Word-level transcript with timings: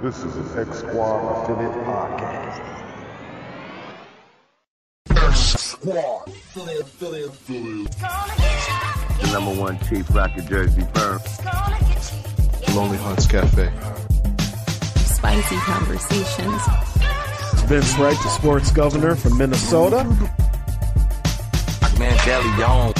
This 0.00 0.22
is 0.22 0.36
an 0.36 0.68
X 0.68 0.78
Squad 0.78 1.42
affiliate 1.42 1.72
podcast. 1.84 2.62
X 5.10 5.40
Squad. 5.60 6.32
The 9.20 9.30
number 9.32 9.60
one 9.60 9.76
cheap 9.88 10.08
rocket 10.10 10.46
jersey 10.46 10.86
firm. 10.94 11.20
Lonely 12.76 12.96
Hearts 12.98 13.26
Cafe. 13.26 13.72
Spicy 14.98 15.56
conversations. 15.56 16.62
It's 17.52 17.62
Vince 17.62 17.98
Wright, 17.98 18.16
the 18.22 18.28
sports 18.28 18.70
governor 18.70 19.16
from 19.16 19.36
Minnesota. 19.36 20.04
Man, 21.98 22.16
Deli 22.24 22.58
Young. 22.60 22.94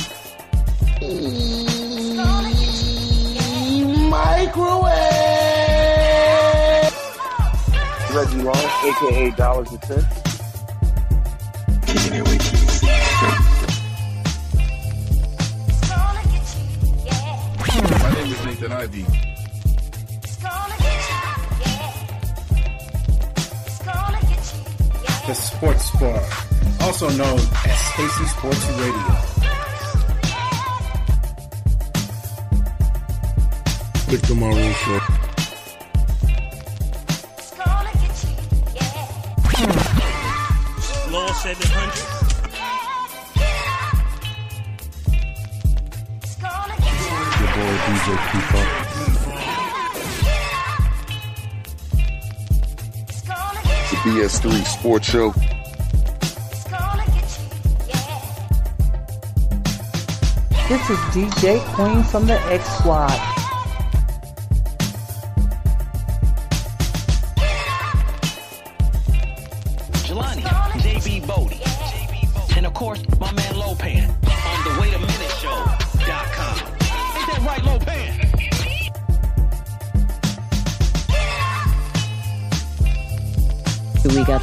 Microwave. 4.10 5.37
Reggie 8.10 8.42
Long, 8.42 8.56
aka 8.56 9.30
Dollars 9.32 9.70
and 9.70 9.84
Cents. 9.84 10.22
Kicking 11.86 12.14
it 12.14 12.28
way 12.28 12.38
too 12.38 12.56
My 18.02 18.14
name 18.14 18.32
is 18.32 18.44
Nathan 18.46 18.72
Ivy. 18.72 19.04
The 25.26 25.34
Sports 25.34 25.90
Bar, 26.00 26.22
also 26.80 27.10
known 27.10 27.38
as 27.38 27.78
Stacy 27.92 28.24
Sports 28.24 28.66
Radio. 28.78 29.38
Victor 34.08 34.34
Maroon 34.34 34.72
Show. 34.72 35.27
Law 41.10 41.32
700. 41.32 42.28
Your 47.40 47.48
boy 47.54 47.74
DJ 47.86 48.08
Keeper. 48.30 48.64
The 53.88 53.96
BS3 54.04 54.64
Sports 54.66 55.06
Show. 55.08 55.32
This 60.68 60.90
is 60.90 60.98
DJ 61.14 61.58
Queen 61.74 62.02
from 62.04 62.26
the 62.26 62.38
X 62.52 62.68
Squad. 62.76 63.37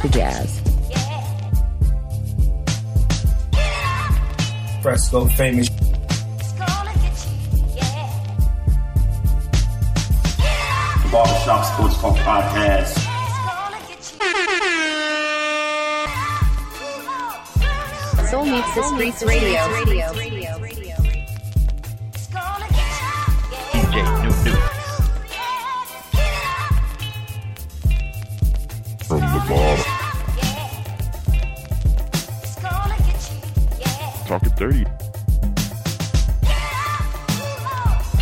We 0.02 0.10
the 0.10 0.18
jazz. 0.18 0.60
Fresco 4.82 5.26
famous. 5.26 5.70
Barbershop 11.10 11.64
Sports 11.64 12.00
Talk 12.00 12.16
Podcast. 12.16 13.06
Soul 18.30 18.44
Meets 18.44 18.74
the 18.74 18.82
Streets 18.82 19.22
Radio. 19.22 19.60
DJ 23.72 24.44
New 24.44 24.52
New. 24.52 24.75
Talking 34.46 34.84
30. 34.84 34.84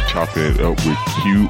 Chopping 0.08 0.42
it 0.44 0.60
up 0.60 0.76
with 0.86 0.98
Q. 1.22 1.48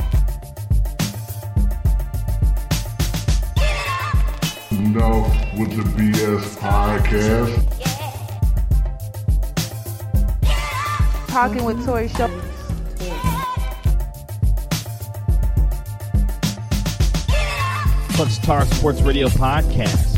Enough 4.79 5.59
with 5.59 5.71
the 5.77 5.85
BS 5.97 6.57
podcast. 6.59 7.55
Talking 11.29 11.65
with 11.65 11.85
Tori 11.85 12.09
Show. 12.09 12.29
Clutch 18.15 18.39
Tar 18.43 18.65
Sports 18.67 19.03
Radio 19.03 19.29
Podcast. 19.29 20.14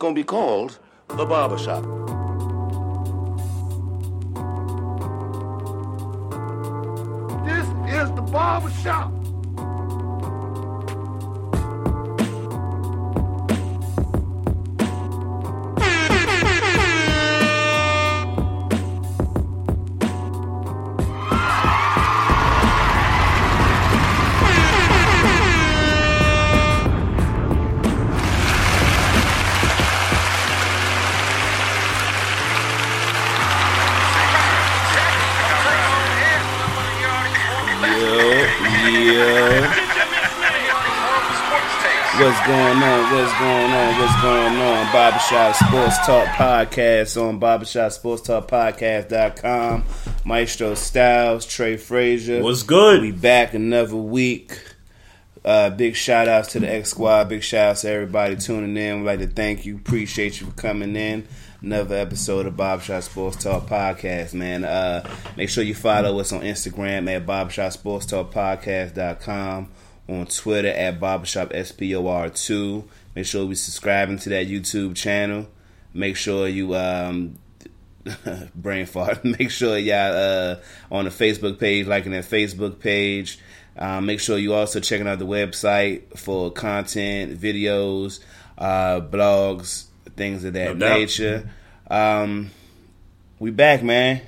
It's 0.00 0.02
gonna 0.02 0.14
be 0.14 0.24
called 0.24 0.78
the 1.08 1.26
Barbershop. 1.26 1.82
This 7.44 7.66
is 7.92 8.10
the 8.12 8.22
barber 8.22 8.70
shop. 8.70 9.19
What's 43.10 43.32
going 43.40 43.72
on? 43.72 43.98
What's 43.98 44.22
going 44.22 44.54
on? 44.54 44.92
Barbershop 44.92 45.56
Sports 45.56 45.98
Talk 46.06 46.28
Podcast 46.28 47.20
on 47.20 47.40
barbershopsportstalkpodcast.com. 47.40 49.84
Maestro 50.24 50.76
Styles, 50.76 51.44
Trey 51.44 51.76
Frazier. 51.76 52.40
What's 52.40 52.62
good? 52.62 53.00
We 53.02 53.10
back 53.10 53.52
another 53.54 53.96
week. 53.96 54.62
Uh, 55.44 55.70
big 55.70 55.96
shout 55.96 56.28
outs 56.28 56.52
to 56.52 56.60
the 56.60 56.72
X 56.72 56.90
Squad. 56.90 57.28
Big 57.30 57.42
shout 57.42 57.70
outs 57.70 57.80
to 57.80 57.90
everybody 57.90 58.36
tuning 58.36 58.76
in. 58.76 59.00
We'd 59.00 59.06
like 59.06 59.18
to 59.18 59.26
thank 59.26 59.66
you. 59.66 59.74
Appreciate 59.74 60.40
you 60.40 60.46
for 60.46 60.52
coming 60.52 60.94
in. 60.94 61.26
Another 61.62 61.96
episode 61.96 62.46
of 62.46 62.56
Barbershop 62.56 63.02
Sports 63.02 63.42
Talk 63.42 63.66
Podcast, 63.66 64.34
man. 64.34 64.64
Uh, 64.64 65.02
make 65.36 65.50
sure 65.50 65.64
you 65.64 65.74
follow 65.74 66.20
us 66.20 66.32
on 66.32 66.42
Instagram 66.42 67.10
at 67.12 67.26
barbershopsportsalkpodcast.com, 67.26 69.68
on 70.08 70.26
Twitter 70.26 70.68
at 70.68 71.00
barbershopspor2. 71.00 72.84
Make 73.14 73.26
sure 73.26 73.46
we 73.46 73.54
subscribing 73.54 74.18
to 74.20 74.28
that 74.30 74.46
YouTube 74.46 74.96
channel. 74.96 75.48
Make 75.92 76.16
sure 76.16 76.46
you 76.46 76.74
um, 76.76 77.38
brain 78.54 78.86
fart. 78.86 79.24
Make 79.24 79.50
sure 79.50 79.76
y'all 79.76 80.14
uh, 80.14 80.56
on 80.90 81.04
the 81.04 81.10
Facebook 81.10 81.58
page, 81.58 81.86
liking 81.86 82.12
that 82.12 82.24
Facebook 82.24 82.78
page. 82.78 83.38
Um, 83.76 84.06
make 84.06 84.20
sure 84.20 84.36
you 84.36 84.52
also 84.52 84.80
checking 84.80 85.06
out 85.06 85.18
the 85.20 85.26
website 85.26 86.18
for 86.18 86.50
content, 86.50 87.40
videos, 87.40 88.20
uh, 88.58 89.00
blogs, 89.00 89.86
things 90.16 90.44
of 90.44 90.52
that 90.52 90.76
No 90.76 90.96
nature. 90.96 91.48
Um, 91.90 92.50
we 93.38 93.50
back, 93.50 93.82
man. 93.82 94.20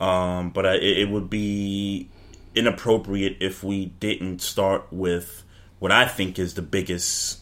um, 0.00 0.50
but 0.50 0.66
I, 0.66 0.74
it, 0.74 0.98
it 0.98 1.10
would 1.10 1.30
be 1.30 2.08
inappropriate 2.54 3.38
if 3.40 3.62
we 3.62 3.86
didn't 3.86 4.40
start 4.42 4.86
with 4.90 5.44
what 5.78 5.92
I 5.92 6.06
think 6.06 6.38
is 6.38 6.54
the 6.54 6.62
biggest 6.62 7.40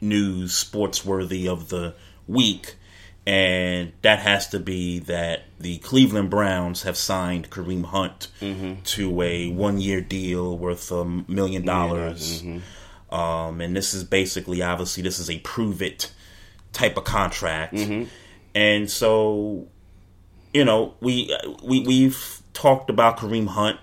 news, 0.00 0.54
sports 0.54 1.04
worthy 1.04 1.48
of 1.48 1.68
the 1.68 1.94
week, 2.26 2.74
and 3.30 3.92
that 4.02 4.18
has 4.18 4.48
to 4.48 4.58
be 4.58 4.98
that 5.00 5.44
the 5.60 5.78
Cleveland 5.78 6.30
Browns 6.30 6.82
have 6.82 6.96
signed 6.96 7.48
Kareem 7.48 7.84
Hunt 7.84 8.26
to 8.86 9.22
a 9.22 9.48
one-year 9.50 10.00
deal 10.00 10.58
worth 10.58 10.90
a 10.90 11.04
million 11.04 11.64
dollars. 11.64 12.42
Um, 13.12 13.60
and 13.60 13.76
this 13.76 13.94
is 13.94 14.02
basically, 14.02 14.62
obviously, 14.62 15.04
this 15.04 15.20
is 15.20 15.30
a 15.30 15.38
prove 15.38 15.80
it 15.80 16.12
type 16.72 16.96
of 16.96 17.04
contract. 17.04 17.74
And 18.52 18.90
so, 18.90 19.68
you 20.52 20.64
know, 20.64 20.94
we 21.00 21.32
we 21.62 21.86
we've 21.86 22.42
talked 22.52 22.90
about 22.90 23.18
Kareem 23.18 23.46
Hunt 23.46 23.78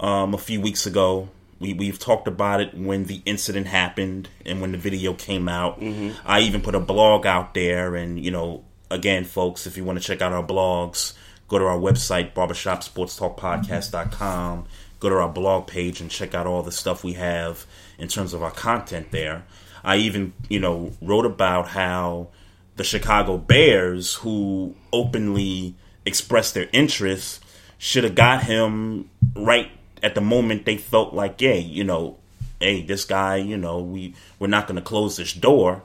um, 0.00 0.32
a 0.32 0.38
few 0.38 0.62
weeks 0.62 0.86
ago. 0.86 1.28
We 1.62 1.72
we've 1.74 1.98
talked 1.98 2.28
about 2.28 2.60
it 2.60 2.74
when 2.74 3.04
the 3.04 3.22
incident 3.24 3.68
happened 3.68 4.28
and 4.44 4.60
when 4.60 4.72
the 4.72 4.78
video 4.78 5.14
came 5.14 5.48
out. 5.48 5.80
Mm-hmm. 5.80 6.18
I 6.26 6.40
even 6.40 6.60
put 6.60 6.74
a 6.74 6.80
blog 6.80 7.24
out 7.24 7.54
there, 7.54 7.94
and 7.94 8.22
you 8.22 8.32
know, 8.32 8.64
again, 8.90 9.24
folks, 9.24 9.66
if 9.66 9.76
you 9.76 9.84
want 9.84 10.00
to 10.00 10.04
check 10.04 10.20
out 10.20 10.32
our 10.32 10.44
blogs, 10.44 11.14
go 11.48 11.58
to 11.58 11.64
our 11.64 11.78
website 11.78 12.34
barbershopsportstalkpodcast.com. 12.34 14.66
Go 15.00 15.08
to 15.08 15.16
our 15.16 15.28
blog 15.28 15.66
page 15.66 16.00
and 16.00 16.10
check 16.10 16.34
out 16.34 16.46
all 16.46 16.62
the 16.62 16.72
stuff 16.72 17.02
we 17.02 17.14
have 17.14 17.66
in 17.98 18.08
terms 18.08 18.34
of 18.34 18.42
our 18.42 18.50
content 18.50 19.10
there. 19.10 19.44
I 19.84 19.96
even, 19.96 20.32
you 20.48 20.60
know, 20.60 20.92
wrote 21.00 21.26
about 21.26 21.68
how 21.68 22.28
the 22.76 22.84
Chicago 22.84 23.36
Bears, 23.36 24.14
who 24.14 24.74
openly 24.92 25.74
expressed 26.04 26.54
their 26.54 26.68
interest, 26.72 27.42
should 27.78 28.04
have 28.04 28.14
got 28.14 28.44
him 28.44 29.10
right 29.34 29.70
at 30.02 30.14
the 30.14 30.20
moment 30.20 30.64
they 30.64 30.76
felt 30.76 31.14
like, 31.14 31.40
hey, 31.40 31.60
you 31.60 31.84
know, 31.84 32.18
hey, 32.60 32.82
this 32.82 33.04
guy, 33.04 33.36
you 33.36 33.56
know, 33.56 33.80
we 33.80 34.14
we're 34.38 34.48
not 34.48 34.66
going 34.66 34.76
to 34.76 34.82
close 34.82 35.16
this 35.16 35.32
door. 35.32 35.82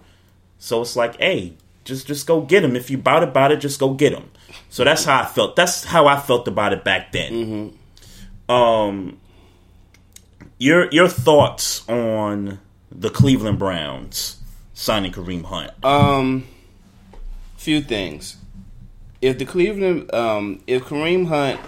So 0.59 0.81
it's 0.81 0.95
like, 0.95 1.17
hey, 1.17 1.53
just 1.85 2.07
just 2.07 2.27
go 2.27 2.41
get 2.41 2.63
him. 2.63 2.75
If 2.75 2.89
you 2.89 2.97
bout 2.97 3.23
about 3.23 3.51
it, 3.51 3.57
just 3.57 3.79
go 3.79 3.93
get 3.93 4.13
him. 4.13 4.31
So 4.69 4.83
that's 4.83 5.05
how 5.05 5.21
I 5.21 5.25
felt. 5.25 5.55
That's 5.55 5.83
how 5.83 6.07
I 6.07 6.19
felt 6.19 6.47
about 6.47 6.73
it 6.73 6.83
back 6.83 7.11
then. 7.11 7.77
Um, 8.49 9.19
your 10.57 10.89
your 10.91 11.07
thoughts 11.07 11.87
on 11.87 12.59
the 12.91 13.09
Cleveland 13.09 13.59
Browns 13.59 14.37
signing 14.73 15.11
Kareem 15.11 15.43
Hunt? 15.43 15.71
Um, 15.83 16.47
few 17.57 17.81
things. 17.81 18.37
If 19.21 19.39
the 19.39 19.45
Cleveland, 19.45 20.13
um, 20.13 20.61
if 20.67 20.83
Kareem 20.83 21.27
Hunt 21.27 21.59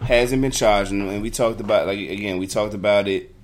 hasn't 0.00 0.42
been 0.42 0.50
charged, 0.52 0.90
and 0.92 1.22
we 1.22 1.30
talked 1.30 1.60
about 1.60 1.86
like 1.86 1.98
again, 1.98 2.38
we 2.38 2.46
talked 2.46 2.74
about 2.74 3.08
it. 3.08 3.34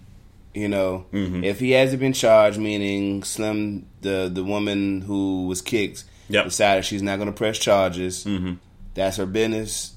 You 0.54 0.68
know, 0.68 1.06
if 1.12 1.58
he 1.58 1.72
hasn't 1.72 1.98
been 2.00 2.12
charged, 2.12 2.58
meaning 2.58 3.24
Slim, 3.24 3.86
the 4.02 4.30
the 4.32 4.44
woman 4.44 5.00
who 5.00 5.46
was 5.48 5.60
kicked, 5.60 6.04
Yep. 6.28 6.44
decided 6.44 6.84
she's 6.84 7.02
not 7.02 7.16
going 7.16 7.26
to 7.26 7.32
press 7.36 7.58
charges. 7.58 8.26
That's 8.94 9.16
her 9.16 9.26
business. 9.26 9.90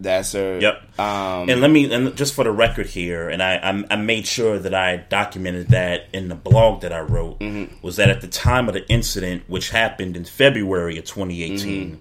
That's 0.00 0.32
her. 0.32 0.58
Yep. 0.58 0.98
Um, 0.98 1.50
and 1.50 1.60
let 1.60 1.70
me, 1.70 1.92
and 1.92 2.16
just 2.16 2.32
for 2.32 2.44
the 2.44 2.50
record 2.50 2.86
here, 2.86 3.28
and 3.28 3.42
I, 3.42 3.56
I, 3.56 3.84
I 3.90 3.96
made 3.96 4.26
sure 4.26 4.58
that 4.58 4.72
I 4.74 4.96
documented 4.96 5.68
that 5.68 6.06
in 6.14 6.28
the 6.28 6.34
blog 6.34 6.80
that 6.80 6.92
I 6.94 7.00
wrote, 7.00 7.42
was 7.82 7.96
that 7.96 8.08
at 8.08 8.22
the 8.22 8.26
time 8.26 8.66
of 8.68 8.72
the 8.72 8.88
incident, 8.88 9.42
which 9.48 9.68
happened 9.68 10.16
in 10.16 10.24
February 10.24 10.96
of 10.96 11.04
2018, 11.04 12.00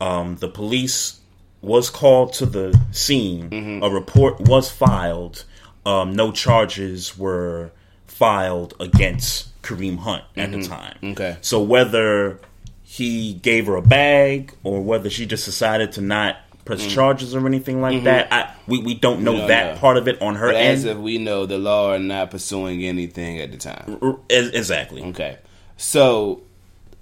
um, 0.00 0.34
the 0.38 0.48
police 0.48 1.19
was 1.62 1.90
called 1.90 2.32
to 2.34 2.46
the 2.46 2.78
scene. 2.90 3.80
A 3.82 3.90
report 3.90 4.40
was 4.40 4.70
filed. 4.70 5.44
Um, 5.84 6.14
no 6.14 6.32
charges 6.32 7.16
were 7.18 7.70
filed 8.06 8.74
against 8.80 9.48
Kareem 9.62 9.98
Hunt 9.98 10.24
at 10.36 10.52
the 10.52 10.62
time. 10.62 10.96
Okay. 11.02 11.36
So 11.40 11.60
whether 11.62 12.38
he 12.82 13.34
gave 13.34 13.66
her 13.66 13.76
a 13.76 13.82
bag 13.82 14.52
or 14.64 14.80
whether 14.82 15.08
she 15.10 15.24
just 15.26 15.44
decided 15.44 15.92
to 15.92 16.00
not 16.00 16.36
press 16.64 16.86
charges 16.86 17.34
or 17.34 17.46
anything 17.46 17.80
like 17.80 18.04
that, 18.04 18.32
I, 18.32 18.54
we 18.66 18.78
we 18.80 18.94
don't 18.94 19.22
know 19.22 19.36
don't 19.38 19.48
that 19.48 19.74
know. 19.74 19.80
part 19.80 19.96
of 19.96 20.06
it 20.08 20.20
on 20.22 20.36
her 20.36 20.48
but 20.48 20.56
as 20.56 20.84
end. 20.84 20.98
if 20.98 21.02
we 21.02 21.18
know, 21.18 21.46
the 21.46 21.58
law 21.58 21.92
are 21.92 21.98
not 21.98 22.30
pursuing 22.30 22.84
anything 22.84 23.40
at 23.40 23.50
the 23.52 23.56
time. 23.58 23.98
R- 24.02 24.18
exactly. 24.28 25.02
Okay. 25.04 25.38
So, 25.76 26.42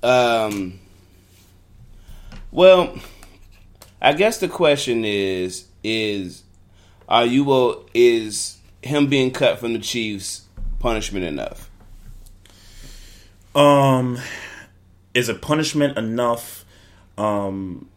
um, 0.03 0.79
well, 2.51 2.97
I 4.01 4.13
guess 4.13 4.39
the 4.39 4.49
question 4.49 5.05
is: 5.05 5.67
is 5.83 6.43
are 7.09 7.27
you 7.27 7.45
will 7.45 7.87
is 7.95 8.59
him 8.83 9.07
being 9.09 9.31
cut 9.31 9.59
from 9.59 9.73
the 9.73 9.79
Chiefs 9.79 10.43
punishment 10.79 11.25
enough? 11.25 11.71
Um, 13.55 14.19
is 15.15 15.29
it 15.29 15.41
punishment 15.43 15.99
enough? 15.99 16.65
Um, 17.17 17.89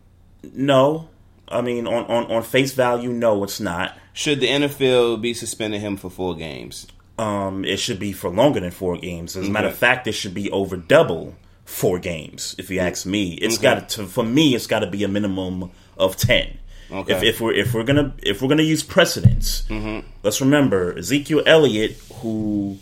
no. 0.53 1.09
I 1.47 1.61
mean, 1.61 1.85
on, 1.85 2.05
on, 2.05 2.31
on 2.31 2.43
face 2.43 2.73
value, 2.73 3.09
no, 3.11 3.43
it's 3.43 3.59
not. 3.59 3.97
Should 4.13 4.39
the 4.39 4.47
NFL 4.47 5.21
be 5.21 5.33
suspending 5.33 5.81
him 5.81 5.97
for 5.97 6.09
four 6.09 6.33
games? 6.35 6.87
Um, 7.17 7.65
it 7.65 7.77
should 7.77 7.99
be 7.99 8.13
for 8.13 8.29
longer 8.29 8.61
than 8.61 8.71
four 8.71 8.97
games. 8.97 9.35
As 9.35 9.47
a 9.47 9.51
matter 9.51 9.67
of 9.67 9.75
fact, 9.75 10.07
it 10.07 10.13
should 10.13 10.33
be 10.33 10.49
over 10.51 10.77
double 10.77 11.35
four 11.65 11.99
games. 11.99 12.55
If 12.57 12.71
you 12.71 12.79
ask 12.79 13.05
me, 13.05 13.33
it's 13.33 13.55
Okay. 13.57 13.63
got 13.63 13.89
to 13.89 14.05
for 14.05 14.23
me. 14.23 14.55
It's 14.55 14.65
got 14.65 14.79
to 14.79 14.87
be 14.87 15.03
a 15.03 15.07
minimum 15.09 15.71
of 16.01 16.17
ten. 16.17 16.57
Okay. 16.91 17.13
If, 17.15 17.23
if 17.23 17.41
we're 17.41 17.53
if 17.53 17.73
we're 17.73 17.83
gonna 17.85 18.13
if 18.21 18.41
we're 18.41 18.49
gonna 18.49 18.63
use 18.63 18.83
precedents, 18.83 19.63
let's 20.23 20.41
remember 20.41 20.97
Ezekiel 20.97 21.41
Elliott, 21.45 21.91
who 22.15 22.77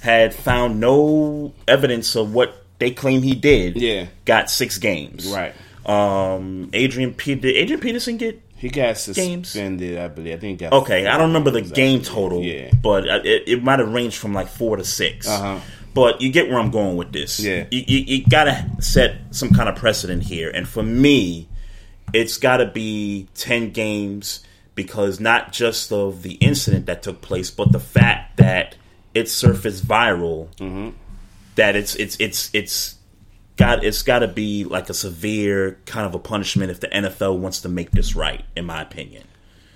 had 0.00 0.34
found 0.34 0.80
no 0.80 1.52
evidence 1.68 2.14
of 2.16 2.32
what 2.32 2.64
they 2.78 2.90
claim 2.90 3.22
he 3.22 3.34
did. 3.34 3.76
Yeah. 3.76 4.06
got 4.24 4.50
six 4.50 4.78
games. 4.78 5.26
Right. 5.28 5.54
Um, 5.86 6.70
Adrian 6.72 7.12
Pe- 7.14 7.34
did 7.34 7.54
Adrian 7.56 7.80
Peterson 7.80 8.16
get 8.16 8.40
He 8.56 8.68
got 8.68 8.96
Games. 9.14 9.48
suspended, 9.48 9.98
I 9.98 10.08
believe. 10.08 10.34
I 10.34 10.38
think. 10.38 10.62
Okay, 10.62 11.06
I 11.06 11.18
don't 11.18 11.28
remember 11.28 11.50
the 11.50 11.58
Exactly. 11.58 11.82
game 11.82 12.00
total, 12.02 12.42
Yeah. 12.42 12.70
but 12.82 13.06
it, 13.26 13.44
it 13.46 13.62
might 13.62 13.78
have 13.78 13.92
ranged 13.92 14.16
from 14.16 14.32
like 14.32 14.48
four 14.48 14.76
to 14.78 14.84
6 14.84 15.28
Uh-huh. 15.28 15.60
But 15.92 16.20
you 16.22 16.32
get 16.32 16.48
where 16.48 16.58
I'm 16.58 16.70
going 16.70 16.96
with 16.96 17.12
this. 17.12 17.38
Yeah. 17.38 17.66
you, 17.70 17.84
you, 17.86 17.98
you 18.16 18.24
got 18.26 18.44
to 18.44 18.66
set 18.80 19.16
some 19.30 19.50
kind 19.50 19.68
of 19.68 19.76
precedent 19.76 20.22
here, 20.24 20.50
and 20.50 20.66
for 20.66 20.82
me, 20.82 21.46
it's 22.12 22.38
got 22.38 22.58
to 22.58 22.66
be 22.66 23.28
ten 23.34 23.70
games 23.70 24.44
because 24.74 25.20
not 25.20 25.52
just 25.52 25.92
of 25.92 26.22
the 26.22 26.32
incident 26.34 26.86
that 26.86 27.02
took 27.02 27.20
place, 27.20 27.50
but 27.50 27.72
the 27.72 27.80
fact 27.80 28.36
that 28.38 28.76
it 29.14 29.28
surfaced 29.28 29.86
viral. 29.86 30.48
Mm-hmm. 30.56 30.90
That 31.54 31.76
it's 31.76 31.94
it's 31.94 32.16
it's 32.18 32.50
it's 32.52 32.96
got 33.56 33.84
it's 33.84 34.02
got 34.02 34.20
to 34.20 34.28
be 34.28 34.64
like 34.64 34.90
a 34.90 34.94
severe 34.94 35.78
kind 35.86 36.04
of 36.06 36.14
a 36.14 36.18
punishment 36.18 36.70
if 36.72 36.80
the 36.80 36.88
NFL 36.88 37.38
wants 37.38 37.60
to 37.60 37.68
make 37.68 37.92
this 37.92 38.16
right, 38.16 38.44
in 38.56 38.64
my 38.64 38.82
opinion. 38.82 39.24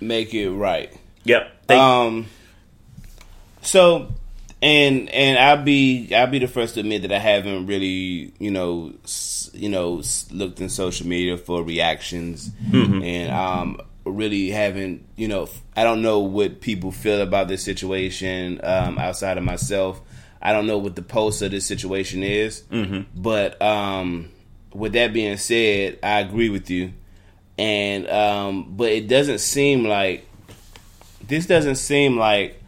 make 0.01 0.33
it 0.33 0.51
right. 0.51 0.93
Yep. 1.23 1.67
They, 1.67 1.77
um. 1.77 2.27
So, 3.61 4.13
and 4.61 5.09
and 5.09 5.37
I'll 5.39 5.63
be 5.63 6.13
I'll 6.13 6.27
be 6.27 6.39
the 6.39 6.47
first 6.47 6.73
to 6.75 6.81
admit 6.81 7.03
that 7.03 7.11
I 7.11 7.19
haven't 7.19 7.67
really 7.67 8.33
you 8.39 8.51
know 8.51 8.93
s- 9.03 9.49
you 9.53 9.69
know 9.69 9.99
s- 9.99 10.27
looked 10.31 10.59
in 10.61 10.69
social 10.69 11.07
media 11.07 11.37
for 11.37 11.63
reactions, 11.63 12.49
Mhm. 12.69 13.03
and 13.05 13.31
um 13.31 13.81
really 14.05 14.49
haven't, 14.49 15.05
you 15.17 15.27
know, 15.27 15.47
I 15.75 15.83
don't 15.83 16.01
know 16.01 16.19
what 16.19 16.61
people 16.61 16.91
feel 16.91 17.21
about 17.21 17.47
this 17.47 17.61
situation 17.63 18.59
um, 18.63 18.97
outside 18.97 19.37
of 19.37 19.43
myself. 19.43 20.01
I 20.41 20.51
don't 20.51 20.65
know 20.65 20.79
what 20.79 20.95
the 20.95 21.03
pulse 21.03 21.43
of 21.43 21.51
this 21.51 21.65
situation 21.67 22.23
is. 22.23 22.63
Mhm. 22.71 23.05
But 23.15 23.61
um, 23.61 24.29
with 24.73 24.93
that 24.93 25.13
being 25.13 25.37
said, 25.37 25.99
I 26.01 26.21
agree 26.21 26.49
with 26.49 26.71
you. 26.71 26.93
And 27.59 28.09
um, 28.09 28.73
but 28.75 28.89
it 28.89 29.07
doesn't 29.09 29.39
seem 29.41 29.83
like 29.85 30.25
this 31.27 31.45
doesn't 31.45 31.75
seem 31.75 32.17
like 32.17 32.59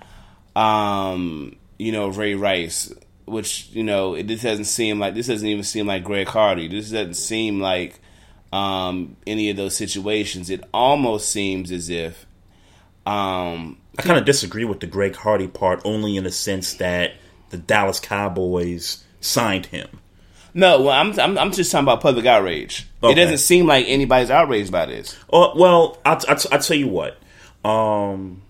um, 0.55 1.55
you 1.81 1.91
know 1.91 2.09
Ray 2.09 2.35
Rice, 2.35 2.93
which 3.25 3.69
you 3.71 3.83
know 3.83 4.13
it 4.13 4.27
this 4.27 4.43
doesn't 4.43 4.65
seem 4.65 4.99
like 4.99 5.15
this 5.15 5.27
doesn't 5.27 5.47
even 5.47 5.63
seem 5.63 5.87
like 5.87 6.03
Greg 6.03 6.27
Hardy. 6.27 6.67
This 6.67 6.91
doesn't 6.91 7.15
seem 7.15 7.59
like 7.59 7.99
um, 8.53 9.17
any 9.25 9.49
of 9.49 9.57
those 9.57 9.75
situations. 9.75 10.51
It 10.51 10.63
almost 10.73 11.29
seems 11.29 11.71
as 11.71 11.89
if 11.89 12.27
um, 13.07 13.79
I 13.97 14.03
kind 14.03 14.19
of 14.19 14.25
disagree 14.25 14.63
with 14.63 14.79
the 14.79 14.87
Greg 14.87 15.15
Hardy 15.15 15.47
part, 15.47 15.81
only 15.83 16.17
in 16.17 16.23
the 16.23 16.31
sense 16.31 16.75
that 16.75 17.13
the 17.49 17.57
Dallas 17.57 17.99
Cowboys 17.99 19.03
signed 19.19 19.65
him. 19.65 19.89
no, 20.53 20.83
well, 20.83 20.91
I'm, 20.91 21.19
I'm 21.19 21.35
I'm 21.37 21.51
just 21.51 21.71
talking 21.71 21.85
about 21.85 22.01
public 22.01 22.27
outrage. 22.27 22.87
Okay. 23.01 23.13
It 23.13 23.15
doesn't 23.15 23.39
seem 23.39 23.65
like 23.65 23.87
anybody's 23.87 24.29
outraged 24.29 24.71
by 24.71 24.85
this. 24.85 25.17
Oh, 25.33 25.53
well, 25.57 25.97
I'll, 26.05 26.21
I'll, 26.29 26.37
I'll 26.51 26.59
tell 26.59 26.77
you 26.77 26.89
what. 26.89 27.17
Um, 27.65 28.43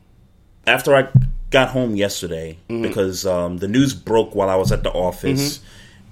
after 0.68 0.96
I 0.96 1.08
got 1.52 1.70
home 1.70 1.96
yesterday, 1.96 2.58
Mhm. 2.70 2.82
because 2.82 3.26
um, 3.26 3.58
the 3.60 3.68
news 3.68 3.94
broke 3.94 4.34
while 4.34 4.50
I 4.50 4.56
was 4.56 4.72
at 4.72 4.84
the 4.84 4.90
office, 4.92 5.60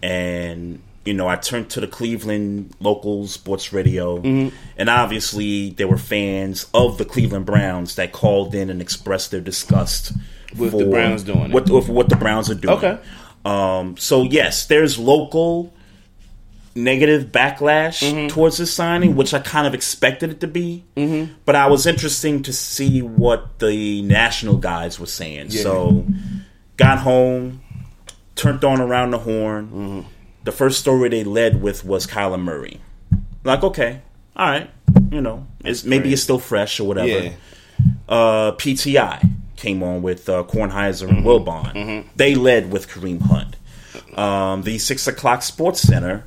and 0.03 0.79
you 1.05 1.13
know 1.13 1.27
I 1.27 1.36
turned 1.38 1.69
to 1.72 1.79
the 1.81 1.88
Cleveland 1.88 2.74
local 2.79 3.25
sports 3.27 3.74
radio, 3.74 4.19
Mhm. 4.22 4.51
and 4.77 4.89
obviously 4.89 5.72
there 5.72 5.88
were 5.88 5.98
fans 5.98 6.67
of 6.74 6.98
the 6.98 7.05
Cleveland 7.05 7.46
Browns 7.46 7.96
that 7.96 8.12
called 8.12 8.53
in 8.53 8.69
and 8.69 8.81
expressed 8.81 9.31
their 9.31 9.41
disgust 9.41 10.13
With 10.58 10.77
the 10.77 10.86
Browns 10.86 11.24
doing 11.24 11.46
it. 11.46 11.51
What, 11.51 11.69
with 11.69 11.89
what 11.89 12.10
the 12.10 12.15
Browns 12.15 12.50
are 12.50 12.55
doing. 12.55 12.77
Okay. 12.77 12.98
Um, 13.46 13.96
so 13.98 14.24
yes, 14.24 14.65
there's 14.65 14.98
local 15.00 15.72
negative 16.83 17.31
backlash 17.31 18.01
Mm-hmm. 18.03 18.27
towards 18.27 18.57
this 18.57 18.74
signing, 18.74 19.15
which 19.15 19.33
I 19.33 19.39
kind 19.39 19.67
of 19.67 19.74
expected 19.74 20.29
it 20.31 20.39
to 20.41 20.48
be. 20.48 20.83
Mhm. 20.95 21.29
But 21.45 21.55
I 21.55 21.67
was 21.67 21.86
interesting 21.86 22.41
to 22.43 22.53
see 22.53 23.01
what 23.01 23.59
the 23.59 24.01
national 24.01 24.57
guys 24.57 25.00
were 25.00 25.05
saying. 25.05 25.48
Yeah. 25.50 25.62
So, 25.63 26.05
got 26.77 27.00
home, 27.00 27.62
turned 28.36 28.63
on 28.63 28.79
around 28.81 29.12
the 29.12 29.19
horn. 29.19 29.65
Mm-hmm. 29.67 30.00
The 30.45 30.51
first 30.51 30.79
story 30.79 31.09
they 31.09 31.24
led 31.24 31.62
with 31.62 31.83
was 31.86 32.07
Kyler 32.07 32.39
Murray. 32.41 32.79
Like, 33.43 33.63
okay, 33.63 34.01
all 34.36 34.50
right, 34.50 34.69
you 35.12 35.21
know, 35.21 35.45
it's, 35.63 35.83
maybe 35.83 36.12
it's 36.13 36.21
still 36.24 36.39
fresh 36.39 36.79
or 36.79 36.86
whatever. 36.86 37.07
Yeah. 37.07 37.31
Uh, 38.07 38.51
PTI 38.53 39.29
came 39.55 39.83
on 39.83 40.01
with 40.01 40.27
uh, 40.29 40.43
Kornheiser 40.43 41.07
Mm-hmm. 41.07 41.15
and 41.17 41.25
Wilbon. 41.25 42.05
They 42.15 42.36
led 42.36 42.71
with 42.71 42.88
Kareem 42.89 43.21
Hunt. 43.21 43.55
Um, 44.17 44.63
the 44.63 44.77
six 44.79 45.07
o'clock 45.07 45.41
Sports 45.43 45.81
Center 45.81 46.24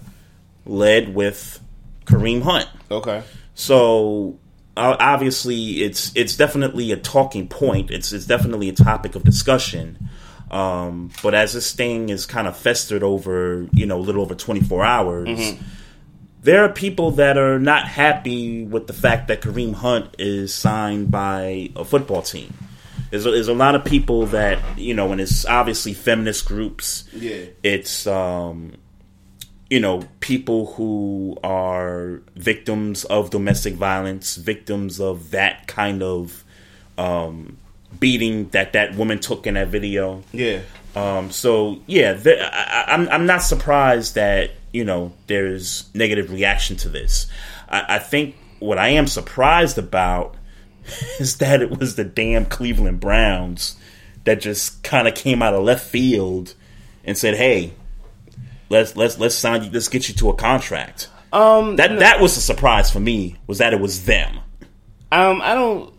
led 0.67 1.15
with 1.15 1.61
Kareem 2.07 2.43
Hunt. 2.43 2.69
Okay. 2.91 3.23
So 3.55 4.39
obviously, 4.77 5.83
it's 5.83 6.13
it's 6.15 6.37
definitely 6.37 6.93
a 6.93 6.97
talking 6.97 7.49
point. 7.49 7.91
It's 7.91 8.13
it's 8.13 8.27
definitely 8.27 8.69
a 8.69 8.73
topic 8.75 9.15
of 9.15 9.25
discussion. 9.25 10.09
Um, 10.51 11.11
but 11.23 11.35
as 11.35 11.55
this 11.55 11.73
thing 11.73 12.11
is 12.11 12.27
kind 12.27 12.47
of 12.47 12.57
festered 12.57 13.03
over, 13.03 13.67
you 13.73 13.87
know, 13.87 13.99
a 13.99 14.03
little 14.03 14.23
over 14.23 14.35
twenty 14.35 14.61
four 14.61 14.85
hours, 14.85 15.29
Mhm. 15.29 15.59
there 16.43 16.65
are 16.65 16.69
people 16.69 17.13
that 17.13 17.39
are 17.39 17.59
not 17.59 17.89
happy 17.89 18.65
with 18.65 18.87
the 18.87 18.93
fact 18.93 19.29
that 19.29 19.41
Kareem 19.41 19.75
Hunt 19.75 20.15
is 20.19 20.55
signed 20.55 21.11
by 21.11 21.71
a 21.77 21.85
football 21.85 22.21
team. 22.23 22.53
There's 23.11 23.25
a, 23.27 23.31
there's 23.31 23.49
a 23.49 23.55
lot 23.55 23.75
of 23.75 23.85
people 23.85 24.27
that 24.27 24.59
you 24.79 24.93
know, 24.95 25.13
and 25.13 25.21
it's 25.21 25.47
obviously 25.47 25.95
feminist 25.95 26.45
groups. 26.47 27.05
Yeah. 27.15 27.45
It's 27.63 28.07
um, 28.07 28.73
you 29.73 29.81
know, 29.81 30.03
people 30.21 30.67
who 30.75 31.37
are 31.43 32.21
victims 32.37 33.05
of 33.05 33.31
domestic 33.31 33.75
violence, 33.75 34.37
victims 34.37 35.01
of 35.01 35.31
that 35.31 35.67
kind 35.67 36.03
of 36.03 36.45
um, 36.99 37.57
beating 37.99 38.49
that 38.51 38.73
that 38.75 38.95
woman 38.97 39.19
took 39.19 39.47
in 39.47 39.55
that 39.55 39.69
video. 39.69 40.23
Yeah. 40.33 40.61
Um, 40.95 41.31
so 41.31 41.81
yeah, 41.87 42.19
I, 42.27 42.85
I- 42.87 42.93
I'm 42.95 43.09
I'm 43.09 43.27
not 43.27 43.43
surprised 43.43 44.15
that 44.17 44.51
you 44.73 44.85
know 44.85 45.13
there's 45.27 45.89
negative 45.95 46.31
reaction 46.31 46.77
to 46.79 46.89
this. 46.91 47.27
I, 47.69 47.97
I 47.97 47.99
think 47.99 48.37
what 48.59 48.77
I 48.79 48.89
am 48.89 49.07
surprised 49.07 49.79
about 49.79 50.35
is 51.19 51.39
that 51.39 51.63
it 51.63 51.71
was 51.79 51.97
the 51.97 52.05
damn 52.05 52.45
Cleveland 52.47 53.01
Browns 53.01 53.77
that 54.25 54.41
just 54.41 54.83
kind 54.83 55.09
of 55.09 55.15
came 55.15 55.41
out 55.43 55.55
of 55.55 55.65
left 55.65 55.85
field 55.87 56.55
and 57.05 57.17
said, 57.17 57.37
"Hey, 57.37 57.73
let's 58.73 58.97
let's 58.97 59.19
let's 59.19 59.35
sign 59.35 59.63
you, 59.63 59.71
let's 59.71 59.89
get 59.89 60.09
you 60.09 60.15
to 60.17 60.31
a 60.31 60.35
contract." 60.35 61.09
Um, 61.33 61.77
that 61.77 61.99
that 62.01 62.21
was 62.21 62.37
a 62.37 62.41
surprise 62.41 62.91
for 62.91 63.01
me. 63.01 63.37
Was 63.47 63.59
that 63.59 63.73
it 63.73 63.81
was 63.81 64.05
them? 64.05 64.39
Um, 65.13 65.41
I 65.43 65.55
don't. 65.55 65.95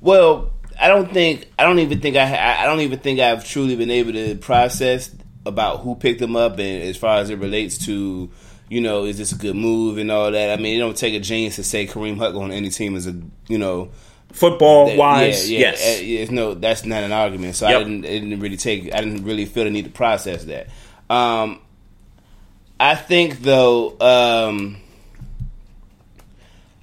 Well, 0.00 0.52
I 0.80 0.88
don't 0.88 1.12
think. 1.12 1.46
I 1.58 1.64
don't 1.64 1.78
even 1.80 2.00
think 2.00 2.16
I. 2.16 2.62
I 2.62 2.66
don't 2.66 2.80
even 2.80 2.98
think 3.00 3.20
I've 3.20 3.44
truly 3.44 3.76
been 3.76 3.90
able 3.90 4.12
to 4.12 4.36
process 4.36 5.14
about 5.44 5.80
who 5.80 5.94
picked 5.96 6.20
them 6.20 6.36
up, 6.36 6.52
and 6.52 6.82
as 6.82 6.96
far 6.96 7.18
as 7.18 7.30
it 7.30 7.38
relates 7.38 7.78
to, 7.86 8.30
you 8.68 8.80
know, 8.80 9.04
is 9.04 9.18
this 9.18 9.32
a 9.32 9.36
good 9.36 9.56
move 9.56 9.98
and 9.98 10.10
all 10.10 10.30
that. 10.30 10.58
I 10.58 10.62
mean, 10.62 10.76
it 10.76 10.78
don't 10.78 10.96
take 10.96 11.14
a 11.14 11.20
genius 11.20 11.56
to 11.56 11.64
say 11.64 11.86
Kareem 11.86 12.18
Hunt 12.18 12.36
on 12.36 12.52
any 12.52 12.70
team 12.70 12.94
is 12.94 13.06
a, 13.06 13.14
you 13.48 13.58
know, 13.58 13.90
Football 14.32 14.86
that- 14.86 14.96
wise, 14.96 15.50
yeah, 15.50 15.58
yeah, 15.58 15.70
yes. 15.70 15.98
uh, 15.98 16.02
yeah, 16.02 16.26
no, 16.30 16.54
that's 16.54 16.84
not 16.84 17.02
an 17.02 17.12
argument. 17.12 17.56
So 17.56 17.66
I 17.66 17.78
didn't. 17.78 18.04
It 18.04 18.20
didn't 18.20 18.40
really 18.40 18.56
take. 18.56 18.94
I 18.94 19.00
didn't 19.00 19.24
really 19.24 19.44
feel 19.44 19.64
the 19.64 19.70
need 19.70 19.86
to 19.86 19.90
process 19.90 20.44
that. 20.44 20.68
Um, 21.08 21.60
I 22.80 22.94
think 22.96 23.40
though. 23.42 23.96
Um, 24.00 24.78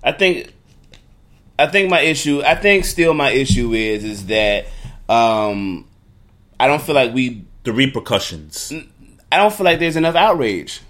I 0.03 0.11
think. 0.11 0.53
I 1.59 1.65
think 1.65 1.89
my 1.89 2.01
issue. 2.01 2.43
I 2.45 2.53
think 2.53 2.85
still 2.85 3.15
my 3.15 3.31
issue 3.31 3.73
is 3.73 4.03
is 4.03 4.27
that 4.27 4.67
um, 5.09 5.87
I 6.59 6.67
don't 6.67 6.81
feel 6.81 6.93
like 6.93 7.13
we 7.13 7.43
the 7.63 7.73
repercussions. 7.73 8.71
I 9.31 9.37
don't 9.37 9.51
feel 9.53 9.65
like 9.65 9.79
there's 9.79 9.95
enough 9.95 10.15
outrage 10.15 10.81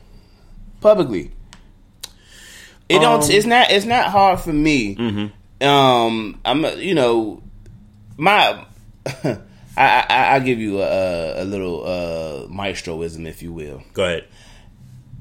publicly. 0.82 1.32
It 2.90 3.00
don't. 3.00 3.24
Um, 3.24 3.32
It's 3.32 3.46
not. 3.46 3.72
It's 3.72 3.86
not 3.86 4.08
hard 4.12 4.42
for 4.42 4.52
me. 4.54 4.96
Um, 5.62 6.40
I'm. 6.44 6.66
You 6.80 6.96
know, 6.96 7.42
my. 8.18 8.66
I, 9.80 10.06
I 10.10 10.36
I 10.36 10.40
give 10.40 10.60
you 10.60 10.82
a, 10.82 11.44
a 11.44 11.46
little 11.46 11.86
uh, 11.86 12.48
maestroism, 12.52 13.26
if 13.28 13.42
you 13.42 13.54
will. 13.54 13.84
Go 13.94 14.04
ahead. 14.04 14.26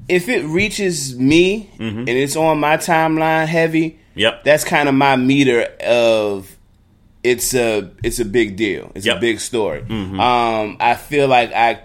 If 0.09 0.29
it 0.29 0.45
reaches 0.45 1.17
me 1.17 1.69
and 1.79 2.07
it's 2.09 2.35
on 2.35 2.59
my 2.59 2.77
timeline 2.77 3.45
heavy, 3.47 3.99
Yep. 4.15 4.43
that's 4.45 4.63
kind 4.63 4.87
of 4.89 4.95
my 4.95 5.15
meter 5.17 5.63
of 5.85 6.55
it's 7.23 7.53
a 7.53 7.91
it's 8.03 8.19
a 8.19 8.25
big 8.25 8.55
deal. 8.55 8.91
It's 8.95 9.05
a 9.05 9.15
big 9.19 9.39
story. 9.41 9.81
Mhm. 9.81 10.19
Um, 10.19 10.77
I 10.79 10.95
feel 10.95 11.27
like 11.27 11.51
I 11.53 11.79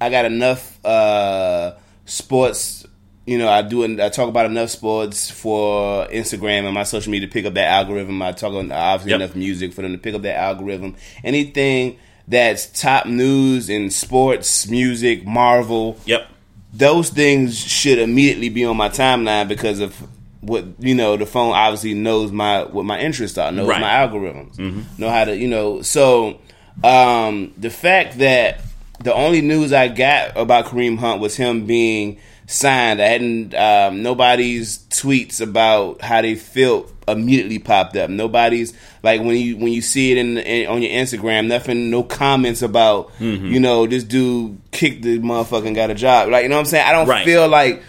I 0.00 0.10
got 0.10 0.24
enough 0.26 0.78
uh, 0.84 1.72
sports. 2.04 2.86
You 3.26 3.38
know, 3.38 3.48
I 3.48 3.62
do. 3.62 3.84
I 4.02 4.08
talk 4.08 4.28
about 4.28 4.46
enough 4.46 4.70
sports 4.70 5.30
for 5.30 6.06
Instagram 6.08 6.64
and 6.64 6.74
my 6.74 6.82
social 6.82 7.12
media 7.12 7.28
to 7.28 7.32
pick 7.32 7.44
up 7.46 7.54
that 7.54 7.68
algorithm. 7.68 8.20
I 8.22 8.32
talk 8.32 8.52
on 8.54 8.72
obviously 8.72 9.10
Yep. 9.12 9.20
enough 9.20 9.36
music 9.36 9.72
for 9.72 9.82
them 9.82 9.92
to 9.92 9.98
pick 9.98 10.14
up 10.14 10.22
that 10.22 10.36
algorithm. 10.36 10.96
Anything 11.22 11.96
that's 12.26 12.66
top 12.80 13.06
news 13.06 13.68
in 13.70 13.90
sports, 13.90 14.68
music, 14.68 15.26
Marvel. 15.26 15.98
Yep. 16.06 16.28
Those 16.72 17.10
things 17.10 17.58
should 17.58 17.98
immediately 17.98 18.48
be 18.48 18.64
on 18.64 18.76
my 18.76 18.88
timeline 18.88 19.48
because 19.48 19.80
of 19.80 19.94
what 20.40 20.64
you 20.78 20.94
know. 20.94 21.16
The 21.16 21.26
phone 21.26 21.52
obviously 21.52 21.94
knows 21.94 22.30
my 22.32 22.64
what 22.64 22.84
my 22.84 23.00
interests 23.00 23.36
are, 23.38 23.50
knows 23.50 23.68
Right. 23.68 23.80
my 23.80 23.90
algorithms, 23.90 24.56
Mhm. 24.56 24.84
know 24.98 25.08
how 25.10 25.24
to 25.24 25.36
you 25.36 25.48
know. 25.48 25.82
So 25.82 26.38
um, 26.84 27.52
the 27.58 27.70
fact 27.70 28.18
that 28.18 28.60
the 29.02 29.12
only 29.12 29.40
news 29.40 29.72
I 29.72 29.88
got 29.88 30.36
about 30.36 30.66
Kareem 30.66 30.98
Hunt 30.98 31.20
was 31.20 31.36
him 31.36 31.66
being 31.66 32.18
signed. 32.50 33.00
I 33.00 33.06
hadn't 33.06 33.54
um, 33.54 34.02
nobody's 34.02 34.78
tweets 34.90 35.40
about 35.40 36.02
how 36.02 36.20
they 36.22 36.34
felt 36.34 36.92
immediately 37.08 37.58
popped 37.58 37.96
up. 37.96 38.10
Nobody's 38.10 38.72
like 39.02 39.20
when 39.20 39.36
you 39.36 39.56
when 39.56 39.72
you 39.72 39.80
see 39.82 40.12
it 40.12 40.18
in, 40.18 40.38
in 40.38 40.66
on 40.68 40.82
your 40.82 40.90
Instagram, 40.90 41.46
nothing, 41.46 41.90
no 41.90 42.02
comments 42.02 42.62
about 42.62 43.10
Mhm. 43.18 43.50
you 43.50 43.60
know 43.60 43.86
this 43.86 44.02
dude 44.04 44.58
kicked 44.72 45.02
the 45.02 45.18
motherfucker 45.20 45.66
and 45.66 45.76
got 45.76 45.90
a 45.90 45.94
job. 45.94 46.28
Like 46.28 46.42
you 46.42 46.48
know 46.48 46.56
what 46.56 46.60
I'm 46.60 46.66
saying? 46.66 46.86
I 46.86 46.92
don't 46.92 47.06
Right. 47.08 47.24
feel 47.24 47.48
like 47.48 47.82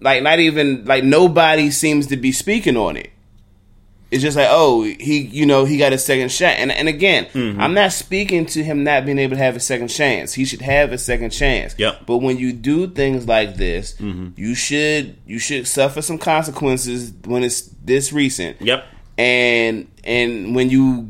like 0.00 0.22
not 0.24 0.40
even 0.40 0.84
like 0.84 1.04
nobody 1.04 1.70
seems 1.70 2.08
to 2.08 2.16
be 2.16 2.32
speaking 2.32 2.76
on 2.76 2.96
it. 2.96 3.10
It's 4.12 4.22
just 4.22 4.36
like, 4.36 4.48
oh, 4.50 4.82
he, 4.82 5.20
you 5.20 5.46
know, 5.46 5.64
he 5.64 5.78
got 5.78 5.92
a 5.94 5.98
second 5.98 6.30
shot. 6.30 6.54
And 6.58 6.70
and 6.70 6.86
again, 6.86 7.24
Mm-hmm. 7.32 7.60
I'm 7.60 7.72
not 7.74 7.92
speaking 7.92 8.44
to 8.46 8.62
him 8.62 8.84
not 8.84 9.06
being 9.06 9.18
able 9.18 9.36
to 9.36 9.42
have 9.42 9.56
a 9.56 9.60
second 9.60 9.88
chance. 9.88 10.34
He 10.34 10.44
should 10.44 10.60
have 10.60 10.92
a 10.92 10.98
second 10.98 11.30
chance. 11.30 11.74
Yep. 11.78 11.94
Mm-hmm. 11.94 12.04
But 12.04 12.18
when 12.18 12.36
you 12.36 12.52
do 12.52 12.86
things 12.88 13.26
like 13.26 13.56
this, 13.56 13.98
you 14.00 14.54
should 14.54 15.16
you 15.26 15.38
should 15.38 15.66
suffer 15.66 16.02
some 16.02 16.18
consequences 16.18 17.12
when 17.24 17.42
it's 17.42 17.62
this 17.82 18.12
recent. 18.12 18.60
Yep. 18.60 18.84
And 19.18 19.88
and 20.04 20.54
when 20.54 20.68
you 20.70 21.08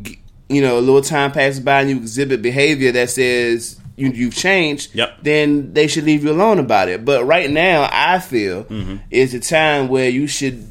you 0.48 0.60
know 0.62 0.78
a 0.78 0.80
little 0.80 1.02
time 1.02 1.32
passes 1.32 1.60
by 1.60 1.80
and 1.80 1.90
you 1.90 1.96
exhibit 1.96 2.40
behavior 2.42 2.92
that 2.92 3.10
says 3.10 3.80
you, 3.96 4.10
you've 4.10 4.34
changed, 4.34 4.94
Yep. 4.94 5.18
then 5.22 5.72
they 5.74 5.86
should 5.86 6.04
leave 6.04 6.24
you 6.24 6.30
alone 6.32 6.58
about 6.58 6.88
it. 6.88 7.04
But 7.04 7.24
right 7.24 7.50
now, 7.50 7.88
I 7.92 8.20
feel 8.20 8.64
Mm-hmm. 8.64 8.96
is 9.10 9.34
a 9.34 9.40
time 9.40 9.88
where 9.88 10.08
you 10.08 10.26
should 10.26 10.66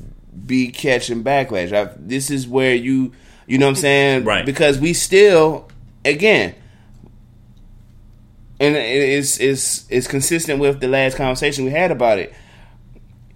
be 0.46 0.70
catching 0.70 1.24
backlash. 1.24 1.72
I, 1.74 1.94
this 1.98 2.30
is 2.30 2.48
where 2.48 2.74
you, 2.76 3.12
you 3.48 3.58
know 3.58 3.66
what 3.68 3.72
I'm 3.72 3.76
saying? 3.76 4.24
Right. 4.24 4.46
Because 4.46 4.80
we 4.80 4.94
still, 4.94 5.68
again, 6.06 6.56
and 8.60 8.76
it's, 8.76 9.40
it's, 9.40 9.86
it's 9.90 10.08
consistent 10.08 10.60
with 10.60 10.80
the 10.80 10.88
last 10.88 11.18
conversation 11.18 11.66
we 11.66 11.72
had 11.72 11.92
about 11.92 12.20
it. 12.20 12.34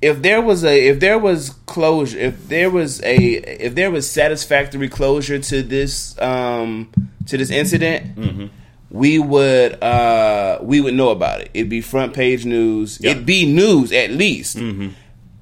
If 0.02 0.22
there 0.22 0.42
was 0.42 0.64
a, 0.64 0.88
if 0.88 1.00
there 1.00 1.18
was 1.18 1.50
closure, 1.66 2.20
if 2.20 2.48
there 2.48 2.70
was 2.70 3.02
a, 3.02 3.16
if 3.18 3.74
there 3.74 3.90
was 3.90 4.10
satisfactory 4.10 4.88
closure 4.88 5.40
to 5.40 5.64
this, 5.64 6.20
um, 6.22 6.92
to 7.28 7.38
this 7.38 7.50
incident, 7.50 8.16
Mm-hmm. 8.16 8.46
we 8.92 9.18
would 9.18 9.82
uh 9.84 10.60
we 10.62 10.80
would 10.80 10.94
know 10.94 11.10
about 11.10 11.42
it. 11.42 11.50
It'd 11.56 11.70
be 11.70 11.82
front 11.82 12.14
page 12.14 12.46
news. 12.46 13.00
Yep. 13.02 13.12
It'd 13.12 13.26
be 13.26 13.52
news 13.52 13.92
at 13.92 14.12
least. 14.12 14.58
Mm-hmm. 14.58 14.90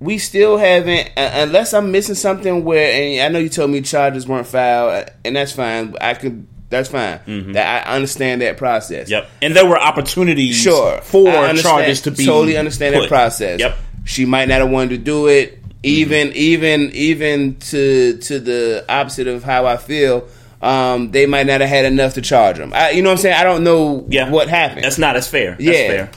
We 0.03 0.17
still 0.17 0.57
haven't, 0.57 1.07
uh, 1.17 1.29
unless 1.35 1.73
I'm 1.73 1.91
missing 1.91 2.15
something. 2.15 2.63
Where 2.65 2.91
and 2.91 3.21
I 3.21 3.27
know 3.29 3.39
you 3.39 3.49
told 3.49 3.71
me 3.71 3.81
charges 3.81 4.27
weren't 4.27 4.47
filed, 4.47 5.09
and 5.23 5.35
that's 5.35 5.51
fine. 5.53 5.95
I 6.01 6.13
could. 6.13 6.45
That's 6.69 6.89
fine. 6.89 7.19
That 7.53 7.87
I 7.87 7.95
understand 7.95 8.41
that 8.41 8.57
process. 8.57 9.03
Mm-hmm. 9.05 9.11
Yep. 9.11 9.29
And 9.43 9.55
there 9.55 9.65
were 9.67 9.79
opportunities 9.79 10.55
Sure. 10.55 10.99
for 11.01 11.31
charges 11.55 12.01
to 12.01 12.11
be 12.11 12.25
totally 12.25 12.57
understand 12.57 12.95
put. 12.95 13.01
that 13.01 13.09
process. 13.09 13.59
Yep. 13.59 13.77
She 14.05 14.25
might 14.25 14.47
not 14.47 14.59
have 14.61 14.71
wanted 14.71 14.89
to 14.89 14.97
do 14.97 15.27
it. 15.27 15.59
Even 15.83 16.31
even 16.33 16.89
even 16.93 17.55
to 17.57 18.17
to 18.17 18.39
the 18.39 18.85
opposite 18.89 19.27
of 19.27 19.43
how 19.43 19.65
I 19.67 19.77
feel. 19.77 20.27
Um, 20.61 21.11
they 21.11 21.25
might 21.25 21.45
not 21.45 21.59
have 21.61 21.69
had 21.69 21.83
enough 21.85 22.13
to 22.13 22.21
charge 22.21 22.57
them. 22.57 22.71
I, 22.73 22.91
you 22.91 23.01
know 23.03 23.09
what 23.09 23.15
I'm 23.17 23.21
saying? 23.21 23.35
I 23.35 23.43
don't 23.43 23.63
know 23.65 24.05
Yeah. 24.09 24.29
what 24.29 24.47
happened. 24.47 24.85
That's 24.85 24.97
not 24.97 25.15
as 25.17 25.27
fair. 25.27 25.51
That's 25.51 25.61
Yeah. 25.63 25.87
fair. 25.87 26.11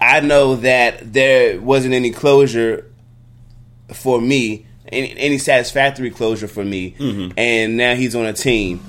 I 0.00 0.20
know 0.20 0.54
that 0.56 1.12
there 1.12 1.60
wasn't 1.60 1.92
any 1.94 2.12
closure 2.12 2.84
for 3.92 4.20
me, 4.20 4.66
any, 4.88 5.16
any 5.18 5.38
satisfactory 5.38 6.10
closure 6.10 6.48
for 6.48 6.64
me, 6.64 6.94
Mm-hmm. 6.98 7.32
and 7.38 7.76
now 7.76 7.94
he's 7.94 8.14
on 8.14 8.26
a 8.26 8.32
team. 8.32 8.80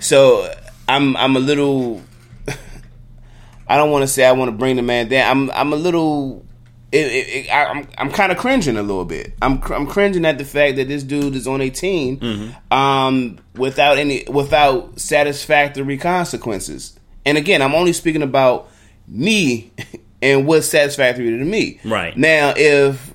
So 0.00 0.52
I'm 0.88 1.16
I'm 1.16 1.36
a 1.36 1.40
little. 1.40 2.02
I 3.68 3.76
don't 3.76 3.90
want 3.90 4.02
to 4.02 4.08
say 4.08 4.24
I 4.24 4.32
want 4.32 4.50
to 4.50 4.56
bring 4.56 4.76
the 4.76 4.82
man 4.82 5.08
down. 5.08 5.30
I'm 5.30 5.50
I'm 5.52 5.72
a 5.72 5.76
little. 5.76 6.44
It, 6.92 7.06
it, 7.06 7.28
it, 7.46 7.50
I, 7.50 7.64
I'm 7.64 7.88
I'm 7.98 8.10
kind 8.10 8.30
of 8.30 8.38
cringing 8.38 8.76
a 8.76 8.82
little 8.82 9.04
bit. 9.04 9.32
I'm 9.42 9.58
cr- 9.58 9.74
I'm 9.74 9.86
cringing 9.86 10.24
at 10.24 10.38
the 10.38 10.44
fact 10.44 10.76
that 10.76 10.86
this 10.88 11.02
dude 11.02 11.34
is 11.34 11.48
on 11.48 11.60
a 11.60 11.70
team 11.70 12.18
Mm-hmm. 12.18 12.76
um, 12.76 13.38
without 13.56 13.98
any 13.98 14.24
without 14.28 15.00
satisfactory 15.00 15.96
consequences. 15.98 16.98
And 17.24 17.38
again, 17.38 17.62
I'm 17.62 17.74
only 17.74 17.94
speaking 17.94 18.22
about 18.22 18.68
me 19.08 19.72
and 20.22 20.46
what's 20.46 20.68
satisfactory 20.68 21.30
to 21.30 21.44
me. 21.44 21.80
Right. 21.84 22.16
now, 22.16 22.52
if 22.56 23.13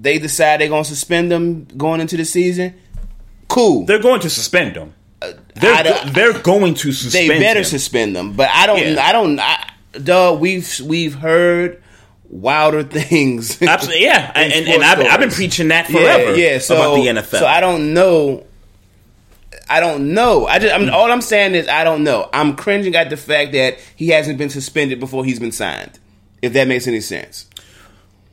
they 0.00 0.18
decide 0.18 0.60
they're 0.60 0.68
going 0.68 0.84
to 0.84 0.88
suspend 0.88 1.30
them 1.30 1.66
going 1.76 2.00
into 2.00 2.16
the 2.16 2.24
season, 2.24 2.74
cool. 3.48 3.84
They're 3.84 3.98
going 4.00 4.20
to 4.20 4.30
suspend 4.30 4.76
them. 4.76 4.94
They're, 5.54 6.04
they're 6.06 6.38
going 6.40 6.74
to 6.74 6.92
suspend 6.92 7.30
they 7.30 7.38
better 7.38 7.60
him. 7.60 7.64
suspend 7.64 8.16
them. 8.16 8.32
But 8.32 8.48
I 8.50 8.66
don't. 8.66 8.78
Yeah. 8.78 9.04
I 9.04 9.12
don't. 9.12 9.38
I, 9.38 9.70
dog, 10.02 10.40
we've 10.40 10.80
we've 10.80 11.14
heard 11.14 11.82
wilder 12.30 12.82
things. 12.84 13.60
Absolutely, 13.60 14.04
yeah. 14.04 14.30
in 14.40 14.52
And, 14.52 14.68
and, 14.68 14.82
I've, 14.82 15.00
I've 15.00 15.20
been 15.20 15.30
preaching 15.30 15.68
that 15.68 15.90
Yeah, 15.90 15.98
forever 15.98 16.36
Yeah, 16.36 16.58
so, 16.58 16.76
about 16.76 16.94
the 16.94 17.20
NFL. 17.20 17.40
So 17.40 17.46
I 17.46 17.60
don't 17.60 17.92
know. 17.92 18.46
I 19.68 19.80
don't 19.80 20.14
know. 20.14 20.46
I 20.46 20.58
just. 20.58 20.74
I'm, 20.74 20.86
mm. 20.86 20.92
all 20.92 21.12
I'm 21.12 21.20
saying 21.20 21.54
is 21.54 21.68
I 21.68 21.84
don't 21.84 22.02
know. 22.02 22.28
I'm 22.32 22.56
cringing 22.56 22.94
at 22.96 23.10
the 23.10 23.16
fact 23.16 23.52
that 23.52 23.78
he 23.96 24.08
hasn't 24.08 24.38
been 24.38 24.50
suspended 24.50 24.98
before 24.98 25.24
he's 25.24 25.38
been 25.38 25.52
signed. 25.52 25.98
If 26.42 26.54
that 26.54 26.66
makes 26.66 26.86
any 26.86 27.02
sense. 27.02 27.46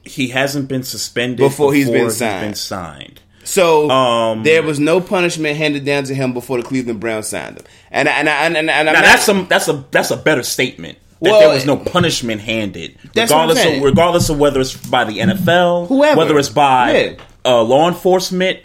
He 0.08 0.30
hasn't 0.30 0.67
been 0.67 0.84
suspended 0.84 1.38
Before 1.38 1.74
he's 1.74 1.89
been 1.89 2.10
signed. 2.10 2.46
been 2.46 2.56
signed. 2.56 3.20
So 3.43 3.89
Um, 3.89 4.43
there 4.43 4.62
was 4.63 4.78
no 4.80 5.00
punishment 5.00 5.58
handed 5.58 5.86
down 5.86 6.04
to 6.06 6.13
him 6.15 6.34
before 6.34 6.58
the 6.58 6.63
Cleveland 6.67 7.00
Browns 7.00 7.28
signed 7.28 7.58
him. 7.58 7.65
And 7.91 8.08
and 8.10 8.28
and, 8.28 8.58
and, 8.58 8.70
and 8.70 8.89
I'm 8.89 8.93
Now 8.93 8.93
not- 8.93 9.04
that's 9.06 9.24
some 9.24 9.48
that's 9.50 9.67
a 9.67 9.86
that's 9.91 10.12
a 10.12 10.17
better 10.17 10.43
statement. 10.43 10.98
That 11.22 11.32
Well, 11.32 11.39
there 11.39 11.50
was 11.50 11.65
no 11.65 11.78
punishment 11.78 12.41
handed, 12.41 12.96
That's 13.15 13.32
what 13.32 13.39
I'm 13.39 13.48
regardless 13.50 13.78
of 13.78 13.84
regardless 13.84 14.30
of 14.30 14.39
whether 14.39 14.60
it's 14.62 14.76
by 14.76 15.04
the 15.06 15.17
NFL, 15.20 15.88
Whoever. 15.88 16.17
whether 16.17 16.38
it's 16.38 16.50
by 16.50 16.91
Yeah. 16.96 17.13
uh, 17.46 17.63
law 17.63 17.88
enforcement 17.88 18.60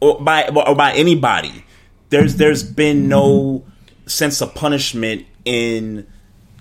or 0.00 0.20
by 0.20 0.48
or 0.48 0.74
by 0.74 0.92
anybody. 0.92 1.64
There's 2.10 2.34
there's 2.36 2.62
been 2.62 3.08
no 3.08 3.62
sense 4.06 4.40
of 4.42 4.54
punishment 4.54 5.24
in 5.46 6.06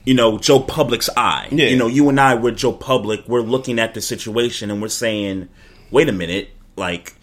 you 0.07 0.13
know 0.13 0.37
Joe 0.39 0.61
Public's 0.61 1.09
eye. 1.17 1.49
Yeah. 1.51 1.67
You 1.67 1.75
know, 1.75 1.87
you 1.87 2.07
and 2.07 2.17
I 2.17 2.33
we're 2.35 2.51
Joe 2.51 2.71
Public. 2.71 3.27
We're 3.27 3.41
looking 3.41 3.77
at 3.77 3.93
the 3.93 3.99
situation 3.99 4.71
and 4.71 4.81
we're 4.81 4.87
saying, 4.87 5.49
wait 5.91 6.07
a 6.07 6.13
minute, 6.13 6.51
like 6.77 7.13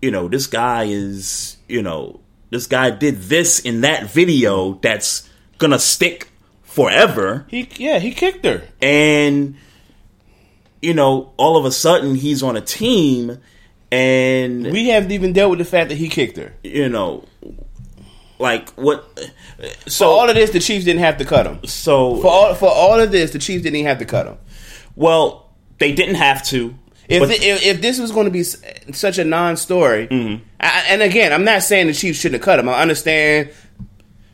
you 0.00 0.12
know, 0.12 0.28
this 0.28 0.46
guy 0.46 0.84
is, 0.84 1.56
you 1.68 1.82
know, 1.82 2.20
this 2.50 2.68
guy 2.68 2.90
did 2.90 3.22
this 3.22 3.58
in 3.58 3.80
that 3.80 4.06
video 4.06 4.74
that's 4.74 5.28
gonna 5.58 5.80
stick 5.80 6.30
forever. 6.62 7.46
He 7.48 7.68
yeah, 7.74 7.98
he 7.98 8.12
kicked 8.12 8.44
her. 8.44 8.62
And 8.80 9.56
you 10.80 10.94
know, 10.94 11.32
all 11.36 11.56
of 11.56 11.64
a 11.64 11.72
sudden 11.72 12.14
he's 12.14 12.44
on 12.44 12.56
a 12.56 12.60
team 12.60 13.40
and 13.90 14.70
We 14.70 14.86
haven't 14.90 15.10
even 15.10 15.32
dealt 15.32 15.50
with 15.50 15.58
the 15.58 15.64
fact 15.64 15.88
that 15.88 15.98
he 15.98 16.08
kicked 16.08 16.36
her. 16.36 16.54
you 16.62 16.88
know 16.88 17.24
like 18.40 18.70
what 18.70 19.04
For 19.84 19.90
so 19.90 20.08
all 20.08 20.28
of 20.28 20.34
this, 20.34 20.50
the 20.50 20.60
Chiefs 20.60 20.84
didn't 20.84 21.02
have 21.02 21.18
to 21.18 21.24
cut 21.24 21.46
him. 21.46 21.60
so 21.66 22.16
For 22.20 22.26
all 22.28 22.54
for 22.54 22.68
all 22.70 23.00
of 23.00 23.10
this, 23.12 23.32
the 23.32 23.38
Chiefs 23.38 23.62
didn't 23.62 23.76
even 23.76 23.88
have 23.88 23.98
to 23.98 24.06
cut 24.06 24.26
him. 24.26 24.38
well, 24.96 25.50
they 25.78 25.92
didn't 25.92 26.16
have 26.16 26.44
to. 26.46 26.74
If, 27.08 27.28
if 27.30 27.64
if 27.64 27.80
this 27.82 27.98
was 27.98 28.12
going 28.12 28.26
to 28.26 28.30
be 28.30 28.42
such 28.44 29.18
a 29.18 29.24
non-story, 29.24 30.06
Mm-hmm. 30.08 30.44
I, 30.60 30.84
and 30.90 31.02
again, 31.02 31.32
I'm 31.32 31.44
not 31.44 31.62
saying 31.62 31.86
the 31.88 31.92
Chiefs 31.94 32.18
shouldn't 32.20 32.40
have 32.40 32.44
cut 32.44 32.58
him. 32.58 32.68
I 32.68 32.80
understand 32.80 33.50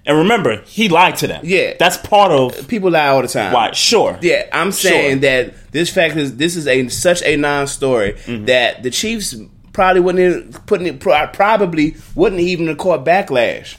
and 0.08 0.18
remember, 0.18 0.60
he 0.66 0.88
lied 0.88 1.16
to 1.16 1.26
them. 1.26 1.40
Yeah. 1.44 1.74
That's 1.80 1.96
part 1.96 2.30
of 2.30 2.68
people 2.68 2.90
lie 2.92 3.08
all 3.08 3.22
the 3.22 3.28
time. 3.28 3.52
why. 3.52 3.72
Sure. 3.72 4.16
Yeah, 4.22 4.46
I'm 4.52 4.70
saying 4.70 5.20
Sure. 5.20 5.20
that 5.22 5.72
this 5.72 5.90
fact 5.92 6.14
is 6.16 6.36
this 6.36 6.54
is 6.54 6.66
a 6.68 6.86
such 6.88 7.22
a 7.22 7.36
non-story 7.36 8.12
Mm-hmm. 8.12 8.44
that 8.44 8.82
the 8.84 8.90
Chiefs 8.90 9.34
probably 9.72 10.00
wouldn't 10.00 10.66
putting 10.66 10.86
it 10.86 11.00
probably 11.00 11.96
wouldn't 12.14 12.40
even 12.40 12.66
have 12.68 12.78
caught 12.78 13.04
backlash. 13.04 13.76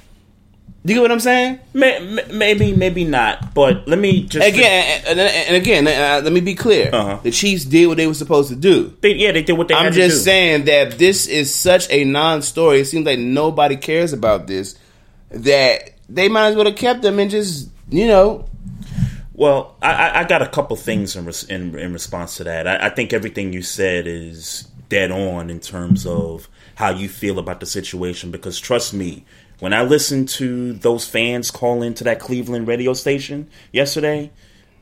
Do 0.86 0.94
you 0.94 1.00
get 1.00 1.02
what 1.02 1.12
I'm 1.12 1.20
saying? 1.20 1.60
May, 1.74 2.00
may- 2.00 2.32
maybe, 2.32 2.74
maybe 2.74 3.04
not. 3.04 3.54
But 3.54 3.88
let 3.90 4.00
me 4.00 4.24
just 4.24 4.48
Again, 4.48 5.02
and, 5.06 5.20
and- 5.20 5.56
again, 5.58 5.86
uh, 5.88 6.22
let 6.24 6.32
me 6.32 6.40
be 6.40 6.56
clear: 6.56 6.90
Uh-huh. 6.94 7.20
the 7.24 7.32
Chiefs 7.32 7.66
did 7.66 7.88
what 7.88 7.98
they 7.98 8.08
were 8.08 8.14
supposed 8.14 8.50
to 8.50 8.56
do. 8.56 8.96
They, 9.02 9.16
yeah, 9.16 9.34
they 9.34 9.44
did 9.44 9.54
what 9.54 9.68
they 9.68 9.76
I'm 9.76 9.86
had 9.86 9.94
just 9.94 10.20
to 10.20 10.20
do. 10.20 10.24
saying 10.24 10.66
that 10.66 10.98
this 10.98 11.28
is 11.28 11.54
such 11.54 11.90
a 11.92 12.06
non-story. 12.06 12.80
It 12.82 12.86
seems 12.86 13.06
like 13.06 13.20
nobody 13.20 13.76
cares 13.76 14.14
about 14.14 14.48
this. 14.48 14.78
That 15.32 15.92
they 16.08 16.30
might 16.30 16.48
as 16.50 16.56
well 16.56 16.66
have 16.66 16.78
kept 16.78 17.02
them 17.02 17.20
and 17.20 17.30
just 17.30 17.70
you 17.90 18.08
know 18.08 18.46
Well, 19.34 19.76
I, 19.82 19.92
I- 19.92 20.20
I 20.20 20.24
got 20.24 20.42
a 20.42 20.48
couple 20.48 20.78
things 20.78 21.16
in, 21.18 21.26
res- 21.26 21.44
in 21.44 21.78
in 21.78 21.92
response 21.92 22.38
to 22.38 22.46
that. 22.46 22.66
I, 22.66 22.88
I 22.88 22.90
think 22.90 23.12
everything 23.12 23.52
you 23.52 23.62
said 23.62 24.08
is 24.08 24.68
dead 24.88 25.12
on 25.12 25.50
in 25.50 25.60
terms 25.60 26.06
of 26.06 26.48
how 26.76 26.92
you 26.92 27.10
feel 27.10 27.40
about 27.40 27.60
the 27.60 27.66
situation. 27.66 28.32
Because 28.32 28.58
trust 28.58 28.94
me, 28.94 29.26
when 29.60 29.74
I 29.74 29.82
listened 29.84 30.30
to 30.30 30.74
those 30.74 31.08
fans 31.08 31.52
call 31.52 31.82
into 31.82 32.04
that 32.04 32.20
Cleveland 32.20 32.68
radio 32.68 32.94
station 32.94 33.50
yesterday, 33.72 34.32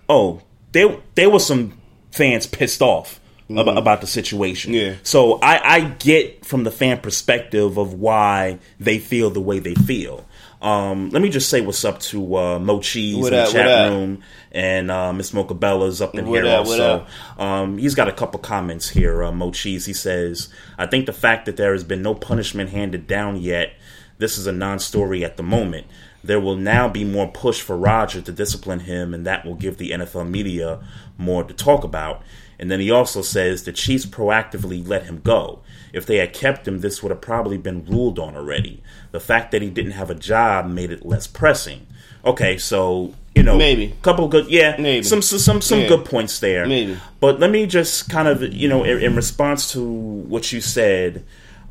oh, 0.10 0.42
there 0.72 0.98
there 1.16 1.30
were 1.30 1.40
some 1.40 1.80
fans 2.12 2.48
pissed 2.48 2.82
off 2.82 3.20
about, 3.50 3.78
about 3.78 4.02
the 4.02 4.08
situation. 4.08 4.74
Yeah. 4.74 4.96
So 5.04 5.40
I, 5.40 5.76
I 5.76 5.80
get 5.82 6.46
from 6.46 6.64
the 6.64 6.72
fan 6.72 7.00
perspective 7.00 7.78
of 7.78 7.94
why 7.94 8.60
they 8.80 9.00
feel 9.00 9.30
the 9.30 9.42
way 9.42 9.60
they 9.60 9.76
feel. 9.76 10.26
Um, 10.62 11.12
let 11.12 11.22
me 11.22 11.30
just 11.30 11.50
say 11.50 11.62
what's 11.62 11.86
up 11.86 12.00
to 12.00 12.38
uh, 12.38 12.60
Mo 12.60 12.80
Cheese 12.80 13.18
What 13.18 13.34
in 13.34 13.40
up, 13.40 13.48
the 13.48 13.54
chat 13.54 13.92
room 13.92 14.24
and 14.52 14.90
uh, 14.90 15.14
Miss 15.14 15.32
Mocha 15.32 15.54
Bella's 15.54 16.02
up 16.02 16.16
in 16.16 16.26
What 16.28 16.44
here 16.44 16.52
up, 16.52 16.66
also. 16.66 17.06
Um, 17.38 17.78
he's 17.78 17.94
got 17.94 18.08
a 18.08 18.12
couple 18.12 18.40
comments 18.40 18.90
here. 18.90 19.24
Uh, 19.24 19.32
Mo 19.32 19.52
Cheese, 19.52 19.86
he 19.86 19.94
says, 19.94 20.50
I 20.78 20.88
think 20.88 21.06
the 21.06 21.14
fact 21.14 21.46
that 21.46 21.58
there 21.58 21.74
has 21.74 21.84
been 21.84 22.02
no 22.02 22.16
punishment 22.16 22.72
handed 22.72 23.06
down 23.06 23.38
yet, 23.38 23.74
this 24.18 24.38
is 24.38 24.48
a 24.48 24.52
non-story 24.52 25.24
at 25.26 25.38
the 25.38 25.44
moment. 25.44 25.88
There 26.24 26.40
will 26.40 26.56
now 26.56 26.88
be 26.90 27.04
more 27.04 27.28
push 27.28 27.62
for 27.62 27.78
Roger 27.78 28.22
to 28.22 28.32
discipline 28.32 28.82
him, 28.82 29.14
and 29.14 29.26
that 29.26 29.46
will 29.46 29.54
give 29.56 29.78
the 29.78 29.92
NFL 29.92 30.28
media 30.30 30.80
more 31.18 31.44
to 31.44 31.54
talk 31.54 31.84
about. 31.84 32.24
And 32.58 32.72
then 32.72 32.80
he 32.80 32.90
also 32.90 33.22
says 33.22 33.64
the 33.64 33.72
Chiefs 33.74 34.06
proactively 34.06 34.86
let 34.88 35.04
him 35.04 35.20
go. 35.24 35.62
If 35.94 36.06
they 36.06 36.18
had 36.18 36.34
kept 36.34 36.68
him, 36.68 36.80
this 36.80 37.04
would 37.04 37.10
have 37.12 37.22
probably 37.22 37.58
been 37.58 37.86
ruled 37.86 38.18
on 38.18 38.36
already. 38.36 38.82
The 39.12 39.20
fact 39.20 39.52
that 39.52 39.62
he 39.62 39.70
didn't 39.70 39.92
have 39.92 40.10
a 40.10 40.16
job 40.16 40.68
made 40.68 40.92
it 40.92 41.06
less 41.06 41.28
pressing. 41.28 41.86
Okay, 42.24 42.58
so 42.58 43.14
you 43.36 43.44
know, 43.44 43.58
Maybe. 43.58 43.86
a 43.88 44.02
couple 44.02 44.28
good, 44.30 44.48
yeah, 44.48 44.78
Maybe. 44.80 45.04
some 45.04 45.22
some 45.22 45.38
some, 45.40 45.62
some 45.62 45.82
Yeah. 45.82 45.90
good 45.90 46.06
points 46.06 46.40
there. 46.40 46.66
Maybe. 46.66 46.98
But 47.20 47.40
let 47.40 47.52
me 47.52 47.68
just 47.68 48.10
kind 48.10 48.28
of, 48.30 48.42
you 48.42 48.68
know, 48.70 48.84
in, 48.86 49.02
in 49.04 49.16
response 49.16 49.72
to 49.74 49.84
what 49.84 50.52
you 50.54 50.62
said, 50.62 51.24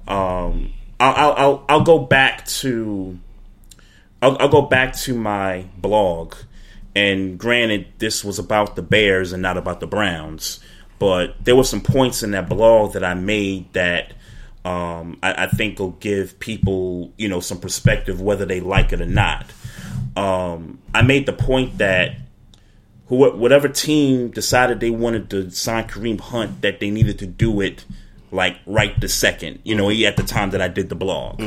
um, 0.07 0.73
I'll, 1.01 1.33
I'll 1.33 1.65
I'll 1.69 1.83
go 1.83 1.99
back 1.99 2.47
to 2.47 3.19
I'll, 4.23 4.37
I'll 4.41 4.49
go 4.49 4.63
back 4.63 4.95
to 4.99 5.15
my 5.15 5.67
blog. 5.77 6.35
And 6.97 7.39
granted, 7.39 7.87
this 7.99 8.25
was 8.25 8.39
about 8.39 8.77
the 8.77 8.83
Bears 8.83 9.33
and 9.33 9.43
not 9.43 9.57
about 9.57 9.81
the 9.81 9.87
Browns, 9.87 10.61
but 11.01 11.35
there 11.45 11.57
were 11.57 11.65
some 11.65 11.81
points 11.81 12.23
in 12.23 12.31
that 12.31 12.49
blog 12.49 12.93
that 12.93 13.03
I 13.03 13.15
made 13.15 13.73
that 13.73 14.13
um, 14.65 15.19
I, 15.23 15.45
I 15.45 15.47
think 15.49 15.79
will 15.79 15.91
give 15.91 16.39
people, 16.39 17.13
you 17.19 17.29
know, 17.29 17.41
some 17.41 17.59
perspective 17.59 18.21
whether 18.21 18.47
they 18.47 18.61
like 18.61 18.93
it 18.93 19.01
or 19.01 19.07
not. 19.07 19.53
Um, 20.17 20.79
I 20.95 21.03
made 21.03 21.27
the 21.27 21.33
point 21.33 21.79
that 21.79 22.17
who, 23.09 23.31
whatever 23.33 23.69
team 23.69 24.31
decided 24.31 24.81
they 24.81 24.91
wanted 24.91 25.29
to 25.31 25.51
sign 25.51 25.89
Kareem 25.89 26.21
Hunt, 26.21 26.63
that 26.63 26.81
they 26.81 26.91
needed 26.91 27.19
to 27.19 27.27
do 27.27 27.61
it 27.61 27.85
like 28.35 28.59
right 28.67 28.99
the 29.01 29.09
second. 29.09 29.61
You 29.65 29.75
know, 29.75 29.91
at 29.91 30.17
the 30.17 30.23
time 30.23 30.51
that 30.51 30.61
I 30.61 30.69
did 30.69 30.89
the 30.89 30.95
blog, 30.95 31.41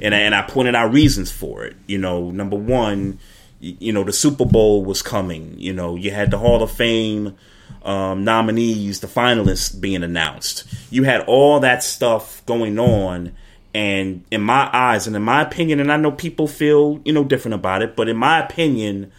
and 0.00 0.14
I, 0.14 0.18
and 0.18 0.34
I 0.34 0.42
pointed 0.42 0.74
out 0.74 0.92
reasons 0.92 1.32
for 1.32 1.64
it. 1.64 1.76
You 1.86 1.98
know, 1.98 2.30
number 2.30 2.56
one, 2.56 3.18
you 3.60 3.92
know, 3.92 4.04
the 4.04 4.12
Super 4.12 4.44
Bowl 4.44 4.84
was 4.84 5.02
coming. 5.02 5.54
You 5.58 5.72
know, 5.72 5.96
you 5.96 6.10
had 6.10 6.30
the 6.30 6.38
Hall 6.38 6.62
of 6.62 6.70
Fame 6.70 7.36
um, 7.84 8.24
nominees, 8.24 9.00
the 9.00 9.06
finalists 9.06 9.78
being 9.78 10.02
announced. 10.02 10.64
You 10.90 11.04
had 11.04 11.22
all 11.22 11.60
that 11.60 11.82
stuff 11.82 12.44
going 12.46 12.78
on. 12.78 13.32
And 13.74 14.24
in 14.30 14.40
my 14.40 14.70
eyes, 14.72 15.08
and 15.08 15.16
in 15.16 15.22
my 15.22 15.42
opinion, 15.42 15.80
and 15.80 15.90
I 15.90 15.96
know 15.96 16.12
people 16.12 16.46
feel 16.46 17.00
you 17.04 17.12
know 17.12 17.24
different 17.24 17.56
about 17.56 17.82
it, 17.82 17.96
but 17.96 18.08
in 18.08 18.16
my 18.16 18.38
opinion, 18.38 19.10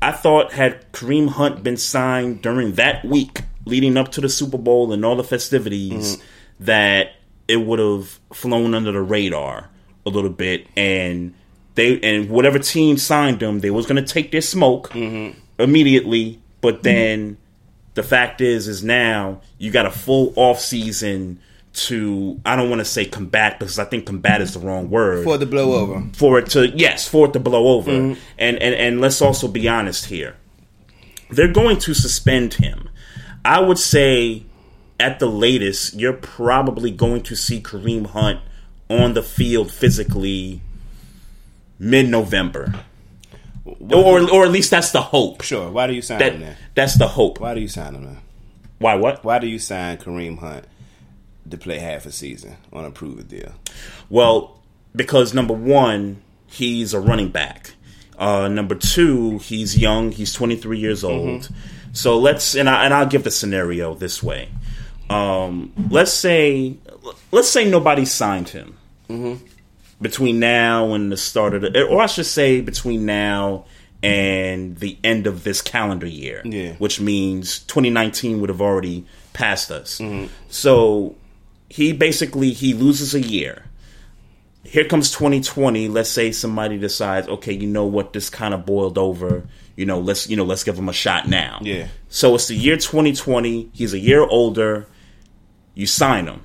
I 0.00 0.10
thought 0.10 0.52
had 0.52 0.90
Kareem 0.92 1.28
Hunt 1.28 1.62
been 1.62 1.76
signed 1.76 2.42
during 2.42 2.72
that 2.72 3.04
week 3.04 3.42
leading 3.64 3.96
up 3.96 4.10
to 4.12 4.20
the 4.20 4.28
Super 4.28 4.58
Bowl 4.58 4.92
and 4.92 5.04
all 5.04 5.14
the 5.14 5.22
festivities, 5.22 6.20
that 6.64 7.14
it 7.48 7.56
would 7.56 7.78
have 7.78 8.18
flown 8.32 8.74
under 8.74 8.92
the 8.92 9.02
radar 9.02 9.68
a 10.06 10.10
little 10.10 10.30
bit, 10.30 10.66
and 10.76 11.34
they 11.74 12.00
and 12.00 12.28
whatever 12.30 12.58
team 12.58 12.96
signed 12.96 13.42
him, 13.42 13.60
they 13.60 13.70
was 13.70 13.86
going 13.86 14.02
to 14.02 14.12
take 14.12 14.32
their 14.32 14.40
smoke 14.40 14.90
mm-hmm. 14.90 15.38
immediately. 15.58 16.40
But 16.60 16.82
then 16.82 17.38
the 17.94 18.02
fact 18.02 18.40
is, 18.40 18.68
is 18.68 18.84
now 18.84 19.40
you 19.58 19.70
got 19.70 19.86
a 19.86 19.90
full 19.90 20.32
off 20.36 20.60
season 20.60 21.40
to 21.74 22.40
I 22.44 22.54
don't 22.56 22.68
want 22.68 22.80
to 22.80 22.84
say 22.84 23.04
combat 23.04 23.58
because 23.58 23.78
I 23.78 23.84
think 23.84 24.06
combat 24.06 24.40
is 24.40 24.54
the 24.54 24.60
wrong 24.60 24.90
word. 24.90 25.24
For 25.24 25.38
the 25.38 25.46
to 25.46 25.50
blow 25.50 25.74
over. 25.74 26.04
for 26.12 26.38
it 26.38 26.50
to 26.50 26.68
yes 26.68 27.08
for 27.08 27.26
it 27.26 27.32
to 27.32 27.40
blow 27.40 27.68
over. 27.68 27.90
Mm-hmm. 27.90 28.20
And, 28.38 28.62
and 28.62 28.74
and 28.74 29.00
let's 29.00 29.22
also 29.22 29.48
be 29.48 29.68
honest 29.68 30.06
here. 30.06 30.36
They're 31.30 31.52
going 31.52 31.78
to 31.78 31.94
suspend 31.94 32.54
him. 32.54 32.90
I 33.44 33.60
would 33.60 33.78
say 33.78 34.44
at 35.00 35.18
the 35.18 35.26
latest 35.26 35.94
you're 35.94 36.12
probably 36.12 36.90
going 36.90 37.22
to 37.22 37.34
see 37.34 37.60
kareem 37.60 38.06
hunt 38.06 38.40
on 38.88 39.14
the 39.14 39.22
field 39.22 39.70
physically 39.70 40.60
mid-november 41.78 42.74
or, 43.64 44.30
or 44.30 44.44
at 44.44 44.50
least 44.50 44.70
that's 44.70 44.90
the 44.90 45.00
hope 45.00 45.42
Sure. 45.42 45.70
Why 45.70 45.86
do 45.86 45.92
you 45.92 46.02
sign 46.02 46.18
that, 46.18 46.32
him 46.34 46.40
then? 46.40 46.56
that's 46.74 46.98
the 46.98 47.08
hope 47.08 47.40
Why 47.40 47.54
do 47.54 47.60
you 47.60 47.68
sign 47.68 47.94
him 47.94 48.04
then? 48.04 48.18
why 48.82 48.96
what 48.96 49.24
Why 49.24 49.38
do 49.38 49.46
you 49.46 49.58
sign 49.58 49.96
Kareem 49.96 50.38
Hunt 50.38 50.66
to 51.48 51.56
play 51.56 51.78
half 51.78 52.04
a 52.04 52.12
season 52.12 52.56
on 52.72 52.84
a 52.84 52.90
prove 52.90 53.18
it 53.20 53.28
deal? 53.28 53.52
Well, 54.10 54.60
because 54.94 55.32
number 55.32 55.54
one, 55.54 56.20
he's 56.46 56.92
a 56.92 57.00
running 57.00 57.30
back. 57.30 57.74
Uh, 58.18 58.48
number 58.48 58.74
two, 58.74 59.38
he's 59.38 59.78
young. 59.78 60.12
He's 60.12 60.32
23 60.32 60.78
years 60.78 61.02
old. 61.02 61.48
So 61.92 62.18
let's 62.18 62.54
and 62.54 62.68
I 62.68 62.84
and 62.84 62.92
I'll 62.92 63.06
give 63.06 63.24
the 63.24 63.30
scenario 63.30 63.94
this 63.94 64.22
way. 64.22 64.48
Um, 65.12 65.72
let's 65.90 66.12
say 66.12 66.76
let's 67.30 67.48
say 67.48 67.68
nobody 67.68 68.04
signed 68.04 68.48
him 68.50 68.76
between 70.00 70.40
now 70.40 70.94
and 70.94 71.12
the 71.12 71.16
start 71.16 71.54
of 71.54 71.62
the, 71.62 71.84
or 71.86 72.00
I 72.02 72.06
should 72.06 72.26
say 72.26 72.60
between 72.60 73.04
now 73.06 73.66
and 74.02 74.76
the 74.78 74.98
end 75.04 75.26
of 75.26 75.44
this 75.44 75.60
calendar 75.62 76.06
year. 76.06 76.40
Yeah. 76.44 76.72
which 76.74 77.00
means 77.00 77.60
2019 77.60 78.40
would 78.40 78.48
have 78.48 78.60
already 78.60 79.04
passed 79.32 79.70
us. 79.70 80.00
So 80.48 81.14
he 81.68 81.92
basically 81.92 82.52
he 82.52 82.74
loses 82.74 83.14
a 83.14 83.20
year 83.20 83.64
here 84.64 84.84
comes 84.84 85.10
2020 85.10 85.88
let's 85.88 86.08
say 86.10 86.30
somebody 86.30 86.78
decides 86.78 87.26
okay 87.26 87.52
you 87.52 87.66
know 87.66 87.84
what 87.86 88.12
this 88.12 88.30
kind 88.30 88.54
of 88.54 88.64
boiled 88.64 88.96
over 88.98 89.42
you 89.74 89.84
know 89.84 89.98
let's 89.98 90.28
you 90.28 90.36
know 90.36 90.44
let's 90.44 90.62
give 90.64 90.78
him 90.78 90.88
a 90.88 90.92
shot 90.92 91.26
now 91.28 91.58
Yeah. 91.62 91.88
so 92.10 92.34
it's 92.36 92.46
the 92.48 92.54
year 92.54 92.76
2020 92.76 93.70
he's 93.72 93.92
a 93.94 93.98
year 93.98 94.20
older 94.22 94.86
you 95.74 95.86
sign 95.86 96.26
him. 96.26 96.42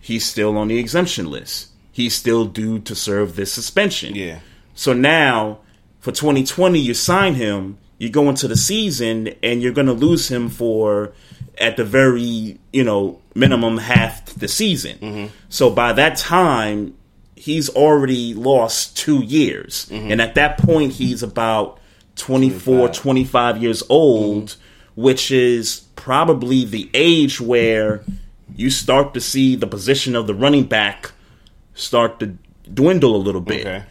He's 0.00 0.24
still 0.24 0.58
on 0.58 0.68
the 0.68 0.78
exemption 0.78 1.30
list. 1.30 1.68
He's 1.92 2.14
still 2.14 2.44
due 2.46 2.78
to 2.80 2.94
serve 2.94 3.36
this 3.36 3.52
suspension. 3.52 4.14
Yeah. 4.14 4.40
so 4.74 4.92
now 4.92 5.58
for 6.00 6.10
2020 6.10 6.78
you 6.78 6.94
sign 6.94 7.34
him 7.34 7.78
you 7.98 8.10
go 8.10 8.28
into 8.28 8.48
the 8.48 8.56
season 8.56 9.28
and 9.44 9.62
you're 9.62 9.72
going 9.72 9.86
to 9.86 9.92
lose 9.92 10.28
him 10.28 10.48
for 10.48 11.12
at 11.58 11.76
the 11.76 11.84
very 11.84 12.58
you 12.72 12.82
know 12.82 13.20
minimum 13.34 13.78
half 13.78 14.24
the 14.34 14.48
season. 14.48 14.98
Mm-hmm. 14.98 15.26
So 15.48 15.70
by 15.70 15.92
that 15.92 16.16
time 16.16 16.96
he's 17.36 17.68
already 17.68 18.34
lost 18.34 18.96
two 18.96 19.22
years. 19.22 19.86
Mm-hmm. 19.88 20.10
And 20.10 20.20
at 20.20 20.34
that 20.34 20.58
point 20.58 20.94
he's 20.94 21.22
about 21.22 21.78
24 22.16 22.88
25 22.88 23.62
years 23.62 23.82
old 23.88 24.46
mm-hmm. 24.46 25.00
which 25.00 25.30
is 25.30 25.80
probably 25.96 26.64
the 26.64 26.90
age 26.94 27.40
where 27.40 28.04
you 28.56 28.70
start 28.70 29.14
to 29.14 29.20
see 29.20 29.56
the 29.56 29.66
position 29.66 30.14
of 30.16 30.26
the 30.26 30.34
running 30.34 30.64
back 30.64 31.12
start 31.74 32.20
to 32.20 32.36
dwindle 32.72 33.14
a 33.16 33.18
little 33.18 33.40
bit 33.40 33.60
Okay. 33.66 33.84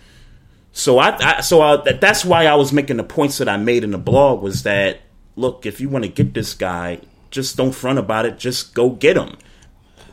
so 0.71 0.97
I, 0.99 1.37
I 1.37 1.41
so 1.41 1.61
I, 1.61 1.77
that, 1.77 1.99
that's 2.01 2.23
why 2.23 2.45
I 2.45 2.55
was 2.55 2.71
making 2.71 2.97
the 2.97 3.03
points 3.03 3.37
that 3.39 3.49
I 3.49 3.57
made 3.57 3.83
in 3.83 3.91
the 3.91 3.97
blog 3.97 4.41
was 4.41 4.63
that 4.63 4.99
look, 5.35 5.65
if 5.65 5.79
you 5.81 5.89
want 5.89 6.03
to 6.05 6.09
get 6.11 6.33
this 6.33 6.53
guy, 6.53 6.99
just 7.31 7.55
don't 7.57 7.71
front 7.73 7.97
about 7.99 8.25
it. 8.25 8.37
Just 8.37 8.73
go 8.73 8.89
get 8.89 9.17
him. 9.17 9.37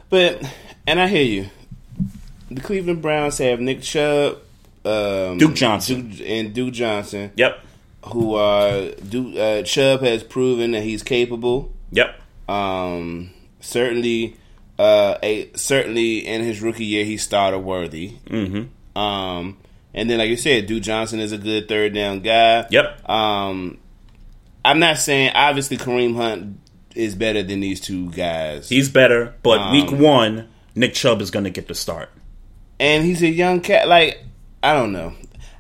But 0.09 0.43
and 0.87 1.01
I 1.01 1.09
hear 1.09 1.23
you. 1.25 1.51
The 2.51 2.61
Cleveland 2.61 3.03
Browns 3.03 3.39
have 3.39 3.61
Nick 3.61 3.83
Chubb, 3.83 4.39
um, 4.85 5.37
Duke 5.39 5.55
Johnson. 5.55 6.11
Duke- 6.11 6.27
and 6.27 6.55
Duke 6.55 6.73
Johnson. 6.73 7.31
Yep. 7.37 7.61
Who 8.07 8.35
are 8.37 8.91
Duke, 8.93 9.37
uh, 9.37 9.63
Chubb 9.63 10.01
has 10.01 10.23
proven 10.23 10.71
that 10.71 10.83
he's 10.83 11.03
capable. 11.03 11.73
Yep. 11.91 12.19
Um, 12.49 13.31
certainly, 13.61 14.37
uh, 14.79 15.17
a 15.23 15.51
certainly 15.55 16.27
in 16.27 16.43
his 16.43 16.61
rookie 16.63 16.85
year 16.85 17.05
he 17.05 17.17
started 17.17 17.59
worthy. 17.61 18.13
Mm-hmm. 18.27 18.99
Um, 18.99 19.59
and 19.95 20.09
then 20.11 20.19
like 20.19 20.29
you 20.31 20.37
said, 20.37 20.67
Duke 20.67 20.83
Johnson 20.83 21.21
is 21.21 21.33
a 21.33 21.39
good 21.39 21.69
third 21.69 21.95
down 21.95 22.21
guy. 22.21 22.67
Yep. 22.71 23.09
Um, 23.09 23.79
I'm 24.65 24.79
not 24.79 24.99
saying 24.99 25.33
obviously 25.35 25.77
Kareem 25.77 26.15
Hunt 26.17 26.59
is 26.95 27.15
better 27.15 27.43
than 27.43 27.61
these 27.61 27.81
two 27.81 28.11
guys. 28.11 28.69
He's 28.69 28.89
better, 28.89 29.35
but 29.43 29.59
Um, 29.61 29.73
week 29.73 29.91
one, 29.93 30.49
Nick 30.75 30.95
Chubb 30.95 31.21
is 31.23 31.31
going 31.31 31.45
to 31.45 31.51
get 31.51 31.69
the 31.69 31.75
start. 31.75 32.11
and 32.81 33.05
he's 33.05 33.23
a 33.23 33.29
young 33.29 33.61
cat. 33.61 33.89
Like 33.89 34.23
I 34.63 34.73
don't 34.75 34.93
know. 34.93 35.15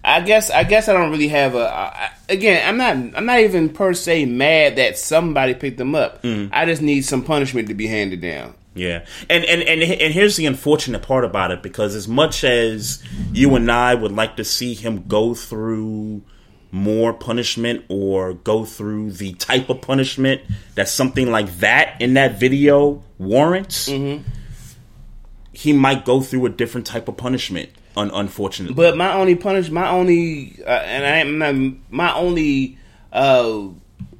I 0.08 0.22
guess 0.22 0.50
I 0.50 0.64
guess 0.64 0.88
I 0.88 0.94
don't 0.94 1.10
really 1.10 1.28
have 1.28 1.54
a. 1.54 1.68
I, 1.68 2.10
again, 2.28 2.66
I'm 2.66 2.78
not. 2.78 3.16
I'm 3.16 3.26
not 3.26 3.40
even 3.40 3.68
per 3.68 3.92
se 3.92 4.24
mad 4.24 4.76
that 4.76 4.96
somebody 4.96 5.54
picked 5.54 5.76
them 5.76 5.94
up. 5.94 6.22
Mm. 6.22 6.48
I 6.52 6.64
just 6.64 6.80
need 6.80 7.02
some 7.02 7.22
punishment 7.22 7.68
to 7.68 7.74
be 7.74 7.86
handed 7.86 8.22
down. 8.22 8.54
Yeah, 8.74 9.04
and 9.28 9.44
and 9.44 9.62
and 9.62 9.82
and 9.82 10.14
here's 10.14 10.36
the 10.36 10.46
unfortunate 10.46 11.02
part 11.02 11.24
about 11.24 11.50
it 11.50 11.62
because 11.62 11.94
as 11.94 12.08
much 12.08 12.42
as 12.42 13.02
you 13.32 13.54
and 13.54 13.70
I 13.70 13.94
would 13.94 14.12
like 14.12 14.36
to 14.36 14.44
see 14.44 14.72
him 14.74 15.04
go 15.08 15.34
through 15.34 16.22
more 16.70 17.12
punishment 17.12 17.84
or 17.88 18.34
go 18.34 18.64
through 18.64 19.12
the 19.12 19.32
type 19.34 19.68
of 19.68 19.80
punishment 19.80 20.42
that 20.74 20.88
something 20.88 21.30
like 21.30 21.58
that 21.58 22.00
in 22.00 22.14
that 22.14 22.38
video 22.38 23.02
warrants, 23.18 23.86
he 25.52 25.72
might 25.72 26.04
go 26.04 26.20
through 26.20 26.46
a 26.46 26.50
different 26.50 26.86
type 26.86 27.08
of 27.08 27.16
punishment. 27.16 27.70
Un- 27.98 28.10
unfortunately, 28.14 28.74
But 28.74 28.96
my 28.96 29.12
only 29.14 29.34
punish, 29.34 29.70
my 29.70 29.88
only, 29.90 30.54
uh, 30.66 30.70
and 30.70 31.04
I 31.42 31.48
am 31.48 31.82
my 31.90 32.14
only 32.14 32.78
uh, 33.12 33.60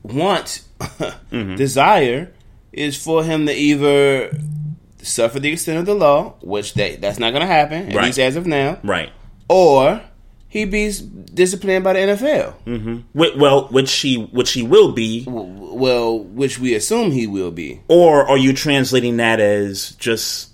want, 0.03 0.62
Mm-hmm. 0.81 1.57
desire 1.57 2.33
is 2.73 2.97
for 3.03 3.25
him 3.25 3.47
to 3.47 3.53
either 3.55 4.31
suffer 5.03 5.38
the 5.41 5.53
extent 5.53 5.79
of 5.79 5.87
the 5.87 5.95
law, 5.95 6.35
which 6.43 6.75
that 6.75 7.01
that's 7.01 7.19
not 7.19 7.31
going 7.33 7.41
to 7.43 7.47
happen, 7.47 7.88
at 7.88 7.95
Right. 7.95 8.07
least 8.07 8.19
as 8.19 8.37
of 8.37 8.47
now, 8.47 8.79
right? 8.83 9.11
or 9.49 10.03
he 10.51 10.64
be 10.64 10.91
disciplined 11.35 11.85
by 11.85 11.93
the 11.93 11.99
NFL. 12.01 12.55
Mm-hmm. 12.67 13.38
Well, 13.38 13.69
which 13.69 13.93
he 14.01 14.17
which 14.33 14.53
he 14.53 14.62
will 14.62 14.93
be. 14.93 15.25
Well, 15.29 16.19
which 16.21 16.59
we 16.59 16.75
assume 16.75 17.11
he 17.12 17.27
will 17.27 17.51
be. 17.51 17.81
Or 17.88 18.27
are 18.27 18.38
you 18.38 18.53
translating 18.55 19.19
that 19.19 19.41
as 19.41 19.91
just 19.99 20.48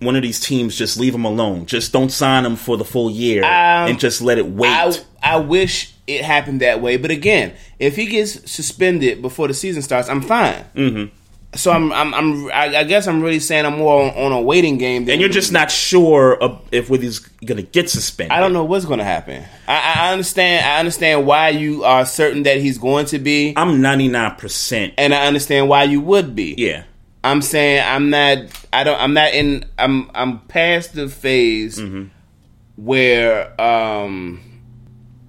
one 0.00 0.16
of 0.16 0.22
these 0.22 0.40
teams 0.40 0.76
just 0.76 0.98
leave 0.98 1.14
him 1.14 1.24
alone, 1.24 1.66
just 1.66 1.92
don't 1.92 2.10
sign 2.10 2.44
him 2.44 2.56
for 2.56 2.76
the 2.76 2.84
full 2.84 3.10
year, 3.10 3.44
Um, 3.44 3.90
and 3.90 4.00
just 4.00 4.20
let 4.22 4.38
it 4.38 4.46
wait? 4.46 4.70
I, 4.70 4.92
I 5.22 5.36
wish 5.36 5.94
it 6.06 6.24
happened 6.24 6.60
that 6.62 6.80
way, 6.80 6.96
but 6.96 7.10
again, 7.10 7.52
if 7.78 7.96
he 7.96 8.06
gets 8.06 8.50
suspended 8.50 9.22
before 9.22 9.46
the 9.48 9.54
season 9.54 9.82
starts, 9.82 10.08
I'm 10.08 10.22
fine. 10.22 10.64
mm-hmm. 10.74 11.14
So 11.52 11.72
I'm, 11.72 11.92
I'm, 11.92 12.14
I'm 12.14 12.46
I, 12.52 12.76
I 12.76 12.84
guess 12.84 13.08
I'm 13.08 13.20
really 13.22 13.40
saying 13.40 13.66
I'm 13.66 13.78
more 13.78 14.04
on, 14.04 14.10
on 14.10 14.30
a 14.30 14.40
waiting 14.40 14.78
game. 14.78 15.04
Than 15.04 15.14
And 15.14 15.20
you're 15.20 15.28
just 15.28 15.50
not 15.50 15.68
sure 15.68 16.40
of 16.40 16.60
if 16.70 16.88
whether 16.88 17.02
he's 17.02 17.18
going 17.18 17.56
to 17.56 17.64
get 17.64 17.90
suspended. 17.90 18.30
I 18.30 18.38
don't 18.38 18.52
know 18.52 18.62
what's 18.62 18.84
going 18.84 19.00
to 19.00 19.04
happen. 19.04 19.44
I, 19.66 19.94
I 19.96 20.12
understand. 20.12 20.64
I 20.64 20.78
understand 20.78 21.26
why 21.26 21.48
you 21.48 21.82
are 21.82 22.06
certain 22.06 22.44
that 22.44 22.58
he's 22.58 22.78
going 22.78 23.06
to 23.06 23.18
be. 23.18 23.52
I'm 23.56 23.80
99, 23.82 24.36
percent 24.36 24.94
and 24.96 25.12
I 25.12 25.26
understand 25.26 25.68
why 25.68 25.82
you 25.84 26.00
would 26.00 26.36
be. 26.36 26.54
Yeah, 26.56 26.84
I'm 27.22 27.42
saying 27.42 27.84
I'm 27.86 28.10
not. 28.10 28.38
I 28.72 28.84
don't. 28.84 28.98
I'm 29.00 29.12
not 29.14 29.32
in. 29.34 29.64
I'm. 29.78 30.10
I'm 30.14 30.40
past 30.40 30.94
the 30.94 31.08
phase 31.08 31.78
Mm-hmm. 31.78 32.04
where 32.76 33.60
um 33.60 34.40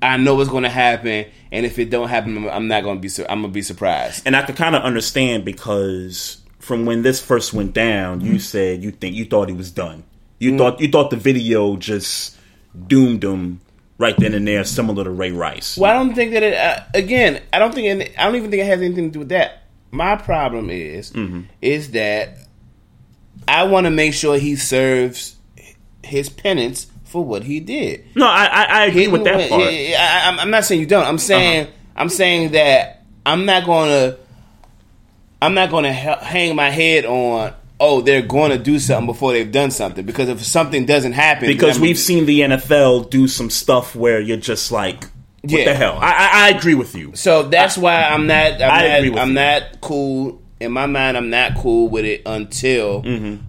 I 0.01 0.17
know 0.17 0.36
what's 0.36 0.49
going 0.49 0.63
to 0.63 0.69
happen, 0.69 1.25
and 1.51 1.65
if 1.65 1.77
it 1.77 1.89
don't 1.91 2.08
happen, 2.10 2.47
I'm- 2.49 2.67
not 2.67 2.84
going 2.84 2.97
to 2.97 3.01
be. 3.01 3.10
su- 3.10 3.25
I'm 3.30 3.41
going 3.41 3.51
to 3.51 3.54
be 3.54 3.62
surprised. 3.62 4.23
and 4.25 4.36
I 4.36 4.41
could 4.43 4.56
kind 4.56 4.75
of 4.75 4.82
understand 4.84 5.45
because 5.45 6.41
from 6.60 6.86
when 6.86 7.01
this 7.04 7.21
first 7.21 7.54
went 7.54 7.73
down, 7.73 8.21
you 8.21 8.39
said 8.39 8.82
you 8.84 8.91
think 8.91 9.15
you 9.15 9.25
thought 9.25 9.49
he 9.49 9.56
was 9.56 9.69
done. 9.71 10.04
You 10.39 10.54
Mm. 10.54 10.58
thought 10.58 10.80
you 10.80 10.89
thought 10.89 11.10
the 11.12 11.17
video 11.17 11.75
just 11.75 12.36
doomed 12.88 13.23
him 13.23 13.60
right 13.99 14.15
then 14.17 14.34
and 14.34 14.47
there, 14.47 14.63
similar 14.63 15.04
to 15.04 15.10
Ray 15.12 15.32
Rice. 15.32 15.77
Well, 15.77 15.91
I 15.91 15.93
don't 15.93 16.15
think 16.15 16.32
that 16.32 16.41
it. 16.41 16.54
Uh, 16.56 16.84
again, 16.95 17.41
I 17.54 17.60
don't 17.60 17.75
think. 17.75 17.88
It, 18.01 18.13
I 18.17 18.23
don't 18.25 18.36
even 18.36 18.49
think 18.49 18.63
it 18.63 18.67
has 18.67 18.82
anything 18.82 19.10
to 19.10 19.12
do 19.12 19.19
with 19.19 19.30
that. 19.30 19.61
My 19.91 20.15
problem 20.15 20.69
is, 20.69 21.12
Mm-hmm. 21.12 21.41
is 21.62 21.91
that 21.91 22.38
I 23.47 23.63
want 23.63 23.86
to 23.86 23.91
make 23.91 24.13
sure 24.13 24.38
he 24.38 24.56
serves 24.56 25.36
his 26.04 26.30
penance 26.30 26.88
for 27.06 27.23
what 27.25 27.43
he 27.43 27.60
did. 27.60 28.06
No, 28.15 28.25
I 28.25 28.45
I, 28.45 28.63
I 28.63 28.86
agree 28.86 29.08
with 29.08 29.23
that 29.25 29.49
part. 29.49 29.62
Uh-huh. 29.62 29.69
I, 29.99 30.27
I'm- 30.30 30.39
I'm 30.39 30.49
not 30.51 30.63
saying 30.65 30.80
you 30.82 30.88
don't. 30.88 31.06
I'm 31.06 31.17
saying 31.17 31.67
I'm 31.95 32.10
saying 32.10 32.51
that 32.54 33.04
I'm 33.25 33.45
not 33.45 33.65
going 33.65 33.89
to. 33.89 34.17
I'm 35.41 35.54
not 35.56 35.71
going 35.71 35.84
to 35.86 35.91
hang 35.91 36.56
my 36.56 36.69
head 36.69 37.04
on. 37.06 37.54
Oh, 37.80 38.01
they're 38.01 38.21
going 38.21 38.51
to 38.51 38.60
do 38.60 38.77
something 38.77 39.08
before 39.08 39.34
they've 39.34 39.51
done 39.51 39.71
something. 39.71 40.06
Because 40.06 40.30
if 40.30 40.43
something 40.45 40.86
doesn't 40.86 41.13
happen, 41.13 41.47
because 41.47 41.80
we've 41.80 41.97
seen 41.97 42.27
the 42.27 42.41
NFL 42.41 43.10
do 43.10 43.27
some 43.27 43.49
stuff 43.49 43.95
where 43.95 44.19
you're 44.21 44.38
just 44.38 44.71
like, 44.71 45.06
what 45.41 45.51
Yeah. 45.51 45.65
the 45.65 45.75
hell? 45.75 45.97
I, 46.01 46.12
I, 46.12 46.30
I 46.34 46.49
agree 46.58 46.75
with 46.75 46.95
you. 46.95 47.15
So 47.15 47.43
that's 47.43 47.77
why 47.77 48.04
I'm 48.04 48.27
not. 48.27 48.62
I'm 48.62 48.71
I 48.71 48.88
not, 48.88 48.97
agree 48.97 49.10
with 49.10 49.19
I'm 49.19 49.30
you. 49.30 49.34
not 49.36 49.82
cool 49.82 50.41
in 50.60 50.71
my 50.71 50.86
mind. 50.86 51.17
I'm 51.17 51.30
not 51.30 51.56
cool 51.56 51.88
with 51.89 52.06
it 52.06 52.21
until 52.25 53.01
Mm-hmm. 53.04 53.43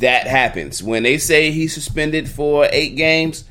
that 0.00 0.26
happens. 0.26 0.82
When 0.82 1.02
they 1.04 1.18
say 1.18 1.50
he's 1.52 1.72
suspended 1.74 2.28
for 2.28 2.68
eight 2.72 2.96
games, 2.96 3.44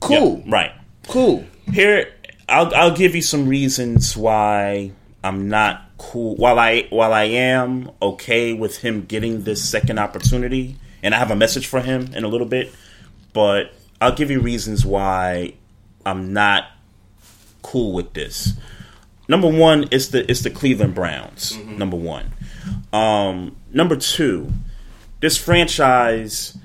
cool, 0.00 0.38
Yep, 0.44 0.52
right. 0.52 0.72
cool. 1.08 1.44
Here, 1.72 2.12
I'll 2.48 2.74
I'll 2.74 2.94
give 2.96 3.14
you 3.14 3.22
some 3.22 3.48
reasons 3.48 4.16
why 4.16 4.92
I'm 5.22 5.48
not 5.48 5.82
cool. 5.98 6.34
While 6.36 6.58
I 6.58 6.86
while 6.90 7.12
I 7.12 7.24
am 7.24 7.90
okay 8.00 8.52
with 8.52 8.78
him 8.78 9.04
getting 9.04 9.42
this 9.44 9.62
second 9.68 9.98
opportunity, 9.98 10.76
and 11.02 11.14
I 11.14 11.18
have 11.18 11.30
a 11.30 11.36
message 11.36 11.66
for 11.66 11.80
him 11.80 12.12
in 12.14 12.24
a 12.24 12.28
little 12.28 12.46
bit, 12.48 12.74
but 13.32 13.72
I'll 14.00 14.14
give 14.14 14.30
you 14.30 14.40
reasons 14.40 14.84
why 14.84 15.54
I'm 16.04 16.32
not 16.32 16.64
cool 17.62 17.92
with 17.92 18.12
this. 18.12 18.52
Number 19.28 19.48
one 19.48 19.84
is 19.90 20.10
the 20.10 20.28
it's 20.30 20.40
the 20.40 20.50
Cleveland 20.50 20.94
Browns. 20.94 21.56
Number 21.56 21.96
one. 21.96 22.32
Um, 22.92 23.56
number 23.72 23.96
two, 23.96 24.52
this 25.20 25.36
franchise 25.36 26.56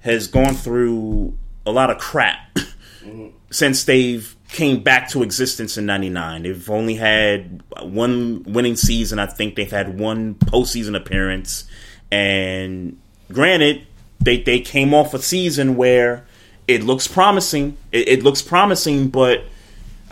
has 0.00 0.26
gone 0.26 0.54
through 0.54 1.36
a 1.66 1.70
lot 1.70 1.90
of 1.90 1.98
crap 1.98 2.58
since 3.50 3.84
they've 3.84 4.36
came 4.48 4.82
back 4.82 5.08
to 5.10 5.22
existence 5.22 5.78
in 5.78 5.86
99 5.86 6.42
they've 6.42 6.70
only 6.70 6.96
had 6.96 7.62
one 7.82 8.42
winning 8.44 8.74
season 8.74 9.20
i 9.20 9.26
think 9.26 9.54
they've 9.54 9.70
had 9.70 9.96
one 10.00 10.34
postseason 10.34 10.96
appearance 10.96 11.64
and 12.10 12.98
granted 13.30 13.86
they, 14.20 14.42
they 14.42 14.60
came 14.60 14.92
off 14.92 15.14
a 15.14 15.22
season 15.22 15.76
where 15.76 16.26
it 16.74 16.82
looks 16.82 17.06
promising 17.06 17.76
it, 17.92 18.08
it 18.08 18.22
looks 18.22 18.42
promising 18.42 19.08
but 19.08 19.44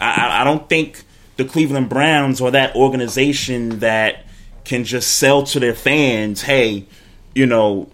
I, 0.01 0.41
I- 0.43 0.45
don't 0.45 0.69
think 0.69 1.05
the 1.37 1.45
cleveland 1.45 1.89
browns 1.89 2.41
are 2.41 2.51
that 2.51 2.75
organization 2.75 3.79
that 3.81 4.25
can 4.65 4.85
just 4.85 5.19
sell 5.19 5.43
to 5.45 5.61
their 5.61 5.75
fans 5.75 6.43
hey 6.43 6.87
you 7.35 7.47
know 7.47 7.89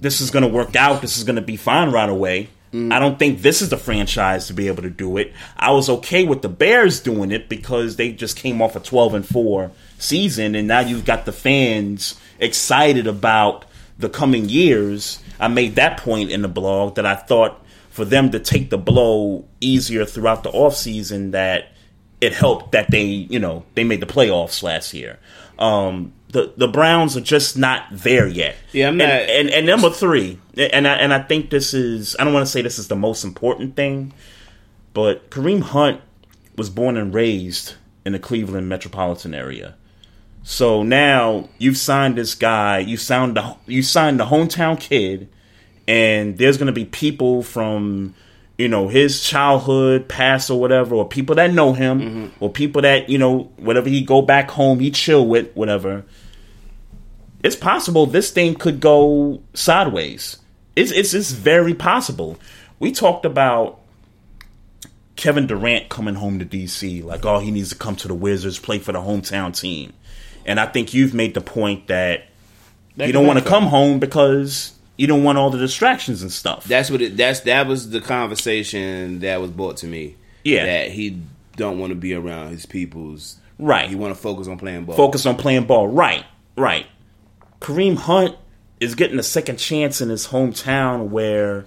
this 0.00 0.20
is 0.20 0.30
going 0.30 0.42
to 0.42 0.48
work 0.48 0.76
out. 0.76 1.00
This 1.00 1.16
is 1.16 1.24
going 1.24 1.36
to 1.36 1.42
be 1.42 1.56
fine 1.56 1.90
right 1.90 2.08
away. 2.08 2.48
Mm. 2.72 2.92
I 2.92 2.98
don't 2.98 3.18
think 3.18 3.40
this 3.40 3.62
is 3.62 3.70
the 3.70 3.78
franchise 3.78 4.48
to 4.48 4.52
be 4.52 4.68
able 4.68 4.82
to 4.82 4.90
do 4.90 5.16
it. 5.16 5.32
I 5.56 5.70
was 5.70 5.88
okay 5.88 6.24
with 6.24 6.42
the 6.42 6.48
Bears 6.48 7.00
doing 7.00 7.30
it 7.32 7.48
because 7.48 7.96
they 7.96 8.12
just 8.12 8.36
came 8.36 8.60
off 8.60 8.76
a 8.76 8.80
12 8.80 9.14
and 9.14 9.26
4 9.26 9.70
season 9.98 10.54
and 10.54 10.68
now 10.68 10.80
you've 10.80 11.06
got 11.06 11.24
the 11.24 11.32
fans 11.32 12.20
excited 12.38 13.06
about 13.06 13.64
the 13.98 14.10
coming 14.10 14.48
years. 14.50 15.20
I 15.40 15.48
made 15.48 15.76
that 15.76 15.98
point 15.98 16.30
in 16.30 16.42
the 16.42 16.48
blog 16.48 16.94
that 16.96 17.06
I 17.06 17.14
thought 17.14 17.60
for 17.90 18.04
them 18.04 18.30
to 18.30 18.38
take 18.40 18.70
the 18.70 18.78
blow 18.78 19.44
easier 19.60 20.04
throughout 20.04 20.42
the 20.42 20.50
offseason 20.50 21.32
that 21.32 21.72
it 22.20 22.32
helped 22.32 22.72
that 22.72 22.90
they, 22.90 23.04
you 23.04 23.38
know, 23.38 23.64
they 23.74 23.84
made 23.84 24.00
the 24.00 24.06
playoffs 24.06 24.62
last 24.62 24.94
year. 24.94 25.18
Um, 25.58 26.12
the 26.28 26.52
the 26.56 26.66
Browns 26.68 27.16
are 27.16 27.20
just 27.20 27.56
not 27.56 27.84
there 27.92 28.26
yet. 28.26 28.56
Yeah, 28.72 28.88
I'm 28.88 29.00
And- 29.00 29.08
not- 29.10 29.30
And, 29.36 29.50
and, 29.50 29.66
number 29.66 29.90
three, 29.90 30.38
and 30.56 30.88
I, 30.88 30.94
and 30.94 31.14
I 31.14 31.20
think 31.20 31.50
this 31.50 31.72
is 31.74 32.16
I 32.18 32.24
don't 32.24 32.32
want 32.34 32.44
to 32.46 32.50
say 32.50 32.62
this 32.62 32.78
is 32.78 32.88
the 32.88 32.96
most 32.96 33.22
important 33.24 33.76
thing, 33.76 34.12
but 34.94 35.30
Kareem 35.30 35.62
Hunt 35.62 36.00
was 36.56 36.70
born 36.70 36.96
and 36.96 37.14
raised 37.14 37.74
in 38.04 38.12
the 38.12 38.18
Cleveland 38.18 38.68
metropolitan 38.68 39.34
area. 39.34 39.74
So 40.46 40.82
now 40.82 41.48
you've 41.56 41.78
signed 41.78 42.16
this 42.16 42.34
guy, 42.34 42.78
you 42.78 42.98
signed 42.98 43.36
the 43.36 43.56
you 43.66 43.82
signed 43.82 44.20
the 44.20 44.26
hometown 44.26 44.78
kid, 44.78 45.30
and 45.88 46.36
there's 46.36 46.58
gonna 46.58 46.70
be 46.70 46.84
people 46.84 47.42
from 47.42 48.14
you 48.58 48.68
know 48.68 48.88
his 48.88 49.22
childhood 49.22 50.06
past 50.06 50.50
or 50.50 50.60
whatever, 50.60 50.94
or 50.96 51.08
people 51.08 51.34
that 51.36 51.54
know 51.54 51.72
him, 51.72 52.00
mm-hmm. 52.00 52.44
or 52.44 52.50
people 52.50 52.82
that 52.82 53.08
you 53.08 53.16
know 53.16 53.50
whatever 53.56 53.88
he 53.88 54.02
go 54.02 54.20
back 54.20 54.50
home, 54.50 54.80
he 54.80 54.90
chill 54.90 55.26
with 55.26 55.50
whatever. 55.54 56.04
It's 57.42 57.56
possible 57.56 58.04
this 58.04 58.30
thing 58.30 58.54
could 58.54 58.80
go 58.80 59.42
sideways. 59.54 60.36
It's 60.76 60.92
it's 60.92 61.14
it's 61.14 61.32
very 61.32 61.72
possible. 61.72 62.38
We 62.78 62.92
talked 62.92 63.24
about 63.24 63.80
Kevin 65.16 65.46
Durant 65.46 65.88
coming 65.88 66.16
home 66.16 66.38
to 66.38 66.44
DC, 66.44 67.02
like, 67.02 67.24
oh, 67.24 67.38
he 67.38 67.50
needs 67.50 67.70
to 67.70 67.76
come 67.76 67.96
to 67.96 68.08
the 68.08 68.14
Wizards, 68.14 68.58
play 68.58 68.78
for 68.78 68.92
the 68.92 69.00
hometown 69.00 69.58
team. 69.58 69.94
And 70.46 70.60
I 70.60 70.66
think 70.66 70.94
you've 70.94 71.14
made 71.14 71.34
the 71.34 71.40
point 71.40 71.86
that 71.88 72.24
That 72.96 73.06
you 73.06 73.12
don't 73.12 73.26
want 73.26 73.38
to 73.38 73.44
come 73.44 73.64
home 73.64 73.98
because 73.98 74.72
you 74.96 75.06
don't 75.06 75.24
want 75.24 75.38
all 75.38 75.50
the 75.50 75.58
distractions 75.58 76.22
and 76.22 76.30
stuff. 76.30 76.64
That's 76.64 76.90
what 76.90 77.00
it. 77.02 77.16
That's 77.16 77.40
that 77.40 77.66
was 77.66 77.90
the 77.90 78.00
conversation 78.00 79.20
that 79.20 79.40
was 79.40 79.50
brought 79.50 79.78
to 79.78 79.86
me. 79.86 80.16
Yeah. 80.44 80.66
that 80.66 80.90
he 80.90 81.22
don't 81.56 81.78
want 81.78 81.90
to 81.90 81.94
be 81.96 82.14
around 82.14 82.50
his 82.50 82.66
people's. 82.66 83.36
Right. 83.58 83.88
He 83.88 83.94
want 83.94 84.14
to 84.14 84.20
focus 84.20 84.46
on 84.48 84.58
playing 84.58 84.84
ball. 84.84 84.96
Focus 84.96 85.24
on 85.26 85.36
playing 85.36 85.64
ball. 85.66 85.88
Right, 85.88 86.24
right. 86.56 86.86
Kareem 87.60 87.96
Hunt 87.96 88.36
is 88.80 88.94
getting 88.94 89.18
a 89.18 89.22
second 89.22 89.56
chance 89.56 90.00
in 90.00 90.10
his 90.10 90.26
hometown 90.26 91.08
where, 91.08 91.64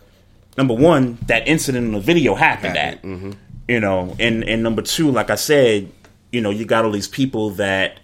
number 0.57 0.73
one, 0.73 1.17
that 1.25 1.47
incident 1.47 1.87
in 1.87 1.93
the 1.93 1.99
video 1.99 2.35
happened 2.35 2.77
at. 2.77 3.01
Mm-hmm. 3.01 3.31
You 3.67 3.79
know, 3.79 4.15
and, 4.19 4.43
and 4.43 4.63
number 4.63 4.81
two, 4.81 5.09
like 5.11 5.29
I 5.29 5.35
said, 5.35 5.91
you 6.31 6.41
know, 6.41 6.51
you 6.51 6.65
got 6.65 6.85
all 6.85 6.91
these 6.91 7.07
people 7.07 7.49
that, 7.51 7.99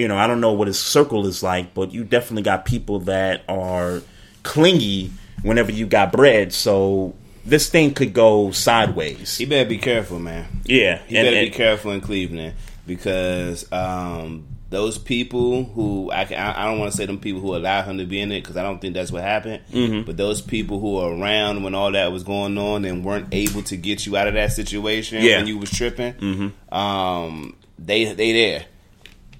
you 0.00 0.08
know, 0.08 0.16
I 0.16 0.26
don't 0.26 0.40
know 0.40 0.52
what 0.52 0.66
his 0.68 0.78
circle 0.78 1.26
is 1.26 1.42
like, 1.42 1.74
but 1.74 1.92
you 1.92 2.04
definitely 2.04 2.42
got 2.42 2.64
people 2.64 3.00
that 3.00 3.42
are 3.48 4.00
clingy 4.42 5.10
whenever 5.42 5.70
you 5.72 5.86
got 5.86 6.12
bread. 6.12 6.52
So 6.52 7.14
this 7.44 7.68
thing 7.68 7.94
could 7.94 8.12
go 8.12 8.50
sideways. 8.50 9.36
He 9.38 9.44
better 9.44 9.68
be 9.68 9.78
careful, 9.78 10.18
man. 10.18 10.62
Yeah, 10.64 11.00
he 11.06 11.16
and- 11.16 11.26
better 11.26 11.36
and- 11.36 11.50
be 11.50 11.56
careful 11.56 11.92
in 11.92 12.00
Cleveland 12.00 12.54
because 12.86 13.70
um, 13.72 14.46
those 14.70 14.98
people 14.98 15.64
who 15.64 16.10
I, 16.12 16.24
can, 16.24 16.38
I 16.38 16.62
I 16.62 16.64
don't 16.66 16.78
want 16.78 16.90
to 16.92 16.96
say 16.96 17.06
them 17.06 17.18
people 17.18 17.40
who 17.40 17.54
allowed 17.56 17.84
him 17.84 17.98
to 17.98 18.04
be 18.04 18.20
in 18.20 18.30
it 18.32 18.40
because 18.42 18.56
I 18.56 18.62
don't 18.62 18.80
think 18.80 18.94
that's 18.94 19.10
what 19.12 19.22
happened. 19.22 19.62
Mhm. 19.72 20.06
But 20.06 20.16
those 20.16 20.40
people 20.40 20.80
who 20.80 20.94
were 20.94 21.14
around 21.16 21.62
when 21.62 21.74
all 21.74 21.92
that 21.92 22.12
was 22.12 22.22
going 22.24 22.56
on 22.58 22.84
and 22.84 23.04
weren't 23.04 23.28
able 23.32 23.62
to 23.64 23.76
get 23.76 24.06
you 24.06 24.16
out 24.16 24.28
of 24.28 24.34
that 24.34 24.52
situation 24.52 25.22
Yeah. 25.22 25.38
when 25.38 25.46
you 25.46 25.58
was 25.58 25.70
tripping, 25.70 26.14
Mhm. 26.14 26.74
um, 26.74 27.54
they 27.78 28.04
they 28.12 28.32
there. 28.32 28.64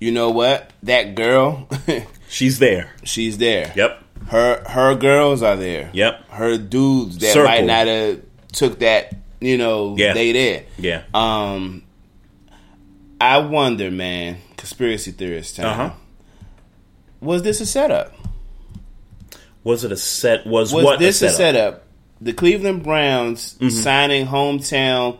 You 0.00 0.10
know 0.12 0.30
what? 0.30 0.72
That 0.82 1.14
girl, 1.14 1.68
she's 2.28 2.58
there. 2.58 2.90
She's 3.04 3.38
there. 3.38 3.72
Yep. 3.76 4.02
Her 4.28 4.62
her 4.68 4.94
girls 4.94 5.42
are 5.42 5.56
there. 5.56 5.90
Yep. 5.92 6.28
Her 6.30 6.56
dudes 6.58 7.18
that 7.18 7.32
Circle. 7.34 7.44
might 7.50 7.64
not 7.64 7.86
have 7.86 8.20
took 8.52 8.78
that 8.80 9.14
you 9.40 9.56
know, 9.58 9.96
Yeah. 9.96 10.12
they 10.14 10.32
there. 10.32 10.64
Yeah. 10.78 11.02
Um, 11.14 11.82
I 13.20 13.38
wonder, 13.38 13.90
man. 13.90 14.38
Conspiracy 14.56 15.12
theorist 15.12 15.56
time. 15.56 15.66
Uh-huh. 15.66 15.90
Was 17.20 17.42
this 17.42 17.60
a 17.60 17.66
setup? 17.66 18.14
Was 19.64 19.84
it 19.84 19.92
a 19.92 19.96
set? 19.96 20.46
Was, 20.46 20.72
Was 20.72 20.84
what 20.84 20.98
this 20.98 21.20
a 21.22 21.26
a 21.26 21.30
setup? 21.30 21.36
setup? 21.36 21.86
The 22.22 22.32
Cleveland 22.34 22.82
Browns 22.82 23.56
Mhm. 23.60 23.70
signing 23.70 24.26
hometown 24.26 25.18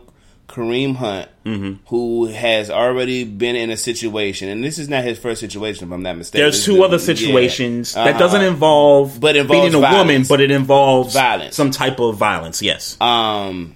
Kareem 0.51 0.95
Hunt, 0.95 1.29
Mm-hmm. 1.45 1.85
who 1.87 2.27
has 2.27 2.69
already 2.69 3.23
been 3.23 3.55
in 3.55 3.71
a 3.71 3.77
situation, 3.77 4.47
and 4.49 4.63
this 4.63 4.77
is 4.77 4.87
not 4.89 5.03
his 5.03 5.17
first 5.17 5.39
situation, 5.41 5.87
if 5.87 5.91
I'm 5.91 6.03
not 6.03 6.15
mistaken. 6.17 6.43
There's 6.43 6.63
two 6.63 6.83
other 6.83 6.97
yeah. 6.97 7.03
situations 7.03 7.93
that 7.95 8.09
Uh-huh. 8.09 8.19
doesn't 8.19 8.43
involve 8.43 9.19
But 9.19 9.35
involves 9.35 9.65
beating 9.73 9.83
a 9.83 9.91
woman, 9.97 10.23
but 10.29 10.39
it 10.41 10.51
involves 10.51 11.13
Violence. 11.13 11.55
some 11.55 11.71
type 11.71 11.99
of 11.99 12.15
violence. 12.17 12.61
Yes. 12.61 12.95
Um, 13.01 13.75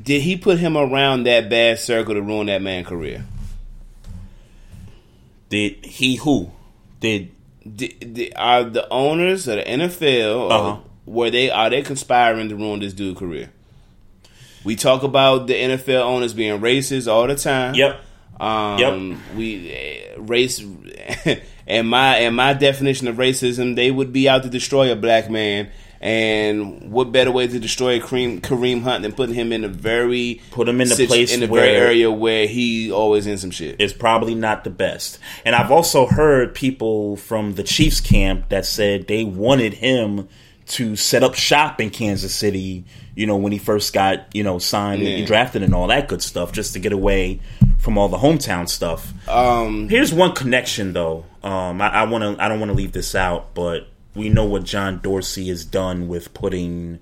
did 0.00 0.22
he 0.22 0.36
put 0.36 0.58
him 0.58 0.76
around 0.76 1.24
that 1.24 1.50
bad 1.50 1.78
circle 1.80 2.14
to 2.14 2.22
ruin 2.22 2.46
that 2.46 2.62
man's 2.62 2.86
career? 2.86 3.24
Did 5.48 5.84
he 5.84 6.16
who 6.16 6.50
did? 7.00 7.32
Did, 7.76 8.14
did- 8.14 8.32
are 8.36 8.64
the 8.64 8.88
owners 8.90 9.46
of 9.48 9.56
the 9.56 9.64
NFL 9.64 10.50
Uh-huh. 10.50 10.76
were 11.04 11.30
they 11.30 11.50
are 11.50 11.68
they 11.68 11.82
conspiring 11.82 12.48
to 12.48 12.56
ruin 12.56 12.80
this 12.80 12.92
dude's 12.94 13.18
career? 13.18 13.50
We 14.64 14.76
talk 14.76 15.02
about 15.02 15.46
the 15.46 15.54
NFL 15.54 16.02
owners 16.02 16.34
being 16.34 16.60
racist 16.60 17.10
all 17.10 17.26
the 17.26 17.36
time. 17.36 17.74
Yep. 17.74 18.00
Um, 18.38 18.78
Yep. 18.78 19.18
We 19.36 20.06
uh, 20.16 20.20
race, 20.20 20.60
and 21.66 21.88
my 21.88 22.16
and 22.16 22.34
my 22.36 22.54
definition 22.54 23.08
of 23.08 23.16
racism, 23.16 23.76
they 23.76 23.90
would 23.90 24.12
be 24.12 24.28
out 24.28 24.42
to 24.44 24.48
destroy 24.48 24.90
a 24.92 24.96
black 24.96 25.30
man. 25.30 25.70
And 26.02 26.90
what 26.90 27.12
better 27.12 27.30
way 27.30 27.46
to 27.46 27.58
destroy 27.60 28.00
Kareem, 28.00 28.40
Kareem 28.40 28.80
Hunt 28.82 29.02
than 29.02 29.12
putting 29.12 29.34
him 29.34 29.52
in 29.52 29.64
a 29.64 29.68
very 29.68 30.40
Put 30.50 30.66
him 30.66 30.80
in 30.80 30.88
the 30.88 30.94
situ- 30.94 31.08
place 31.08 31.34
in 31.34 31.40
the 31.40 31.46
very 31.46 31.68
area 31.76 32.10
where 32.10 32.46
he 32.46 32.90
always 32.90 33.26
in 33.26 33.36
some 33.36 33.50
shit. 33.50 33.78
is 33.78 33.92
probably 33.92 34.34
not 34.34 34.64
the 34.64 34.70
best. 34.70 35.18
And 35.44 35.54
I've 35.54 35.70
also 35.70 36.06
heard 36.06 36.54
people 36.54 37.16
from 37.16 37.52
the 37.56 37.62
Chiefs 37.62 38.00
camp 38.00 38.48
that 38.48 38.64
said 38.64 39.08
they 39.08 39.24
wanted 39.24 39.74
him 39.74 40.26
to 40.70 40.96
set 40.96 41.22
up 41.22 41.34
shop 41.34 41.80
in 41.80 41.90
Kansas 41.90 42.34
City, 42.34 42.84
you 43.14 43.26
know, 43.26 43.36
when 43.36 43.52
he 43.52 43.58
first 43.58 43.92
got, 43.92 44.26
you 44.34 44.42
know, 44.42 44.58
signed 44.58 45.02
Yeah. 45.02 45.16
and 45.16 45.26
drafted 45.26 45.62
and 45.62 45.74
all 45.74 45.86
that 45.88 46.08
good 46.08 46.22
stuff, 46.22 46.52
just 46.52 46.72
to 46.74 46.78
get 46.78 46.92
away 46.92 47.40
from 47.78 47.98
all 47.98 48.08
the 48.08 48.18
hometown 48.18 48.68
stuff. 48.68 49.12
Um, 49.28 49.88
Here's 49.88 50.12
one 50.12 50.32
connection 50.32 50.92
though. 50.92 51.24
Um, 51.42 51.80
I, 51.80 51.88
I 51.88 52.02
want 52.04 52.22
to. 52.38 52.42
I 52.42 52.48
don't 52.48 52.60
want 52.60 52.70
to 52.70 52.76
leave 52.76 52.92
this 52.92 53.14
out, 53.14 53.54
but 53.54 53.88
we 54.14 54.28
know 54.28 54.44
what 54.44 54.64
John 54.64 55.00
Dorsey 55.02 55.48
has 55.48 55.64
done 55.64 56.06
with 56.08 56.34
putting 56.34 56.98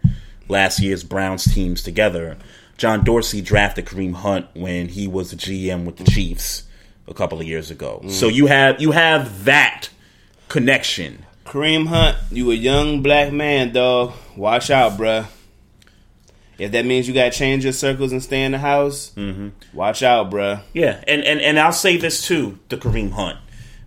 last 0.48 0.80
year's 0.80 1.02
Browns 1.04 1.44
teams 1.52 1.82
together. 1.82 2.36
John 2.76 3.02
Dorsey 3.04 3.40
drafted 3.40 3.86
Kareem 3.86 4.14
Hunt 4.14 4.46
when 4.54 4.88
he 4.88 5.08
was 5.08 5.30
the 5.30 5.36
GM 5.36 5.84
with 5.84 5.96
the 5.96 6.04
Chiefs 6.04 6.62
a 7.08 7.14
couple 7.14 7.40
of 7.40 7.46
years 7.46 7.70
ago. 7.72 8.00
Mm. 8.04 8.10
So 8.12 8.28
you 8.28 8.46
have 8.46 8.80
you 8.80 8.92
have 8.92 9.44
that 9.44 9.88
connection. 10.48 11.24
Kareem 11.48 11.86
Hunt, 11.86 12.16
you 12.30 12.50
a 12.50 12.54
young 12.54 13.02
black 13.02 13.32
man, 13.32 13.72
dog. 13.72 14.12
Watch 14.36 14.70
out, 14.70 14.98
bruh. 14.98 15.26
If 16.58 16.72
that 16.72 16.84
means 16.84 17.06
you 17.08 17.14
got 17.14 17.32
to 17.32 17.38
change 17.38 17.64
your 17.64 17.72
circles 17.72 18.12
and 18.12 18.22
stay 18.22 18.42
in 18.44 18.52
the 18.52 18.58
house, 18.58 19.12
Mm-hmm. 19.16 19.48
watch 19.76 20.02
out, 20.02 20.30
bruh. 20.30 20.60
Yeah, 20.74 21.02
and, 21.06 21.22
and 21.24 21.40
and 21.40 21.58
I'll 21.58 21.72
say 21.72 21.96
this 21.96 22.26
too 22.26 22.58
to 22.68 22.76
Kareem 22.76 23.12
Hunt. 23.12 23.38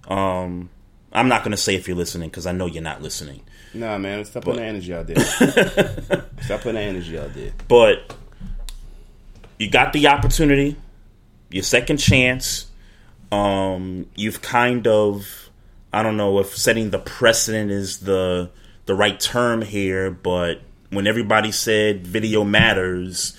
Um, 0.07 0.69
I'm 1.11 1.27
not 1.27 1.41
going 1.43 1.51
to 1.51 1.57
say 1.57 1.75
if 1.75 1.87
you're 1.87 1.97
listening 1.97 2.29
because 2.29 2.45
I 2.45 2.51
know 2.53 2.65
you're 2.65 2.81
not 2.83 3.01
listening. 3.01 3.41
Nah, 3.73 3.97
man, 3.97 4.25
stop 4.25 4.43
But- 4.45 4.55
putting 4.55 4.63
the 4.63 4.67
energy 4.67 4.93
out 4.93 5.07
there. 5.07 6.25
stop 6.41 6.61
putting 6.61 6.75
the 6.75 6.81
energy 6.81 7.17
out 7.19 7.33
there. 7.33 7.51
But 7.67 8.15
you 9.59 9.69
got 9.69 9.93
the 9.93 10.07
opportunity, 10.07 10.75
your 11.51 11.63
second 11.63 11.97
chance. 11.97 12.67
Um, 13.31 14.07
you've 14.15 14.41
kind 14.41 14.87
of, 14.87 15.49
I 15.93 16.03
don't 16.03 16.17
know 16.17 16.39
if 16.39 16.55
setting 16.55 16.89
the 16.89 16.99
precedent 16.99 17.71
is 17.71 17.99
the 17.99 18.49
the 18.85 18.95
right 18.95 19.19
term 19.19 19.61
here, 19.61 20.09
but 20.09 20.61
when 20.89 21.07
everybody 21.07 21.51
said 21.51 22.05
video 22.05 22.43
matters, 22.43 23.37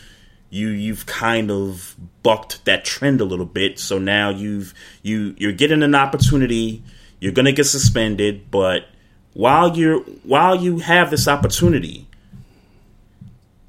you 0.50 0.68
you've 0.68 1.06
kind 1.06 1.50
of 1.50 1.96
bucked 2.22 2.64
that 2.66 2.84
trend 2.84 3.20
a 3.20 3.24
little 3.24 3.46
bit. 3.46 3.78
So 3.78 3.98
now 3.98 4.30
you've 4.30 4.74
you 5.02 5.34
you're 5.38 5.52
getting 5.52 5.82
an 5.82 5.94
opportunity. 5.94 6.82
You're 7.20 7.32
gonna 7.32 7.52
get 7.52 7.64
suspended, 7.64 8.50
but 8.50 8.86
while 9.34 9.76
you're 9.76 10.00
while 10.24 10.54
you 10.54 10.78
have 10.80 11.10
this 11.10 11.26
opportunity, 11.26 12.06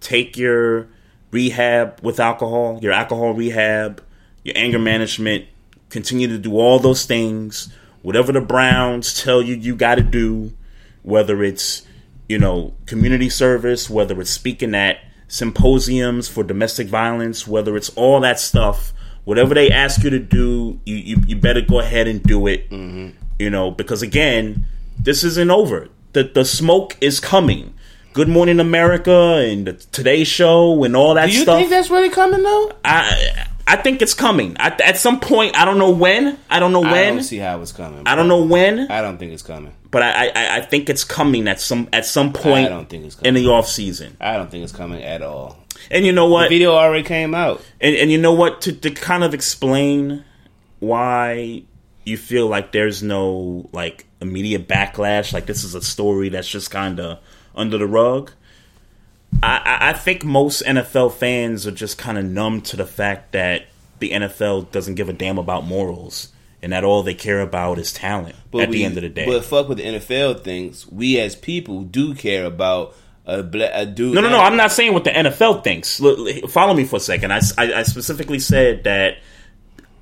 take 0.01 0.37
your 0.37 0.87
rehab 1.31 1.99
with 2.01 2.19
alcohol, 2.19 2.79
your 2.81 2.91
alcohol 2.91 3.33
rehab, 3.33 4.03
your 4.43 4.57
anger 4.57 4.79
management, 4.79 5.45
continue 5.89 6.27
to 6.27 6.37
do 6.37 6.59
all 6.59 6.79
those 6.79 7.05
things. 7.05 7.73
Whatever 8.03 8.31
the 8.31 8.41
Browns 8.41 9.19
tell 9.19 9.41
you 9.41 9.55
you 9.55 9.75
got 9.75 9.95
to 9.95 10.03
do, 10.03 10.53
whether 11.01 11.41
it's, 11.41 11.87
you 12.29 12.37
know, 12.37 12.73
community 12.85 13.29
service, 13.29 13.89
whether 13.89 14.19
it's 14.21 14.29
speaking 14.29 14.75
at 14.75 14.99
symposiums 15.27 16.27
for 16.27 16.43
domestic 16.43 16.87
violence, 16.87 17.47
whether 17.47 17.75
it's 17.75 17.89
all 17.95 18.19
that 18.19 18.39
stuff, 18.39 18.93
whatever 19.23 19.55
they 19.55 19.71
ask 19.71 20.03
you 20.03 20.09
to 20.09 20.19
do, 20.19 20.79
you, 20.85 20.95
you, 20.95 21.17
you 21.27 21.35
better 21.35 21.61
go 21.61 21.79
ahead 21.79 22.07
and 22.07 22.21
do 22.21 22.45
it. 22.45 22.69
Mm-hmm. 22.69 23.17
You 23.39 23.49
know, 23.49 23.71
because 23.71 24.01
again, 24.01 24.65
this 24.99 25.23
isn't 25.23 25.49
over. 25.49 25.89
The, 26.11 26.23
the 26.23 26.45
smoke 26.45 26.97
is 27.01 27.19
coming. 27.19 27.73
Good 28.13 28.27
Morning 28.27 28.59
America 28.59 29.37
and 29.37 29.65
the 29.65 29.73
Today 29.73 30.23
Show 30.23 30.83
and 30.83 30.95
all 30.95 31.15
that 31.15 31.29
stuff. 31.29 31.31
Do 31.31 31.37
you 31.37 31.43
stuff. 31.43 31.57
think 31.57 31.69
that's 31.71 31.89
really 31.89 32.09
coming 32.09 32.43
though? 32.43 32.71
I 32.85 33.47
I 33.65 33.77
think 33.77 34.01
it's 34.01 34.13
coming. 34.13 34.55
I, 34.59 34.69
at 34.83 34.97
some 34.97 35.19
point, 35.19 35.55
I 35.55 35.65
don't 35.65 35.77
know 35.77 35.91
when. 35.91 36.37
I 36.49 36.59
don't 36.59 36.73
know 36.73 36.81
when. 36.81 36.93
I 36.93 37.09
don't 37.11 37.23
see 37.23 37.37
how 37.37 37.61
it's 37.61 37.71
coming. 37.71 38.03
I 38.05 38.15
don't 38.15 38.27
know 38.27 38.43
when. 38.43 38.91
I 38.91 39.01
don't 39.01 39.17
think 39.17 39.31
it's 39.31 39.43
coming. 39.43 39.73
But 39.89 40.03
I, 40.03 40.27
I, 40.27 40.57
I 40.57 40.61
think 40.61 40.89
it's 40.89 41.03
coming 41.03 41.47
at 41.47 41.61
some 41.61 41.87
at 41.93 42.05
some 42.05 42.33
point. 42.33 42.65
I 42.65 42.69
don't 42.69 42.89
think 42.89 43.05
it's 43.05 43.19
in 43.19 43.35
the 43.35 43.47
off 43.47 43.67
season. 43.67 44.17
I 44.19 44.37
don't 44.37 44.49
think 44.49 44.63
it's 44.63 44.73
coming 44.73 45.03
at 45.03 45.21
all. 45.21 45.57
And 45.91 46.05
you 46.05 46.11
know 46.11 46.27
what? 46.27 46.49
The 46.49 46.55
video 46.55 46.73
already 46.73 47.03
came 47.03 47.33
out. 47.35 47.61
And 47.79 47.95
and 47.95 48.11
you 48.11 48.17
know 48.17 48.33
what? 48.33 48.61
To 48.61 48.73
to 48.73 48.91
kind 48.91 49.23
of 49.23 49.33
explain 49.33 50.25
why 50.79 51.63
you 52.05 52.17
feel 52.17 52.47
like 52.47 52.71
there's 52.71 53.01
no 53.01 53.69
like 53.71 54.05
immediate 54.19 54.67
backlash, 54.67 55.31
like 55.31 55.45
this 55.45 55.63
is 55.63 55.75
a 55.75 55.81
story 55.81 56.29
that's 56.29 56.47
just 56.49 56.71
kind 56.71 56.99
of 56.99 57.19
under 57.55 57.77
the 57.77 57.87
rug. 57.87 58.31
I, 59.43 59.61
I- 59.65 59.89
I 59.89 59.93
think 59.93 60.23
most 60.23 60.63
NFL 60.63 61.13
fans 61.13 61.67
are 61.67 61.71
just 61.71 61.97
kind 61.97 62.17
of 62.17 62.25
numb 62.25 62.61
to 62.61 62.77
the 62.77 62.85
fact 62.85 63.33
that 63.33 63.67
the 63.99 64.11
NFL 64.11 64.71
doesn't 64.71 64.95
give 64.95 65.09
a 65.09 65.13
damn 65.13 65.37
about 65.37 65.65
morals 65.65 66.29
and 66.61 66.71
that 66.71 66.83
all 66.83 67.03
they 67.03 67.13
care 67.13 67.41
about 67.41 67.77
is 67.79 67.91
talent 67.93 68.35
at 68.57 68.69
we- 68.69 68.77
the 68.77 68.85
end 68.85 68.97
of 68.97 69.03
the 69.03 69.09
day. 69.09 69.25
But 69.25 69.43
fuck 69.45 69.67
with 69.69 69.77
the 69.79 69.83
NFL 69.85 70.43
thinks. 70.43 70.87
We 70.87 71.19
as 71.19 71.35
people 71.35 71.83
do 71.83 72.15
care 72.15 72.45
about 72.45 72.95
a, 73.25 73.43
bla- 73.43 73.69
a 73.73 73.85
dude. 73.85 74.15
No, 74.15 74.21
no, 74.21 74.29
no. 74.29 74.39
I'm 74.39 74.55
not 74.57 74.71
saying 74.71 74.93
what 74.93 75.03
the 75.03 75.11
NFL 75.11 75.63
thinks. 75.63 75.99
Look, 75.99 76.49
follow 76.49 76.73
me 76.73 76.85
for 76.85 76.95
a 76.97 76.99
second. 77.01 77.31
I, 77.33 77.39
I, 77.57 77.73
I 77.73 77.83
specifically 77.83 78.39
said 78.39 78.83
that 78.85 79.17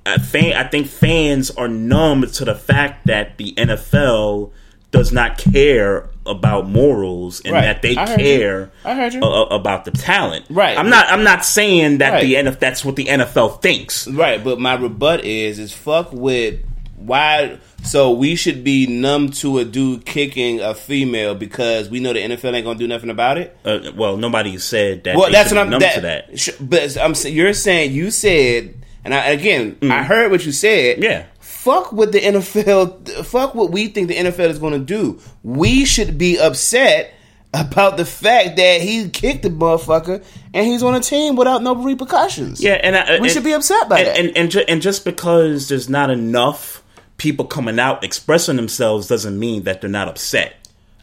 uh, 0.05 0.19
fan, 0.19 0.53
I 0.53 0.67
think 0.67 0.87
fans 0.87 1.51
are 1.51 1.67
numb 1.67 2.23
to 2.27 2.45
the 2.45 2.55
fact 2.55 3.07
that 3.07 3.37
the 3.37 3.53
NFL 3.53 4.51
does 4.91 5.11
not 5.11 5.37
care 5.37 6.09
about 6.25 6.67
morals 6.69 7.41
and 7.41 7.53
Right. 7.53 7.61
that 7.61 7.81
they 7.81 7.97
I 7.97 8.15
care 8.15 8.71
I 8.85 8.93
heard 8.95 9.13
you. 9.13 9.21
uh, 9.23 9.45
about 9.45 9.85
the 9.85 9.91
talent. 9.91 10.45
Right. 10.49 10.77
I'm 10.77 10.89
not. 10.89 11.07
I'm 11.09 11.23
not 11.23 11.43
saying 11.45 11.97
that 11.99 12.21
the 12.21 12.35
Right. 12.35 12.45
NFL. 12.45 12.59
That's 12.59 12.85
what 12.85 12.95
the 12.95 13.05
NFL 13.09 13.61
thinks. 13.61 14.07
Right, 14.07 14.43
but 14.43 14.59
my 14.59 14.75
rebut 14.75 15.25
is 15.25 15.57
is 15.59 15.73
fuck 15.73 16.13
with 16.13 16.59
why. 16.97 17.57
So 17.83 18.11
we 18.11 18.35
should 18.35 18.63
be 18.63 18.85
numb 18.85 19.31
to 19.31 19.57
a 19.57 19.65
dude 19.65 20.05
kicking 20.05 20.61
a 20.61 20.75
female 20.75 21.33
because 21.33 21.89
we 21.89 21.99
know 21.99 22.13
the 22.13 22.19
NFL 22.19 22.53
ain't 22.53 22.65
gonna 22.65 22.77
do 22.77 22.87
nothing 22.87 23.09
about 23.09 23.39
it. 23.39 23.57
Uh, 23.65 23.79
well, 23.95 24.17
nobody 24.17 24.55
said 24.59 25.03
that. 25.05 25.15
well, 25.15 25.31
that's 25.31 25.49
what 25.51 25.57
I'm. 25.57 25.71
numb 25.71 25.79
That, 25.79 25.95
to 25.95 26.01
that. 26.01 26.39
sh- 26.39 26.51
But 26.61 26.95
I'm. 27.01 27.15
You're 27.25 27.53
saying 27.53 27.93
you 27.93 28.11
said, 28.11 28.75
and 29.03 29.15
I, 29.15 29.29
again, 29.29 29.77
I 29.81 30.03
heard 30.03 30.29
what 30.29 30.45
you 30.45 30.51
said. 30.51 30.97
Mm. 30.99 31.03
Yeah. 31.03 31.23
Fuck 31.61 31.91
what 31.91 32.11
the 32.11 32.19
NFL. 32.19 33.23
Fuck 33.25 33.53
what 33.53 33.69
we 33.71 33.87
think 33.87 34.07
the 34.07 34.15
NFL 34.15 34.49
is 34.49 34.57
going 34.57 34.73
to 34.73 34.79
do. 34.79 35.19
We 35.43 35.85
should 35.85 36.17
be 36.17 36.39
upset 36.39 37.13
about 37.53 37.97
the 37.97 38.05
fact 38.05 38.55
that 38.55 38.81
he 38.81 39.09
kicked 39.09 39.43
the 39.43 39.49
motherfucker 39.49 40.23
and 40.55 40.65
he's 40.65 40.81
on 40.81 40.95
a 40.95 40.99
team 40.99 41.35
without 41.35 41.61
no 41.61 41.75
repercussions. 41.75 42.63
Yeah, 42.63 42.79
and 42.81 42.95
I, 42.97 43.11
we 43.19 43.27
and- 43.27 43.31
should 43.31 43.43
be 43.43 43.51
upset 43.53 43.87
by 43.87 43.99
and, 43.99 44.07
that. 44.07 44.17
And 44.17 44.37
and, 44.37 44.51
ju- 44.51 44.63
and 44.67 44.81
just 44.81 45.05
because 45.05 45.69
there's 45.69 45.87
not 45.87 46.09
enough 46.09 46.81
people 47.17 47.45
coming 47.45 47.79
out 47.79 48.03
expressing 48.03 48.55
themselves 48.55 49.05
doesn't 49.07 49.37
mean 49.37 49.61
that 49.65 49.81
they're 49.81 49.89
not 49.89 50.07
upset. 50.07 50.55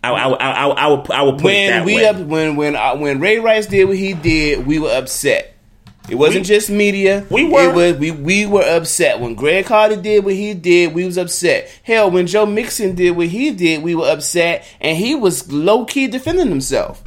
I 0.03 0.11
I 0.11 0.29
I, 0.29 0.51
I, 0.51 0.67
I 0.67 0.87
would 0.89 1.11
I 1.13 1.23
would 1.23 1.39
put 1.39 1.53
it 1.53 1.69
that 1.71 1.85
we 1.85 1.95
way. 1.97 2.07
up 2.07 2.17
when 2.17 2.57
when 2.57 2.75
uh, 2.75 2.97
when 2.97 3.21
Ray 3.21 3.39
Rice 3.39 3.67
did 3.67 3.85
what 3.85 3.97
he 3.97 4.13
did, 4.15 4.67
we 4.67 4.81
were 4.81 4.91
upset. 4.91 5.55
It 6.09 6.15
wasn't 6.17 6.47
just 6.47 6.71
media. 6.71 7.27
We 7.31 7.45
were. 7.45 7.73
Was 7.73 7.97
we 7.97 8.11
we 8.11 8.47
were 8.47 8.63
upset 8.63 9.21
when 9.21 9.35
Greg 9.35 9.67
Carter 9.67 9.97
did 9.97 10.25
what 10.25 10.35
he 10.35 10.55
did. 10.55 10.95
We 10.95 11.05
was 11.05 11.19
upset. 11.19 11.71
Hell, 11.83 12.11
when 12.11 12.27
Joe 12.27 12.47
Mixon 12.47 12.95
did 12.95 13.13
what 13.13 13.29
he 13.29 13.51
did, 13.51 13.83
we 13.83 13.95
were 13.95 14.07
upset, 14.07 14.67
and 14.81 14.97
he 14.97 15.15
was 15.15 15.51
low 15.53 15.85
key 15.85 16.07
defending 16.07 16.49
himself. 16.49 17.03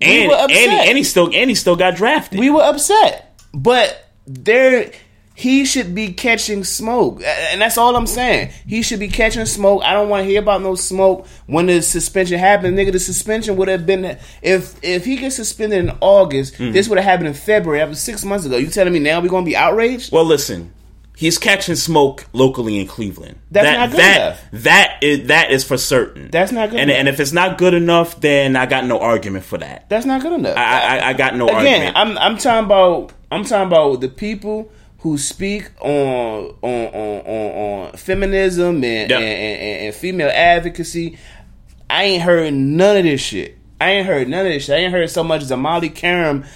we 0.00 0.26
were 0.28 0.34
upset. 0.34 0.58
and, 0.58 0.88
and 0.88 0.98
he 0.98 1.04
still 1.04 1.30
and 1.32 1.50
he 1.50 1.54
still 1.54 1.76
got 1.76 1.96
drafted. 1.96 2.38
we 2.38 2.50
were 2.50 2.62
upset, 2.62 3.38
but 3.54 4.06
there 4.26 4.92
he 5.40 5.64
should 5.64 5.94
be 5.94 6.12
catching 6.12 6.64
smoke, 6.64 7.22
and 7.24 7.62
that's 7.62 7.78
all 7.78 7.96
I'm 7.96 8.06
saying. 8.06 8.50
He 8.66 8.82
should 8.82 9.00
be 9.00 9.08
catching 9.08 9.46
smoke. 9.46 9.82
I 9.82 9.94
don't 9.94 10.10
want 10.10 10.24
to 10.24 10.30
hear 10.30 10.42
about 10.42 10.60
no 10.60 10.74
smoke 10.74 11.26
when 11.46 11.64
the 11.64 11.80
suspension 11.80 12.38
happened, 12.38 12.76
nigga. 12.76 12.92
The 12.92 12.98
suspension 12.98 13.56
would 13.56 13.68
have 13.68 13.86
been 13.86 14.18
if 14.42 14.78
if 14.84 15.06
he 15.06 15.16
gets 15.16 15.36
suspended 15.36 15.78
in 15.82 15.96
August. 16.02 16.54
Mm-hmm. 16.54 16.72
This 16.72 16.90
would 16.90 16.98
have 16.98 17.06
happened 17.06 17.28
in 17.28 17.34
February. 17.34 17.78
That 17.78 17.88
was 17.88 18.00
six 18.00 18.22
months 18.22 18.44
ago. 18.44 18.58
You 18.58 18.66
telling 18.66 18.92
me 18.92 18.98
now 18.98 19.18
we're 19.22 19.28
gonna 19.28 19.46
be 19.46 19.56
outraged? 19.56 20.12
Well, 20.12 20.26
listen, 20.26 20.74
he's 21.16 21.38
catching 21.38 21.74
smoke 21.74 22.26
locally 22.34 22.78
in 22.78 22.86
Cleveland. 22.86 23.38
That's 23.50 23.64
that, 23.64 23.78
not 23.78 23.90
good 23.92 24.00
that, 24.00 24.16
enough. 24.20 24.44
That 24.64 24.98
is 25.02 25.28
that 25.28 25.50
is 25.52 25.64
for 25.64 25.78
certain. 25.78 26.30
That's 26.30 26.52
not 26.52 26.68
good 26.68 26.80
And 26.80 26.90
enough. 26.90 27.00
and 27.00 27.08
if 27.08 27.18
it's 27.18 27.32
not 27.32 27.56
good 27.56 27.72
enough, 27.72 28.20
then 28.20 28.56
I 28.56 28.66
got 28.66 28.84
no 28.84 29.00
argument 29.00 29.46
for 29.46 29.56
that. 29.56 29.88
That's 29.88 30.04
not 30.04 30.20
good 30.20 30.34
enough. 30.34 30.58
I 30.58 30.98
I, 30.98 31.08
I 31.08 31.12
got 31.14 31.34
no 31.34 31.46
Again, 31.46 31.56
argument. 31.56 31.96
I'm 31.96 32.18
I'm 32.18 32.36
talking 32.36 32.66
about 32.66 33.14
I'm 33.32 33.44
talking 33.44 33.68
about 33.68 34.02
the 34.02 34.08
people 34.10 34.70
who 35.00 35.16
speak 35.18 35.70
on 35.80 36.54
on 36.62 36.86
on 36.86 37.20
on, 37.26 37.86
on 37.86 37.92
feminism 37.96 38.82
and, 38.84 39.10
Yeah. 39.10 39.18
and, 39.18 39.24
and 39.62 39.86
and 39.86 39.94
female 39.94 40.30
advocacy. 40.32 41.18
I 41.88 42.04
ain't 42.04 42.22
heard 42.22 42.52
none 42.54 42.96
of 42.98 43.04
this 43.04 43.20
shit. 43.20 43.58
I 43.80 43.90
ain't 43.92 44.06
heard 44.06 44.28
none 44.28 44.46
of 44.46 44.52
this 44.52 44.64
shit. 44.66 44.76
I 44.76 44.82
ain't 44.82 44.92
heard 44.92 45.10
so 45.10 45.24
much 45.24 45.42
as 45.42 45.50
a 45.50 45.56
Molly 45.56 45.90
Qerim. 45.90 46.46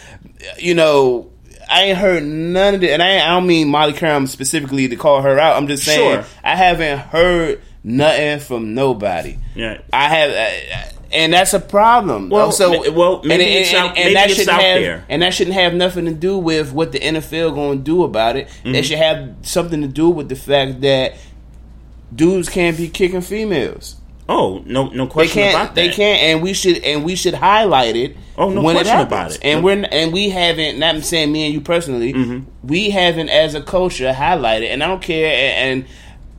You 0.58 0.74
know, 0.74 1.30
I 1.70 1.84
ain't 1.84 1.98
heard 1.98 2.22
none 2.22 2.74
of 2.74 2.84
it. 2.84 2.90
And 2.90 3.02
I, 3.02 3.16
I 3.16 3.28
don't 3.30 3.46
mean 3.46 3.68
Molly 3.68 3.94
Qerim 3.94 4.28
specifically 4.28 4.88
to 4.88 4.96
call 4.96 5.22
her 5.22 5.38
out. 5.38 5.56
I'm 5.56 5.66
just 5.66 5.84
saying 5.84 6.22
Sure. 6.22 6.24
I 6.44 6.54
haven't 6.54 6.98
heard 6.98 7.62
nothing 7.82 8.40
from 8.40 8.74
nobody. 8.74 9.38
Yeah. 9.56 9.80
I 9.92 10.08
have, 10.08 10.30
I- 10.30 10.90
and 11.12 11.32
that's 11.32 11.54
a 11.54 11.60
problem. 11.60 12.30
Well, 12.30 12.52
so 12.52 12.90
well, 12.92 13.22
maybe 13.24 13.44
it's 13.44 13.72
out- 13.74 13.94
maybe 13.94 14.14
that 14.14 14.26
it's 14.30 14.38
shouldn't 14.38 14.56
out 14.56 14.62
have, 14.62 14.80
there. 14.80 15.04
and 15.08 15.22
that 15.22 15.34
shouldn't 15.34 15.54
have 15.54 15.74
nothing 15.74 16.04
to 16.06 16.12
do 16.14 16.38
with 16.38 16.72
what 16.72 16.92
the 16.92 16.98
NFL 17.00 17.54
going 17.54 17.78
to 17.78 17.84
do 17.84 18.02
about 18.04 18.36
it. 18.36 18.48
Mm-hmm. 18.48 18.72
That 18.72 18.84
should 18.84 18.98
have 18.98 19.34
something 19.42 19.80
to 19.82 19.88
do 19.88 20.08
with 20.10 20.28
the 20.28 20.36
fact 20.36 20.80
that 20.82 21.14
dudes 22.14 22.48
can't 22.48 22.76
be 22.76 22.88
kicking 22.88 23.20
females. 23.20 23.96
oh 24.28 24.62
no 24.66 24.88
no 24.88 25.04
They 25.06 25.10
question 25.10 25.42
can't. 25.42 25.54
about 25.54 25.66
that. 25.68 25.74
They 25.74 25.88
can't, 25.90 26.22
and 26.22 26.42
we 26.42 26.54
should, 26.54 26.78
and 26.78 27.04
we 27.04 27.14
should 27.16 27.34
highlight 27.34 27.96
it. 27.96 28.16
Oh, 28.36 28.50
no 28.50 28.62
when 28.62 28.74
question 28.76 28.94
happens. 28.96 29.06
about 29.12 29.30
it. 29.32 29.40
And 29.44 29.60
No- 29.60 29.64
we're 29.64 29.88
and 29.92 30.12
we 30.12 30.30
haven't. 30.30 30.78
Not 30.78 31.02
saying 31.04 31.30
me 31.30 31.44
and 31.44 31.54
you 31.54 31.60
personally. 31.60 32.12
Mm-hmm. 32.12 32.66
We 32.66 32.90
haven't, 32.90 33.28
as 33.28 33.54
a 33.54 33.60
culture, 33.62 34.12
highlighted. 34.12 34.68
And 34.70 34.82
I 34.82 34.86
don't 34.88 35.02
care. 35.02 35.26
And, 35.32 35.80
and 35.80 35.88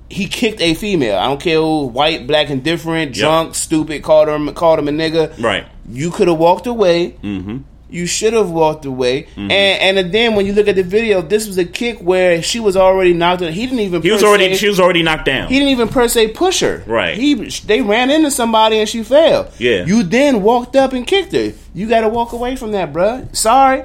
he 0.09 0.27
kicked 0.27 0.61
a 0.61 0.73
female. 0.75 1.17
I 1.17 1.25
don't 1.27 1.41
care 1.41 1.57
who, 1.57 1.87
white, 1.87 2.27
black, 2.27 2.49
indifferent, 2.49 3.13
different, 3.13 3.15
Yep. 3.15 3.23
drunk, 3.23 3.55
stupid, 3.55 4.03
called 4.03 4.29
him 4.29 4.53
called 4.53 4.79
him 4.79 4.87
a 4.87 4.91
nigga. 4.91 5.41
Right. 5.41 5.65
You 5.89 6.11
could 6.11 6.27
have 6.27 6.37
walked 6.37 6.67
away. 6.67 7.15
Mm-hmm. 7.23 7.57
You 7.87 8.07
should 8.07 8.33
have 8.33 8.49
walked 8.49 8.83
away. 8.85 9.27
And 9.37 9.51
and 9.97 10.11
then 10.11 10.35
when 10.35 10.45
you 10.45 10.53
look 10.53 10.67
at 10.67 10.75
the 10.75 10.83
video, 10.83 11.21
this 11.21 11.47
was 11.47 11.57
a 11.57 11.63
kick 11.65 11.99
where 11.99 12.41
she 12.41 12.59
was 12.59 12.75
already 12.75 13.13
knocked. 13.13 13.43
out. 13.43 13.51
He 13.53 13.65
didn't 13.65 13.79
even. 13.79 14.01
He 14.01 14.11
was 14.11 14.23
already 14.23 14.49
se- 14.49 14.57
she 14.57 14.67
was 14.67 14.79
already 14.79 15.01
knocked 15.03 15.25
down. 15.25 15.47
he 15.47 15.55
didn't 15.59 15.69
even 15.69 15.87
per 15.87 16.07
se 16.07 16.29
push 16.29 16.59
her. 16.61 16.83
Right. 16.87 17.15
He 17.15 17.35
they 17.65 17.81
ran 17.81 18.09
into 18.09 18.31
somebody 18.31 18.79
and 18.79 18.89
she 18.89 19.03
fell. 19.03 19.49
Yeah. 19.59 19.85
You 19.85 20.03
then 20.03 20.41
walked 20.41 20.75
up 20.75 20.93
and 20.93 21.05
kicked 21.07 21.33
her. 21.33 21.53
You 21.73 21.87
got 21.87 22.01
to 22.01 22.09
walk 22.09 22.33
away 22.33 22.55
from 22.57 22.71
that, 22.71 22.91
bruh. 22.91 23.33
Sorry. 23.35 23.83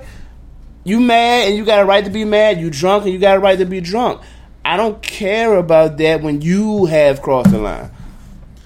You 0.82 0.98
mad 0.98 1.48
and 1.48 1.56
you 1.56 1.64
got 1.66 1.80
a 1.80 1.84
right 1.84 2.04
to 2.04 2.10
be 2.10 2.24
mad. 2.24 2.58
You 2.58 2.70
drunk 2.70 3.04
and 3.04 3.12
you 3.12 3.18
got 3.18 3.36
a 3.36 3.40
right 3.40 3.58
to 3.58 3.66
be 3.66 3.80
drunk. 3.80 4.22
I 4.64 4.76
don't 4.76 5.02
care 5.02 5.54
about 5.56 5.96
that 5.98 6.22
when 6.22 6.42
you 6.42 6.86
have 6.86 7.22
crossed 7.22 7.50
the 7.50 7.58
line. 7.58 7.90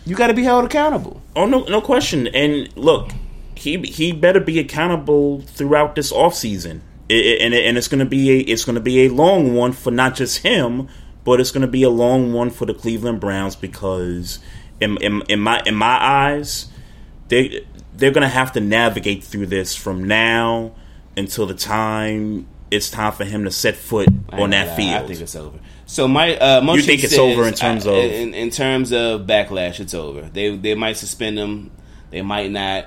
You 0.06 0.16
got 0.16 0.26
to 0.26 0.34
be 0.34 0.44
held 0.44 0.64
accountable. 0.64 1.22
Oh 1.36 1.46
no, 1.46 1.64
no 1.64 1.80
question. 1.80 2.26
And 2.28 2.74
look, 2.76 3.10
he 3.54 3.78
he 3.78 4.12
better 4.12 4.40
be 4.40 4.58
accountable 4.58 5.40
throughout 5.42 5.94
this 5.94 6.12
off 6.12 6.34
season, 6.34 6.82
and 7.08 7.54
and 7.54 7.78
it's 7.78 7.88
gonna 7.88 8.04
be 8.04 8.30
a 8.30 8.38
it's 8.40 8.64
gonna 8.64 8.80
be 8.80 9.06
a 9.06 9.08
long 9.08 9.54
one 9.54 9.72
for 9.72 9.90
not 9.90 10.14
just 10.14 10.38
him, 10.38 10.88
but 11.24 11.40
it's 11.40 11.50
gonna 11.50 11.66
be 11.66 11.82
a 11.82 11.90
long 11.90 12.32
one 12.32 12.50
for 12.50 12.66
the 12.66 12.74
Cleveland 12.74 13.20
Browns 13.20 13.56
because 13.56 14.38
in 14.80 14.96
in, 14.98 15.22
in 15.28 15.40
my 15.40 15.62
in 15.64 15.74
my 15.74 15.98
eyes, 16.00 16.68
they 17.28 17.66
they're 17.94 18.10
gonna 18.10 18.28
have 18.28 18.52
to 18.52 18.60
navigate 18.60 19.24
through 19.24 19.46
this 19.46 19.74
from 19.74 20.04
now 20.04 20.72
until 21.16 21.46
the 21.46 21.54
time 21.54 22.46
it's 22.70 22.90
time 22.90 23.12
for 23.12 23.24
him 23.24 23.44
to 23.44 23.50
set 23.50 23.76
foot 23.76 24.08
on 24.30 24.50
that 24.50 24.76
field. 24.76 25.04
I 25.04 25.06
think 25.06 25.20
it's 25.20 25.36
over. 25.36 25.58
So 25.86 26.08
my 26.08 26.36
uh, 26.36 26.60
Moshi 26.62 26.80
You 26.80 26.86
think 26.86 27.04
it's 27.04 27.12
says, 27.12 27.18
over 27.20 27.46
in 27.46 27.54
terms 27.54 27.86
uh, 27.86 27.92
of- 27.92 28.04
in, 28.04 28.34
in 28.34 28.50
terms 28.50 28.92
of 28.92 29.22
backlash? 29.22 29.80
It's 29.80 29.94
over. 29.94 30.22
They 30.22 30.56
they 30.56 30.74
might 30.74 30.96
suspend 30.96 31.38
him. 31.38 31.70
They 32.10 32.22
might 32.22 32.50
not. 32.50 32.86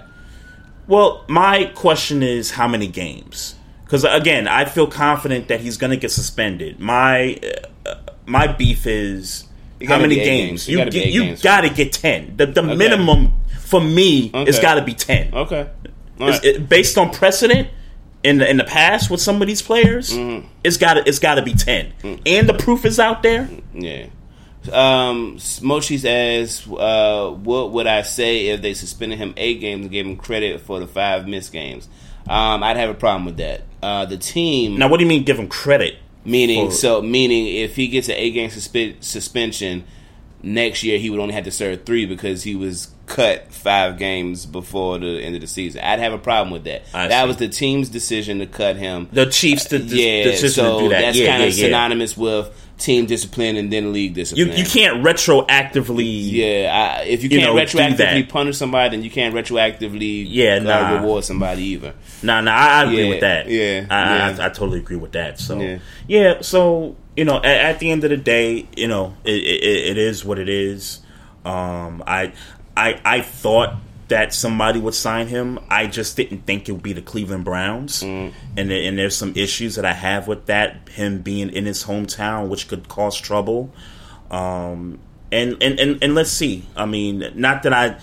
Well, 0.87 1.25
my 1.27 1.65
question 1.75 2.23
is 2.23 2.51
how 2.51 2.67
many 2.67 2.87
games? 2.87 3.55
Because 3.83 4.03
again, 4.03 4.47
I 4.47 4.65
feel 4.65 4.87
confident 4.87 5.47
that 5.49 5.59
he's 5.61 5.77
going 5.77 5.91
to 5.91 5.97
get 5.97 6.11
suspended. 6.11 6.79
My 6.79 7.39
uh, 7.85 7.95
my 8.25 8.47
beef 8.47 8.85
is 8.87 9.45
how 9.87 9.99
many 9.99 10.15
games? 10.15 10.65
games. 10.65 10.67
It 10.67 10.71
You 10.71 10.77
gotta 10.79 10.91
be 10.91 10.99
get, 10.99 11.13
you 11.13 11.23
games. 11.23 11.41
got 11.41 11.61
to 11.61 11.69
get 11.69 11.93
ten. 11.93 12.35
The 12.35 12.47
the 12.47 12.61
Okay. 12.63 12.75
minimum 12.75 13.33
for 13.59 13.79
me 13.79 14.31
Okay. 14.33 14.49
it's 14.49 14.59
got 14.59 14.75
to 14.75 14.81
be 14.83 14.93
ten. 14.93 15.33
Okay. 15.33 15.69
Right. 16.19 16.43
it- 16.43 16.67
based 16.67 16.97
on 16.97 17.11
precedent 17.11 17.67
in 18.23 18.39
the 18.39 18.49
in 18.49 18.57
the 18.57 18.63
past 18.63 19.09
with 19.09 19.21
some 19.21 19.41
of 19.41 19.47
these 19.47 19.61
players, 19.61 20.11
Mm-hmm. 20.11 20.47
it's 20.63 20.77
got 20.77 20.95
to 20.95 21.07
it's 21.07 21.19
got 21.19 21.35
to 21.35 21.41
be 21.43 21.53
ten. 21.53 21.93
Mm. 22.03 22.21
And 22.25 22.49
the 22.49 22.53
proof 22.53 22.85
is 22.85 22.99
out 22.99 23.23
there. 23.23 23.49
Yeah. 23.73 24.07
Um, 24.71 25.37
says, 25.39 26.67
uh, 26.67 27.29
"What 27.31 27.71
would 27.71 27.87
I 27.87 28.01
say 28.01 28.47
if 28.47 28.61
they 28.61 28.73
suspended 28.73 29.17
him 29.17 29.33
eight 29.37 29.59
games 29.61 29.83
and 29.83 29.91
gave 29.91 30.05
him 30.05 30.17
credit 30.17 30.59
for 30.61 30.79
the 30.79 30.87
five 30.87 31.27
missed 31.27 31.51
games?" 31.53 31.87
Um, 32.27 32.61
I'd 32.63 32.75
have 32.75 32.89
a 32.89 32.93
problem 32.93 33.23
with 33.25 33.37
that. 33.37 33.61
Uh, 33.81 34.05
the 34.05 34.17
team 34.17 34.77
Now, 34.77 34.89
what 34.89 34.97
do 34.97 35.03
you 35.03 35.09
mean 35.09 35.23
give 35.23 35.39
him 35.39 35.47
credit? 35.47 35.97
meaning 36.25 36.65
for- 36.67 36.71
so 36.75 37.01
meaning 37.01 37.47
if 37.47 37.77
he 37.77 37.87
gets 37.87 38.09
an 38.09 38.15
eight 38.17 38.31
game 38.31 38.49
suspe- 38.49 39.01
suspension 39.01 39.85
next 40.43 40.83
year, 40.83 40.99
he 40.99 41.09
would 41.09 41.21
only 41.21 41.33
have 41.33 41.45
to 41.45 41.51
serve 41.51 41.85
three 41.85 42.05
because 42.05 42.43
he 42.43 42.53
was 42.53 42.89
cut 43.07 43.51
five 43.53 43.97
games 43.97 44.45
before 44.45 44.99
the 44.99 45.19
end 45.23 45.33
of 45.33 45.41
the 45.41 45.47
season. 45.47 45.81
I'd 45.81 45.99
have 45.99 46.13
a 46.13 46.17
problem 46.19 46.51
with 46.51 46.65
that. 46.65 46.83
That 46.91 47.25
was 47.27 47.37
the 47.37 47.47
team's 47.47 47.89
decision 47.89 48.39
to 48.39 48.45
cut 48.45 48.75
him. 48.75 49.07
The 49.11 49.25
Chiefs' 49.25 49.65
de- 49.65 49.77
yeah, 49.79 50.23
decision 50.25 50.49
so 50.65 50.77
to 50.77 50.83
do 50.83 50.89
that. 50.89 51.01
that's 51.01 51.17
Yeah, 51.17 51.27
kind 51.31 51.43
of 51.43 51.49
yeah, 51.49 51.55
yeah. 51.55 51.65
synonymous 51.67 52.15
with 52.17 52.51
team 52.77 53.07
discipline 53.07 53.55
and 53.55 53.73
then 53.73 53.91
league 53.91 54.13
discipline. 54.13 54.55
you 54.55 54.63
can't 54.63 55.03
retroactively. 55.03 56.31
Yeah, 56.31 56.97
I, 56.99 57.03
if 57.03 57.23
you 57.23 57.29
You 57.29 57.39
can't 57.39 57.55
know, 57.55 57.61
retroactively 57.61 58.29
punish 58.29 58.57
somebody, 58.57 58.95
then 58.95 59.03
you 59.03 59.09
can't 59.09 59.33
retroactively 59.33 60.25
Yeah, 60.27 60.57
uh, 60.57 60.99
reward 60.99 61.23
somebody 61.23 61.63
either. 61.63 61.93
Nah, 62.23 62.41
nah, 62.41 62.51
I, 62.51 62.81
I 62.81 62.83
agree 62.83 63.03
Yeah, 63.03 63.09
with 63.09 63.19
that. 63.21 63.49
yeah, 63.49 63.85
I. 63.89 64.29
I, 64.41 64.45
I 64.45 64.49
totally 64.49 64.79
agree 64.79 64.97
with 64.97 65.13
that. 65.13 65.39
So, 65.39 65.59
Yeah. 65.59 65.79
yeah, 66.07 66.41
so 66.41 66.95
you 67.15 67.25
know, 67.25 67.37
at, 67.37 67.45
at 67.45 67.79
the 67.79 67.89
end 67.89 68.03
of 68.03 68.09
the 68.11 68.17
day, 68.17 68.67
you 68.75 68.87
know, 68.87 69.15
it, 69.23 69.31
it, 69.31 69.63
it 69.91 69.97
is 69.97 70.23
what 70.23 70.37
it 70.39 70.49
is. 70.49 70.99
Um, 71.45 72.03
I, 72.05 72.33
I, 72.77 73.01
I 73.03 73.21
thought 73.21 73.75
that 74.07 74.33
somebody 74.33 74.79
would 74.79 74.93
sign 74.93 75.27
him. 75.27 75.59
I 75.69 75.87
just 75.87 76.15
didn't 76.15 76.45
think 76.45 76.69
it 76.69 76.71
would 76.71 76.83
be 76.83 76.93
the 76.93 77.01
Cleveland 77.01 77.43
Browns, 77.43 78.03
Mm. 78.03 78.31
and 78.55 78.71
and 78.71 78.97
there's 78.97 79.15
some 79.17 79.33
issues 79.35 79.75
that 79.75 79.83
I 79.85 79.93
have 79.93 80.27
with 80.27 80.45
that. 80.45 80.87
Him 80.89 81.21
being 81.21 81.49
in 81.49 81.65
his 81.65 81.83
hometown, 81.83 82.47
which 82.47 82.67
could 82.69 82.87
cause 82.87 83.19
trouble. 83.19 83.71
Um, 84.31 84.99
and, 85.31 85.61
and, 85.61 85.79
and, 85.79 86.01
and 86.03 86.15
let's 86.15 86.29
see. 86.31 86.65
I 86.75 86.85
mean, 86.85 87.31
not 87.35 87.63
that 87.63 87.73
I, 87.73 87.97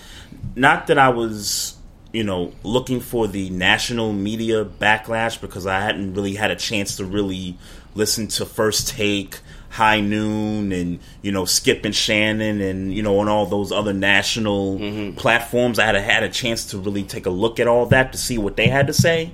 not 0.55 0.87
that 0.87 0.97
I 0.99 1.09
was, 1.09 1.75
you 2.13 2.23
know, 2.23 2.51
looking 2.63 2.99
for 2.99 3.27
the 3.27 3.49
national 3.49 4.13
media 4.13 4.63
backlash 4.65 5.39
because 5.41 5.65
I 5.65 5.79
hadn't 5.81 6.13
really 6.13 6.35
had 6.35 6.51
a 6.51 6.55
chance 6.55 6.97
to 6.97 7.05
really 7.05 7.57
listen 7.95 8.27
to 8.27 8.45
First 8.45 8.89
Take, 8.89 9.39
High 9.75 9.99
Noon, 9.99 10.71
and 10.71 10.99
you 11.21 11.31
know, 11.33 11.43
Skip 11.43 11.83
and 11.83 11.93
Shannon, 11.93 12.61
and 12.61 12.93
you 12.93 13.03
know, 13.03 13.19
on 13.19 13.27
all 13.27 13.45
those 13.45 13.71
other 13.73 13.91
national 13.93 14.77
platforms. 15.17 15.79
I 15.79 15.85
had 15.85 15.95
a, 15.95 16.01
had 16.01 16.23
a 16.23 16.29
chance 16.29 16.67
to 16.67 16.77
really 16.77 17.03
take 17.03 17.25
a 17.25 17.29
look 17.29 17.59
at 17.59 17.67
all 17.67 17.85
that 17.87 18.13
to 18.13 18.17
see 18.17 18.37
what 18.37 18.55
they 18.55 18.67
had 18.67 18.87
to 18.87 18.93
say. 18.93 19.31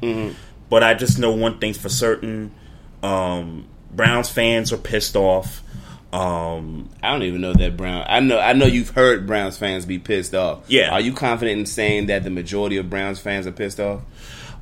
But 0.69 0.83
I 0.83 0.95
just 0.95 1.19
know 1.19 1.31
one 1.31 1.59
thing's 1.59 1.77
for 1.77 1.89
certain: 1.89 2.51
um, 3.03 3.67
Browns 3.93 4.29
fans 4.29 4.73
are 4.73 4.77
pissed 4.77 5.15
off. 5.15 5.61
Um, 6.13 6.89
I 7.01 7.11
don't 7.11 7.23
even 7.23 7.39
know 7.41 7.53
that 7.53 7.77
Brown. 7.77 8.05
I 8.09 8.19
know. 8.19 8.39
I 8.39 8.53
know 8.53 8.65
you've 8.65 8.89
heard 8.89 9.27
Browns 9.27 9.57
fans 9.57 9.85
be 9.85 9.99
pissed 9.99 10.33
off. 10.33 10.63
Yeah. 10.67 10.91
Are 10.91 10.99
you 10.99 11.13
confident 11.13 11.59
in 11.59 11.65
saying 11.65 12.07
that 12.07 12.23
the 12.23 12.29
majority 12.29 12.77
of 12.77 12.89
Browns 12.89 13.19
fans 13.19 13.47
are 13.47 13.51
pissed 13.51 13.79
off? 13.79 14.01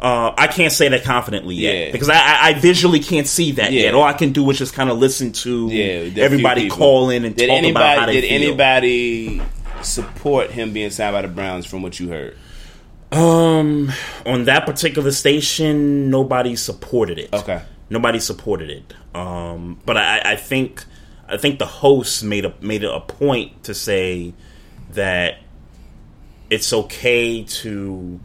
Uh, 0.02 0.34
I 0.38 0.48
can't 0.48 0.72
say 0.72 0.88
that 0.88 1.04
confidently 1.04 1.56
yet 1.56 1.76
Yeah. 1.88 1.92
because 1.92 2.08
I, 2.10 2.50
I, 2.50 2.54
visually 2.54 3.00
can't 3.02 3.28
see 3.28 3.52
that 3.54 3.74
Yeah. 3.74 3.82
yet. 3.84 3.96
All 3.96 4.04
I 4.04 4.14
can 4.14 4.32
do 4.32 4.50
is 4.50 4.58
just 4.58 4.74
kind 4.74 4.90
of 4.90 4.98
listen 4.98 5.34
to 5.34 5.68
Yeah. 5.68 6.24
everybody 6.24 6.70
call 6.70 7.10
in 7.10 7.26
and 7.26 7.36
did 7.36 7.48
talk 7.48 7.58
anybody, 7.58 7.84
about 7.86 8.00
how 8.00 8.06
they 8.06 8.22
Did 8.22 8.30
feel. 8.30 8.42
anybody 8.50 9.42
support 9.82 10.52
him 10.52 10.72
being 10.72 10.90
signed 10.90 11.14
by 11.14 11.22
the 11.24 11.28
Browns 11.28 11.66
from 11.66 11.82
what 11.82 12.00
you 12.00 12.08
heard? 12.08 12.38
Um, 13.12 13.92
on 14.26 14.46
that 14.46 14.66
particular 14.66 15.12
station, 15.12 16.10
nobody 16.10 16.56
supported 16.56 17.20
it. 17.20 17.34
Okay. 17.34 17.62
nobody 17.90 18.20
supported 18.20 18.70
it. 18.70 18.94
Um, 19.14 19.80
but 19.86 19.98
I, 19.98 20.22
I 20.34 20.36
think 20.38 20.86
I 21.28 21.36
think 21.38 21.60
the 21.60 21.66
host 21.66 22.24
made 22.24 22.46
a 22.46 22.54
made 22.62 22.84
a 22.86 23.00
point 23.02 23.64
to 23.64 23.74
say 23.74 24.34
that 24.94 25.40
it's 26.50 26.72
okay 26.72 27.44
to 27.44 28.20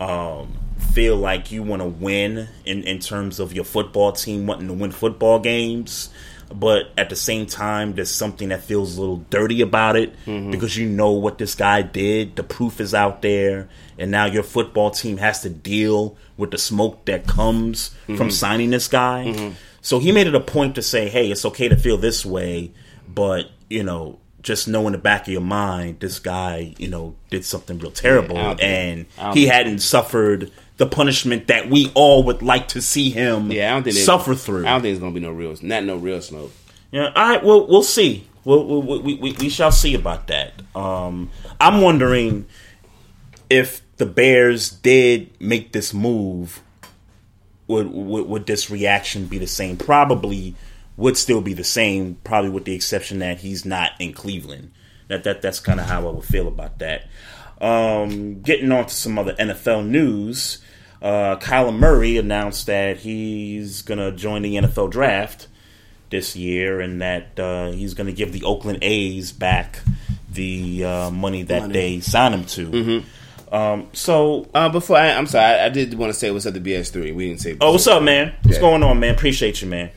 um, 0.00 0.52
feel 0.94 1.16
like 1.16 1.52
you 1.52 1.62
want 1.62 1.82
to 1.82 1.88
win 1.88 2.48
in 2.64 2.82
in 2.84 2.98
terms 2.98 3.40
of 3.40 3.52
your 3.52 3.64
football 3.64 4.12
team 4.12 4.46
wanting 4.46 4.68
to 4.68 4.74
win 4.74 4.90
football 4.92 5.38
games. 5.38 6.10
But 6.54 6.90
at 6.96 7.10
the 7.10 7.16
same 7.16 7.46
time, 7.46 7.94
there's 7.94 8.10
something 8.10 8.50
that 8.50 8.62
feels 8.62 8.96
a 8.96 9.00
little 9.00 9.16
dirty 9.30 9.62
about 9.62 9.96
it 9.96 10.14
Mm-hmm. 10.26 10.52
because 10.52 10.76
you 10.76 10.88
know 10.88 11.10
what 11.10 11.38
this 11.38 11.56
guy 11.56 11.82
did. 11.82 12.36
The 12.36 12.44
proof 12.44 12.80
is 12.80 12.94
out 12.94 13.20
there, 13.22 13.68
and 13.98 14.10
now 14.12 14.26
your 14.26 14.44
football 14.44 14.92
team 14.92 15.16
has 15.16 15.42
to 15.42 15.50
deal 15.50 16.16
with 16.36 16.52
the 16.52 16.58
smoke 16.58 17.04
that 17.06 17.26
comes 17.26 17.88
from 18.06 18.16
Mhm. 18.28 18.32
signing 18.32 18.70
this 18.70 18.86
guy. 18.86 19.32
Mm-hmm. 19.34 19.50
So 19.82 19.98
he 19.98 20.12
made 20.12 20.28
it 20.28 20.34
a 20.36 20.40
point 20.40 20.76
to 20.76 20.82
say, 20.82 21.08
"Hey, 21.08 21.30
it's 21.32 21.44
okay 21.44 21.68
to 21.68 21.76
feel 21.76 21.96
this 21.96 22.24
way, 22.24 22.70
but 23.12 23.50
you 23.68 23.82
know, 23.82 24.18
just 24.42 24.68
know 24.68 24.86
in 24.86 24.92
the 24.92 24.98
back 24.98 25.22
of 25.22 25.32
your 25.32 25.40
mind, 25.40 25.98
this 25.98 26.20
guy, 26.20 26.74
you 26.78 26.86
know, 26.86 27.16
did 27.30 27.44
something 27.44 27.80
real 27.80 27.90
terrible, 27.90 28.36
Yeah, 28.36 28.42
I 28.42 28.44
don't 28.50 28.58
think- 28.60 29.08
and 29.18 29.34
he 29.34 29.46
hadn't 29.48 29.80
suffered 29.80 30.52
the 30.76 30.86
punishment 30.86 31.46
that 31.46 31.70
we 31.70 31.90
all 31.94 32.22
would 32.24 32.42
like 32.42 32.68
to 32.68 32.82
see 32.82 33.10
him 33.10 33.50
Yeah, 33.50 33.70
I 33.70 33.74
don't 33.74 33.84
think 33.84 33.96
suffer 33.96 34.34
through." 34.34 34.66
I 34.66 34.70
don't 34.70 34.82
think 34.82 34.92
it's 34.92 35.00
gonna 35.00 35.12
be 35.12 35.20
no 35.20 35.32
real, 35.32 35.56
not 35.62 35.84
no 35.84 35.96
real 35.96 36.20
smoke. 36.20 36.52
Yeah, 36.90 37.12
all 37.14 37.28
right. 37.28 37.42
Well, 37.42 37.66
we'll 37.66 37.82
see. 37.82 38.26
We'll, 38.44 38.64
we'll, 38.64 39.02
we, 39.02 39.14
we, 39.14 39.32
we 39.32 39.48
shall 39.48 39.72
see 39.72 39.94
about 39.94 40.28
that. 40.28 40.52
Um, 40.74 41.30
I'm 41.60 41.80
wondering 41.80 42.46
if 43.50 43.82
the 43.96 44.06
Bears 44.06 44.70
did 44.70 45.30
make 45.40 45.72
this 45.72 45.92
move, 45.92 46.62
would, 47.66 47.90
would 47.90 48.26
would 48.28 48.46
this 48.46 48.70
reaction 48.70 49.26
be 49.26 49.38
the 49.38 49.46
same? 49.46 49.76
Probably 49.76 50.54
would 50.96 51.16
still 51.16 51.40
be 51.40 51.54
the 51.54 51.64
same. 51.64 52.18
Probably 52.22 52.50
with 52.50 52.64
the 52.64 52.74
exception 52.74 53.18
that 53.18 53.38
he's 53.38 53.64
not 53.64 53.92
in 53.98 54.12
Cleveland. 54.12 54.70
That 55.08 55.24
that 55.24 55.42
that's 55.42 55.60
kind 55.60 55.80
of 55.80 55.86
how 55.86 56.06
I 56.06 56.12
would 56.12 56.24
feel 56.24 56.46
about 56.46 56.78
that. 56.78 57.08
Um, 57.60 58.42
getting 58.42 58.70
on 58.70 58.86
to 58.86 58.94
some 58.94 59.18
other 59.18 59.34
NFL 59.34 59.86
news. 59.86 60.58
Uh, 61.02 61.36
Kyler 61.36 61.76
Murray 61.76 62.16
announced 62.16 62.66
that 62.66 62.98
he's 62.98 63.82
gonna 63.82 64.12
join 64.12 64.42
the 64.42 64.56
NFL 64.56 64.90
draft 64.90 65.48
this 66.10 66.36
year, 66.36 66.80
and 66.80 67.02
that 67.02 67.38
uh, 67.38 67.70
he's 67.72 67.94
going 67.94 68.06
to 68.06 68.12
give 68.12 68.32
the 68.32 68.44
Oakland 68.44 68.78
A's 68.82 69.32
back 69.32 69.80
the 70.30 70.84
uh, 70.84 71.10
money 71.10 71.42
that 71.42 71.62
Money. 71.62 71.72
they 71.72 72.00
signed 72.00 72.32
him 72.34 72.44
to. 72.44 73.02
Um, 73.50 73.88
so, 73.92 74.48
uh, 74.54 74.68
before 74.68 74.96
I, 74.98 75.10
I'm 75.12 75.26
sorry, 75.26 75.58
I, 75.60 75.66
I 75.66 75.68
did 75.68 75.92
want 75.94 76.12
to 76.12 76.18
say 76.18 76.30
what's 76.30 76.46
up 76.46 76.54
to 76.54 76.60
BS3. 76.60 77.12
We 77.14 77.28
didn't 77.28 77.40
say. 77.40 77.56
oh, 77.60 77.72
what's 77.72 77.86
up, 77.88 78.02
man? 78.04 78.34
What's 78.42 78.56
Yeah. 78.56 78.60
going 78.60 78.82
on, 78.84 79.00
man? 79.00 79.14
Appreciate 79.14 79.60
you, 79.62 79.68
man. 79.68 79.90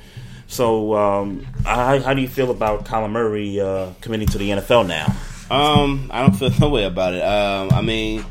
So, 0.48 0.96
um, 0.96 1.46
how, 1.64 2.00
how 2.00 2.14
do 2.16 2.22
you 2.22 2.28
feel 2.28 2.50
about 2.50 2.86
Kyler 2.86 3.10
Murray 3.12 3.60
uh, 3.62 3.90
committing 4.02 4.28
to 4.30 4.38
the 4.40 4.50
NFL 4.50 4.88
now? 4.88 5.16
Um, 5.56 6.10
I 6.12 6.22
don't 6.22 6.34
feel 6.36 6.50
no 6.60 6.70
way 6.70 6.86
about 6.86 7.14
it. 7.14 7.22
Um, 7.22 7.70
I 7.72 7.82
mean, 7.82 8.26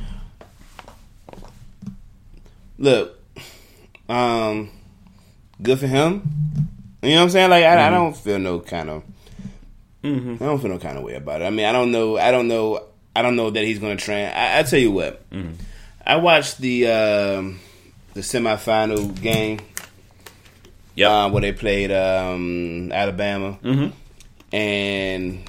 look, 2.79 3.19
um, 4.09 4.71
good 5.63 5.79
for 5.79 5.87
him. 5.87 6.23
You 7.03 7.11
know 7.11 7.17
what 7.17 7.23
I'm 7.25 7.31
saying? 7.31 7.51
Like, 7.51 7.65
I, 7.65 7.87
I 7.87 7.91
don't 7.91 8.17
feel 8.17 8.39
no 8.39 8.61
kind 8.61 8.91
of, 8.91 9.03
I 10.05 10.09
don't 10.09 10.59
feel 10.61 10.71
no 10.71 10.79
kind 10.79 10.99
of 10.99 11.05
way 11.05 11.15
about 11.15 11.43
it. 11.43 11.45
I 11.45 11.51
mean, 11.51 11.67
I 11.67 11.73
don't 11.73 11.93
know, 11.93 12.17
I 12.19 12.31
don't 12.31 12.49
know, 12.49 12.85
I 13.15 13.23
don't 13.23 13.37
know 13.37 13.51
that 13.51 13.65
he's 13.65 13.79
going 13.79 13.97
to 13.97 14.05
train. 14.05 14.27
I, 14.29 14.61
I 14.61 14.63
tell 14.65 14.79
you 14.81 14.91
what, 14.91 15.23
I 16.05 16.17
watched 16.17 16.59
the 16.59 16.87
um, 16.89 17.61
the 18.15 18.21
semifinal 18.21 19.21
game. 19.21 19.61
Yeah, 20.95 21.27
uh, 21.27 21.29
where 21.31 21.43
they 21.43 21.53
played 21.53 21.93
um, 21.93 22.91
Alabama, 22.91 23.57
Mhm. 23.63 23.93
and 24.53 25.49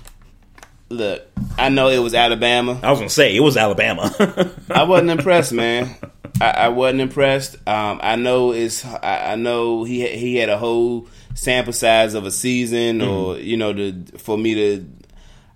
look, 0.89 1.23
I 1.57 1.69
know 1.69 1.87
it 1.89 1.97
was 1.97 2.13
Alabama. 2.13 2.79
I 2.83 2.91
was 2.91 2.99
gonna 2.99 3.09
say 3.09 3.35
it 3.35 3.39
was 3.39 3.57
Alabama. 3.57 4.13
I 4.69 4.83
wasn't 4.83 5.09
impressed, 5.09 5.51
man. 5.53 5.95
I, 6.41 6.49
I 6.51 6.67
wasn't 6.69 7.01
impressed. 7.01 7.55
Um, 7.67 7.99
I 8.01 8.15
know 8.15 8.51
it's. 8.51 8.85
I, 8.85 9.33
I 9.33 9.35
know 9.35 9.83
he 9.83 10.07
he 10.07 10.35
had 10.37 10.49
a 10.49 10.57
whole 10.57 11.07
sample 11.35 11.73
size 11.73 12.13
of 12.13 12.25
a 12.25 12.31
season, 12.31 13.01
or 13.01 13.37
you 13.37 13.57
know, 13.57 13.73
to 13.73 14.05
for 14.17 14.37
me 14.37 14.55
to. 14.55 14.85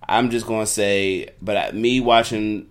I'm 0.07 0.29
just 0.29 0.45
gonna 0.45 0.65
say, 0.65 1.29
but 1.41 1.55
I, 1.57 1.71
me 1.71 2.01
watching, 2.01 2.69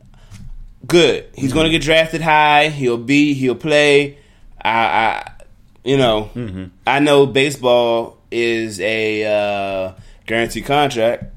good. 0.87 1.29
He's 1.35 1.53
gonna 1.53 1.71
get 1.71 1.83
drafted 1.83 2.21
high. 2.21 2.69
He'll 2.69 2.99
be. 2.99 3.33
He'll 3.35 3.55
play. 3.55 4.19
I, 4.63 4.71
I 4.71 5.33
you 5.85 5.97
know, 5.97 6.31
I 6.87 7.01
know 7.01 7.27
baseball 7.27 8.19
is 8.31 8.81
a 8.81 9.25
uh, 9.25 9.95
guaranteed 10.27 10.65
contract. 10.67 11.32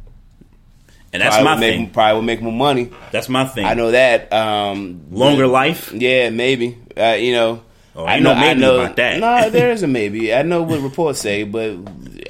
And 1.15 1.21
that's 1.21 1.37
Probably 1.37 1.53
my 1.53 1.59
make, 1.61 1.75
thing. 1.75 1.89
Probably 1.91 2.13
will 2.15 2.21
make 2.23 2.41
more 2.41 2.51
money. 2.51 2.91
That's 3.13 3.29
my 3.29 3.45
thing. 3.45 3.65
I 3.65 3.73
know 3.73 3.91
that. 3.91 4.33
Um, 4.33 5.05
Longer 5.11 5.45
but- 5.45 5.51
life? 5.51 5.93
Yeah, 5.93 6.29
maybe. 6.29 6.77
Uh, 6.97 7.15
you 7.17 7.31
know. 7.31 7.63
Oh, 7.95 8.05
I 8.05 8.19
know. 8.19 8.33
no 8.33 8.39
I 8.41 8.53
know 8.53 8.79
about 8.81 8.97
that. 8.97 9.19
No, 9.21 9.49
there 9.49 9.71
is 9.71 9.81
a 9.81 9.87
maybe. 9.87 10.33
I 10.33 10.41
know 10.41 10.63
what 10.63 10.81
reports 10.81 11.21
say, 11.21 11.43
but 11.43 11.77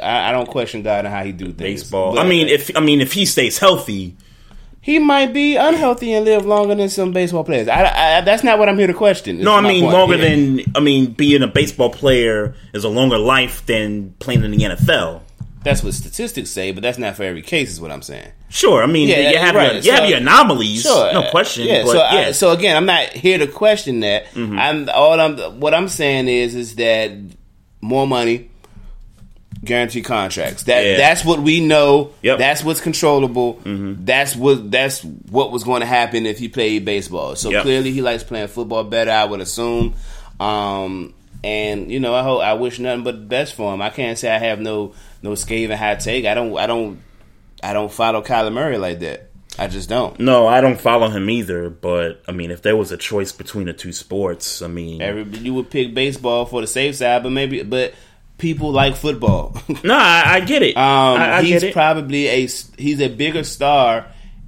I, 0.03 0.29
I 0.29 0.31
don't 0.31 0.47
question 0.47 0.83
God 0.83 1.05
and 1.05 1.13
how 1.13 1.23
he 1.23 1.31
do 1.31 1.45
things. 1.47 1.81
Baseball. 1.81 2.13
But 2.13 2.23
I 2.23 2.29
mean, 2.29 2.47
if 2.47 2.77
I 2.77 2.79
mean 2.79 3.01
if 3.01 3.11
he 3.13 3.25
stays 3.25 3.57
healthy, 3.57 4.15
he 4.79 4.99
might 4.99 5.33
be 5.33 5.55
unhealthy 5.55 6.13
and 6.13 6.23
live 6.23 6.45
longer 6.45 6.75
than 6.75 6.89
some 6.89 7.11
baseball 7.11 7.43
players. 7.43 7.67
I, 7.67 8.17
I, 8.17 8.21
that's 8.21 8.43
not 8.43 8.59
what 8.59 8.69
I'm 8.69 8.77
here 8.77 8.85
to 8.85 8.93
question. 8.93 9.39
no, 9.39 9.55
I 9.55 9.61
mean 9.61 9.85
longer 9.85 10.17
here. 10.17 10.29
than 10.29 10.65
I 10.75 10.79
mean 10.81 11.13
being 11.13 11.41
a 11.41 11.47
baseball 11.47 11.89
player 11.89 12.53
is 12.71 12.83
a 12.83 12.89
longer 12.89 13.17
life 13.17 13.65
than 13.65 14.11
playing 14.19 14.43
in 14.43 14.51
the 14.51 14.57
NFL. 14.57 15.23
That's 15.65 15.83
what 15.83 15.93
statistics 15.93 16.49
say, 16.51 16.71
but 16.71 16.81
that's 16.83 16.97
not 16.97 17.15
for 17.17 17.23
every 17.23 17.41
case. 17.41 17.71
Is 17.71 17.81
what 17.81 17.91
I'm 17.91 18.01
saying. 18.03 18.31
Sure, 18.49 18.81
I 18.81 18.85
mean 18.85 19.09
you 19.09 19.37
have 19.37 19.53
right. 19.55 19.73
your, 19.73 19.81
you 19.81 19.91
have 19.91 19.99
So- 20.01 20.05
your 20.05 20.17
anomalies, 20.19 20.83
Sure, 20.83 21.11
no 21.11 21.29
question. 21.31 21.65
Yeah, 21.67 21.81
but 21.83 21.91
so 21.91 21.97
yeah, 21.97 22.09
Mm-hmm. 22.11 22.27
I, 22.29 22.31
so 22.31 22.51
again, 22.51 22.77
I'm 22.77 22.85
not 22.85 23.09
here 23.09 23.37
to 23.39 23.47
question 23.47 23.99
that. 24.01 24.27
I'm 24.37 24.87
all 24.93 25.19
I'm 25.19 25.59
what 25.59 25.73
I'm 25.73 25.89
saying 25.89 26.27
is 26.29 26.55
is 26.55 26.75
that 26.75 27.11
more 27.81 28.07
money, 28.07 28.49
guaranteed 29.63 30.05
contracts. 30.05 30.63
That 30.63 30.85
Yeah. 30.85 30.97
that's 30.97 31.25
what 31.25 31.39
we 31.39 31.59
know. 31.65 32.11
Yep. 32.21 32.33
Mm-hmm. 32.33 32.39
That's 32.39 32.63
what's 32.63 32.81
controllable. 32.81 33.59
That's 33.65 34.35
what 34.35 34.71
that's 34.71 35.03
what 35.03 35.51
was 35.51 35.63
going 35.63 35.81
to 35.81 35.87
happen 35.87 36.25
if 36.25 36.37
he 36.37 36.47
played 36.47 36.85
baseball. 36.85 37.35
So 37.35 37.49
Yep. 37.49 37.63
clearly, 37.63 37.91
he 37.91 38.01
likes 38.01 38.23
playing 38.23 38.47
football 38.47 38.83
better. 38.83 39.11
I 39.11 39.25
would 39.25 39.41
assume. 39.41 39.95
Um, 40.39 41.13
and 41.43 41.91
you 41.91 41.99
know, 41.99 42.13
I 42.13 42.23
hope 42.23 42.41
I 42.41 42.53
wish 42.53 42.79
nothing 42.79 43.03
but 43.03 43.15
the 43.15 43.25
best 43.25 43.53
for 43.55 43.73
him. 43.73 43.81
I 43.81 43.89
can't 43.89 44.17
say 44.17 44.29
I 44.33 44.37
have 44.39 44.59
no 44.59 44.93
no 45.21 45.35
scathing 45.35 45.77
high 45.77 45.95
take. 45.95 46.25
I 46.25 46.33
don't. 46.33 46.57
I 46.57 46.67
don't. 46.67 47.01
I 47.63 47.73
don't 47.73 47.91
follow 47.91 48.21
Kyler 48.21 48.53
Murray 48.53 48.77
like 48.77 48.99
that. 48.99 49.31
I 49.57 49.67
just 49.67 49.87
don't. 49.87 50.19
no, 50.19 50.47
I 50.47 50.59
don't 50.59 50.79
follow 50.79 51.07
him 51.09 51.29
either. 51.29 51.69
But 51.69 52.21
I 52.27 52.31
mean, 52.31 52.51
if 52.51 52.61
there 52.61 52.75
was 52.75 52.91
a 52.91 52.97
choice 52.97 53.31
between 53.31 53.67
the 53.67 53.73
two 53.73 53.93
sports, 53.93 54.61
I 54.61 54.67
mean, 54.67 55.01
Every 55.01 55.23
you 55.39 55.53
would 55.53 55.69
pick 55.69 55.93
baseball 55.93 56.45
for 56.45 56.61
the 56.61 56.67
safe 56.67 56.95
side, 56.95 57.23
but 57.23 57.31
maybe 57.31 57.63
but 57.63 57.93
people 58.37 58.71
like 58.71 58.95
football. 58.95 59.55
no, 59.83 59.95
I, 59.95 60.23
I 60.35 60.39
get 60.41 60.61
it. 60.61 60.75
um, 60.75 61.21
I, 61.21 61.37
I 61.37 61.43
he's 61.43 61.63
it. 61.63 61.73
probably 61.73 62.27
a 62.27 62.47
he's 62.77 62.99
a 63.01 63.07
bigger 63.07 63.43
star 63.43 64.07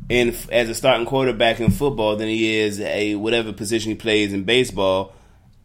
in 0.10 0.36
as 0.52 0.70
a 0.70 0.76
starting 0.76 1.06
quarterback 1.06 1.60
in 1.60 1.72
football 1.72 2.16
than 2.16 2.28
he 2.28 2.58
is 2.58 2.80
a 2.82 3.16
whatever 3.16 3.54
position 3.54 3.92
he 3.92 3.96
plays 3.96 4.34
in 4.34 4.44
baseball. 4.44 5.14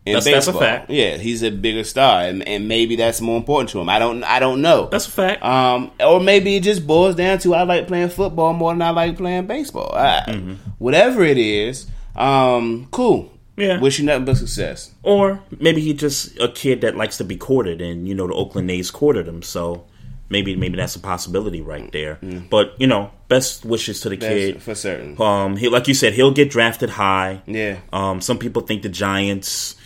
In 0.04 0.14
That's- 0.14 0.24
that's 0.24 0.46
a 0.48 0.50
baseball, 0.52 0.60
fact. 0.60 0.90
Yeah, 0.90 1.16
he's 1.16 1.42
a 1.44 1.50
bigger 1.50 1.84
star, 1.84 2.22
and, 2.22 2.46
and 2.48 2.66
maybe 2.66 2.96
that's 2.96 3.20
more 3.20 3.36
important 3.36 3.70
to 3.70 3.80
him. 3.80 3.88
I 3.88 4.00
don't, 4.00 4.24
I 4.24 4.40
don't 4.40 4.60
know. 4.60 4.88
That's 4.90 5.06
a 5.06 5.10
fact. 5.12 5.44
Um, 5.44 5.92
or 6.00 6.18
maybe 6.18 6.56
it 6.56 6.64
just 6.64 6.84
boils 6.86 7.14
down 7.14 7.38
to 7.40 7.54
I 7.54 7.62
like 7.62 7.86
playing 7.86 8.08
football 8.08 8.52
more 8.52 8.72
than 8.72 8.82
I 8.82 8.90
like 8.90 9.16
playing 9.16 9.46
baseball. 9.46 9.92
I, 9.94 10.24
Mm-hmm. 10.26 10.54
Whatever 10.78 11.22
it 11.22 11.38
is, 11.38 11.86
um, 12.16 12.88
cool. 12.90 13.32
Yeah. 13.56 13.78
Wish 13.80 13.98
you 14.00 14.04
nothing 14.06 14.24
but 14.24 14.38
success. 14.38 14.90
Or 15.04 15.40
maybe 15.60 15.80
he 15.80 15.94
just 15.94 16.36
a 16.40 16.48
kid 16.48 16.80
that 16.80 16.96
likes 16.96 17.18
to 17.18 17.24
be 17.24 17.36
courted, 17.36 17.80
and 17.80 18.08
you 18.08 18.14
know 18.14 18.26
the 18.26 18.34
Oakland 18.34 18.70
A's 18.70 18.90
courted 18.90 19.28
him, 19.28 19.42
so 19.42 19.84
maybe 20.30 20.56
maybe 20.56 20.76
that's 20.78 20.96
a 20.96 21.00
possibility 21.00 21.60
right 21.60 21.92
there. 21.92 22.18
But 22.50 22.74
you 22.80 22.86
know, 22.88 23.10
best 23.28 23.64
wishes 23.64 24.00
to 24.00 24.08
the 24.08 24.16
That's 24.16 24.32
kid 24.34 24.62
for 24.62 24.74
certain. 24.74 25.20
Um, 25.20 25.56
he 25.56 25.68
like 25.68 25.86
you 25.86 25.94
said, 25.94 26.14
he'll 26.14 26.32
get 26.32 26.50
drafted 26.50 26.90
high. 26.90 27.42
Yeah. 27.46 27.78
Um, 27.92 28.20
some 28.20 28.38
people 28.38 28.62
think 28.62 28.82
the 28.82 28.88
Giants, 28.88 29.76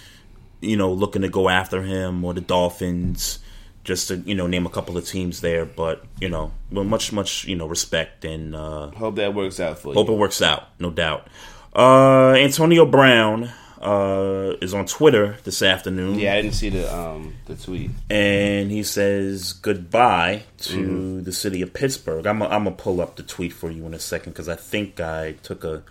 you 0.60 0.76
know, 0.76 0.92
looking 0.92 1.22
to 1.22 1.28
go 1.28 1.48
after 1.48 1.82
him, 1.82 2.24
or 2.24 2.34
the 2.34 2.40
Dolphins, 2.40 3.38
just 3.84 4.08
to 4.08 4.16
you 4.18 4.34
know 4.34 4.46
name 4.46 4.66
a 4.66 4.70
couple 4.70 4.96
of 4.96 5.06
teams 5.06 5.40
there. 5.40 5.64
But 5.64 6.04
you 6.20 6.28
know, 6.28 6.52
with 6.70 6.86
much 6.86 7.12
much 7.12 7.44
you 7.44 7.56
know 7.56 7.66
respect 7.66 8.24
and 8.24 8.54
uh, 8.56 8.90
Hope 8.90 9.16
that 9.16 9.34
works 9.34 9.60
out 9.60 9.78
for 9.78 9.88
you. 9.88 9.94
Hope 9.94 10.08
it 10.08 10.12
works 10.18 10.40
out, 10.42 10.68
no 10.78 10.90
doubt. 10.90 11.28
Uh, 11.74 12.30
Antonio 12.38 12.86
Brown 12.86 13.50
uh, 13.82 14.54
is 14.62 14.72
on 14.72 14.86
Twitter 14.86 15.36
this 15.44 15.60
afternoon. 15.60 16.18
Yeah, 16.18 16.32
I 16.32 16.40
didn't 16.42 16.54
see 16.54 16.70
the 16.70 16.92
um 16.92 17.34
the 17.44 17.54
tweet. 17.54 17.90
And 18.08 18.70
he 18.70 18.82
says 18.82 19.52
goodbye 19.52 20.44
to 20.58 20.76
Mhm. 20.78 21.24
the 21.24 21.32
city 21.32 21.60
of 21.60 21.74
Pittsburgh. 21.74 22.26
I'm 22.26 22.42
I'm 22.42 22.64
going 22.64 22.76
to 22.76 22.82
pull 22.82 23.00
up 23.02 23.16
the 23.16 23.22
tweet 23.22 23.52
for 23.52 23.70
you 23.70 23.84
in 23.86 23.92
a 23.92 23.98
second 23.98 24.32
because 24.32 24.48
I 24.48 24.56
think 24.56 25.00
I 25.00 25.32
took 25.42 25.64
a 25.64 25.82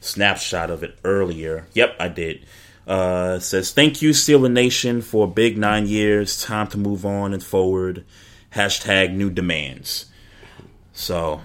snapshot 0.00 0.70
of 0.70 0.82
it 0.82 0.96
earlier. 1.04 1.66
Yep, 1.74 1.96
I 1.98 2.08
did. 2.08 2.46
Uh, 2.86 3.38
says, 3.38 3.70
Thank 3.72 4.02
you, 4.02 4.10
Steeler 4.10 4.50
Nation, 4.50 5.02
for 5.02 5.24
a 5.24 5.30
big 5.30 5.56
nine 5.56 5.86
years. 5.86 6.42
Time 6.42 6.66
to 6.68 6.78
move 6.78 7.06
on 7.06 7.32
and 7.32 7.42
forward. 7.42 8.04
Hashtag 8.54 9.14
new 9.14 9.30
demands. 9.30 10.06
So, 10.92 11.40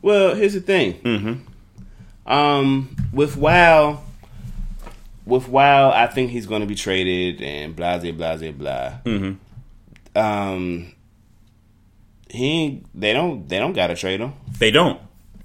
Well, 0.00 0.34
here's 0.34 0.54
the 0.54 0.60
thing. 0.60 0.94
Mm-hmm. 1.00 2.32
Um, 2.32 2.96
with 3.12 3.36
WoW, 3.36 4.00
with 5.26 5.48
WoW, 5.48 5.90
I 5.90 6.06
think 6.06 6.30
he's 6.30 6.46
going 6.46 6.60
to 6.60 6.66
be 6.66 6.74
traded 6.74 7.42
and 7.42 7.74
blah 7.74 7.98
blah 7.98 8.12
blah 8.12 8.36
blah. 8.52 8.92
Mm-hmm. 9.04 10.18
Um, 10.18 10.92
he 12.30 12.82
they 12.94 13.12
don't 13.12 13.48
they 13.48 13.58
don't 13.58 13.72
got 13.72 13.88
to 13.88 13.96
trade 13.96 14.20
him. 14.20 14.34
They 14.58 14.70
don't. 14.70 15.00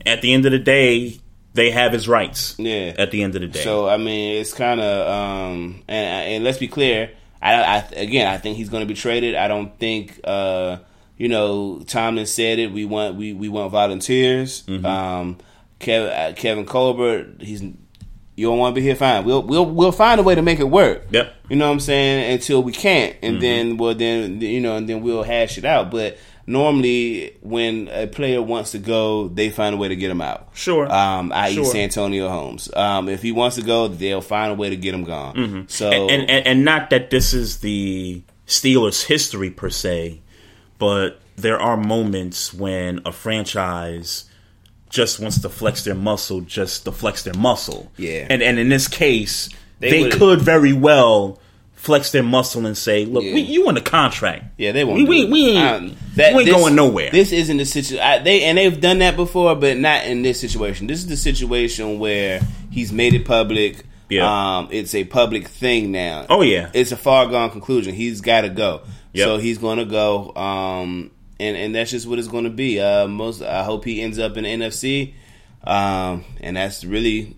At 0.06 0.22
the 0.22 0.34
end 0.34 0.46
of 0.46 0.52
the 0.52 0.60
day, 0.60 1.20
they 1.58 1.72
have 1.72 1.92
his 1.92 2.08
rights. 2.08 2.56
Yeah. 2.58 2.94
At 2.98 3.12
the 3.12 3.22
end 3.24 3.36
of 3.36 3.42
the 3.42 3.48
day. 3.48 3.62
So 3.64 3.90
I 3.90 3.98
mean, 3.98 4.40
it's 4.40 4.54
kind 4.54 4.80
of 4.80 5.08
um, 5.08 5.84
and 5.90 6.34
and 6.36 6.44
let's 6.46 6.58
be 6.60 6.68
clear. 6.70 7.12
I, 7.42 7.54
I 7.56 7.78
again, 7.96 8.28
I 8.34 8.38
think 8.38 8.56
he's 8.58 8.70
going 8.70 8.82
to 8.82 8.88
be 8.88 8.94
traded. 8.94 9.36
I 9.36 9.48
don't 9.48 9.78
think 9.78 10.20
uh, 10.24 10.78
you 11.18 11.28
know 11.28 11.80
Tomlin 11.86 12.26
said 12.26 12.60
it. 12.60 12.72
We 12.72 12.86
want 12.86 13.16
we 13.16 13.34
we 13.34 13.50
want 13.50 13.72
volunteers. 13.72 14.64
Mhm. 14.64 14.86
Um, 14.86 15.38
Kevin 15.80 16.10
uh, 16.12 16.34
Kevin 16.36 16.66
Colbert, 16.66 17.42
he's 17.42 17.62
you 17.62 18.46
don't 18.48 18.58
want 18.60 18.74
to 18.76 18.80
be 18.82 18.86
here. 18.86 18.96
Fine, 18.96 19.26
we'll 19.26 19.44
we'll 19.44 19.66
we'll 19.66 19.92
find 19.92 20.20
a 20.20 20.24
way 20.24 20.36
to 20.36 20.42
make 20.42 20.60
it 20.60 20.70
work. 20.70 21.06
Yep. 21.12 21.34
You 21.50 21.56
know 21.58 21.68
what 21.68 21.74
I'm 21.74 21.80
saying? 21.80 22.34
Until 22.34 22.62
we 22.64 22.72
can't, 22.72 23.16
and 23.22 23.38
Mhm. 23.38 23.42
then 23.42 23.78
well 23.78 23.94
then 23.96 24.42
you 24.42 24.60
know, 24.62 24.76
and 24.78 24.88
then 24.90 25.02
we'll 25.02 25.24
hash 25.24 25.58
it 25.58 25.66
out. 25.66 25.92
But 25.92 26.18
normally, 26.48 27.36
when 27.42 27.90
a 27.90 28.08
player 28.08 28.42
wants 28.42 28.72
to 28.72 28.80
go, 28.80 29.28
they 29.28 29.50
find 29.50 29.76
a 29.76 29.78
way 29.78 29.90
to 29.90 29.96
get 29.96 30.10
him 30.10 30.22
out. 30.22 30.50
Sure. 30.54 30.92
Um, 30.92 31.32
i.e. 31.34 31.54
Sure. 31.54 31.66
Santonio 31.66 32.30
Holmes. 32.30 32.70
Um, 32.76 33.10
if 33.10 33.22
he 33.22 33.32
wants 33.32 33.58
to 33.58 33.62
go, 33.62 33.88
they'll 33.88 34.22
find 34.22 34.52
a 34.54 34.56
way 34.56 34.70
to 34.70 34.76
get 34.78 34.94
him 34.96 35.04
gone. 35.04 35.36
Mhm. 35.36 35.70
So 35.70 35.92
and, 35.92 36.30
and 36.30 36.48
and 36.48 36.66
not 36.66 36.90
that 36.90 37.10
this 37.10 37.34
is 37.34 37.60
the 37.60 38.22
Steelers' 38.48 39.04
history 39.06 39.50
per 39.52 39.70
se, 39.70 40.22
but 40.80 41.20
there 41.36 41.60
are 41.60 41.78
moments 41.78 42.54
when 42.54 43.02
a 43.06 43.12
franchise 43.12 44.24
just 44.90 45.20
wants 45.20 45.42
to 45.42 45.50
flex 45.50 45.84
their 45.84 45.94
muscle, 45.96 46.40
just 46.42 46.86
to 46.86 46.92
flex 46.94 47.24
their 47.24 47.34
muscle. 47.34 47.92
Yeah. 47.98 48.26
And 48.30 48.42
and 48.42 48.58
in 48.58 48.70
this 48.70 48.88
case, 48.88 49.50
They 49.80 50.04
they, 50.04 50.10
could 50.10 50.42
very 50.42 50.74
well 50.74 51.40
flex 51.76 52.12
their 52.12 52.24
muscle 52.24 52.66
and 52.66 52.76
say, 52.78 53.06
"Look, 53.06 53.24
Yeah. 53.24 53.34
we, 53.36 53.42
you 53.42 53.66
want 53.66 53.78
a 53.78 53.82
contract? 53.82 54.46
Yeah, 54.58 54.72
they 54.72 54.84
won't. 54.84 54.98
We 54.98 55.06
we, 55.06 55.26
we 55.32 55.50
ain't, 55.50 55.98
that- 56.18 56.34
we 56.34 56.42
ain't 56.44 56.52
this- 56.52 56.56
going 56.56 56.76
nowhere. 56.76 57.10
This 57.12 57.32
isn't 57.32 57.58
the 57.58 57.66
situation. 57.66 58.24
They 58.24 58.44
and 58.44 58.58
they've 58.58 58.80
done 58.80 59.00
that 59.00 59.16
before, 59.16 59.56
but 59.56 59.78
not 59.78 60.06
in 60.06 60.22
this 60.22 60.40
situation. 60.40 60.88
This 60.88 61.00
is 61.00 61.08
the 61.08 61.18
situation 61.18 62.00
where 62.00 62.42
he's 62.72 62.92
made 62.92 63.14
it 63.14 63.26
public. 63.26 63.84
Yeah. 64.10 64.58
Um, 64.60 64.70
it's 64.72 64.96
a 64.96 65.04
public 65.04 65.48
thing 65.50 65.92
now. 65.92 66.26
Oh, 66.30 66.42
yeah. 66.42 66.70
it's 66.74 66.94
a 66.94 66.98
far 66.98 67.26
gone 67.28 67.50
conclusion. 67.52 67.94
He's 67.94 68.22
got 68.22 68.42
to 68.42 68.50
go. 68.50 68.82
Yep. 69.14 69.26
So 69.26 69.38
he's 69.38 69.58
going 69.58 69.80
to 69.80 69.86
go. 69.86 70.34
Um, 70.36 71.12
and 71.40 71.58
and 71.58 71.76
that's 71.76 71.92
just 71.92 72.08
what 72.08 72.18
it's 72.20 72.28
going 72.30 72.46
to 72.46 72.50
be. 72.50 72.80
Uh, 72.80 73.08
most 73.08 73.42
I 73.42 73.64
hope 73.64 73.84
he 73.86 74.02
ends 74.02 74.18
up 74.20 74.38
in 74.38 74.44
the 74.44 74.50
NFC. 74.50 75.14
Um, 75.64 76.24
and 76.40 76.56
that's 76.56 76.86
really, 76.86 77.36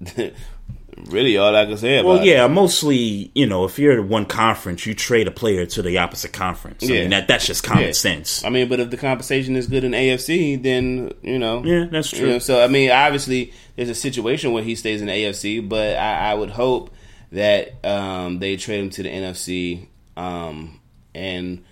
really 1.08 1.36
all 1.36 1.54
I 1.54 1.66
can 1.66 1.76
say 1.76 1.98
about. 1.98 2.08
Well, 2.08 2.20
it. 2.20 2.24
yeah, 2.26 2.46
mostly, 2.46 3.30
you 3.34 3.46
know, 3.46 3.64
if 3.64 3.78
you're 3.78 3.98
at 4.00 4.04
one 4.04 4.26
conference, 4.26 4.86
you 4.86 4.94
trade 4.94 5.26
a 5.26 5.30
player 5.30 5.66
to 5.66 5.82
the 5.82 5.98
opposite 5.98 6.32
conference. 6.32 6.82
I 6.82 6.86
Yeah. 6.86 7.00
mean, 7.02 7.10
that, 7.10 7.28
that's 7.28 7.46
just 7.46 7.62
common 7.64 7.84
Yeah. 7.86 7.92
sense. 7.92 8.44
I 8.44 8.48
mean, 8.50 8.68
but 8.68 8.80
if 8.80 8.90
the 8.90 8.96
compensation 8.96 9.56
is 9.56 9.66
good 9.66 9.84
in 9.84 9.92
AFC, 9.92 10.56
then 10.56 11.12
you 11.22 11.38
know, 11.38 11.62
Yeah, 11.64 11.86
that's 11.90 12.12
you 12.12 12.18
true. 12.20 12.28
know, 12.28 12.38
so 12.38 12.62
I 12.62 12.68
mean, 12.68 12.90
obviously, 12.90 13.52
there's 13.76 13.88
a 13.88 13.94
situation 13.94 14.52
where 14.52 14.62
he 14.62 14.74
stays 14.74 15.00
in 15.00 15.06
the 15.08 15.12
AFC, 15.14 15.60
but 15.68 15.96
I, 15.96 16.30
I 16.32 16.34
would 16.34 16.50
hope 16.50 16.90
that 17.32 17.84
um, 17.84 18.38
they 18.40 18.56
trade 18.56 18.80
him 18.80 18.90
to 18.90 19.02
the 19.02 19.08
NFC, 19.08 19.86
um, 20.16 20.80
and 21.14 21.62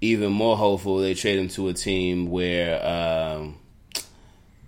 even 0.00 0.32
more 0.32 0.56
hopeful 0.56 0.98
they 0.98 1.14
trade 1.14 1.38
him 1.38 1.48
to 1.48 1.68
a 1.68 1.72
team 1.72 2.30
where, 2.30 2.84
um, 2.86 3.56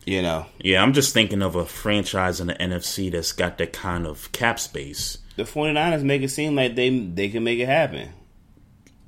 you 0.07 0.23
know, 0.23 0.47
Yeah, 0.61 0.83
I'm 0.83 0.93
just 0.95 1.13
thinking 1.13 1.43
of 1.43 1.55
a 1.57 1.67
franchise 1.67 2.41
in 2.41 2.47
the 2.47 2.55
NFC 2.55 3.11
that's 3.11 3.33
got 3.33 3.59
that 3.59 3.73
kind 3.73 4.07
of 4.07 4.33
cap 4.33 4.59
space. 4.59 5.19
the 5.37 5.43
49ers 5.43 6.03
make 6.03 6.23
it 6.23 6.31
seem 6.31 6.55
like 6.57 6.75
they 6.77 6.89
they 6.99 7.29
can 7.29 7.45
make 7.45 7.59
it 7.59 7.67
happen. 7.67 8.09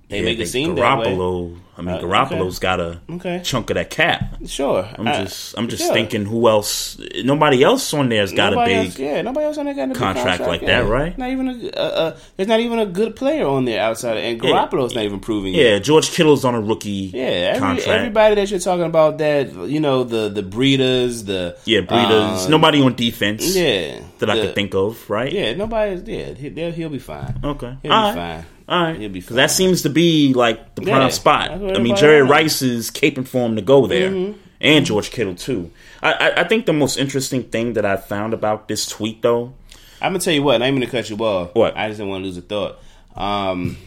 They 0.08 0.20
Yeah, 0.20 0.24
make 0.24 0.38
it 0.38 0.46
seem 0.46 0.74
that 0.74 0.98
way. 1.00 1.06
Garoppolo. 1.06 1.56
I 1.76 1.82
mean, 1.82 1.94
Uh, 1.96 2.00
Garoppolo's 2.00 2.56
okay. 2.56 2.62
got 2.62 2.80
a 2.80 3.00
Okay. 3.12 3.40
chunk 3.44 3.70
of 3.70 3.74
that 3.74 3.88
cap. 3.90 4.36
Sure, 4.46 4.88
I'm 4.98 5.06
I- 5.06 5.22
just, 5.22 5.56
I'm 5.56 5.68
just 5.68 5.84
yeah. 5.84 5.92
thinking, 5.92 6.24
who 6.24 6.48
else? 6.48 6.98
Nobody 7.22 7.62
else 7.62 7.92
on 7.94 8.08
there's 8.08 8.32
got 8.32 8.50
Nobody 8.52 8.72
a 8.72 8.76
big. 8.78 8.86
else, 8.86 8.98
yeah, 8.98 9.22
nobody 9.22 9.44
else 9.46 9.58
on 9.58 9.66
there 9.66 9.74
got 9.74 9.84
a 9.84 9.86
big 9.88 9.96
contract 9.96 10.40
like 10.40 10.62
yeah. 10.62 10.82
that, 10.82 10.88
right? 10.88 11.16
Not 11.16 11.30
even 11.30 11.48
a, 11.48 11.78
uh, 11.78 11.80
uh, 11.80 12.16
there's 12.36 12.48
not 12.48 12.58
even 12.60 12.78
a 12.80 12.86
good 12.86 13.14
player 13.14 13.46
on 13.46 13.64
there 13.66 13.80
outside, 13.80 14.16
of, 14.16 14.24
and 14.24 14.42
Yeah. 14.42 14.50
Garoppolo's 14.50 14.94
not 14.94 15.04
even 15.04 15.20
proving. 15.20 15.54
Yeah, 15.54 15.74
yet. 15.74 15.84
George 15.84 16.10
Kittle's 16.10 16.44
on 16.44 16.54
a 16.56 16.60
rookie 16.60 17.10
yeah. 17.14 17.22
Every, 17.54 17.58
contract. 17.60 17.88
everybody 17.88 18.34
that 18.36 18.50
you're 18.50 18.58
talking 18.60 18.86
about, 18.86 19.18
that 19.18 19.54
you 19.68 19.78
know, 19.78 20.02
the 20.04 20.30
the 20.30 20.42
breeders, 20.42 21.24
the 21.24 21.56
yeah, 21.64 21.80
Breeders. 21.82 22.46
um, 22.46 22.50
Nobody 22.50 22.80
on 22.82 22.94
defense. 22.94 23.54
Yeah, 23.54 24.00
that 24.18 24.30
I 24.30 24.34
the- 24.36 24.42
could 24.46 24.54
think 24.56 24.74
of, 24.74 25.08
right? 25.08 25.30
Yeah, 25.32 25.52
nobody's 25.54 26.02
yeah. 26.08 26.32
He, 26.34 26.48
he'll 26.72 26.88
be 26.88 26.98
fine. 26.98 27.38
Okay, 27.44 27.74
he'll 27.82 27.92
All 27.92 28.12
be 28.14 28.18
right. 28.18 28.36
fine. 28.38 28.46
All 28.68 28.82
right, 28.82 28.96
He'll 28.98 29.08
be 29.08 29.20
because 29.20 29.36
that 29.36 29.50
seems 29.50 29.82
to 29.82 29.88
be 29.90 30.34
like 30.34 30.74
the 30.74 30.82
Yeah, 30.84 30.96
prime 30.98 31.10
spot. 31.10 31.50
I 31.52 31.78
mean, 31.78 31.96
Jerry. 31.96 32.20
Rice 32.22 32.60
is 32.60 32.90
caping 32.90 33.26
for 33.26 33.46
him 33.46 33.56
to 33.56 33.62
go 33.62 33.86
there, 33.86 34.10
Mhm. 34.10 34.34
and 34.60 34.84
George 34.84 35.10
Kittle 35.10 35.34
too. 35.34 35.70
I, 36.02 36.12
I, 36.12 36.40
I 36.40 36.44
think 36.48 36.66
the 36.66 36.74
most 36.74 36.98
interesting 36.98 37.44
thing 37.44 37.72
that 37.72 37.86
I 37.86 37.96
found 37.96 38.34
about 38.34 38.68
this 38.68 38.86
tweet, 38.86 39.22
though, 39.22 39.54
I'm 40.02 40.12
gonna 40.12 40.18
tell 40.18 40.34
you 40.34 40.42
what. 40.42 40.62
I'm 40.62 40.74
gonna 40.74 40.86
cut 40.86 41.08
you 41.08 41.16
off. 41.16 41.54
What? 41.54 41.76
I 41.78 41.88
just 41.88 41.98
didn't 41.98 42.10
want 42.10 42.22
to 42.24 42.26
lose 42.26 42.36
a 42.36 42.42
thought. 42.42 42.78
Um, 43.16 43.78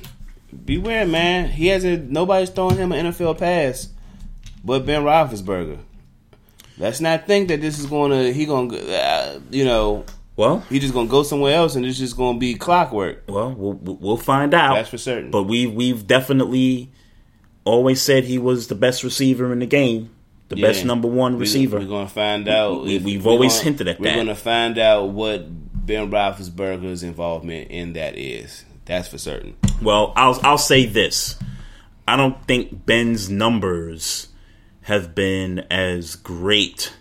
beware, 0.66 1.06
man. 1.06 1.50
He 1.50 1.68
hasn't. 1.68 2.10
Nobody's 2.10 2.50
throwing 2.50 2.78
him 2.78 2.92
an 2.92 3.06
NFL 3.06 3.38
pass, 3.38 3.88
but 4.66 4.86
Ben 4.86 5.04
Roethlisberger. 5.04 5.78
Let's 6.78 7.00
not 7.00 7.28
think 7.28 7.50
that 7.50 7.62
this 7.62 7.78
is 7.80 7.86
going 7.86 8.10
to. 8.12 8.34
He 8.34 8.46
going 8.48 8.70
to. 8.72 8.98
Uh, 9.00 9.40
you 9.52 9.64
know. 9.64 10.06
Well, 10.38 10.62
he 10.70 10.80
just 10.80 10.94
gonna 10.94 11.08
go 11.10 11.24
somewhere 11.24 11.56
else, 11.56 11.76
and 11.76 11.86
it's 11.86 11.98
just 12.00 12.16
gonna 12.18 12.40
be 12.40 12.56
clockwork. 12.56 13.24
well, 13.28 13.52
we'll 13.54 13.74
we'll 13.74 14.18
find 14.18 14.54
out. 14.54 14.76
That's 14.76 14.90
for 14.90 14.98
certain. 14.98 15.30
But 15.32 15.44
we 15.44 15.68
we've 15.68 16.08
definitely 16.08 16.90
always 17.66 18.02
said 18.02 18.24
he 18.24 18.38
was 18.40 18.68
the 18.68 18.76
best 18.76 19.04
receiver 19.04 19.52
in 19.54 19.60
the 19.60 19.66
game, 19.68 20.10
the 20.50 20.58
Yeah. 20.58 20.68
best 20.68 20.86
number 20.86 21.08
one 21.08 21.34
We- 21.34 21.42
receiver. 21.42 21.80
We're 21.80 21.86
gonna 21.86 22.08
find 22.08 22.48
out. 22.48 22.84
We- 22.86 22.98
we've 23.00 23.26
we're 23.26 23.32
always 23.34 23.54
gonna- 23.54 23.64
hinted 23.66 23.88
at 23.90 23.98
that. 23.98 24.04
We're 24.04 24.16
gonna 24.16 24.36
find 24.36 24.80
out 24.80 25.10
what 25.10 25.46
Ben 25.86 26.10
Roethlisberger's 26.10 27.04
involvement 27.04 27.70
in 27.70 27.94
that 27.94 28.18
is. 28.18 28.64
That's 28.86 29.08
for 29.10 29.18
certain. 29.18 29.56
Well, 29.82 30.14
I'll 30.16 30.40
I'll 30.44 30.58
say 30.58 30.86
this. 30.86 31.36
I 32.08 32.16
don't 32.18 32.46
think 32.48 32.86
Ben's 32.86 33.30
numbers 33.30 34.30
have 34.84 35.14
been 35.14 35.60
as 35.70 36.16
great 36.16 36.94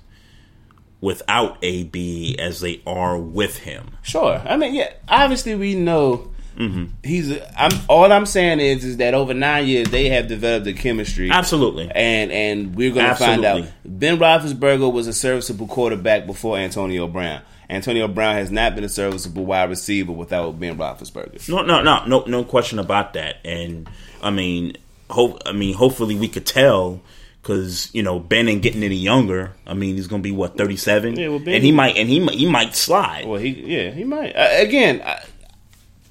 without 1.00 1.58
AB 1.62 2.36
as 2.38 2.60
they 2.60 2.80
are 2.86 3.18
with 3.18 3.58
him. 3.58 3.90
Sure. 4.02 4.40
I 4.44 4.56
mean, 4.56 4.74
yeah. 4.74 4.92
Obviously, 5.08 5.54
we 5.54 5.74
know 5.74 6.26
Mm-hmm. 6.56 6.86
he's. 7.04 7.38
I'm. 7.56 7.70
All 7.88 8.12
I'm 8.12 8.26
saying 8.26 8.60
is, 8.60 8.84
is 8.84 8.96
that 8.98 9.14
over 9.14 9.32
nine 9.32 9.66
years 9.66 9.88
they 9.88 10.10
have 10.10 10.26
developed 10.26 10.66
a 10.66 10.74
chemistry. 10.74 11.30
Absolutely. 11.30 11.90
And 11.94 12.30
and 12.30 12.74
we're 12.76 12.92
gonna 12.92 13.14
find 13.14 13.44
out. 13.46 13.64
Ben 13.84 14.18
Roethlisberger 14.18 14.92
was 14.92 15.06
a 15.06 15.12
serviceable 15.14 15.68
quarterback 15.68 16.26
before 16.26 16.58
Antonio 16.58 17.06
Brown. 17.06 17.40
Antonio 17.70 18.08
Brown 18.08 18.34
has 18.34 18.50
not 18.50 18.74
been 18.74 18.84
a 18.84 18.90
serviceable 18.90 19.46
wide 19.46 19.70
receiver 19.70 20.12
without 20.12 20.58
Ben 20.60 20.76
Roethlisberger. 20.76 21.48
No, 21.48 21.62
no, 21.62 21.82
no, 21.82 22.04
no, 22.04 22.24
no 22.26 22.44
question 22.44 22.78
about 22.78 23.14
that. 23.14 23.36
And 23.44 23.88
I 24.20 24.28
mean, 24.30 24.76
hope. 25.08 25.40
I 25.46 25.52
mean, 25.52 25.74
hopefully 25.74 26.16
we 26.16 26.28
could 26.28 26.44
tell 26.44 27.00
because 27.42 27.88
you 27.94 28.02
know 28.02 28.18
Ben 28.18 28.48
ain't 28.48 28.62
getting 28.62 28.82
any 28.82 28.96
younger. 28.96 29.52
I 29.66 29.74
mean, 29.74 29.96
he's 29.96 30.06
gonna 30.06 30.22
be 30.22 30.32
what 30.32 30.56
thirty 30.58 30.76
seven, 30.76 31.16
Yeah, 31.16 31.28
well, 31.28 31.38
Ben- 31.38 31.54
and 31.56 31.64
he 31.64 31.72
might 31.72 31.96
and 31.96 32.08
he 32.08 32.24
he 32.28 32.46
might 32.46 32.74
slide. 32.74 33.26
Well, 33.26 33.40
he 33.40 33.48
yeah 33.50 33.90
he 33.90 34.04
might 34.04 34.34
uh, 34.36 34.48
again. 34.52 35.02
I, 35.04 35.24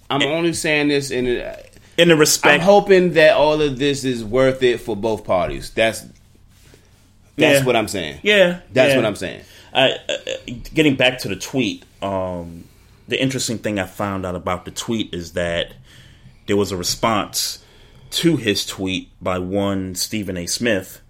I'm 0.10 0.24
only 0.24 0.54
saying 0.54 0.88
this 0.88 1.12
in. 1.12 1.28
Uh, 1.42 1.56
in 1.98 2.08
the 2.08 2.16
respect. 2.16 2.54
I'm 2.56 2.60
hoping 2.62 3.14
that 3.14 3.36
all 3.36 3.62
of 3.62 3.78
this 3.78 4.06
is 4.06 4.24
worth 4.24 4.64
it 4.64 4.80
for 4.80 4.96
both 4.96 5.26
parties. 5.26 5.70
That's 5.72 6.02
that's 7.38 7.60
Yeah. 7.60 7.66
what 7.66 7.76
I'm 7.76 7.88
saying. 7.90 8.20
Yeah, 8.24 8.62
That's 8.72 8.92
yeah. 8.92 8.96
what 8.96 9.06
I'm 9.06 9.16
saying. 9.18 9.42
I, 9.74 9.92
uh, 10.08 10.16
getting 10.74 10.96
back 10.96 11.20
to 11.20 11.28
the 11.28 11.36
tweet, 11.36 11.84
um, 12.02 12.64
the 13.08 13.22
interesting 13.22 13.58
thing 13.60 13.80
I 13.80 13.86
found 13.86 14.26
out 14.26 14.34
about 14.36 14.64
the 14.66 14.72
tweet 14.72 15.14
is 15.14 15.34
that 15.34 15.74
there 16.48 16.56
was 16.58 16.72
a 16.72 16.78
response 16.78 17.64
to 18.12 18.38
his 18.38 18.66
tweet 18.66 19.10
by 19.22 19.38
one 19.38 19.94
Stephen 19.96 20.38
A. 20.38 20.48
Smith, 20.48 21.02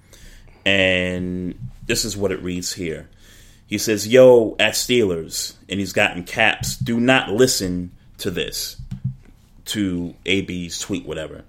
and 0.69 1.55
this 1.87 2.05
is 2.05 2.15
what 2.15 2.31
it 2.31 2.43
reads 2.43 2.73
here. 2.73 3.09
He 3.65 3.79
says, 3.79 4.07
"Yo, 4.07 4.55
at 4.59 4.73
Steelers," 4.73 5.53
and 5.67 5.79
he's 5.79 5.93
gotten 5.93 6.23
caps. 6.23 6.75
Do 6.75 6.99
not 6.99 7.31
listen 7.31 7.91
to 8.19 8.29
this. 8.29 8.77
To 9.65 10.13
AB's 10.25 10.79
tweet, 10.79 11.05
whatever. 11.05 11.43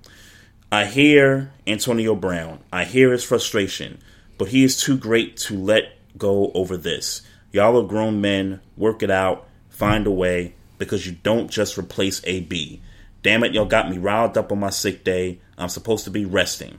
I 0.73 0.87
hear 0.87 1.53
Antonio 1.67 2.15
Brown. 2.15 2.61
I 2.73 2.85
hear 2.85 3.13
his 3.13 3.25
frustration, 3.25 3.99
but 4.39 4.49
he 4.49 4.65
is 4.65 4.81
too 4.81 4.97
great 4.97 5.37
to 5.39 5.59
let 5.59 5.97
go 6.17 6.51
over 6.55 6.77
this. 6.77 7.23
Y'all 7.53 7.79
are 7.79 7.87
grown 7.87 8.21
men. 8.21 8.61
Work 8.77 9.03
it 9.03 9.11
out. 9.11 9.49
Find 9.69 10.07
a 10.07 10.11
way 10.11 10.55
because 10.79 11.07
you 11.07 11.17
don't 11.23 11.51
just 11.51 11.79
replace 11.79 12.23
AB. 12.25 12.81
Damn 13.23 13.45
it, 13.45 13.53
y'all 13.53 13.67
got 13.67 13.91
me 13.91 13.99
riled 13.99 14.39
up 14.39 14.53
on 14.53 14.61
my 14.61 14.71
sick 14.71 15.05
day. 15.05 15.41
I'm 15.59 15.69
supposed 15.69 16.05
to 16.05 16.11
be 16.11 16.25
resting. 16.25 16.79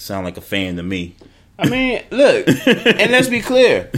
Sound 0.00 0.24
like 0.24 0.36
a 0.36 0.40
fan 0.40 0.76
to 0.76 0.82
me. 0.82 1.14
I 1.58 1.68
mean, 1.68 2.02
look, 2.10 2.48
and 2.48 3.12
let's 3.12 3.28
be 3.28 3.40
clear. 3.40 3.90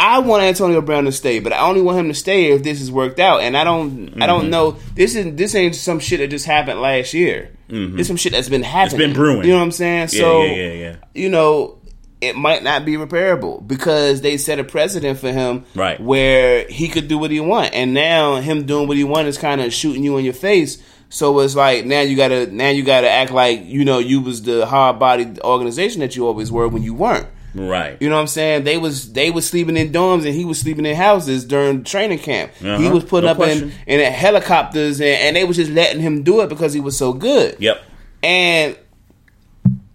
I 0.00 0.18
want 0.20 0.42
Antonio 0.42 0.80
Brown 0.80 1.04
to 1.04 1.12
stay, 1.12 1.38
but 1.38 1.52
I 1.52 1.60
only 1.60 1.80
want 1.80 1.98
him 1.98 2.08
to 2.08 2.14
stay 2.14 2.46
if 2.52 2.62
this 2.62 2.80
is 2.80 2.90
worked 2.90 3.18
out. 3.20 3.40
And 3.40 3.56
I 3.56 3.62
don't, 3.64 4.20
I 4.22 4.26
don't 4.26 4.46
Mhm. 4.46 4.50
know. 4.50 4.76
This 4.94 5.14
is 5.16 5.34
this 5.36 5.54
ain't 5.54 5.74
some 5.74 5.98
shit 6.00 6.20
that 6.20 6.28
just 6.28 6.44
happened 6.46 6.80
last 6.80 7.14
year. 7.14 7.50
Mhm. 7.70 7.96
This 7.96 8.06
some 8.08 8.16
shit 8.16 8.32
that's 8.32 8.48
been 8.48 8.62
happening. 8.62 9.00
It's 9.00 9.06
been 9.08 9.12
brewing. 9.12 9.44
You 9.44 9.50
know 9.52 9.58
what 9.58 9.64
I'm 9.64 9.70
saying? 9.72 10.00
Yeah, 10.12 10.20
so 10.20 10.42
yeah, 10.42 10.52
yeah, 10.54 10.72
yeah. 10.72 10.96
you 11.14 11.28
know, 11.28 11.78
it 12.20 12.34
might 12.36 12.64
not 12.64 12.84
be 12.84 12.96
repairable 12.96 13.66
because 13.66 14.20
they 14.22 14.36
set 14.38 14.58
a 14.58 14.64
precedent 14.64 15.18
for 15.20 15.30
him, 15.30 15.64
Right. 15.76 16.00
Where 16.00 16.66
he 16.68 16.88
could 16.88 17.06
do 17.06 17.16
what 17.18 17.30
he 17.30 17.38
want, 17.38 17.74
and 17.74 17.94
now 17.94 18.36
him 18.36 18.66
doing 18.66 18.88
what 18.88 18.96
he 18.96 19.04
want 19.04 19.28
is 19.28 19.38
kind 19.38 19.60
of 19.60 19.72
shooting 19.72 20.02
you 20.02 20.16
in 20.16 20.24
your 20.24 20.34
face. 20.34 20.78
So 21.10 21.38
it's 21.40 21.54
like 21.56 21.86
now 21.86 22.00
you 22.02 22.16
gotta 22.16 22.46
now 22.52 22.68
you 22.68 22.82
gotta 22.82 23.08
act 23.10 23.30
like 23.32 23.64
you 23.64 23.84
know 23.84 23.98
you 23.98 24.20
was 24.20 24.42
the 24.42 24.66
hard 24.66 24.98
bodied 24.98 25.40
organization 25.40 26.00
that 26.00 26.14
you 26.16 26.26
always 26.26 26.52
were 26.52 26.68
when 26.68 26.82
you 26.82 26.94
weren't. 26.94 27.26
Right. 27.54 27.96
You 27.98 28.10
know 28.10 28.16
what 28.16 28.20
I'm 28.20 28.26
saying? 28.26 28.64
They 28.64 28.76
was 28.76 29.12
they 29.14 29.30
was 29.30 29.46
sleeping 29.48 29.76
in 29.78 29.90
dorms 29.90 30.26
and 30.26 30.34
he 30.34 30.44
was 30.44 30.60
sleeping 30.60 30.84
in 30.84 30.94
houses 30.94 31.46
during 31.46 31.82
training 31.82 32.18
camp. 32.18 32.52
He 32.60 32.68
Uh-huh. 32.68 32.90
was 32.94 33.04
putting 33.04 33.24
No 33.26 33.30
up 33.32 33.36
question. 33.38 33.72
in, 33.86 34.00
in 34.00 34.12
helicopters 34.12 35.00
and, 35.00 35.08
and 35.08 35.36
they 35.36 35.44
was 35.44 35.56
just 35.56 35.70
letting 35.70 36.00
him 36.02 36.22
do 36.22 36.42
it 36.42 36.48
because 36.50 36.74
he 36.74 36.80
was 36.80 36.96
so 36.96 37.14
good. 37.14 37.56
Yep. 37.58 37.80
And 38.22 38.76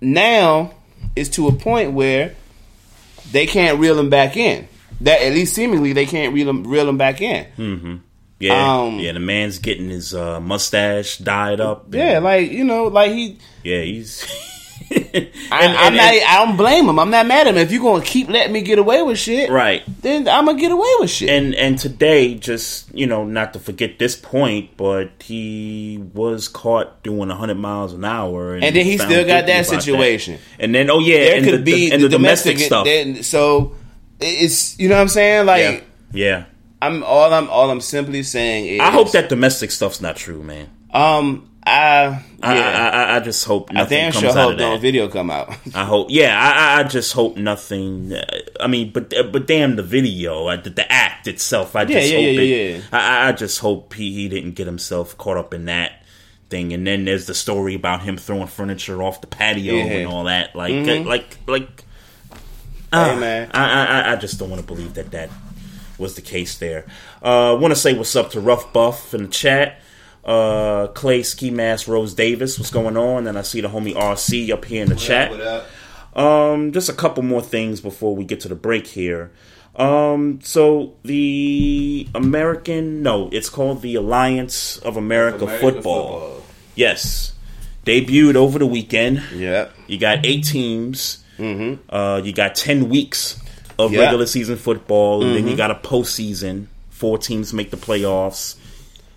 now 0.02 0.74
it's 1.16 1.30
to 1.30 1.48
a 1.48 1.52
point 1.52 1.94
where 1.94 2.34
they 3.32 3.46
can't 3.46 3.80
reel 3.80 4.00
him 4.00 4.10
back 4.10 4.36
in. 4.36 4.68
That 5.02 5.22
at 5.22 5.34
least 5.34 5.54
seemingly 5.54 5.94
they 5.94 6.06
can't 6.06 6.34
reel 6.34 6.50
him 6.50 6.64
reel 6.66 6.90
him 6.90 6.98
back 6.98 7.22
in. 7.22 7.46
hmm 7.56 7.96
Yeah, 8.44 8.82
Um, 8.82 9.00
yeah. 9.00 9.14
The 9.14 9.20
man's 9.20 9.60
getting 9.60 9.90
his 9.90 10.14
uh, 10.14 10.40
mustache 10.40 11.18
dyed 11.18 11.60
up. 11.62 11.86
and- 11.86 11.94
Yeah, 11.96 12.20
like 12.20 12.52
you 12.52 12.64
know, 12.64 12.86
like 12.86 13.12
he. 13.12 13.38
yeah. 13.64 13.82
He's. 13.82 14.26
I, 14.92 14.96
And- 15.16 15.30
I'm 15.52 15.88
and- 15.88 15.96
not. 15.96 16.14
and- 16.14 16.24
I 16.26 16.46
don't 16.46 16.58
blame 16.58 16.90
him. 16.90 17.00
I'm 17.00 17.10
not 17.10 17.26
mad 17.26 17.48
at 17.48 17.54
him. 17.56 17.58
If 17.58 17.72
you're 17.72 17.82
gonna 17.82 18.04
keep 18.04 18.30
letting 18.30 18.52
me 18.54 18.62
get 18.62 18.80
away 18.80 19.02
with 19.02 19.18
shit, 19.18 19.50
right. 19.50 19.82
Then 20.02 20.28
I'm 20.28 20.46
gonna 20.46 20.60
get 20.60 20.72
away 20.72 20.90
with 21.00 21.10
shit. 21.10 21.30
And 21.30 21.56
and 21.56 21.80
today, 21.80 22.36
just 22.36 22.94
you 22.94 23.08
know, 23.08 23.24
not 23.26 23.54
to 23.54 23.60
forget 23.60 23.98
this 23.98 24.16
point, 24.16 24.76
but 24.78 25.10
he 25.24 26.04
was 26.14 26.48
caught 26.48 27.02
doing 27.02 27.30
100 27.30 27.56
miles 27.56 27.94
an 27.94 28.04
hour, 28.06 28.56
And 28.56 28.76
then 28.76 28.86
he 28.86 28.98
still 28.98 29.26
got 29.26 29.46
that 29.48 29.66
situation. 29.66 30.38
And 30.60 30.76
then, 30.76 30.90
oh 30.90 31.00
yeah, 31.00 31.18
there 31.20 31.36
and 31.38 31.46
could 31.46 31.66
the, 31.66 31.72
be 31.74 31.92
and 31.92 32.04
the, 32.04 32.10
domestic, 32.10 32.60
stuff. 32.60 32.86
then- 32.86 33.24
so 33.24 33.76
it's 34.20 34.78
you 34.80 34.90
know 34.90 34.96
what 34.96 35.02
I'm 35.02 35.08
saying. 35.08 35.46
Like 35.46 35.86
yeah, 36.14 36.26
yeah. 36.28 36.44
I'm 36.88 37.04
all 37.04 37.34
I'm 37.34 37.50
all 37.50 37.70
I'm 37.72 37.82
simply 37.82 38.24
saying 38.24 38.66
is 38.68 38.80
I 38.82 38.92
hope 38.92 39.12
that 39.12 39.30
domestic 39.30 39.72
stuff's 39.72 40.02
not 40.02 40.16
true, 40.16 40.44
man. 40.44 40.70
um 40.92 41.50
I 41.66 42.22
I, 42.42 42.56
yeah. 42.56 42.90
I, 42.94 42.98
I, 43.14 43.16
I 43.16 43.20
just 43.22 43.46
hope 43.46 43.70
I 43.72 43.76
nothing 43.76 43.98
damn 43.98 44.12
sure 44.12 44.34
hope 44.34 44.58
no 44.58 44.72
that. 44.74 44.82
video 44.82 45.08
come 45.08 45.32
out. 45.32 45.56
I 45.74 45.86
hope, 45.86 46.08
yeah, 46.10 46.38
I, 46.38 46.50
I- 46.76 46.80
I 46.82 46.84
just 46.84 47.14
hope 47.14 47.38
nothing. 47.38 48.12
uh, 48.12 48.26
I 48.60 48.68
mean, 48.68 48.92
but 48.92 49.14
but 49.32 49.48
damn, 49.48 49.78
the 49.78 49.84
video, 49.84 50.48
uh, 50.48 50.58
the, 50.58 50.72
the 50.72 50.92
act 50.92 51.26
itself. 51.28 51.74
I 51.78 51.84
Yeah, 51.84 52.00
just 52.02 52.12
yeah, 52.12 52.18
hope 52.18 52.26
yeah, 52.26 52.42
it, 52.42 52.44
yeah, 52.72 52.78
yeah. 52.78 52.82
I, 52.92 53.30
I- 53.30 53.32
just 53.32 53.60
hope 53.60 53.94
he, 53.94 54.12
he 54.14 54.28
didn't 54.28 54.56
get 54.56 54.68
himself 54.68 55.18
caught 55.18 55.38
up 55.38 55.54
in 55.54 55.64
that 55.66 56.04
thing. 56.50 56.74
And 56.74 56.86
then 56.86 57.06
there's 57.06 57.28
the 57.28 57.34
story 57.34 57.76
about 57.76 58.02
him 58.02 58.18
throwing 58.18 58.48
furniture 58.48 59.02
off 59.02 59.22
the 59.22 59.28
patio 59.28 59.76
Yeah. 59.76 59.84
and 59.86 60.08
all 60.10 60.26
that. 60.26 60.58
Like, 60.58 60.74
Mhm. 60.74 61.06
uh, 61.06 61.08
like, 61.08 61.38
like. 61.48 61.86
Hey, 62.92 63.10
uh, 63.12 63.16
man. 63.16 63.50
I, 63.54 63.64
I 63.64 63.86
I- 63.86 64.12
I 64.12 64.16
just 64.18 64.38
don't 64.38 64.50
want 64.50 64.62
to 64.62 64.68
believe 64.68 64.96
that 64.96 65.12
that 65.12 65.30
was 65.98 66.16
the 66.16 66.22
case 66.22 66.58
there. 66.58 66.86
Uh, 67.22 67.58
want 67.60 67.74
to 67.74 67.80
say 67.80 67.94
what's 67.94 68.16
up 68.16 68.32
to 68.32 68.42
Rough 68.42 68.74
Buff 68.74 69.14
in 69.14 69.24
the 69.24 69.30
chat. 69.30 69.80
Uh, 70.24 70.88
Clay 70.88 71.22
Ski 71.22 71.52
Mask 71.52 71.88
Rose 71.88 72.14
Davis, 72.14 72.58
what's 72.58 72.72
going 72.72 72.96
on? 72.96 73.28
And 73.28 73.38
I 73.38 73.42
see 73.42 73.62
the 73.62 73.68
homie 73.68 73.94
RC 73.94 74.52
up 74.52 74.66
here 74.66 74.84
in 74.84 74.90
the 74.90 74.96
chat. 74.96 75.32
Um, 76.16 76.72
just 76.72 76.90
a 76.90 76.94
couple 76.94 77.24
more 77.24 77.42
things 77.42 77.82
before 77.82 78.16
we 78.16 78.24
get 78.24 78.40
to 78.42 78.48
the 78.48 78.56
break 78.56 78.88
here. 78.88 79.32
Um, 79.76 80.40
so 80.44 80.96
the 81.04 82.08
American, 82.14 83.02
no, 83.02 83.30
it's 83.32 83.50
called 83.50 83.82
the 83.82 83.96
Alliance 83.96 84.78
of 84.78 84.98
America, 84.98 85.46
America 85.46 85.60
Football. 85.60 86.20
Football. 86.20 86.44
Yes, 86.76 87.34
debuted 87.86 88.36
over 88.36 88.60
the 88.60 88.68
weekend. 88.68 89.24
Yeah, 89.34 89.70
you 89.88 89.98
got 89.98 90.26
eight 90.26 90.46
teams. 90.46 91.24
Mm-hmm. 91.38 91.94
Uh, 91.94 92.22
you 92.24 92.34
got 92.34 92.54
ten 92.54 92.90
weeks 92.90 93.43
of 93.80 93.94
Yeah. 93.94 94.02
regular 94.02 94.26
season 94.26 94.58
football, 94.58 95.24
and 95.24 95.36
then 95.36 95.48
you 95.48 95.54
Mhm. 95.54 95.58
got 95.58 95.72
a 95.72 95.76
postseason. 95.76 96.66
Four 96.90 97.18
teams 97.18 97.54
make 97.54 97.72
the 97.72 97.78
playoffs. 97.78 98.56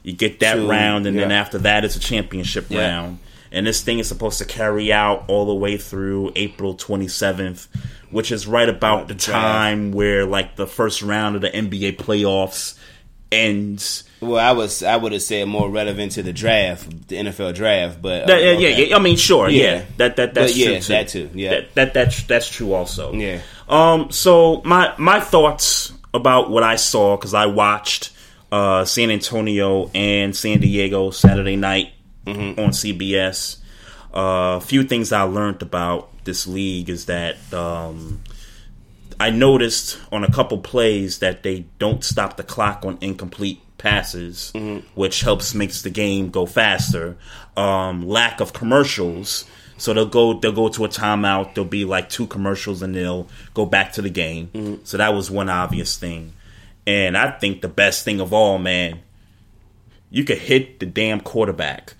You 0.02 0.12
get 0.12 0.40
that 0.40 0.54
Two, 0.54 0.68
round, 0.68 1.07
and 1.07 1.18
then 1.18 1.32
after 1.32 1.59
that, 1.59 1.84
it's 1.84 1.96
a 1.96 2.00
championship 2.00 2.66
Yeah. 2.68 2.80
round. 2.88 3.18
And 3.52 3.66
this 3.66 3.80
thing 3.80 3.98
is 3.98 4.09
supposed 4.09 4.38
to 4.38 4.44
carry 4.44 4.92
out 4.92 5.24
all 5.28 5.46
the 5.46 5.54
way 5.54 5.76
through 5.76 6.32
April 6.36 6.74
27th, 6.74 7.68
which 8.11 8.30
is 8.32 8.46
right 8.46 8.68
about 8.68 9.09
the 9.09 9.14
time 9.14 9.92
where 9.92 10.24
like 10.26 10.57
the 10.57 10.66
first 10.66 11.00
round 11.02 11.36
of 11.36 11.42
the 11.42 11.54
NBA 11.54 11.92
playoffs 11.92 12.74
ends. 13.32 14.04
Well, 14.20 14.38
I 14.38 14.52
was 14.52 14.82
I 14.82 14.96
would 14.96 15.12
have 15.12 15.22
said 15.22 15.48
more 15.48 15.68
relevant 15.68 16.12
to 16.12 16.22
the 16.22 16.32
draft, 16.32 17.09
the 17.09 17.16
NFL 17.18 17.52
draft, 17.54 18.00
but 18.00 18.22
uh, 18.22 18.26
That- 18.26 18.42
yeah, 18.42 18.50
okay. 18.68 18.88
yeah, 18.90 18.96
I 18.96 18.98
mean, 18.98 19.16
sure, 19.16 19.48
yeah, 19.48 19.62
Yeah. 19.62 19.82
that 19.98 20.16
that 20.16 20.34
that's 20.34 20.52
But 20.52 20.57
yeah, 20.59 20.66
true 20.66 20.80
too. 20.80 20.92
that 20.92 21.09
too, 21.09 21.30
yeah. 21.34 21.50
that, 21.50 21.74
that 21.74 21.94
that's 21.94 22.22
that's 22.24 22.48
true 22.48 22.72
also. 22.72 23.12
Yeah. 23.12 23.38
Um. 23.68 24.10
So 24.10 24.62
my 24.64 24.94
my 24.98 25.20
thoughts 25.20 25.92
about 26.14 26.50
what 26.50 26.62
I 26.62 26.76
saw 26.76 27.16
because 27.16 27.34
I 27.34 27.46
watched 27.46 28.10
uh, 28.52 28.84
San 28.84 29.10
Antonio 29.10 29.90
and 29.94 30.34
San 30.34 30.60
Diego 30.60 31.10
Saturday 31.10 31.56
night 31.56 31.92
Mm-hmm. 32.26 32.58
on 32.60 32.70
CBS. 32.70 33.58
Uh, 34.12 34.56
a 34.56 34.60
few 34.60 34.82
things 34.82 35.12
I 35.12 35.22
learned 35.22 35.62
about 35.62 36.10
this 36.24 36.44
league 36.48 36.90
is 36.90 37.04
that 37.06 37.36
um, 37.54 38.20
I 39.20 39.30
noticed 39.30 39.96
on 40.10 40.24
a 40.24 40.32
couple 40.32 40.58
plays 40.58 41.20
that 41.20 41.44
they 41.44 41.66
don't 41.78 42.02
stop 42.02 42.36
the 42.36 42.42
clock 42.42 42.84
on 42.84 42.98
incomplete 43.00 43.60
passes, 43.78 44.52
which 44.96 45.20
helps 45.20 45.54
makes 45.54 45.82
the 45.82 45.90
game 45.90 46.30
go 46.30 46.46
faster. 46.46 47.16
Um, 47.56 48.08
lack 48.08 48.40
of 48.40 48.52
commercials, 48.52 49.44
so 49.78 49.92
they'll 49.92 50.06
go 50.06 50.38
they'll 50.38 50.52
go 50.52 50.68
to 50.68 50.84
a 50.84 50.88
timeout. 50.88 51.54
There'll 51.54 51.68
be 51.68 51.84
like 51.84 52.08
two 52.08 52.26
commercials, 52.26 52.82
and 52.82 52.94
they'll 52.94 53.28
go 53.54 53.66
back 53.66 53.92
to 53.92 54.02
the 54.02 54.10
game. 54.10 54.48
Mm-hmm. 54.52 54.84
So 54.84 54.96
that 54.96 55.14
was 55.14 55.30
one 55.30 55.48
obvious 55.48 55.96
thing. 55.96 56.32
And 56.86 57.16
I 57.16 57.30
think 57.32 57.62
the 57.62 57.68
best 57.68 58.04
thing 58.04 58.20
of 58.20 58.32
all, 58.32 58.58
man, 58.58 59.00
you 60.10 60.24
could 60.24 60.38
hit 60.38 60.78
the 60.78 60.86
damn 60.86 61.20
quarterback. 61.20 61.94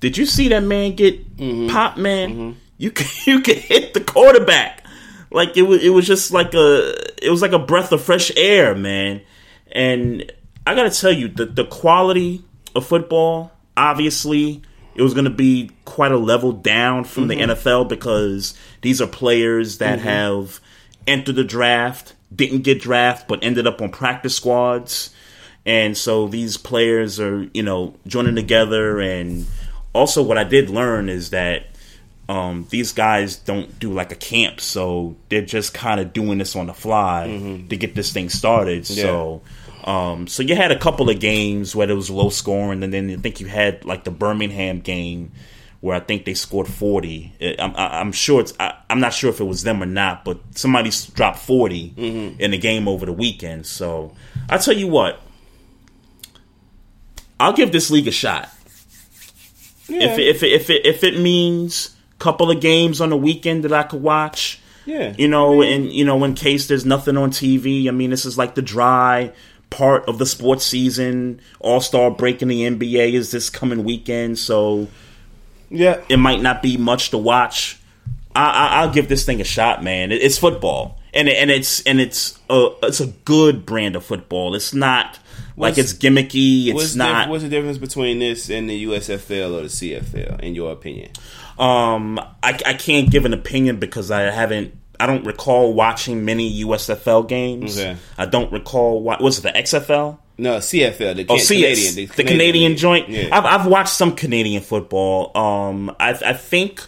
Did 0.00 0.16
you 0.16 0.24
see 0.26 0.48
that 0.48 0.62
man 0.62 0.96
get 0.96 1.36
mm-hmm. 1.36 1.68
popped, 1.68 1.98
man? 1.98 2.30
Mm-hmm. 2.30 2.58
You 2.78 2.90
could, 2.90 3.06
you 3.26 3.40
could 3.40 3.58
hit 3.58 3.94
the 3.94 4.00
quarterback. 4.00 4.84
Like 5.30 5.56
it 5.56 5.62
was 5.62 5.82
it 5.84 5.90
was 5.90 6.06
just 6.06 6.32
like 6.32 6.54
a 6.54 6.94
it 7.24 7.30
was 7.30 7.42
like 7.42 7.52
a 7.52 7.58
breath 7.58 7.92
of 7.92 8.02
fresh 8.02 8.32
air, 8.36 8.74
man. 8.74 9.20
And 9.70 10.32
I 10.66 10.74
gotta 10.74 10.90
tell 10.90 11.12
you, 11.12 11.28
the 11.28 11.46
the 11.46 11.64
quality 11.64 12.42
of 12.74 12.86
football, 12.86 13.52
obviously, 13.76 14.62
it 15.00 15.02
was 15.02 15.14
gonna 15.14 15.30
be 15.30 15.70
quite 15.86 16.12
a 16.12 16.18
level 16.18 16.52
down 16.52 17.04
from 17.04 17.28
the 17.28 17.34
Mhm. 17.36 17.40
NFL 17.56 17.86
because 17.86 18.52
these 18.82 19.00
are 19.00 19.06
players 19.06 19.78
that 19.78 19.98
Mhm. 19.98 20.02
have 20.02 20.60
entered 21.06 21.36
the 21.36 21.42
draft, 21.44 22.12
didn't 22.34 22.64
get 22.64 22.82
drafted, 22.82 23.26
but 23.26 23.38
ended 23.42 23.66
up 23.66 23.80
on 23.80 23.88
practice 23.88 24.34
squads. 24.34 25.08
And 25.64 25.96
so 25.96 26.28
these 26.28 26.58
players 26.58 27.18
are, 27.18 27.46
you 27.54 27.62
know, 27.62 27.94
joining 28.06 28.34
together. 28.34 29.00
And 29.00 29.46
also, 29.94 30.22
what 30.22 30.36
I 30.36 30.44
did 30.44 30.68
learn 30.68 31.08
is 31.08 31.30
that 31.30 31.64
um, 32.28 32.66
these 32.70 32.92
guys 32.92 33.34
don't 33.36 33.80
do 33.80 33.92
like 33.92 34.12
a 34.12 34.14
camp, 34.14 34.60
so 34.60 35.16
they're 35.30 35.40
just 35.42 35.74
kind 35.74 35.98
of 35.98 36.12
doing 36.12 36.38
this 36.38 36.54
on 36.54 36.66
the 36.68 36.72
fly 36.74 37.26
to 37.70 37.76
get 37.76 37.96
this 37.96 38.12
thing 38.12 38.28
started. 38.28 38.86
So, 38.86 39.40
um, 39.84 40.26
so 40.26 40.42
you 40.42 40.54
had 40.56 40.72
a 40.72 40.78
couple 40.78 41.08
of 41.10 41.20
games 41.20 41.74
where 41.76 41.88
it 41.90 41.94
was 41.94 42.10
low 42.10 42.28
scoring, 42.30 42.82
and 42.82 42.92
then 42.92 43.10
I 43.10 43.16
think 43.16 43.40
you 43.40 43.46
had 43.46 43.84
like 43.84 44.04
the 44.04 44.10
Birmingham 44.10 44.80
game 44.80 45.32
where 45.80 45.96
I 45.96 46.00
think 46.00 46.24
they 46.26 46.34
scored 46.34 46.68
forty. 46.68 47.32
I'm, 47.58 47.74
I- 47.76 48.00
I'm 48.00 48.12
sure 48.12 48.40
it's. 48.40 48.52
I, 48.60 48.74
I'm 48.90 49.00
not 49.00 49.14
sure 49.14 49.30
if 49.30 49.40
it 49.40 49.44
was 49.44 49.62
them 49.62 49.82
or 49.82 49.86
not, 49.86 50.24
but 50.24 50.38
somebody 50.54 50.90
dropped 51.14 51.38
40 51.38 52.36
in 52.38 52.50
the 52.50 52.58
game 52.58 52.86
over 52.88 53.06
the 53.06 53.12
weekend. 53.12 53.66
So 53.66 54.12
I 54.48 54.58
tell 54.58 54.76
you 54.76 54.88
what, 54.88 55.20
I'll 57.38 57.52
give 57.52 57.72
this 57.72 57.90
league 57.90 58.08
a 58.08 58.12
shot. 58.12 58.48
If 59.88 60.18
it, 60.18 60.28
if 60.28 60.42
it, 60.42 60.52
if 60.52 60.70
it 60.70 60.86
if 60.86 61.02
it 61.04 61.18
means 61.18 61.96
a 62.14 62.18
couple 62.18 62.50
of 62.50 62.60
games 62.60 63.00
on 63.00 63.10
the 63.10 63.16
weekend 63.16 63.64
that 63.64 63.72
I 63.72 63.82
could 63.82 64.02
watch, 64.02 64.60
Yeah. 64.86 65.14
you 65.18 65.26
know, 65.26 65.62
and 65.62 65.90
you 65.90 66.04
know, 66.04 66.22
in 66.24 66.34
case 66.34 66.68
there's 66.68 66.84
nothing 66.84 67.16
on 67.16 67.30
TV. 67.30 67.88
I 67.88 67.90
mean, 67.90 68.10
this 68.10 68.24
is 68.24 68.38
like 68.38 68.54
the 68.54 68.62
dry 68.62 69.32
part 69.70 70.08
of 70.08 70.18
the 70.18 70.26
sports 70.26 70.64
season. 70.66 71.40
All 71.60 71.80
Star 71.80 72.10
break 72.10 72.42
in 72.42 72.48
the 72.48 72.62
NBA 72.62 73.12
is 73.14 73.30
this 73.30 73.48
coming 73.50 73.84
weekend, 73.84 74.38
so 74.38 74.88
yeah, 75.70 76.00
it 76.08 76.16
might 76.18 76.42
not 76.42 76.62
be 76.62 76.76
much 76.76 77.10
to 77.10 77.18
watch. 77.18 77.78
I, 78.34 78.44
I, 78.44 78.66
I'll 78.80 78.92
give 78.92 79.08
this 79.08 79.24
thing 79.24 79.40
a 79.40 79.44
shot, 79.44 79.82
man. 79.82 80.12
It, 80.12 80.22
it's 80.22 80.38
football, 80.38 80.98
and 81.14 81.28
it, 81.28 81.36
and 81.36 81.50
it's 81.50 81.80
and 81.82 82.00
it's 82.00 82.38
a 82.48 82.68
it's 82.82 83.00
a 83.00 83.06
good 83.08 83.64
brand 83.66 83.96
of 83.96 84.04
football. 84.04 84.54
It's 84.54 84.74
not 84.74 85.18
like 85.56 85.76
What's- 85.76 85.92
it's 85.92 85.92
gimmicky. 85.94 86.66
It's 86.66 86.74
what's 86.74 86.94
not. 86.94 87.22
Diff- 87.24 87.30
what's 87.30 87.42
the 87.44 87.50
difference 87.50 87.78
between 87.78 88.18
this 88.18 88.50
and 88.50 88.68
the 88.68 88.84
USFL 88.86 89.58
or 89.58 89.62
the 89.62 89.68
CFL, 89.68 90.40
in 90.40 90.54
your 90.54 90.72
opinion? 90.72 91.10
Um, 91.58 92.18
I, 92.42 92.58
I 92.64 92.74
can't 92.74 93.10
give 93.10 93.24
an 93.26 93.34
opinion 93.34 93.78
because 93.78 94.10
I 94.10 94.22
haven't 94.22 94.74
I 95.00 95.06
don't 95.06 95.24
recall 95.24 95.72
watching 95.74 96.24
many 96.24 96.62
USFL 96.64 97.26
games. 97.28 97.78
Okay. 97.78 97.96
I 98.18 98.26
don't 98.26 98.52
recall 98.52 99.02
what 99.02 99.20
was 99.20 99.38
it 99.38 99.42
the 99.42 99.50
XFL? 99.50 100.18
No, 100.38 100.56
CFL, 100.56 101.16
the 101.16 101.26
Oh, 101.28 101.36
CS, 101.36 101.48
Canadian, 101.48 101.94
the, 101.94 102.06
the 102.06 102.12
Canadian, 102.14 102.26
Canadian 102.38 102.76
joint. 102.76 103.08
Yeah. 103.10 103.28
I've, 103.30 103.44
I've 103.44 103.66
watched 103.66 103.90
some 103.92 104.14
Canadian 104.16 104.62
football. 104.62 105.36
Um, 105.36 105.94
I, 106.00 106.10
I 106.10 106.32
think, 106.32 106.86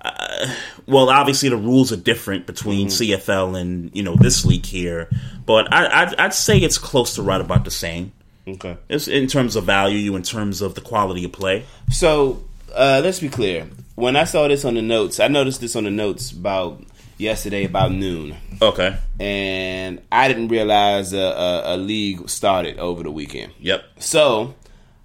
uh, 0.00 0.46
well, 0.86 1.08
obviously 1.08 1.48
the 1.48 1.56
rules 1.56 1.90
are 1.92 1.96
different 1.96 2.46
between 2.46 2.88
Mm-hmm. 2.88 3.12
CFL 3.30 3.58
and 3.60 3.90
you 3.94 4.02
know 4.02 4.14
this 4.16 4.44
league 4.44 4.66
here, 4.66 5.08
but 5.46 5.72
I, 5.72 6.02
I'd, 6.02 6.14
I'd 6.16 6.34
say 6.34 6.58
it's 6.58 6.76
close 6.78 7.14
to 7.14 7.22
right 7.22 7.40
about 7.40 7.64
the 7.64 7.70
same. 7.70 8.12
Okay. 8.46 8.76
It's 8.88 9.06
in 9.08 9.26
terms 9.28 9.54
of 9.56 9.64
value, 9.64 10.14
in 10.16 10.22
terms 10.22 10.60
of 10.62 10.74
the 10.74 10.80
quality 10.80 11.24
of 11.24 11.32
play. 11.32 11.64
So 11.90 12.42
uh, 12.74 13.00
let's 13.04 13.20
be 13.20 13.28
clear. 13.28 13.68
When 13.94 14.16
I 14.16 14.24
saw 14.24 14.48
this 14.48 14.64
on 14.64 14.74
the 14.74 14.82
notes, 14.82 15.20
I 15.20 15.28
noticed 15.28 15.60
this 15.60 15.76
on 15.76 15.84
the 15.84 15.90
notes 15.90 16.32
about 16.32 16.82
yesterday 17.22 17.64
about 17.64 17.92
noon, 17.92 18.36
Okay. 18.60 18.96
and 19.20 20.00
I 20.10 20.28
didn't 20.28 20.48
realize 20.48 21.12
a, 21.12 21.18
a, 21.18 21.74
a 21.74 21.76
league 21.76 22.28
started 22.28 22.78
over 22.78 23.02
the 23.02 23.10
weekend. 23.10 23.52
Yep. 23.60 23.84
So 23.98 24.54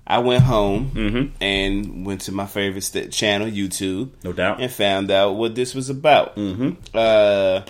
I 0.06 0.20
went 0.20 0.44
home 0.44 0.92
Mhm. 0.96 1.32
and 1.42 2.06
went 2.06 2.22
to 2.22 2.32
my 2.32 2.46
favorite 2.46 2.84
st- 2.84 3.12
channel, 3.12 3.48
YouTube, 3.48 4.10
No 4.24 4.34
doubt. 4.34 4.62
and 4.62 4.72
found 4.72 5.12
out 5.12 5.34
what 5.36 5.56
this 5.56 5.76
was 5.76 5.90
about. 5.90 6.36
Mm-hmm. 6.38 6.72
Uh, 6.94 7.62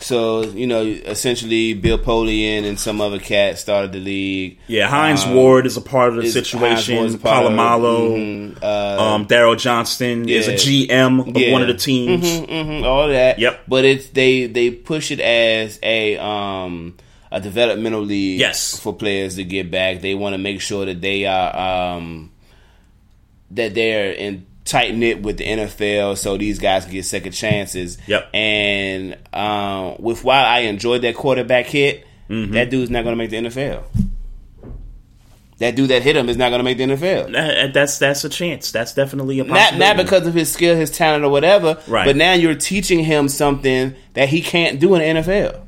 so 0.00 0.42
you 0.42 0.66
know, 0.66 0.82
essentially, 0.82 1.74
Bill 1.74 1.98
Polian 1.98 2.64
and 2.66 2.78
some 2.80 3.00
other 3.00 3.18
cat 3.18 3.58
started 3.58 3.92
the 3.92 4.00
league. 4.00 4.58
Yeah, 4.66 4.88
Hines 4.88 5.24
Um, 5.24 5.34
Ward 5.34 5.66
is 5.66 5.76
a 5.76 5.80
part 5.80 6.10
of 6.16 6.22
the 6.22 6.30
situation. 6.30 6.96
Ward's 6.96 7.14
a 7.14 7.18
part 7.18 7.44
of 7.46 7.52
it. 7.52 7.56
Polamalu, 7.56 8.54
Mhm. 8.56 8.62
Uh, 8.62 9.02
um, 9.14 9.26
Daryl 9.26 9.58
Johnston 9.58 10.28
is 10.28 10.48
a. 10.48 10.54
GM 10.56 11.20
of 11.20 11.36
Yeah. 11.36 11.52
one 11.52 11.62
of 11.62 11.68
the 11.68 11.74
teams. 11.74 12.24
Mhm, 12.24 12.48
mhm, 12.48 12.84
all 12.84 13.08
that. 13.08 13.38
Yep. 13.38 13.60
But 13.68 13.84
it's 13.84 14.06
they 14.08 14.46
they 14.46 14.70
push 14.70 15.10
it 15.10 15.20
as 15.20 15.78
a 15.82 16.16
um 16.18 16.94
a 17.32 17.40
developmental 17.40 18.00
league. 18.02 18.40
Yes. 18.40 18.78
For 18.80 18.92
players 18.92 19.36
to 19.36 19.44
get 19.44 19.70
back, 19.70 20.00
they 20.00 20.14
want 20.14 20.34
to 20.34 20.38
make 20.38 20.60
sure 20.60 20.84
that 20.86 21.00
they 21.00 21.26
are 21.26 21.94
um 21.94 22.30
that 23.52 23.74
they're 23.74 24.12
in 24.12 24.46
tight 24.70 24.94
knit 24.94 25.22
with 25.22 25.38
the 25.38 25.44
NFL, 25.44 26.16
so 26.16 26.36
these 26.36 26.58
guys 26.58 26.84
can 26.84 26.92
get 26.94 27.04
second 27.04 27.32
chances. 27.32 27.98
Yep. 28.06 28.30
And 28.34 29.18
um, 29.34 29.96
with 29.98 30.22
while 30.24 30.44
I 30.44 30.60
enjoyed 30.60 31.02
that 31.02 31.14
quarterback 31.16 31.66
hit, 31.66 32.06
Mm-hmm. 32.28 32.52
that 32.54 32.70
dude's 32.70 32.90
not 32.90 33.02
going 33.02 33.12
to 33.12 33.16
make 33.16 33.30
the 33.30 33.38
NFL. 33.38 33.82
That 35.58 35.74
dude 35.76 35.90
that 35.90 36.02
hit 36.02 36.16
him 36.16 36.28
is 36.28 36.36
not 36.38 36.48
going 36.50 36.60
to 36.60 36.62
make 36.64 36.78
the 36.78 36.84
NFL. 36.84 37.32
That- 37.32 37.74
That's 37.74 37.98
that's 37.98 38.24
a 38.24 38.28
chance. 38.28 38.70
That's 38.72 38.94
definitely 38.94 39.40
a 39.40 39.44
Not 39.44 39.76
not 39.76 39.96
because 39.96 40.26
of 40.26 40.32
his 40.32 40.50
skill, 40.50 40.74
his 40.76 40.90
talent, 40.90 41.24
or 41.24 41.30
whatever. 41.30 41.78
Right. 41.86 42.06
But 42.06 42.16
now 42.16 42.32
you're 42.34 42.54
teaching 42.54 43.00
him 43.00 43.28
something 43.28 43.94
that 44.14 44.28
he 44.30 44.40
can't 44.42 44.78
do 44.80 44.94
in 44.94 45.16
the 45.16 45.20
NFL. 45.20 45.60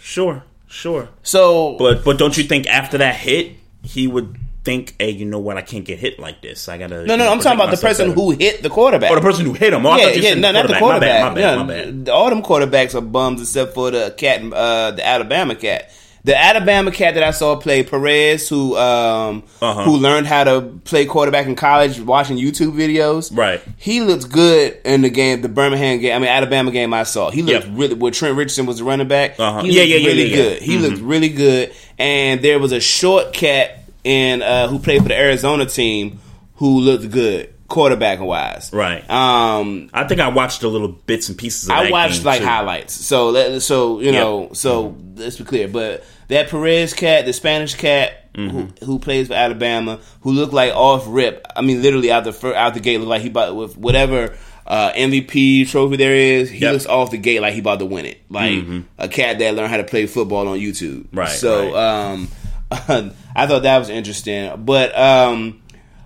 Sure, 0.00 0.42
sure. 0.66 1.08
So, 1.22 1.76
But 1.78 2.04
but 2.04 2.18
don't 2.18 2.36
you 2.36 2.44
think 2.44 2.66
after 2.66 2.98
that 2.98 3.14
hit, 3.14 3.52
he 3.82 4.06
would 4.06 4.36
think, 4.68 4.94
"Hey, 4.98 5.10
you 5.10 5.24
know 5.24 5.38
what? 5.38 5.56
I 5.56 5.62
can't 5.62 5.84
get 5.84 5.98
hit 5.98 6.18
like 6.18 6.42
this. 6.42 6.68
I 6.68 6.76
gotta." 6.78 7.04
no, 7.06 7.16
no, 7.16 7.24
no, 7.24 7.32
I'm 7.32 7.40
talking 7.40 7.58
about 7.60 7.70
the 7.74 7.80
person 7.88 8.10
who 8.12 8.30
hit 8.30 8.62
the 8.62 8.68
quarterback. 8.70 9.10
Oh, 9.10 9.14
the 9.14 9.20
person 9.20 9.46
who 9.46 9.54
hit 9.54 9.72
him. 9.72 9.86
Oh, 9.86 9.96
yeah, 9.96 10.10
yeah, 10.10 10.34
no, 10.34 10.52
not 10.52 10.66
the 10.68 10.74
quarterback. 10.74 11.22
My 11.22 11.28
bad, 11.28 11.28
my 11.30 11.34
bad, 11.34 11.40
Yeah, 11.40 11.62
my 11.90 12.02
bad. 12.02 12.08
All 12.10 12.28
them 12.28 12.42
quarterbacks 12.42 12.94
are 12.94 13.00
bums 13.00 13.40
except 13.40 13.74
for 13.74 13.90
the 13.90 14.14
cat, 14.16 14.42
uh, 14.52 14.90
the 14.92 15.06
Alabama 15.06 15.54
cat. 15.54 15.90
The 16.24 16.36
Alabama 16.36 16.90
cat 16.90 17.14
that 17.14 17.22
I 17.22 17.30
saw 17.30 17.56
play 17.56 17.84
Perez, 17.84 18.48
who 18.48 18.76
um, 18.76 19.44
Uh-huh. 19.62 19.84
who 19.84 19.96
learned 19.96 20.26
how 20.26 20.44
to 20.44 20.60
play 20.84 21.06
quarterback 21.06 21.46
in 21.46 21.54
college, 21.54 22.00
watching 22.00 22.36
YouTube 22.36 22.72
videos. 22.76 23.30
Right. 23.34 23.62
He 23.78 24.00
looked 24.02 24.28
good 24.30 24.76
in 24.84 25.00
the 25.02 25.10
game, 25.10 25.40
the 25.40 25.48
Birmingham 25.48 26.00
game. 26.00 26.14
I 26.16 26.18
mean, 26.18 26.28
Alabama 26.28 26.70
game 26.72 26.92
I 26.92 27.04
saw. 27.04 27.30
He 27.30 27.40
looked 27.42 27.66
Yep. 27.66 27.74
really. 27.78 27.94
Where 27.94 28.12
Trent 28.12 28.36
Richardson 28.36 28.66
was 28.66 28.78
the 28.78 28.84
running 28.84 29.08
back. 29.08 29.36
Uh-huh. 29.38 29.62
He 29.62 29.70
Yeah, 29.70 29.80
looked 29.82 29.90
yeah, 29.90 29.96
yeah, 29.96 30.06
really 30.08 30.22
yeah, 30.24 30.36
yeah. 30.36 30.42
good. 30.42 30.62
He 30.62 30.76
Mhm. 30.76 30.82
looked 30.82 31.00
really 31.02 31.28
good. 31.30 31.70
And 31.98 32.42
there 32.42 32.58
was 32.58 32.72
a 32.72 32.80
short 32.80 33.32
cat 33.32 33.77
in 34.04 34.42
uh, 34.42 34.68
who 34.68 34.78
played 34.78 35.02
for 35.02 35.08
the 35.08 35.18
Arizona 35.18 35.66
team 35.66 36.20
who 36.56 36.80
looked 36.80 37.10
good 37.10 37.54
quarterback 37.68 38.20
wise. 38.20 38.70
Right. 38.72 39.08
Um, 39.10 39.90
I 39.92 40.04
think 40.04 40.20
I 40.20 40.28
watched 40.28 40.60
the 40.62 40.68
little 40.68 40.88
bits 40.88 41.28
and 41.28 41.36
pieces. 41.36 41.68
of 41.68 41.74
I 41.76 41.90
watched 41.90 42.24
like 42.24 42.40
too. 42.40 42.46
highlights. 42.46 42.94
So 42.94 43.58
so 43.58 44.00
you 44.00 44.12
know 44.12 44.50
so 44.54 44.96
let's 45.16 45.36
be 45.36 45.44
clear. 45.44 45.68
But 45.68 46.04
that 46.28 46.48
Perez 46.48 46.94
cat, 46.94 47.26
the 47.26 47.32
Spanish 47.32 47.74
cat 47.74 48.14
Mm-hmm. 48.34 48.84
who, 48.84 48.86
who 48.86 48.98
plays 49.00 49.26
for 49.26 49.34
Alabama, 49.34 49.98
who 50.20 50.30
looked 50.30 50.52
like 50.52 50.72
off 50.72 51.04
rip. 51.08 51.44
I 51.56 51.60
mean, 51.62 51.82
literally 51.82 52.12
out 52.12 52.22
the 52.22 52.32
fir- 52.32 52.54
out 52.54 52.74
the 52.74 52.78
gate, 52.78 52.98
looked 52.98 53.08
like 53.10 53.22
he 53.22 53.30
bought 53.30 53.56
with 53.56 53.76
whatever. 53.76 54.36
Uh, 54.64 54.92
MVP 54.92 55.68
trophy 55.68 55.96
there 55.96 56.14
is, 56.14 56.48
he 56.48 56.58
Yep. 56.60 56.72
looks 56.74 56.86
off 56.86 57.10
the 57.10 57.16
gate 57.18 57.40
like 57.40 57.54
he 57.54 57.58
about 57.60 57.80
to 57.80 57.86
win 57.86 58.04
it, 58.04 58.20
like 58.30 58.52
Mhm. 58.52 58.84
a 58.98 59.08
cat 59.08 59.40
that 59.40 59.54
learned 59.56 59.70
how 59.70 59.78
to 59.78 59.82
play 59.82 60.06
football 60.06 60.46
on 60.46 60.58
YouTube. 60.60 61.06
Right, 61.12 61.30
So, 61.30 61.72
right. 61.72 62.10
um, 62.12 62.28
I 62.70 63.46
thought 63.46 63.62
that 63.62 63.78
was 63.78 63.88
interesting, 63.88 64.64
but 64.64 64.96
um, 64.98 65.62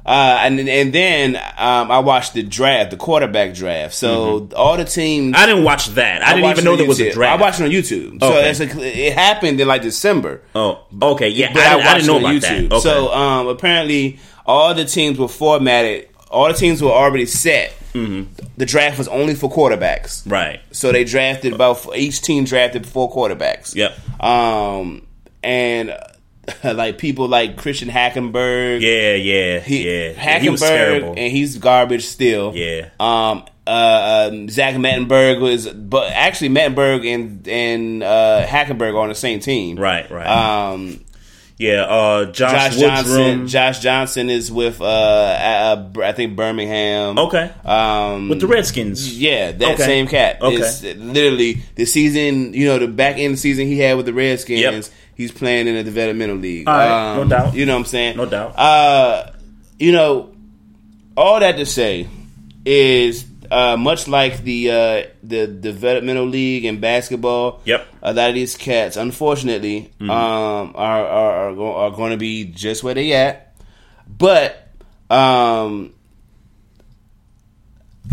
uh, 0.06 0.38
and 0.42 0.60
and 0.60 0.92
then 0.92 1.36
um, 1.36 1.90
I 1.90 1.98
watched 2.00 2.34
the 2.34 2.42
draft, 2.42 2.90
the 2.92 2.96
quarterback 2.96 3.54
draft. 3.54 3.94
So 3.94 4.48
all 4.56 4.76
the 4.76 4.84
teams. 4.84 5.34
Mm-hmm. 5.34 5.42
I 5.42 5.46
didn't 5.46 5.64
watch 5.64 5.86
that. 5.88 6.22
I, 6.22 6.34
didn't 6.34 6.50
even 6.50 6.64
know 6.64 6.76
there 6.76 6.86
was 6.86 7.00
a 7.00 7.12
draft. 7.12 7.38
I 7.38 7.42
watched 7.42 7.60
it 7.60 7.64
on 7.64 7.70
YouTube. 7.70 8.20
So 8.20 8.28
Okay. 8.28 8.50
it's 8.50 8.60
a, 8.60 9.08
it 9.08 9.14
happened 9.14 9.60
in 9.60 9.66
like 9.68 9.82
December. 9.82 10.42
Oh, 10.54 10.84
okay, 11.02 11.28
yeah. 11.28 11.52
But 11.52 11.62
I, 11.62 11.74
didn't- 11.74 11.86
I 11.86 11.94
didn't 11.94 12.06
know 12.06 12.16
it 12.18 12.24
on 12.24 12.36
about 12.36 12.42
that. 12.42 12.64
Okay. 12.72 12.80
So 12.80 13.12
um, 13.12 13.46
apparently, 13.48 14.18
all 14.46 14.74
the 14.74 14.84
teams 14.84 15.18
were 15.18 15.28
formatted. 15.28 16.08
All 16.30 16.48
the 16.48 16.54
teams 16.54 16.80
were 16.82 16.90
already 16.90 17.26
set. 17.26 17.74
The 17.92 18.64
draft 18.64 18.96
was 18.96 19.06
only 19.08 19.34
for 19.34 19.50
quarterbacks. 19.50 20.22
Mm-hmm. 20.22 20.30
right. 20.32 20.60
So 20.70 20.92
they 20.92 21.04
drafted 21.04 21.52
about 21.52 21.86
each 21.94 22.22
team 22.22 22.44
drafted 22.44 22.86
four 22.86 23.12
quarterbacks. 23.12 23.74
Yep. 23.74 24.22
Um, 24.22 25.06
and 25.42 25.94
like 26.64 26.98
people 26.98 27.28
like 27.28 27.56
Christian 27.56 27.88
Hackenberg. 27.88 28.80
Yeah, 28.80 29.14
yeah, 29.14 29.60
He, 29.60 29.84
yeah. 29.88 30.12
Hackenberg, 30.14 30.40
he 30.40 30.48
was 30.50 30.60
terrible. 30.60 31.08
and 31.10 31.32
he's 31.32 31.58
garbage 31.58 32.04
still. 32.06 32.54
Yeah. 32.54 32.90
Um. 33.00 33.44
Uh, 33.64 34.28
um, 34.32 34.48
Zach 34.48 34.74
Mettenberg 34.74 35.40
was, 35.40 35.68
but 35.68 36.10
actually 36.10 36.48
Mettenberg 36.48 37.06
and 37.06 37.46
and 37.46 38.02
uh, 38.02 38.44
Hackenberg 38.44 38.92
are 38.94 38.98
on 38.98 39.08
the 39.08 39.14
same 39.14 39.38
team. 39.38 39.78
Right, 39.78 40.10
right. 40.10 40.26
Um, 40.26 40.98
yeah, 41.58 41.82
uh, 41.82 42.24
Josh, 42.32 42.50
Josh 42.74 42.80
Johnson. 42.80 43.46
Josh 43.46 43.78
Johnson 43.78 44.30
is 44.30 44.50
with 44.50 44.80
uh, 44.80 44.84
uh, 44.84 45.92
I 46.02 46.10
think 46.10 46.34
Birmingham. 46.34 47.16
Okay. 47.18 47.52
Um, 47.64 48.30
With 48.30 48.40
the 48.40 48.48
Redskins. 48.48 49.16
Yeah, 49.16 49.52
that 49.52 49.74
Okay. 49.74 49.84
same 49.84 50.08
cat. 50.08 50.42
Okay. 50.42 50.56
It's 50.56 50.82
literally 50.82 51.62
the 51.76 51.84
season. 51.84 52.54
You 52.54 52.66
know, 52.66 52.78
the 52.80 52.88
back 52.88 53.16
end 53.18 53.38
season 53.38 53.68
he 53.68 53.78
had 53.78 53.96
with 53.96 54.06
the 54.06 54.12
Redskins. 54.12 54.60
Yep. 54.60 54.84
He's 55.16 55.30
playing 55.32 55.66
in 55.68 55.76
a 55.76 55.82
developmental 55.84 56.36
league. 56.36 56.66
Um, 56.68 56.74
All 56.74 56.78
right, 56.80 57.16
no 57.22 57.28
doubt. 57.28 57.54
You 57.54 57.66
know 57.66 57.74
what 57.74 57.80
I'm 57.80 57.84
saying? 57.86 58.16
No 58.16 58.26
doubt. 58.26 58.58
Uh, 58.58 59.30
you 59.78 59.92
know, 59.92 60.34
all 61.16 61.38
that 61.40 61.56
to 61.56 61.66
say 61.66 62.08
is 62.64 63.24
uh, 63.50 63.76
much 63.76 64.08
like 64.08 64.42
the 64.44 64.70
uh, 64.70 65.02
the 65.22 65.46
developmental 65.46 66.24
league 66.26 66.64
in 66.64 66.80
basketball. 66.80 67.60
Yep. 67.66 67.86
A 68.02 68.12
lot 68.14 68.30
of 68.30 68.34
these 68.34 68.56
cats, 68.56 68.96
unfortunately, 68.96 69.90
Mhm. 70.00 70.10
um, 70.10 70.72
are 70.74 71.06
are 71.06 71.32
are, 71.50 71.54
go- 71.54 71.74
are 71.76 71.90
going 71.90 72.12
to 72.12 72.16
be 72.16 72.44
just 72.46 72.82
where 72.82 72.94
they 72.94 73.12
at. 73.12 73.54
But 74.08 74.68
um, 75.10 75.92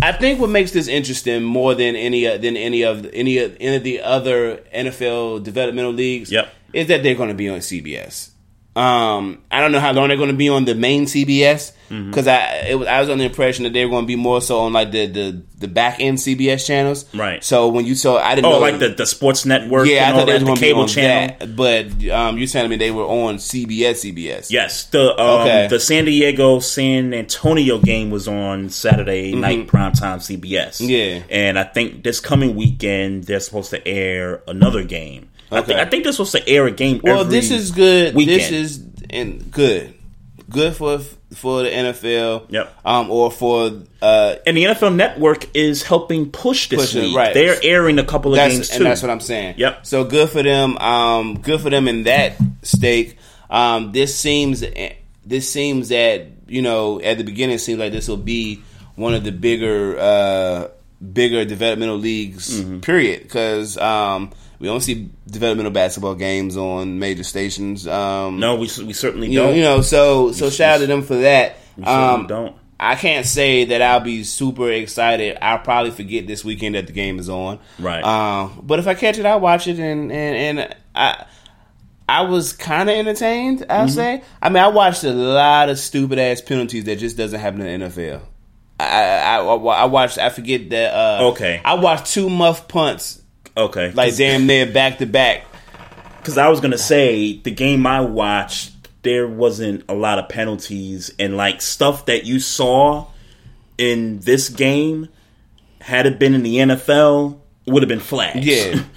I 0.02 0.12
think 0.14 0.40
what 0.40 0.50
makes 0.50 0.72
this 0.72 0.88
interesting 0.88 1.44
more 1.44 1.74
than 1.76 1.96
any 1.96 2.28
uh, 2.28 2.38
than 2.38 2.56
any 2.58 2.84
of 2.84 3.06
any 3.14 3.38
of 3.40 3.56
any 3.60 3.76
of 3.78 3.84
the 3.84 4.02
other 4.02 4.58
NFL 4.74 5.44
developmental 5.44 5.92
leagues 5.94 6.32
Yep. 6.32 6.54
Is 6.74 6.88
that 6.88 7.04
they're 7.04 7.16
going 7.16 7.30
to 7.30 7.36
be 7.36 7.50
on 7.50 7.60
CBS. 7.60 8.30
Um, 8.76 9.42
I 9.52 9.60
don't 9.60 9.72
know 9.74 9.80
how 9.80 9.92
long 9.92 10.08
they're 10.08 10.16
going 10.18 10.30
to 10.30 10.36
be 10.36 10.48
on 10.50 10.66
the 10.66 10.76
main 10.76 11.06
CBS 11.06 11.74
Mm-hmm. 11.90 12.12
because 12.12 12.28
I 12.28 12.68
it 12.70 12.76
was 12.78 12.88
I 12.88 13.00
was 13.00 13.10
under 13.10 13.24
the 13.24 13.30
impression 13.32 13.64
that 13.64 13.74
they 13.74 13.84
were 13.84 13.90
going 13.90 14.04
to 14.04 14.08
be 14.08 14.16
more 14.16 14.42
so 14.42 14.60
on 14.60 14.74
like 14.74 14.92
the 14.92 15.08
the, 15.08 15.42
the 15.58 15.68
back 15.68 16.00
end 16.00 16.20
CBS 16.20 16.64
channels. 16.68 17.12
Right. 17.16 17.44
So 17.44 17.70
when 17.70 17.88
you 17.88 17.96
saw, 17.96 18.18
I 18.20 18.36
didn't 18.36 18.46
Oh, 18.46 18.52
know 18.52 18.60
like 18.60 18.78
the, 18.78 18.90
the 18.90 19.08
sports 19.08 19.44
network. 19.44 19.88
yeah, 19.88 20.08
I 20.08 20.12
thought 20.16 20.28
they 20.28 20.38
the 20.38 20.46
going 20.46 20.56
to 20.58 20.62
be 20.62 20.72
on 20.72 20.88
channel. 20.88 21.36
that, 21.40 21.56
but 21.56 21.88
um, 22.12 22.38
you're 22.38 22.46
telling 22.46 22.70
me 22.70 22.76
they 22.76 22.92
were 22.92 23.06
on 23.06 23.38
CBS. 23.38 24.06
CBS. 24.06 24.52
Yes, 24.52 24.84
the 24.86 25.20
um, 25.20 25.42
Okay. 25.42 25.66
the 25.68 25.80
San 25.80 26.06
Diego 26.06 26.60
San 26.60 27.12
Antonio 27.12 27.80
game 27.80 28.12
was 28.12 28.28
on 28.28 28.70
Saturday 28.70 29.34
night 29.34 29.66
primetime 29.66 30.18
CBS. 30.20 30.80
Mm-hmm. 30.80 30.90
Yeah. 30.92 31.24
and 31.36 31.58
I 31.58 31.64
think 31.64 32.04
this 32.04 32.20
coming 32.20 32.56
weekend 32.56 33.24
they're 33.24 33.40
supposed 33.40 33.72
to 33.72 33.88
air 33.88 34.44
another 34.48 34.84
game. 34.84 35.32
I 35.52 35.62
think. 35.62 35.80
I 35.80 35.86
think 35.86 36.04
they're 36.04 36.14
supposed 36.14 36.34
to 36.34 36.48
air 36.48 36.66
a 36.68 36.72
game. 36.72 37.02
Well, 37.04 37.26
this 37.26 37.52
is 37.52 37.72
good. 37.72 38.16
Weekend. 38.16 38.40
This 38.40 38.52
is 38.52 38.84
and 39.10 39.52
good, 39.52 39.94
good 40.50 40.76
for 40.76 41.00
for 41.34 41.64
the 41.64 41.70
NFL. 41.70 42.46
Yep. 42.50 42.76
Um, 42.86 43.12
or 43.12 43.32
for 43.32 43.72
uh, 44.02 44.36
and 44.46 44.58
the 44.58 44.66
NFL 44.66 44.96
Network 44.96 45.56
is 45.56 45.84
helping 45.84 46.32
push 46.32 46.70
this 46.70 46.80
Push 46.80 46.96
it, 46.96 47.02
league. 47.02 47.16
right. 47.16 47.34
They're 47.34 47.60
airing 47.64 48.00
a 48.00 48.04
couple 48.04 48.32
of 48.32 48.38
that's, 48.38 48.54
games 48.54 48.70
too. 48.70 48.76
and 48.78 48.86
that's 48.86 49.02
what 49.02 49.12
I'm 49.12 49.20
saying. 49.20 49.56
Yep. 49.58 49.86
So 49.86 50.04
good 50.04 50.30
for 50.30 50.44
them. 50.44 50.78
Um, 50.78 51.40
good 51.42 51.62
for 51.62 51.70
them 51.70 51.88
in 51.88 52.04
that 52.04 52.38
stake. 52.64 53.18
Um, 53.50 53.92
this 53.92 54.16
seems 54.18 54.64
this 55.26 55.52
seems 55.52 55.90
that 55.90 56.28
you 56.48 56.62
know 56.62 57.00
at 57.02 57.18
the 57.18 57.24
beginning 57.24 57.56
it 57.56 57.60
seems 57.60 57.80
like 57.80 57.92
this 57.92 58.08
will 58.08 58.18
be 58.18 58.62
one 58.96 59.14
of 59.14 59.24
the 59.24 59.32
bigger 59.32 59.98
uh, 60.00 60.68
bigger 61.14 61.46
developmental 61.46 61.98
leagues. 61.98 62.62
Mm-hmm. 62.62 62.80
Period. 62.82 63.24
Because 63.24 63.78
um, 63.78 64.32
we 64.60 64.68
don't 64.68 64.82
see 64.82 65.10
developmental 65.30 65.72
basketball 65.72 66.16
games 66.16 66.58
on 66.58 67.00
major 67.00 67.24
stations. 67.24 67.88
Um, 67.88 68.40
No, 68.40 68.56
we 68.56 68.70
we 68.86 68.94
certainly 68.94 69.30
you 69.30 69.40
don't. 69.40 69.56
you 69.56 69.62
know, 69.64 69.82
so 69.82 70.32
so 70.32 70.46
We- 70.46 70.52
shout 70.52 70.76
out 70.76 70.78
to 70.80 70.88
them 70.88 71.02
for 71.02 71.16
that. 71.16 71.58
We 71.78 71.84
Um, 71.86 72.28
don't. 72.28 72.56
I 72.82 72.96
can't 72.96 73.26
say 73.26 73.66
that 73.66 73.82
I'll 73.82 74.00
be 74.00 74.24
super 74.24 74.72
excited. 74.72 75.38
I'll 75.42 75.60
probably 75.60 75.92
forget 75.92 76.28
this 76.28 76.46
weekend 76.46 76.76
that 76.76 76.88
the 76.88 76.94
game 76.94 77.20
is 77.20 77.28
on. 77.30 77.60
Right. 77.78 78.02
Um, 78.04 78.62
but 78.64 78.80
if 78.80 78.88
I 78.88 78.94
catch 78.94 79.18
it, 79.18 79.26
I'll 79.26 79.40
watch 79.42 79.68
it, 79.68 79.80
and 79.80 80.12
and 80.12 80.60
and 80.60 80.76
I. 80.96 81.26
I 82.12 82.22
was 82.24 82.54
kind 82.54 82.90
of 82.90 82.96
entertained. 82.96 83.66
I'll 83.70 83.86
Mm-hmm. 83.86 83.94
say. 83.96 84.24
I 84.42 84.50
mean, 84.50 84.64
I 84.64 84.70
watched 84.70 85.04
a 85.04 85.12
lot 85.14 85.70
of 85.70 85.78
stupid 85.78 86.18
ass 86.18 86.42
penalties 86.42 86.86
that 86.86 86.98
just 86.98 87.18
doesn't 87.18 87.40
happen 87.40 87.62
in 87.62 87.82
the 87.82 87.86
NFL. 87.88 88.22
I, 88.80 88.86
I, 88.86 89.36
I, 89.38 89.44
I 89.44 89.86
watched. 89.86 90.18
I 90.18 90.30
forget 90.30 90.72
that. 90.72 90.92
Uh, 90.94 91.28
Okay. 91.34 91.62
I 91.64 91.76
watched 91.76 92.08
two 92.12 92.28
muff 92.28 92.68
punts, 92.68 93.19
Okay, 93.60 93.92
like 93.92 94.16
damn 94.16 94.48
near 94.48 94.66
back 94.66 94.98
to 95.00 95.06
back. 95.06 95.46
because 96.20 96.38
I 96.38 96.48
was 96.50 96.60
gonna 96.62 96.78
say 96.78 97.38
the 97.38 97.52
game 97.52 97.86
I 97.86 98.02
watched, 98.02 98.72
there 99.04 99.28
wasn't 99.28 99.84
a 99.90 99.94
lot 99.94 100.20
of 100.20 100.30
penalties 100.30 101.14
and 101.20 101.36
like 101.38 101.62
stuff 101.62 102.06
that 102.08 102.26
you 102.26 102.40
saw 102.40 103.08
in 103.78 104.20
this 104.20 104.50
game. 104.50 105.10
Had 105.82 106.06
it 106.06 106.20
been 106.20 106.34
in 106.36 106.44
the 106.44 106.58
NFL, 106.58 107.40
would 107.66 107.82
have 107.84 107.88
been 107.90 108.00
flags. 108.00 108.46
Yeah. 108.46 108.84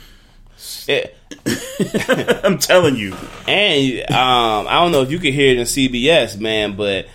It- 0.88 1.16
I'm 2.44 2.58
telling 2.58 2.94
you. 2.96 3.16
And 3.48 4.00
um, 4.12 4.66
I 4.68 4.74
don't 4.80 4.92
know 4.92 5.02
if 5.02 5.10
you 5.10 5.18
could 5.18 5.34
hear 5.34 5.50
it 5.52 5.58
in 5.58 5.64
CBS, 5.64 6.38
man, 6.38 6.76
but 6.76 7.06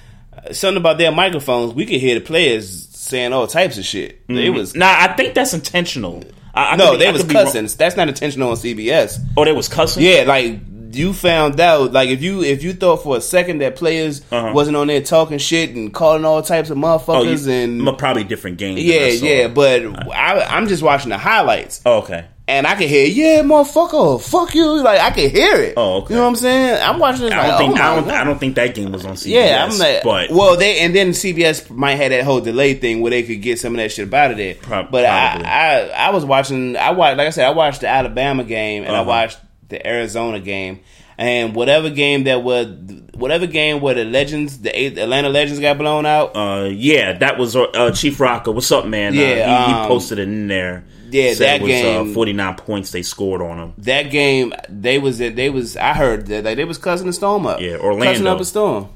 something 0.52 0.78
about 0.82 0.98
their 0.98 1.12
microphones, 1.14 1.74
we 1.74 1.86
could 1.86 2.02
hear 2.02 2.16
the 2.16 2.26
players 2.26 2.89
saying 2.89 3.32
all 3.32 3.48
types 3.48 3.78
of 3.78 3.86
shit. 3.86 4.22
It 4.28 4.50
was 4.50 4.76
Nah, 4.76 4.93
I 5.00 5.14
think 5.16 5.34
that's 5.34 5.54
intentional. 5.54 6.24
I, 6.58 6.72
I 6.72 6.76
no, 6.76 6.91
be- 6.93 6.97
they 6.97 7.08
I 7.08 7.12
was 7.12 7.24
cussing. 7.24 7.68
That's 7.78 7.95
not 7.95 8.08
intentional 8.08 8.49
on 8.49 8.55
CBS. 8.58 9.20
Oh, 9.38 9.45
they 9.45 9.51
was 9.51 9.68
cussing. 9.68 10.03
Yeah, 10.03 10.24
like 10.28 10.60
you 10.91 11.14
found 11.14 11.60
out, 11.60 11.91
like 11.91 12.10
if 12.10 12.22
you 12.24 12.41
if 12.43 12.64
you 12.64 12.74
thought 12.74 13.03
for 13.03 13.18
a 13.18 13.22
second 13.22 13.60
that 13.60 13.76
players 13.76 14.22
Uh-huh. 14.32 14.51
wasn't 14.53 14.76
on 14.78 14.88
there 14.88 15.01
talking 15.01 15.38
shit 15.38 15.72
and 15.76 15.93
calling 15.93 16.26
all 16.26 16.41
types 16.41 16.70
of 16.70 16.78
Oh, 16.78 16.82
motherfuckers 16.82 17.45
you, 17.45 17.53
and 17.53 17.97
probably 17.97 18.24
different 18.24 18.58
games. 18.58 18.82
yeah, 18.82 19.08
yeah, 19.08 19.47
but 19.47 19.84
I, 20.12 20.39
I'm 20.45 20.68
just 20.68 20.82
watching 20.82 21.10
the 21.10 21.18
highlights. 21.18 21.82
Oh, 21.86 21.99
okay. 21.99 22.26
And 22.50 22.66
I 22.66 22.76
can 22.76 22.88
hear, 22.88 23.06
yeah, 23.06 23.41
motherfucker, 23.41 24.22
fuck 24.22 24.56
you. 24.56 24.82
Like 24.82 25.02
I 25.02 25.12
can 25.12 25.30
hear 25.30 25.56
it. 25.64 25.74
Oh, 25.76 25.98
okay. 25.98 26.14
You 26.14 26.16
know 26.16 26.24
what 26.24 26.30
I'm 26.30 26.36
saying? 26.38 26.82
I'm 26.82 26.98
watching 26.98 27.24
this. 27.24 27.34
I 27.34 27.36
don't 27.36 27.50
like, 27.50 27.58
think 27.58 27.72
oh 27.80 27.84
I 27.84 27.95
don't 27.95 28.06
God. 28.06 28.14
I 28.14 28.24
don't 28.24 28.39
think 28.39 28.56
that 28.56 28.74
game 28.74 28.91
was 28.93 29.06
on 29.06 29.16
CBS. 29.16 29.26
Yeah, 29.28 29.66
I'm 29.70 29.78
like, 29.78 30.04
but 30.04 30.32
well, 30.32 30.56
they 30.56 30.80
and 30.80 30.95
then 30.95 31.10
CBS 31.10 31.70
might 31.70 31.95
have 31.95 32.12
that 32.12 32.24
whole 32.24 32.39
delay 32.39 32.74
thing 32.76 33.02
where 33.02 33.10
they 33.10 33.24
could 33.24 33.41
get 33.41 33.60
some 33.60 33.74
of 33.74 33.78
that 33.78 33.91
shit 33.91 34.14
out 34.14 34.32
of 34.32 34.38
there. 34.38 34.56
Prob- 34.56 34.89
but 34.91 35.04
I, 35.06 35.30
probably. 35.32 35.45
I, 35.45 35.88
I 36.08 36.10
was 36.12 36.24
watching. 36.24 36.78
I 36.78 36.91
watched, 36.91 37.18
like 37.18 37.28
I 37.28 37.32
said, 37.32 37.48
I 37.48 37.50
watched 37.52 37.82
the 37.82 37.89
Alabama 37.89 38.45
game 38.45 38.84
and 38.84 38.95
I 38.95 39.00
Uh-huh. 39.00 39.10
watched 39.10 39.39
the 39.68 39.86
Arizona 39.86 40.39
game, 40.39 40.80
and 41.18 41.54
whatever 41.54 41.89
game 41.89 42.24
that 42.24 42.43
was, 42.43 42.68
whatever 43.14 43.45
game 43.45 43.82
where 43.82 43.93
the 43.95 44.06
Legends, 44.06 44.60
the 44.60 44.74
Atlanta 45.02 45.28
Legends 45.28 45.60
got 45.60 45.78
blown 45.78 46.06
out. 46.06 46.34
uh, 46.38 46.70
yeah, 46.72 47.12
that 47.18 47.38
was 47.38 47.58
uh, 47.58 47.91
Chief 47.93 48.18
Rocker. 48.22 48.54
What's 48.54 48.72
up, 48.72 48.86
man? 48.86 49.12
Uh, 49.18 49.20
Yeah, 49.20 49.36
he, 49.68 49.74
um, 49.74 49.82
he 49.82 49.88
posted 49.89 50.20
it 50.20 50.30
in 50.30 50.48
there. 50.48 50.86
Yeah, 51.10 51.34
that 51.36 51.62
was, 51.62 51.70
game- 51.70 52.12
Uh, 52.12 52.14
Forty 52.14 52.34
nine 52.34 52.55
points 52.55 52.91
they 52.91 53.01
scored 53.01 53.41
on 53.41 53.58
him. 53.58 53.74
that 53.80 54.03
game, 54.12 54.53
they 54.70 54.99
was 54.99 55.18
they 55.18 55.49
was. 55.49 55.78
I 55.78 55.93
heard 55.93 56.28
that 56.28 56.43
like, 56.43 56.58
they 56.58 56.66
was 56.66 56.78
cussing 56.78 57.08
the 57.08 57.14
storm 57.14 57.45
up. 57.45 57.62
Yeah, 57.62 57.78
Orlando 57.78 58.05
cussing 58.12 58.28
up 58.28 58.39
a 58.39 58.45
storm. 58.45 58.89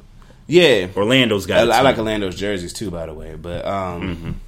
Yeah, 0.47 0.87
Orlando's 0.97 1.45
got. 1.45 1.59
I, 1.59 1.61
I. 1.61 1.75
Mm-hmm. 1.75 1.85
like 1.85 1.97
Orlando's 1.97 2.35
jerseys 2.35 2.73
too, 2.73 2.91
by 2.91 3.05
the 3.05 3.13
way. 3.13 3.35
But 3.35 3.65
um, 3.65 4.41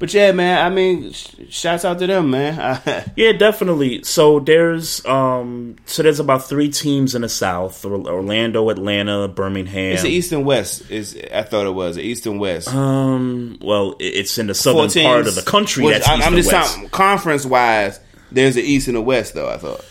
but 0.00 0.12
yeah, 0.12 0.32
man. 0.32 0.66
I 0.66 0.74
mean, 0.74 1.12
sh- 1.12 1.28
shouts 1.50 1.84
out 1.84 2.00
to 2.00 2.06
them, 2.08 2.30
man. 2.32 2.80
Yeah, 3.16 3.32
definitely. 3.32 4.02
So 4.02 4.40
there's 4.40 5.04
um 5.06 5.76
so 5.86 6.02
there's 6.02 6.18
about 6.18 6.48
three 6.48 6.70
teams 6.70 7.14
in 7.14 7.22
the 7.22 7.28
South: 7.28 7.84
Or- 7.84 8.08
Orlando, 8.10 8.68
Atlanta, 8.70 9.28
Birmingham. 9.28 9.92
it's 9.92 10.02
the 10.02 10.08
East 10.10 10.32
and 10.32 10.44
West. 10.44 10.90
Is 10.90 11.16
I 11.32 11.42
thought 11.42 11.66
it 11.66 11.74
was 11.74 11.94
the 11.96 12.02
East 12.02 12.26
and 12.26 12.40
West. 12.40 12.74
Um, 12.74 13.58
well, 13.60 13.94
it's 14.00 14.36
in 14.38 14.48
the 14.48 14.54
southern 14.54 14.88
Four 14.90 15.02
part 15.04 15.26
of 15.28 15.36
the 15.36 15.42
country. 15.42 15.84
Which 15.84 15.94
that's 15.98 16.08
I'm 16.08 16.22
and 16.22 16.34
just 16.42 16.50
talking 16.50 16.88
conference 16.88 17.46
wise. 17.46 18.00
There's 18.32 18.54
the 18.56 18.62
East 18.62 18.88
and 18.88 18.96
the 18.96 19.00
West, 19.02 19.34
though. 19.34 19.48
I 19.50 19.58
thought. 19.58 19.84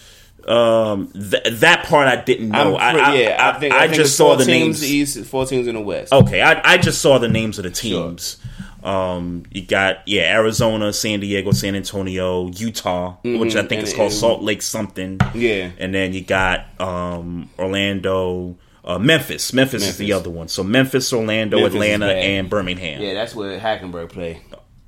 Um, 0.47 1.11
th- 1.11 1.59
that 1.59 1.85
part 1.85 2.07
I 2.07 2.23
didn't 2.23 2.49
know. 2.49 2.75
I, 2.75 2.91
I, 2.93 3.13
yeah, 3.15 3.37
I, 3.39 3.55
I 3.55 3.59
think 3.59 3.73
I 3.73 3.83
I 3.83 3.87
think 3.87 3.97
just 3.97 4.15
saw 4.17 4.35
the 4.35 4.45
teams 4.45 4.79
names. 4.79 4.79
the 4.81 4.87
East, 4.87 5.25
four 5.25 5.45
teams 5.45 5.67
in 5.67 5.75
the 5.75 5.81
West. 5.81 6.11
Okay, 6.11 6.41
I, 6.41 6.73
I 6.73 6.77
just 6.77 7.01
saw 7.01 7.19
the 7.19 7.27
names 7.27 7.59
of 7.59 7.65
the 7.65 7.69
teams. 7.69 8.37
Um, 8.83 9.43
you 9.51 9.63
got 9.65 10.07
yeah, 10.07 10.33
Arizona, 10.35 10.93
San 10.93 11.19
Diego, 11.19 11.51
San 11.51 11.75
Antonio, 11.75 12.47
Utah, 12.47 13.17
which 13.23 13.55
I 13.55 13.61
think 13.63 13.79
and- 13.79 13.87
is 13.87 13.93
called 13.93 14.11
and- 14.11 14.19
Salt 14.19 14.41
Lake 14.41 14.61
something. 14.61 15.19
Yeah. 15.33 15.71
and 15.77 15.93
then 15.93 16.13
you 16.13 16.21
got 16.21 16.65
um 16.79 17.49
Orlando, 17.59 18.55
uh, 18.85 18.97
Memphis. 18.99 19.53
Memphis. 19.53 19.83
is 19.87 19.97
the 19.97 20.13
other 20.13 20.29
one. 20.29 20.47
So 20.47 20.63
Memphis, 20.63 21.11
Orlando, 21.13 21.57
Memphis 21.57 21.73
Atlanta, 21.75 22.07
and 22.13 22.49
Birmingham. 22.49 23.01
Yeah, 23.01 23.13
that's 23.13 23.35
where 23.35 23.59
Hackenberg 23.59 24.09
play. 24.09 24.41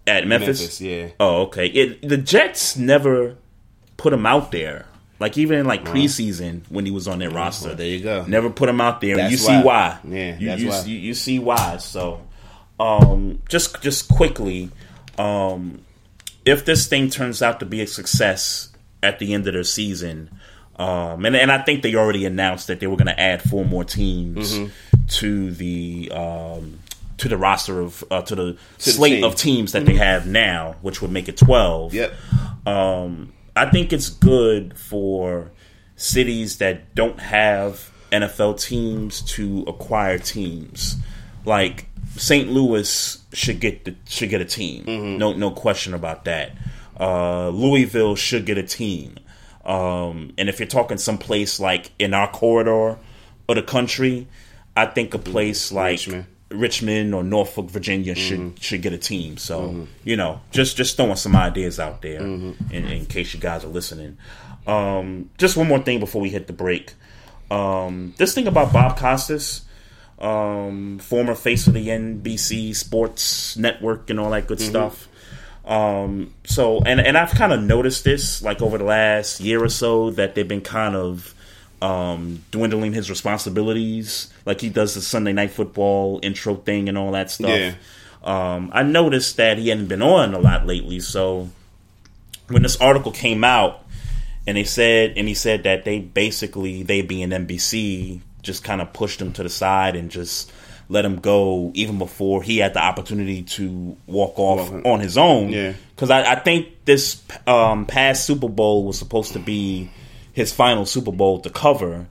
At 0.07 0.25
Memphis. 0.27 0.59
Memphis, 0.59 0.81
yeah. 0.81 1.07
Oh, 1.19 1.43
okay. 1.43 1.67
It, 1.67 2.07
the 2.07 2.17
Jets 2.17 2.75
never 2.75 3.37
put 3.97 4.13
him 4.13 4.25
out 4.25 4.51
there. 4.51 4.85
Like 5.19 5.37
even 5.37 5.59
in 5.59 5.65
like 5.67 5.85
preseason 5.85 6.61
when 6.69 6.83
he 6.85 6.91
was 6.91 7.07
on 7.07 7.19
their 7.19 7.29
roster, 7.29 7.75
there 7.75 7.85
you 7.85 7.99
go. 8.03 8.25
Never 8.27 8.49
put 8.49 8.67
him 8.67 8.81
out 8.81 9.01
there. 9.01 9.19
and 9.19 9.29
you 9.29 9.37
That's 9.37 9.45
see 9.45 9.61
why. 9.61 9.99
Yeah, 10.03 10.37
you, 10.39 10.47
that's 10.47 10.61
you, 10.61 10.69
why. 10.69 10.81
You, 10.85 10.97
you 10.97 11.13
see 11.13 11.37
why. 11.37 11.77
So, 11.77 12.21
um, 12.81 13.41
just 13.47 13.81
just 13.81 14.09
quickly, 14.09 14.69
um, 15.17 15.81
if 16.45 16.65
this 16.65 16.87
thing 16.87 17.09
turns 17.09 17.41
out 17.41 17.59
to 17.59 17.65
be 17.65 17.81
a 17.81 17.87
success 17.87 18.69
at 19.03 19.19
the 19.19 19.33
end 19.33 19.47
of 19.47 19.53
their 19.53 19.63
season, 19.63 20.29
um, 20.77 21.25
and 21.25 21.35
and 21.35 21.51
I 21.51 21.59
think 21.61 21.83
they 21.83 21.95
already 21.95 22.25
announced 22.25 22.67
that 22.67 22.79
they 22.79 22.87
were 22.87 22.97
going 22.97 23.07
to 23.07 23.19
add 23.19 23.41
four 23.41 23.65
more 23.65 23.83
teams 23.83 24.53
Mhm. 24.57 24.71
to 25.19 25.51
the 25.51 26.11
um, 26.13 26.79
to 27.17 27.27
the 27.29 27.37
roster 27.37 27.79
of 27.81 28.03
uh, 28.09 28.21
to 28.23 28.35
the 28.35 28.57
the 28.77 28.91
slate 28.91 29.15
team. 29.17 29.23
of 29.23 29.35
teams 29.35 29.73
that 29.73 29.85
they 29.85 29.95
have 29.95 30.25
now, 30.25 30.75
which 30.81 31.01
would 31.01 31.11
make 31.11 31.29
it 31.29 31.37
twelve. 31.37 31.93
Yep. 31.93 32.13
Um, 32.65 33.33
I 33.55 33.65
think 33.69 33.91
it's 33.93 34.09
good 34.09 34.77
for 34.77 35.51
cities 35.97 36.57
that 36.57 36.95
don't 36.95 37.19
have 37.19 37.91
NFL 38.11 38.59
teams 38.59 39.21
to 39.33 39.63
acquire 39.67 40.17
teams. 40.17 40.95
Like 41.45 41.87
St. 42.17 42.49
Louis 42.49 43.17
should 43.33 43.59
get 43.59 43.85
the 43.85 43.95
should 44.07 44.29
get 44.29 44.41
a 44.41 44.45
team. 44.45 45.17
No 45.17 45.33
no 45.33 45.51
question 45.51 45.93
about 45.93 46.25
that. 46.25 46.51
Uh, 46.99 47.49
Louisville 47.49 48.15
should 48.15 48.45
get 48.45 48.57
a 48.57 48.63
team. 48.63 49.15
Um, 49.65 50.33
and 50.37 50.49
if 50.49 50.59
you're 50.59 50.67
talking 50.67 50.97
someplace 50.97 51.59
like 51.59 51.91
in 51.99 52.13
our 52.13 52.29
corridor 52.29 52.97
of 53.47 53.55
the 53.55 53.61
country, 53.63 54.27
I 54.75 54.85
think 54.87 55.13
a 55.13 55.19
place 55.19 55.71
like 55.71 55.99
Richmond. 55.99 56.25
Richmond 56.49 57.15
or 57.15 57.23
Norfolk, 57.23 57.69
Virginia 57.69 58.13
should 58.15 58.59
should 58.61 58.81
get 58.81 58.91
a 58.93 58.97
team. 58.97 59.37
So 59.37 59.87
you 60.03 60.17
know, 60.17 60.41
just 60.51 60.77
just 60.77 60.97
throwing 60.97 61.15
some 61.15 61.35
ideas 61.35 61.79
out 61.79 62.01
there 62.01 62.21
in, 62.21 62.55
in 62.71 63.05
case 63.05 63.33
you 63.33 63.39
guys 63.39 63.63
are 63.63 63.69
listening. 63.69 64.17
Um, 64.67 65.29
just 65.37 65.57
one 65.57 65.67
more 65.67 65.79
thing 65.79 65.99
before 65.99 66.21
we 66.21 66.29
hit 66.29 66.47
the 66.47 66.53
break. 66.53 66.93
Um, 67.49 68.13
this 68.17 68.33
thing 68.33 68.47
about 68.47 68.71
Bob 68.71 68.97
Costas, 68.97 69.61
um, 70.21 70.99
former 70.99 71.35
face 71.35 71.67
of 71.67 71.73
the 71.73 71.87
NBC 71.87 72.75
Sports 72.75 73.57
Network 73.57 74.09
and 74.09 74.19
all 74.19 74.29
that 74.29 74.47
good 74.47 74.61
stuff. 74.61 75.07
Um, 75.65 76.33
so 76.43 76.79
and 76.81 76.99
and 76.99 77.17
I've 77.17 77.31
kind 77.31 77.51
of 77.51 77.61
noticed 77.61 78.03
this 78.03 78.41
like 78.41 78.61
over 78.61 78.77
the 78.77 78.83
last 78.83 79.39
year 79.39 79.63
or 79.63 79.69
so 79.69 80.11
that 80.11 80.35
they've 80.35 80.47
been 80.47 80.61
kind 80.61 80.95
of 80.95 81.33
um, 81.81 82.43
dwindling 82.51 82.93
his 82.93 83.09
responsibilities. 83.09 84.31
Like 84.45 84.61
he 84.61 84.69
does 84.69 84.93
the 84.93 85.01
Sunday 85.01 85.33
Night 85.33 85.51
Football 85.51 86.19
intro 86.23 86.55
thing 86.55 86.87
and 86.87 86.97
all 86.97 87.11
that 87.11 87.31
stuff. 87.31 87.49
Yeah. 87.49 87.73
Um, 88.23 88.69
I 88.73 88.83
noticed 88.83 89.37
that 89.37 89.57
he 89.57 89.69
hadn't 89.69 89.87
been 89.87 90.03
on 90.03 90.35
a 90.35 90.39
lot 90.39 90.67
lately. 90.67 90.99
So 90.99 91.49
when 92.47 92.61
this 92.61 92.77
article 92.77 93.11
came 93.11 93.43
out, 93.43 93.83
and 94.45 94.57
they 94.57 94.63
said, 94.63 95.13
and 95.17 95.27
he 95.27 95.33
said 95.33 95.63
that 95.63 95.85
they 95.85 95.99
basically 95.99 96.83
they 96.83 97.01
being 97.01 97.29
NBC 97.29 98.21
just 98.41 98.63
kind 98.63 98.81
of 98.81 98.91
pushed 98.93 99.21
him 99.21 99.33
to 99.33 99.43
the 99.43 99.49
side 99.49 99.95
and 99.95 100.09
just 100.11 100.51
let 100.89 101.05
him 101.05 101.19
go 101.19 101.71
even 101.73 101.97
before 101.97 102.43
he 102.43 102.57
had 102.57 102.73
the 102.73 102.83
opportunity 102.83 103.43
to 103.43 103.95
walk 104.07 104.37
off 104.37 104.71
on 104.85 104.99
his 104.99 105.17
own. 105.17 105.49
Yeah. 105.49 105.73
because 105.95 106.09
I, 106.09 106.33
I 106.33 106.35
think 106.35 106.67
this 106.85 107.21
um, 107.47 107.85
past 107.85 108.25
Super 108.25 108.49
Bowl 108.49 108.83
was 108.85 108.97
supposed 108.99 109.33
to 109.33 109.39
be 109.39 109.89
his 110.33 110.51
final 110.51 110.85
Super 110.85 111.11
Bowl 111.11 111.39
to 111.41 111.49
cover, 111.49 112.07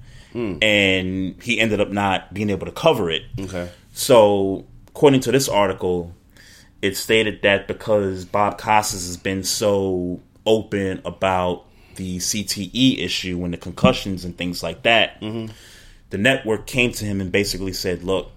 and 0.62 1.42
he 1.42 1.58
ended 1.60 1.80
up 1.80 1.90
not 1.90 2.32
being 2.32 2.50
able 2.50 2.66
to 2.66 2.72
cover 2.72 3.10
it. 3.10 3.22
Okay. 3.38 3.68
So, 3.92 4.64
according 4.88 5.20
to 5.22 5.32
this 5.32 5.48
article, 5.48 6.14
it 6.80 6.96
stated 6.96 7.42
that 7.42 7.66
because 7.68 8.24
Bob 8.24 8.56
Costas 8.56 9.06
has 9.06 9.16
been 9.16 9.42
so 9.44 10.20
open 10.46 11.02
about 11.04 11.64
the 11.96 12.18
CTE 12.18 13.00
issue 13.04 13.44
and 13.44 13.52
the 13.52 13.58
concussions 13.58 14.24
and 14.24 14.38
things 14.38 14.62
like 14.62 14.84
that, 14.84 15.20
the 16.10 16.18
network 16.18 16.66
came 16.66 16.92
to 16.92 17.04
him 17.04 17.20
and 17.20 17.30
basically 17.32 17.72
said, 17.72 18.02
"Look, 18.02 18.30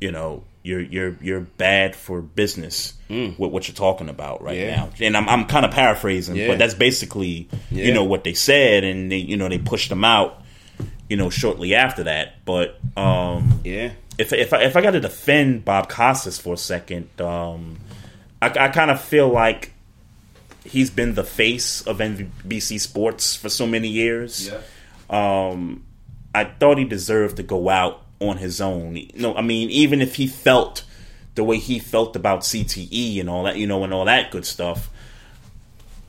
you 0.00 0.12
know, 0.12 0.44
you're 0.62 0.80
you're 0.80 1.16
you're 1.20 1.40
bad 1.40 1.96
for 1.96 2.20
business 2.22 2.94
with 3.08 3.36
what 3.38 3.66
you're 3.68 3.74
talking 3.74 4.08
about 4.10 4.42
right 4.42 4.56
Mm. 4.58 4.60
Yeah. 4.62 4.76
now. 4.76 4.90
And 5.00 5.16
I'm 5.16 5.28
I'm 5.28 5.44
kind 5.46 5.64
of 5.64 5.70
paraphrasing, 5.72 6.36
Yeah. 6.36 6.48
but 6.48 6.58
that's 6.58 6.74
basically 6.74 7.48
Yeah. 7.70 7.84
you 7.86 7.92
know 7.94 8.04
what 8.04 8.22
they 8.24 8.34
said, 8.34 8.84
and 8.84 9.10
they 9.10 9.16
you 9.16 9.36
know 9.36 9.48
they 9.48 9.58
pushed 9.58 9.90
him 9.90 10.04
out, 10.04 10.42
you 11.08 11.16
know, 11.16 11.30
shortly 11.30 11.74
after 11.74 12.04
that. 12.04 12.44
But 12.44 12.78
um, 12.96 13.60
yeah, 13.64 13.92
if 14.18 14.32
if 14.32 14.52
I, 14.52 14.62
if 14.64 14.76
I 14.76 14.82
got 14.82 14.90
to 14.92 15.00
defend 15.00 15.64
Bob 15.64 15.88
Costas 15.88 16.38
for 16.38 16.54
a 16.54 16.58
second, 16.58 17.08
um, 17.20 17.78
I, 18.42 18.46
I 18.46 18.68
kind 18.68 18.90
of 18.90 19.00
feel 19.00 19.28
like 19.30 19.72
he's 20.64 20.90
been 20.90 21.14
the 21.14 21.24
face 21.24 21.80
of 21.86 21.96
NBC 21.98 22.78
Sports 22.78 23.34
for 23.34 23.48
so 23.48 23.66
many 23.66 23.88
years. 23.88 24.50
Yeah. 24.52 24.60
Um, 25.48 25.84
I 26.34 26.44
thought 26.44 26.78
he 26.78 26.84
deserved 26.84 27.36
to 27.36 27.42
go 27.42 27.68
out 27.68 28.02
on 28.20 28.38
his 28.38 28.60
own. 28.60 29.00
No, 29.14 29.34
I 29.34 29.42
mean, 29.42 29.70
even 29.70 30.00
if 30.00 30.16
he 30.16 30.26
felt 30.26 30.84
the 31.34 31.44
way 31.44 31.58
he 31.58 31.78
felt 31.78 32.16
about 32.16 32.40
CTE 32.40 33.20
and 33.20 33.30
all 33.30 33.44
that, 33.44 33.56
you 33.56 33.66
know, 33.66 33.84
and 33.84 33.94
all 33.94 34.04
that 34.04 34.30
good 34.30 34.44
stuff. 34.44 34.90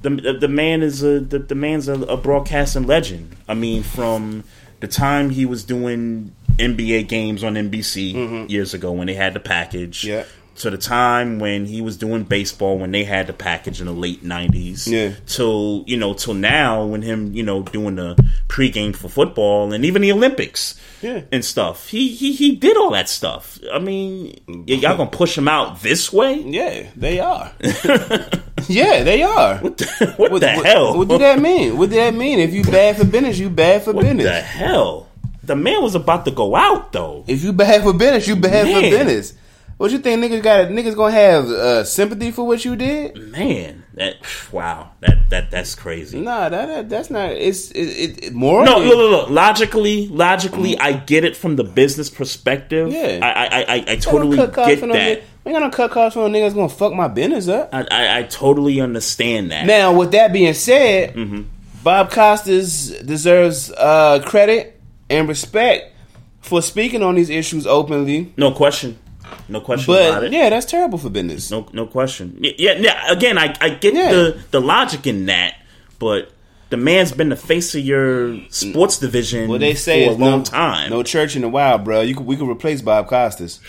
The 0.01 0.09
the, 0.09 0.33
the 0.33 0.47
man 0.47 0.81
is 0.81 1.03
a 1.03 1.19
the, 1.19 1.39
the 1.39 1.55
man's 1.55 1.87
a, 1.87 1.93
a 1.93 2.17
broadcasting 2.17 2.87
legend. 2.87 3.35
I 3.47 3.53
mean, 3.53 3.83
from 3.83 4.43
the 4.79 4.87
time 4.87 5.29
he 5.29 5.45
was 5.45 5.63
doing 5.63 6.33
NBA 6.57 7.07
games 7.07 7.43
on 7.43 7.53
NBC 7.53 8.13
mm-hmm. 8.13 8.49
years 8.49 8.73
ago 8.73 8.91
when 8.91 9.07
they 9.07 9.13
had 9.13 9.33
the 9.33 9.39
package. 9.39 10.03
Yeah. 10.03 10.25
To 10.59 10.69
the 10.69 10.77
time 10.77 11.39
when 11.39 11.65
he 11.65 11.81
was 11.81 11.95
doing 11.95 12.23
baseball 12.23 12.77
when 12.77 12.91
they 12.91 13.05
had 13.05 13.27
the 13.27 13.33
package 13.33 13.79
in 13.79 13.87
the 13.87 13.93
late 13.93 14.23
nineties, 14.23 14.87
Yeah. 14.87 15.13
Till 15.25 15.83
you 15.87 15.95
know, 15.97 16.13
till 16.13 16.33
now 16.33 16.83
when 16.85 17.01
him 17.01 17.33
you 17.33 17.43
know 17.43 17.63
doing 17.63 17.95
the 17.95 18.15
pregame 18.49 18.93
for 18.95 19.07
football 19.07 19.71
and 19.71 19.85
even 19.85 20.01
the 20.01 20.11
Olympics, 20.11 20.75
Yeah. 21.01 21.21
and 21.31 21.45
stuff. 21.45 21.87
He 21.89 22.09
he 22.09 22.33
he 22.33 22.55
did 22.57 22.75
all 22.75 22.91
that 22.91 23.07
stuff. 23.07 23.57
I 23.71 23.79
mean, 23.79 24.39
y- 24.49 24.63
y'all 24.75 24.97
gonna 24.97 25.09
push 25.09 25.37
him 25.37 25.47
out 25.47 25.81
this 25.81 26.11
way? 26.11 26.33
Yeah, 26.41 26.87
they 26.95 27.19
are. 27.21 27.51
yeah, 28.67 29.03
they 29.03 29.23
are. 29.23 29.57
What 29.59 29.77
the, 29.77 30.13
what 30.17 30.41
the 30.41 30.49
hell? 30.49 30.97
What 30.97 31.07
did 31.07 31.21
that 31.21 31.39
mean? 31.39 31.77
What 31.77 31.89
did 31.89 31.99
that 31.99 32.17
mean? 32.17 32.39
If 32.39 32.53
you 32.53 32.63
bad 32.63 32.97
for 32.97 33.05
business, 33.05 33.39
you 33.39 33.49
bad 33.49 33.83
for 33.83 33.93
What 33.93 34.03
business. 34.03 34.25
the 34.25 34.41
hell? 34.41 35.07
The 35.43 35.55
man 35.55 35.81
was 35.81 35.95
about 35.95 36.25
to 36.25 36.31
go 36.31 36.55
out 36.55 36.91
though. 36.91 37.23
If 37.27 37.43
you 37.43 37.53
bad 37.53 37.83
for 37.83 37.93
business, 37.93 38.27
you 38.27 38.35
bad 38.35 38.67
for 38.67 38.81
Man. 38.81 38.89
business. 38.91 39.33
What 39.79 39.91
you 39.91 39.99
think 39.99 40.21
niggas 40.21 40.43
got? 40.43 40.67
Niggas 40.67 40.93
gonna 40.93 41.13
have 41.13 41.45
uh, 41.45 41.83
sympathy 41.85 42.31
for 42.31 42.45
what 42.45 42.65
you 42.65 42.75
did? 42.75 43.15
Man, 43.31 43.85
that 43.93 44.15
wow, 44.51 44.91
that 44.99 45.29
that 45.29 45.51
that's 45.51 45.73
crazy. 45.73 46.19
Nah, 46.19 46.49
that, 46.49 46.65
that 46.65 46.89
that's 46.89 47.09
not. 47.09 47.31
It's 47.31 47.71
it, 47.71 47.85
it, 47.85 48.23
it 48.25 48.33
morally. 48.33 48.65
No, 48.69 48.79
look, 48.79 48.97
look, 48.97 49.11
look. 49.11 49.29
Logically, 49.29 50.09
logically, 50.09 50.77
I 50.77 50.91
get 50.91 51.23
it 51.23 51.37
from 51.37 51.55
the 51.55 51.63
business 51.63 52.09
perspective. 52.09 52.91
Yeah. 52.91 53.19
I, 53.23 53.29
I, 53.29 53.61
I, 53.61 53.83
I 53.87 53.95
totally 53.95 54.35
gonna 54.35 54.49
cut 54.49 54.55
costs 54.55 54.81
get 54.81 54.91
that. 54.91 55.21
We 55.45 55.53
ain't 55.53 55.61
gonna 55.61 55.71
cut 55.71 55.91
costs 55.91 56.17
no 56.17 56.23
niggas 56.27 56.55
gonna 56.55 56.67
fuck 56.67 56.93
my 56.93 57.07
business 57.07 57.47
up. 57.47 57.69
I, 57.71 57.87
I, 57.89 58.19
I 58.19 58.23
totally 58.23 58.81
understand 58.81 59.51
that. 59.51 59.65
Now, 59.65 59.93
with 59.97 60.11
that 60.11 60.33
being 60.33 60.53
said, 60.55 61.15
Mm-hmm. 61.15 61.43
Bob 61.85 62.11
Costas 62.11 62.89
deserves 62.99 63.71
uh, 63.71 64.21
credit 64.25 64.81
and 65.09 65.29
respect 65.29 65.93
for 66.41 66.61
speaking 66.61 67.01
on 67.01 67.15
these 67.15 67.29
issues 67.29 67.65
openly. 67.65 68.33
No 68.35 68.51
question. 68.51 68.99
No 69.47 69.61
question 69.61 69.93
about 69.93 70.15
But 70.15 70.23
it. 70.25 70.33
yeah, 70.33 70.49
that's 70.49 70.65
terrible 70.65 70.97
for 70.97 71.09
business. 71.09 71.49
No, 71.51 71.67
no 71.73 71.85
question. 71.87 72.37
Yeah, 72.41 72.73
yeah. 72.77 73.11
Again, 73.11 73.37
I, 73.37 73.55
I 73.59 73.69
get 73.69 73.93
Yeah. 73.93 74.11
the 74.11 74.39
the 74.51 74.61
logic 74.61 75.07
in 75.07 75.25
that, 75.27 75.55
but 75.97 76.31
the 76.69 76.77
man's 76.77 77.11
been 77.11 77.29
the 77.29 77.35
face 77.35 77.73
of 77.73 77.81
your 77.83 78.37
sports 78.49 78.99
division 78.99 79.49
Well, 79.49 79.57
they 79.57 79.73
say 79.73 80.05
for 80.05 80.11
a 80.13 80.15
long 80.15 80.39
no, 80.39 80.43
time. 80.43 80.89
No 80.91 81.01
church 81.01 81.35
in 81.35 81.41
the 81.41 81.49
wild, 81.49 81.83
bro. 81.83 82.01
You 82.01 82.15
could, 82.15 82.27
we 82.27 82.35
could 82.37 82.47
replace 82.49 82.81
Bob 82.83 83.07
Costas. 83.07 83.59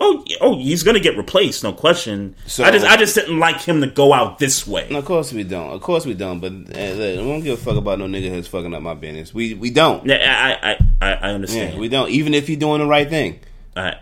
Oh, 0.00 0.24
oh, 0.40 0.56
he's 0.58 0.82
gonna 0.84 0.98
get 1.00 1.16
replaced, 1.16 1.62
no 1.64 1.72
question. 1.72 2.34
So- 2.46 2.64
I 2.64 2.70
just, 2.72 2.84
I 2.86 2.96
just 2.96 3.14
didn't 3.16 3.38
like 3.38 3.60
him 3.60 3.80
to 3.80 3.86
go 3.88 4.12
out 4.12 4.38
this 4.40 4.66
way. 4.66 4.86
No, 4.90 4.98
of 4.98 5.04
course 5.04 5.32
we 5.32 5.42
don't. 5.44 5.70
Of 5.70 5.80
course 5.82 6.04
we 6.06 6.14
don't. 6.14 6.38
But 6.40 6.52
uh, 6.52 6.54
look, 6.92 7.12
I 7.12 7.16
don't 7.16 7.40
give 7.42 7.58
a 7.58 7.62
fuck 7.62 7.76
about 7.76 7.98
no 8.00 8.06
nigga 8.06 8.28
who's 8.30 8.46
fucking 8.48 8.74
up 8.74 8.82
my 8.82 8.94
business. 8.94 9.32
We 9.34 9.54
we 9.54 9.70
don't. 9.70 10.04
Yeah, 10.06 10.58
I, 10.62 10.70
I, 10.70 10.78
I, 11.00 11.12
I 11.14 11.30
understand. 11.32 11.74
Yeah, 11.74 11.80
we 11.80 11.88
don't. 11.88 12.10
Even 12.10 12.32
if 12.34 12.46
he's 12.48 12.58
doing 12.58 12.80
the 12.80 12.86
right 12.86 13.08
thing. 13.08 13.40
I, 13.76 13.96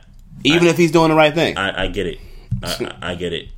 Even 0.54 0.68
if 0.68 0.76
he's 0.76 0.92
doing 0.92 1.10
the 1.10 1.16
right 1.16 1.34
thing. 1.34 1.56
I, 1.56 1.84
I 1.84 1.86
get 1.88 2.06
it. 2.06 2.18
I, 2.62 2.96
I 3.02 3.10
I 3.12 3.14
get 3.16 3.32
it. 3.32 3.48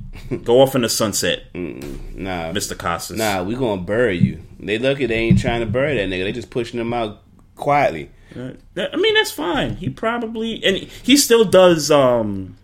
Go 0.43 0.61
off 0.61 0.75
in 0.75 0.81
the 0.81 0.89
sunset, 0.89 1.43
Nah, 1.55 2.51
Mr. 2.51 2.77
Costas. 2.77 3.17
Nah, 3.17 3.43
we 3.43 3.55
gonna 3.55 3.81
bury 3.81 4.17
you. 4.17 4.39
They 4.59 4.77
lucky 4.77 5.05
they 5.05 5.15
ain't 5.15 5.39
trying 5.39 5.61
to 5.61 5.65
bury 5.65 5.95
that 5.95 6.09
nigga. 6.09 6.23
They 6.25 6.31
just 6.33 6.49
pushing 6.49 6.79
him 6.79 6.93
out 6.93 7.21
quietly. 7.55 8.09
Uh, 8.35 8.51
that- 8.75 8.93
I 8.93 8.97
mean, 8.97 9.13
that's 9.15 9.31
fine. 9.31 9.75
He 9.77 9.89
probably 9.89 10.63
and 10.63 10.77
he 10.77 11.17
still 11.17 11.45
does. 11.45 11.89
um 11.89 12.57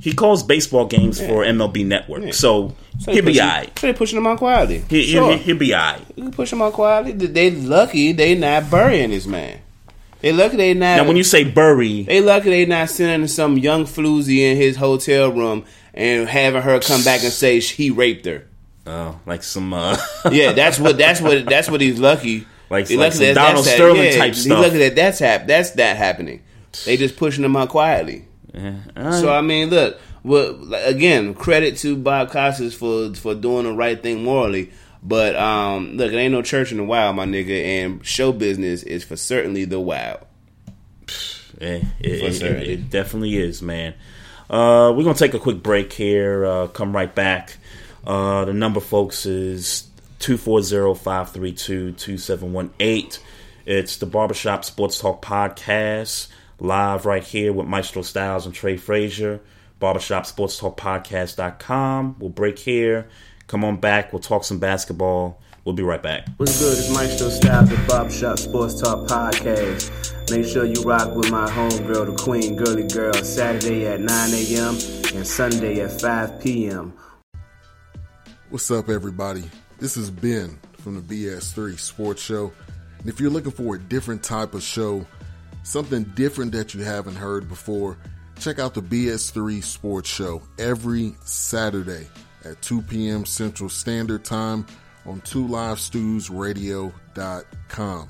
He 0.00 0.12
calls 0.12 0.42
baseball 0.42 0.86
games 0.86 1.18
for 1.20 1.44
MLB 1.44 1.86
Network, 1.86 2.34
so, 2.34 2.74
So 2.98 3.12
he'll 3.12 3.24
be 3.24 3.40
alright. 3.40 3.78
So 3.78 3.86
they 3.86 3.92
pushing 3.94 4.18
him 4.18 4.26
out 4.26 4.38
quietly. 4.38 4.84
He, 4.90 5.04
sure. 5.04 5.30
he'll, 5.30 5.38
he'll 5.38 5.56
be 5.56 5.72
alright. 5.74 6.02
You 6.16 6.30
push 6.30 6.52
him 6.52 6.60
out 6.60 6.72
quietly. 6.74 7.12
They 7.12 7.50
lucky 7.52 8.12
they 8.12 8.34
not 8.34 8.70
burying 8.70 9.10
this 9.10 9.26
man. 9.26 9.60
They 10.20 10.32
lucky 10.32 10.56
they 10.56 10.74
not. 10.74 10.96
Now, 10.96 11.04
when 11.06 11.16
you 11.16 11.24
say 11.24 11.44
bury, 11.44 12.02
they 12.02 12.20
lucky 12.20 12.50
they 12.50 12.66
not 12.66 12.88
sending 12.90 13.28
some 13.28 13.58
young 13.58 13.84
floozy 13.84 14.38
in 14.38 14.56
his 14.56 14.76
hotel 14.76 15.30
room 15.30 15.64
and 15.94 16.28
having 16.28 16.62
her 16.62 16.80
come 16.80 17.02
back 17.04 17.22
and 17.22 17.32
say 17.32 17.60
he 17.60 17.90
raped 17.90 18.24
her. 18.26 18.46
oh, 18.86 19.20
like 19.26 19.42
some, 19.42 19.72
uh, 19.74 19.96
Yeah, 20.32 20.52
that's 20.52 20.78
what 20.78 20.96
that's 20.98 21.20
what 21.20 21.46
that's 21.46 21.68
what 21.70 21.80
he's 21.80 21.98
lucky. 21.98 22.46
Like- 22.70 22.88
He 22.88 22.96
like 22.96 23.12
lucky 23.14 23.16
some 23.18 23.26
that 23.26 23.34
Donald 23.34 23.64
that's 23.64 23.74
Sterling 23.76 24.02
yeah, 24.04 24.16
type 24.18 24.34
stuff. 24.34 24.58
lucky 24.62 24.78
that 24.78 24.96
that's 24.96 25.18
hap- 25.20 25.46
that's 25.46 25.70
that 25.72 25.96
happening. 25.96 26.42
They 26.84 26.96
just 26.96 27.16
pushing 27.16 27.44
him 27.44 27.54
out 27.56 27.68
quietly. 27.68 28.24
So 28.54 29.30
I 29.32 29.40
mean, 29.42 29.70
look. 29.70 30.00
Well, 30.24 30.74
again, 30.84 31.34
credit 31.34 31.76
to 31.78 31.94
Bob 31.96 32.30
Costas 32.30 32.74
for 32.74 33.14
for 33.14 33.34
doing 33.36 33.62
the 33.64 33.72
right 33.72 34.02
thing 34.02 34.24
morally. 34.24 34.72
But 35.06 35.36
um, 35.36 35.96
look, 35.96 36.12
it 36.12 36.16
ain't 36.16 36.32
no 36.32 36.42
church 36.42 36.72
in 36.72 36.78
the 36.78 36.84
wild, 36.84 37.14
my 37.16 37.26
nigga, 37.26 37.64
and 37.64 38.04
show 38.04 38.32
business 38.32 38.82
is 38.82 39.04
for 39.04 39.14
certainly 39.16 39.64
the 39.64 39.78
wild. 39.78 40.20
Eh, 41.60 41.82
it, 42.00 42.00
it- 42.00 42.42
it- 42.42 42.68
it 42.70 42.90
definitely 42.90 43.36
is, 43.36 43.62
man. 43.62 43.94
Uh, 44.50 44.92
we're 44.96 45.04
gonna 45.04 45.14
take 45.14 45.34
a 45.34 45.38
quick 45.38 45.62
break 45.62 45.92
here. 45.92 46.44
Uh, 46.44 46.66
come 46.68 46.94
right 46.94 47.14
back. 47.14 47.56
Uh, 48.06 48.44
the 48.44 48.52
number, 48.52 48.80
folks, 48.80 49.26
is 49.26 49.88
240-532-2718. 50.20 53.18
It's 53.64 53.96
the 53.96 54.06
Barbershop 54.06 54.64
Sports 54.64 54.98
Talk 55.00 55.24
Podcast, 55.24 56.28
live 56.60 57.04
right 57.06 57.24
here 57.24 57.52
with 57.52 57.66
Maestro 57.66 58.02
Styles 58.02 58.46
and 58.46 58.54
Trey 58.54 58.76
Frazier. 58.76 59.40
Barbershop 59.80 60.26
Sports 60.26 60.58
Talk 60.58 60.76
We'll 62.18 62.30
break 62.30 62.58
here. 62.58 63.08
Come 63.46 63.64
on 63.64 63.76
back. 63.76 64.12
We'll 64.12 64.20
talk 64.20 64.44
some 64.44 64.58
basketball. 64.58 65.40
We'll 65.64 65.74
be 65.74 65.82
right 65.82 66.02
back. 66.02 66.26
What's 66.36 66.58
good? 66.60 66.78
It's 66.78 66.92
Maestro 66.92 67.28
Styles, 67.28 67.68
the 67.68 67.76
Barbershop 67.88 68.38
Sports 68.38 68.80
Talk 68.80 69.06
Podcast. 69.08 70.30
Make 70.30 70.46
sure 70.46 70.64
you 70.64 70.82
rock 70.82 71.14
with 71.14 71.30
my 71.30 71.48
homegirl, 71.48 72.06
the 72.06 72.22
Queen 72.22 72.56
Girly 72.56 72.88
Girl, 72.88 73.14
Saturday 73.14 73.86
at 73.86 74.00
9 74.00 74.08
a.m. 74.10 74.74
and 75.14 75.26
Sunday 75.26 75.80
at 75.80 76.00
5 76.00 76.40
p.m. 76.40 76.92
What's 78.50 78.70
up, 78.70 78.88
everybody? 78.88 79.44
This 79.78 79.96
is 79.96 80.10
Ben 80.10 80.58
from 80.78 80.94
the 80.94 81.26
BS3 81.26 81.78
Sports 81.78 82.22
Show. 82.22 82.52
And 82.98 83.08
if 83.08 83.20
you're 83.20 83.30
looking 83.30 83.52
for 83.52 83.76
a 83.76 83.78
different 83.78 84.24
type 84.24 84.54
of 84.54 84.62
show, 84.62 85.06
something 85.62 86.02
different 86.14 86.52
that 86.52 86.74
you 86.74 86.82
haven't 86.82 87.16
heard 87.16 87.48
before, 87.48 87.96
check 88.40 88.58
out 88.58 88.74
the 88.74 88.82
BS3 88.82 89.62
Sports 89.62 90.08
Show 90.08 90.42
every 90.58 91.14
Saturday 91.24 92.06
at 92.46 92.62
2 92.62 92.82
p.m. 92.82 93.24
Central 93.24 93.68
Standard 93.68 94.24
Time 94.24 94.64
on 95.04 95.20
2livestewsradio.com. 95.22 98.08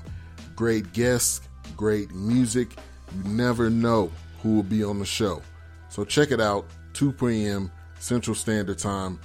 Great 0.55 0.93
guests, 0.93 1.41
great 1.75 2.13
music. 2.13 2.69
You 3.15 3.23
never 3.29 3.69
know 3.69 4.11
who 4.41 4.55
will 4.55 4.63
be 4.63 4.83
on 4.83 4.97
the 4.99 5.05
show. 5.05 5.41
So 5.89 6.03
check 6.03 6.31
it 6.31 6.41
out, 6.41 6.65
2 6.93 7.11
p.m. 7.13 7.71
Central 7.99 8.35
Standard 8.35 8.79
Time 8.79 9.19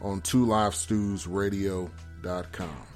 on 0.00 0.22
2livestewsradio.com. 0.22 2.86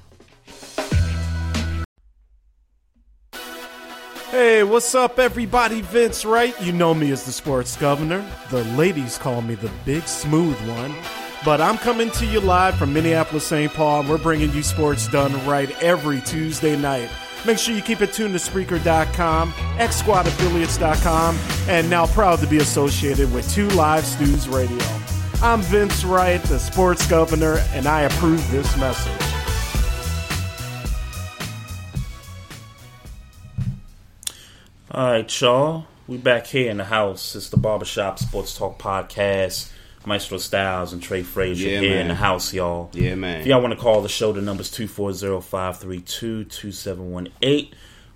Hey, 4.30 4.62
what's 4.64 4.94
up, 4.96 5.20
everybody? 5.20 5.80
Vince 5.80 6.24
Wright. 6.24 6.60
You 6.60 6.72
know 6.72 6.92
me 6.92 7.12
as 7.12 7.24
the 7.24 7.30
sports 7.30 7.76
governor. 7.76 8.28
The 8.50 8.64
ladies 8.76 9.16
call 9.16 9.42
me 9.42 9.54
the 9.54 9.70
big 9.84 10.08
smooth 10.08 10.56
one. 10.68 10.92
But 11.44 11.60
I'm 11.60 11.76
coming 11.76 12.10
to 12.12 12.24
you 12.24 12.40
live 12.40 12.76
from 12.76 12.94
Minneapolis, 12.94 13.46
St. 13.46 13.70
Paul, 13.72 14.00
and 14.00 14.08
we're 14.08 14.16
bringing 14.16 14.50
you 14.52 14.62
sports 14.62 15.06
done 15.08 15.32
right 15.46 15.70
every 15.82 16.22
Tuesday 16.22 16.74
night. 16.74 17.10
Make 17.44 17.58
sure 17.58 17.74
you 17.74 17.82
keep 17.82 18.00
it 18.00 18.14
tuned 18.14 18.32
to 18.32 18.40
Spreaker.com, 18.40 19.52
XSquadAffiliates.com, 19.52 21.38
and 21.68 21.90
now 21.90 22.06
proud 22.06 22.38
to 22.38 22.46
be 22.46 22.56
associated 22.56 23.30
with 23.34 23.50
Two 23.52 23.68
Live 23.70 24.06
Stews 24.06 24.48
Radio. 24.48 24.82
I'm 25.42 25.60
Vince 25.60 26.02
Wright, 26.04 26.42
the 26.44 26.58
sports 26.58 27.06
governor, 27.06 27.58
and 27.72 27.86
I 27.86 28.02
approve 28.02 28.50
this 28.50 28.74
message. 28.78 29.12
All 34.90 35.10
right, 35.10 35.40
y'all. 35.40 35.84
We 36.06 36.16
back 36.16 36.46
here 36.46 36.70
in 36.70 36.78
the 36.78 36.84
house. 36.84 37.36
It's 37.36 37.50
the 37.50 37.58
Barbershop 37.58 38.18
Sports 38.18 38.56
Talk 38.56 38.78
Podcast. 38.78 39.70
Maestro 40.06 40.38
Styles 40.38 40.92
and 40.92 41.02
Trey 41.02 41.22
Frazier 41.22 41.68
Yeah, 41.70 41.80
here 41.80 41.90
man. 41.90 42.00
in 42.02 42.08
the 42.08 42.14
house, 42.14 42.52
y'all. 42.52 42.90
Yeah, 42.92 43.14
man. 43.14 43.40
If 43.40 43.46
y'all 43.46 43.62
want 43.62 43.72
to 43.74 43.80
call 43.80 44.02
the 44.02 44.08
show, 44.08 44.32
the 44.32 44.42
number's 44.42 44.70
240-532-2718. 44.70 47.70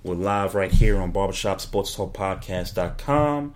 We're 0.05 0.15
live 0.15 0.55
right 0.55 0.70
here 0.70 1.01
on 1.01 1.12
barbershopsportstalkpodcast.com. 1.12 3.55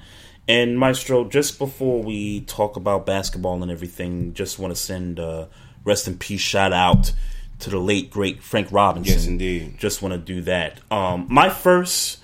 And 0.48 0.76
Maestro, 0.78 1.24
just 1.24 1.58
before 1.58 2.02
we 2.02 2.40
talk 2.42 2.76
about 2.76 3.06
basketball 3.06 3.62
and 3.62 3.70
everything, 3.70 4.34
just 4.34 4.58
want 4.58 4.74
to 4.74 4.80
send 4.80 5.18
a 5.20 5.48
rest 5.84 6.08
in 6.08 6.18
peace 6.18 6.40
shout 6.40 6.72
out 6.72 7.12
to 7.60 7.70
the 7.70 7.78
late 7.78 8.10
great 8.10 8.42
Frank 8.42 8.66
Robinson. 8.72 9.14
Yes, 9.14 9.26
indeed. 9.26 9.78
Just 9.78 10.02
want 10.02 10.12
to 10.14 10.18
do 10.18 10.40
that. 10.42 10.80
Um, 10.90 11.26
my 11.30 11.48
first 11.48 12.18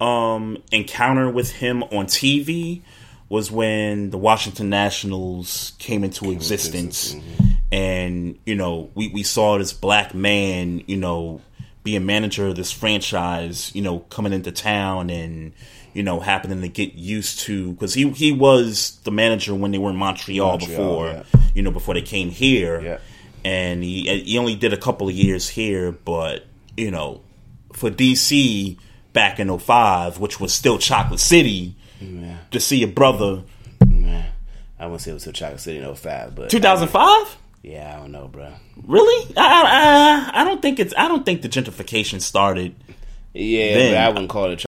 um, 0.00 0.58
encounter 0.70 1.28
with 1.28 1.50
him 1.50 1.82
on 1.84 2.06
TV 2.06 2.82
was 3.34 3.50
when 3.50 4.10
the 4.10 4.16
Washington 4.16 4.70
Nationals 4.70 5.72
came 5.80 6.04
into 6.04 6.30
existence, 6.30 7.16
and 7.72 8.38
you 8.46 8.54
know 8.54 8.90
we 8.94 9.08
we 9.08 9.24
saw 9.24 9.58
this 9.58 9.72
black 9.72 10.14
man, 10.14 10.84
you 10.86 10.96
know, 10.96 11.40
being 11.82 12.06
manager 12.06 12.46
of 12.46 12.54
this 12.54 12.70
franchise, 12.70 13.74
you 13.74 13.82
know, 13.82 13.98
coming 13.98 14.32
into 14.32 14.52
town 14.52 15.10
and 15.10 15.52
you 15.94 16.04
know 16.04 16.20
happening 16.20 16.60
to 16.60 16.68
get 16.68 16.94
used 16.94 17.40
to 17.40 17.72
because 17.72 17.92
he 17.92 18.08
he 18.10 18.30
was 18.30 19.00
the 19.02 19.10
manager 19.10 19.52
when 19.52 19.72
they 19.72 19.78
were 19.78 19.90
in 19.90 19.96
Montreal, 19.96 20.50
Montreal, 20.50 20.68
before 20.68 21.06
yeah. 21.08 21.22
you 21.56 21.62
know 21.62 21.72
before 21.72 21.94
they 21.94 22.02
came 22.02 22.30
here, 22.30 23.00
and 23.44 23.82
he 23.82 24.22
he 24.22 24.38
only 24.38 24.54
did 24.54 24.72
a 24.72 24.78
couple 24.78 25.08
of 25.08 25.14
years 25.14 25.48
here, 25.48 25.90
but 25.90 26.46
you 26.76 26.92
know 26.92 27.20
for 27.72 27.90
DC 27.90 28.78
back 29.12 29.40
in 29.40 29.58
05, 29.58 30.20
which 30.20 30.38
was 30.38 30.54
still 30.54 30.78
Chocolate 30.78 31.18
City, 31.18 31.74
Yeah. 32.04 32.38
to 32.50 32.60
see 32.60 32.82
a 32.82 32.88
brother. 32.88 33.42
Man, 33.86 34.26
I 34.78 34.86
wouldn't 34.86 35.02
say 35.02 35.10
it 35.10 35.14
was 35.14 35.26
a 35.26 35.32
Chocolate 35.32 35.60
City 35.60 35.78
in 35.78 35.94
05, 35.94 36.34
but 36.34 36.50
2005? 36.50 37.36
Yeah, 37.62 37.94
I 37.96 38.00
don't 38.00 38.12
know, 38.12 38.28
bro. 38.28 38.52
Really? 38.86 39.34
I, 39.36 40.30
I 40.34 40.40
I 40.42 40.44
don't 40.44 40.60
think 40.60 40.78
it's 40.78 40.92
I 40.96 41.08
don't 41.08 41.24
think 41.24 41.42
the 41.42 41.48
gentrification 41.48 42.20
started. 42.20 42.74
Yeah, 43.32 43.74
then. 43.74 43.92
but 43.92 43.98
I 43.98 44.08
wouldn't 44.08 44.28
call 44.30 44.50
it 44.50 44.64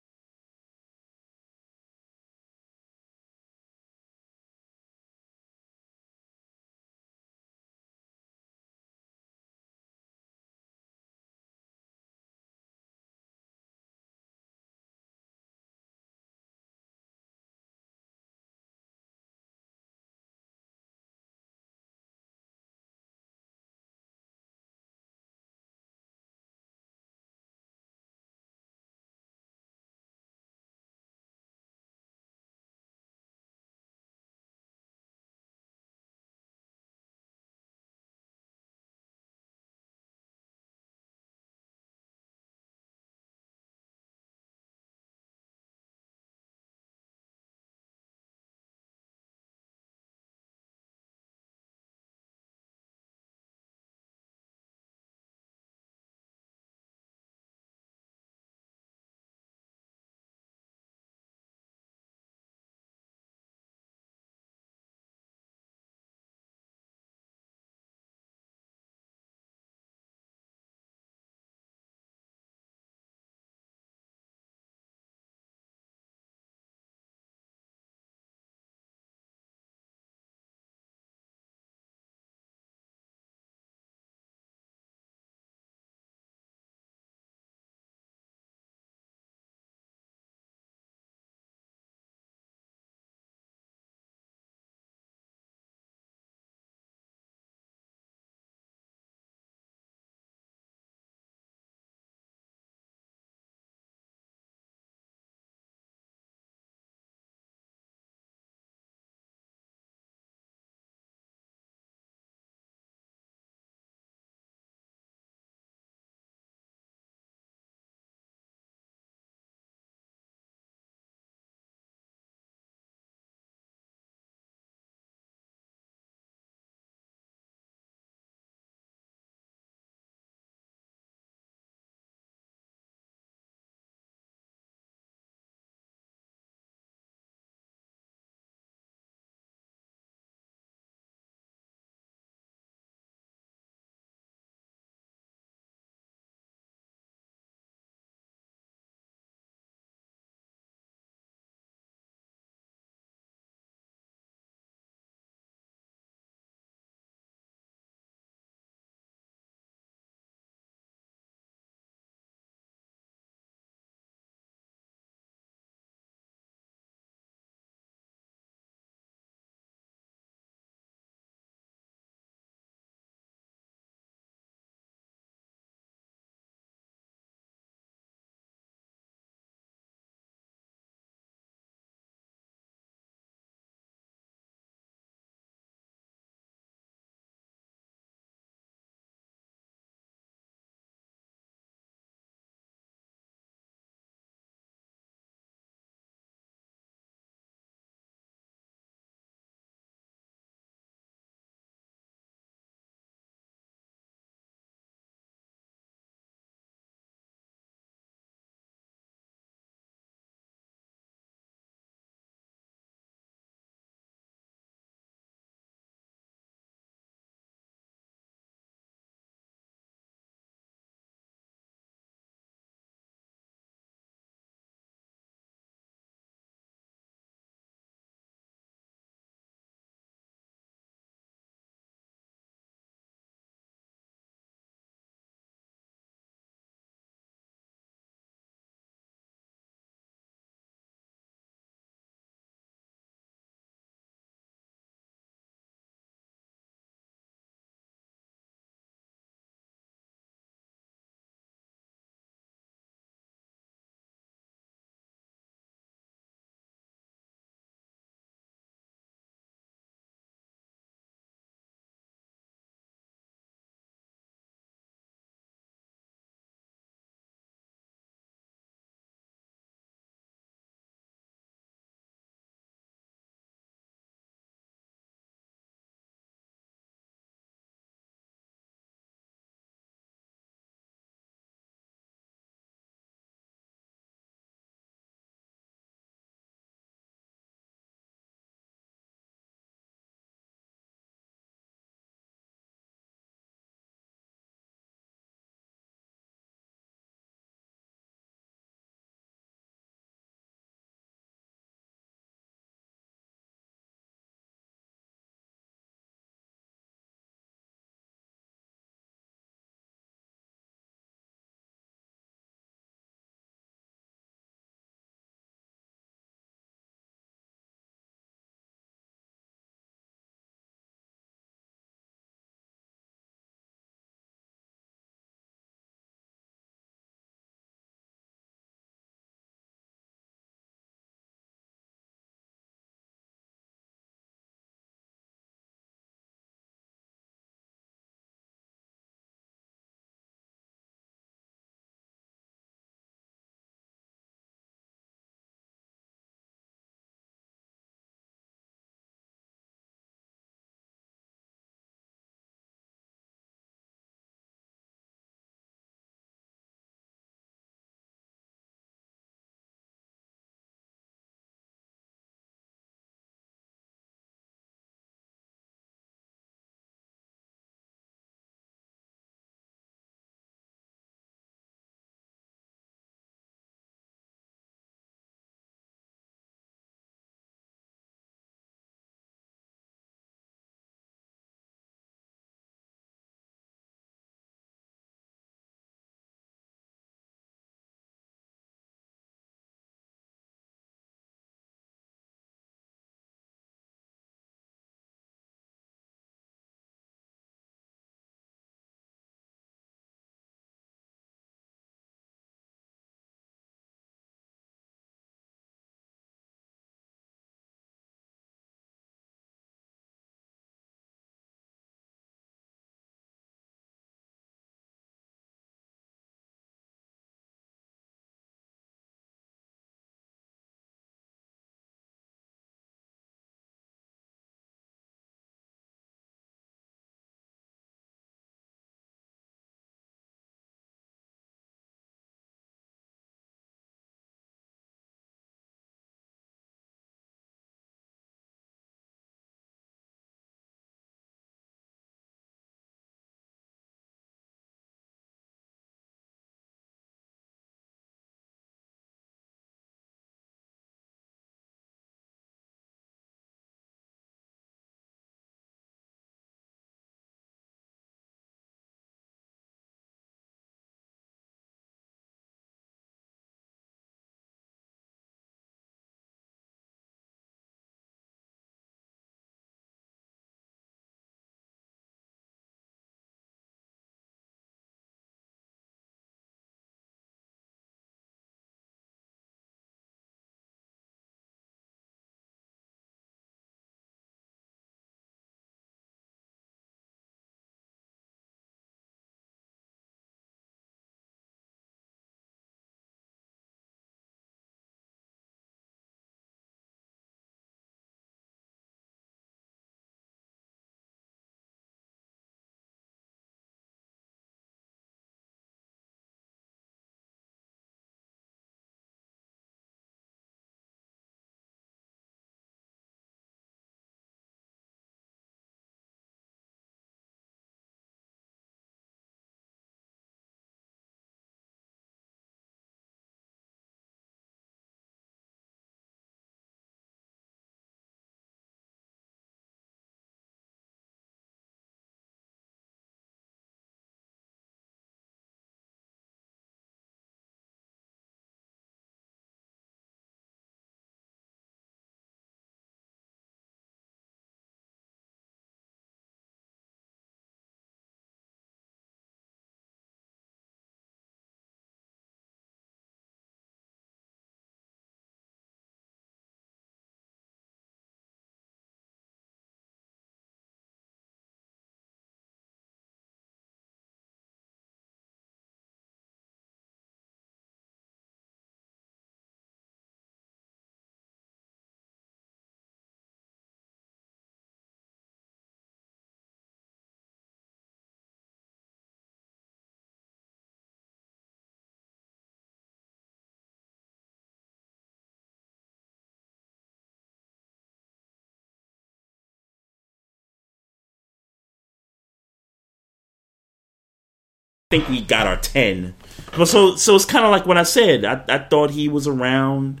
think 594.90 595.08
we 595.08 595.20
got 595.22 595.46
our 595.46 595.56
ten. 595.56 596.14
But 596.56 596.66
so 596.66 596.96
so 596.96 597.14
it's 597.14 597.24
kind 597.24 597.44
of 597.44 597.52
like 597.52 597.64
what 597.64 597.78
I 597.78 597.84
said. 597.84 598.24
I, 598.24 598.42
I 598.48 598.58
thought 598.58 598.90
he 598.90 599.08
was 599.08 599.28
around 599.28 600.00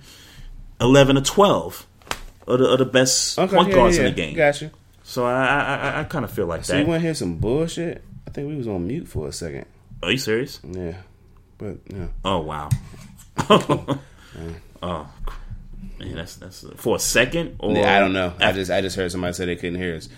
eleven 0.80 1.16
or 1.16 1.20
twelve 1.20 1.86
of 2.48 2.58
the, 2.58 2.66
of 2.66 2.78
the 2.80 2.84
best 2.84 3.38
Okay, 3.38 3.54
point 3.54 3.68
yeah, 3.68 3.74
guards 3.74 3.96
yeah, 3.96 4.02
in 4.06 4.10
the 4.10 4.16
game. 4.16 4.34
Gotcha. 4.34 4.72
So 5.04 5.24
I 5.24 5.46
I, 5.46 5.74
I, 5.76 6.00
I 6.00 6.04
kind 6.04 6.24
of 6.24 6.32
feel 6.32 6.46
like 6.46 6.64
So 6.64 6.72
that. 6.72 6.80
you 6.80 6.86
want 6.86 7.00
to 7.00 7.06
hear 7.06 7.14
some 7.14 7.36
bullshit? 7.36 8.02
I 8.26 8.30
think 8.32 8.48
we 8.48 8.56
was 8.56 8.66
on 8.66 8.86
mute 8.86 9.06
for 9.06 9.28
a 9.28 9.32
second. 9.32 9.66
Are 10.02 10.10
you 10.10 10.18
serious? 10.18 10.58
Yeah, 10.68 10.96
but 11.56 11.76
yeah. 11.86 12.08
Oh 12.24 12.38
wow. 12.40 12.68
oh 13.48 15.08
man, 16.00 16.14
that's 16.16 16.34
that's 16.36 16.64
for 16.76 16.96
a 16.96 16.98
second 16.98 17.56
or 17.60 17.76
Yeah, 17.76 17.96
I 17.96 18.00
don't 18.00 18.12
know. 18.12 18.34
I 18.40 18.50
just 18.50 18.72
I 18.72 18.80
just 18.80 18.96
heard 18.96 19.12
somebody 19.12 19.34
say 19.34 19.46
they 19.46 19.54
couldn't 19.56 19.78
hear 19.80 19.94
us. 19.94 20.08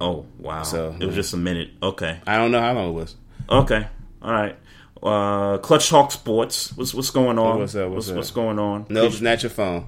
Oh 0.00 0.24
wow! 0.38 0.62
So 0.62 0.96
it 0.98 1.04
was 1.04 1.14
just 1.14 1.34
a 1.34 1.38
minute. 1.38 1.70
Okay. 1.82 2.18
I 2.26 2.36
don't 2.38 2.50
know 2.50 2.60
how 2.62 2.72
long 2.72 2.90
it 2.90 2.92
was. 2.92 3.14
Okay. 3.48 3.86
All 4.22 4.32
right. 4.32 4.56
Uh, 5.02 5.58
Clutch 5.58 5.88
Talk 5.88 6.10
Sports. 6.10 6.76
What's 6.76 6.94
what's 6.94 7.10
going 7.10 7.38
on? 7.38 7.60
What's 7.60 7.74
up? 7.74 7.90
What's 7.90 8.08
up? 8.08 8.16
what's 8.16 8.30
going 8.30 8.58
on? 8.58 8.86
No, 8.88 9.04
it's 9.04 9.20
not 9.20 9.42
your 9.42 9.50
phone. 9.50 9.86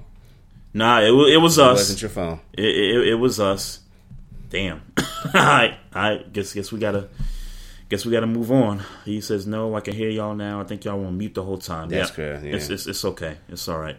Nah, 0.73 0.99
it, 1.01 1.09
it 1.09 1.37
was 1.41 1.57
It 1.57 1.63
us. 1.65 1.77
wasn't 1.79 2.01
your 2.03 2.09
phone. 2.09 2.39
It, 2.53 2.63
it, 2.65 3.07
it 3.09 3.15
was 3.15 3.39
us. 3.39 3.79
Damn. 4.49 4.81
All 4.97 5.05
right. 5.33 5.77
I 5.93 6.23
guess 6.31 6.53
guess 6.53 6.71
we 6.71 6.79
gotta 6.79 7.09
guess 7.89 8.05
we 8.05 8.11
gotta 8.11 8.27
move 8.27 8.51
on. 8.51 8.83
He 9.03 9.19
says 9.21 9.47
no. 9.47 9.75
I 9.75 9.81
can 9.81 9.95
hear 9.95 10.09
y'all 10.09 10.35
now. 10.35 10.61
I 10.61 10.63
think 10.63 10.85
y'all 10.85 10.97
want 10.97 11.09
to 11.09 11.13
mute 11.13 11.33
the 11.33 11.43
whole 11.43 11.57
time. 11.57 11.89
That's 11.89 12.09
yeah. 12.11 12.15
correct, 12.15 12.43
yeah. 12.43 12.55
It's, 12.55 12.69
it's 12.69 12.87
it's 12.87 13.03
okay. 13.05 13.37
It's 13.49 13.67
all 13.67 13.79
right. 13.79 13.97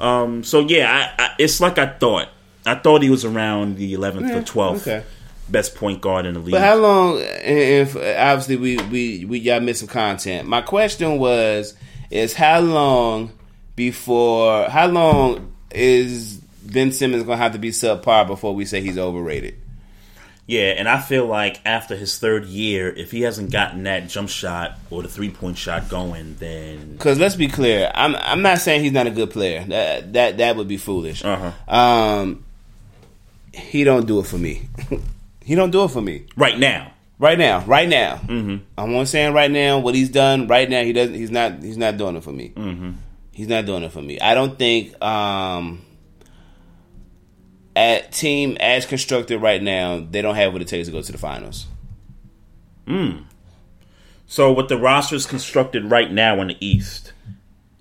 Um. 0.00 0.44
So 0.44 0.60
yeah, 0.60 1.12
I, 1.18 1.22
I, 1.24 1.34
it's 1.38 1.60
like 1.60 1.78
I 1.78 1.86
thought. 1.86 2.28
I 2.64 2.74
thought 2.74 3.02
he 3.02 3.10
was 3.10 3.24
around 3.24 3.76
the 3.76 3.94
eleventh 3.94 4.28
Yeah, 4.28 4.38
or 4.38 4.42
twelfth 4.42 4.88
okay. 4.88 5.04
Best 5.48 5.74
point 5.74 6.00
guard 6.00 6.26
in 6.26 6.34
the 6.34 6.40
league. 6.40 6.52
But 6.52 6.62
how 6.62 6.76
long? 6.76 7.20
And 7.20 7.58
if 7.58 7.96
obviously 7.96 8.56
we 8.56 8.76
we 8.76 9.24
we 9.24 9.38
y'all 9.38 9.60
missed 9.60 9.80
some 9.80 9.88
content. 9.88 10.48
My 10.48 10.62
question 10.62 11.18
was 11.18 11.74
is 12.10 12.34
how 12.34 12.60
long 12.60 13.32
before 13.74 14.68
how 14.68 14.86
long 14.86 15.52
is 15.70 16.36
Ben 16.62 16.92
Simmons 16.92 17.22
gonna 17.22 17.36
have 17.36 17.52
to 17.52 17.58
be 17.58 17.70
subpar 17.70 18.26
before 18.26 18.54
we 18.54 18.64
say 18.64 18.80
he's 18.80 18.98
overrated? 18.98 19.56
Yeah, 20.48 20.74
and 20.76 20.88
I 20.88 21.00
feel 21.00 21.26
like 21.26 21.60
after 21.66 21.96
his 21.96 22.20
third 22.20 22.44
year, 22.44 22.88
if 22.88 23.10
he 23.10 23.22
hasn't 23.22 23.50
gotten 23.50 23.82
that 23.82 24.08
jump 24.08 24.28
shot 24.28 24.78
or 24.90 25.02
the 25.02 25.08
three 25.08 25.30
point 25.30 25.58
shot 25.58 25.88
going, 25.88 26.36
then 26.36 26.92
Because 26.92 27.18
let's 27.18 27.34
be 27.34 27.48
clear, 27.48 27.90
I'm 27.92 28.14
I'm 28.14 28.42
not 28.42 28.58
saying 28.58 28.84
he's 28.84 28.92
not 28.92 29.08
a 29.08 29.10
good 29.10 29.30
player. 29.30 29.64
That 29.64 30.12
that 30.12 30.38
that 30.38 30.56
would 30.56 30.68
be 30.68 30.76
foolish. 30.76 31.24
Uh-huh. 31.24 31.74
Um, 31.74 32.44
he 33.52 33.82
don't 33.82 34.06
do 34.06 34.20
it 34.20 34.26
for 34.26 34.38
me. 34.38 34.68
he 35.46 35.54
don't 35.54 35.70
do 35.70 35.84
it 35.84 35.90
for 35.92 36.00
me 36.02 36.26
right 36.36 36.58
now. 36.58 36.92
right 37.20 37.38
now. 37.38 37.64
Right 37.64 37.88
now, 37.88 38.16
Mm-hmm. 38.16 38.64
I'm 38.76 38.92
only 38.92 39.06
saying 39.06 39.32
right 39.32 39.50
now 39.50 39.78
what 39.78 39.94
he's 39.94 40.10
done. 40.10 40.48
Right 40.48 40.68
now, 40.68 40.82
he 40.82 40.92
doesn't. 40.92 41.14
He's 41.14 41.30
not. 41.30 41.62
He's 41.62 41.76
not 41.78 41.96
doing 41.96 42.16
it 42.16 42.24
for 42.24 42.32
me. 42.32 42.52
Mm-hmm. 42.56 42.90
He's 43.32 43.46
not 43.48 43.64
doing 43.64 43.84
it 43.84 43.92
for 43.92 44.02
me. 44.02 44.18
I 44.18 44.34
don't 44.34 44.58
think 44.58 45.00
um, 45.02 45.82
at 47.76 48.10
team 48.12 48.56
as 48.58 48.86
constructed 48.86 49.38
right 49.40 49.62
now, 49.62 50.00
they 50.10 50.20
don't 50.20 50.34
have 50.34 50.52
what 50.52 50.62
it 50.62 50.68
takes 50.68 50.88
to 50.88 50.92
go 50.92 51.00
to 51.02 51.12
the 51.12 51.18
finals. 51.18 51.66
Mm. 52.86 53.24
So 54.26 54.52
with 54.52 54.68
the 54.68 54.78
rosters 54.78 55.26
constructed 55.26 55.90
right 55.90 56.10
now 56.10 56.40
in 56.40 56.48
the 56.48 56.56
East, 56.66 57.12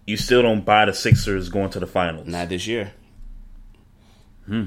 you 0.06 0.18
still 0.18 0.42
don't 0.44 0.64
buy 0.64 0.86
the 0.86 0.94
Sixers 0.94 1.50
going 1.50 1.72
to 1.72 1.80
the 1.80 1.88
finals. 1.88 2.28
Not 2.28 2.50
this 2.50 2.68
year. 2.68 2.94
Hmm. 4.46 4.66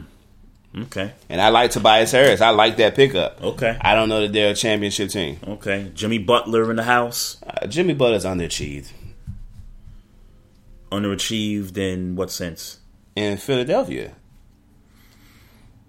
Okay. 0.84 1.12
And 1.28 1.40
I 1.40 1.48
like 1.48 1.70
Tobias 1.70 2.12
Harris. 2.12 2.40
I 2.40 2.50
like 2.50 2.76
that 2.76 2.94
pickup. 2.94 3.42
Okay. 3.42 3.76
I 3.80 3.94
don't 3.94 4.08
know 4.08 4.20
that 4.22 4.32
they're 4.32 4.52
a 4.52 4.54
championship 4.54 5.10
team. 5.10 5.38
Okay. 5.46 5.90
Jimmy 5.94 6.18
Butler 6.18 6.70
in 6.70 6.76
the 6.76 6.82
house. 6.84 7.36
Uh, 7.46 7.66
Jimmy 7.66 7.94
Butler's 7.94 8.24
underachieved 8.24 8.92
Underachieved 10.92 11.76
in 11.76 12.16
what 12.16 12.30
sense? 12.30 12.78
in 13.16 13.36
Philadelphia. 13.36 14.14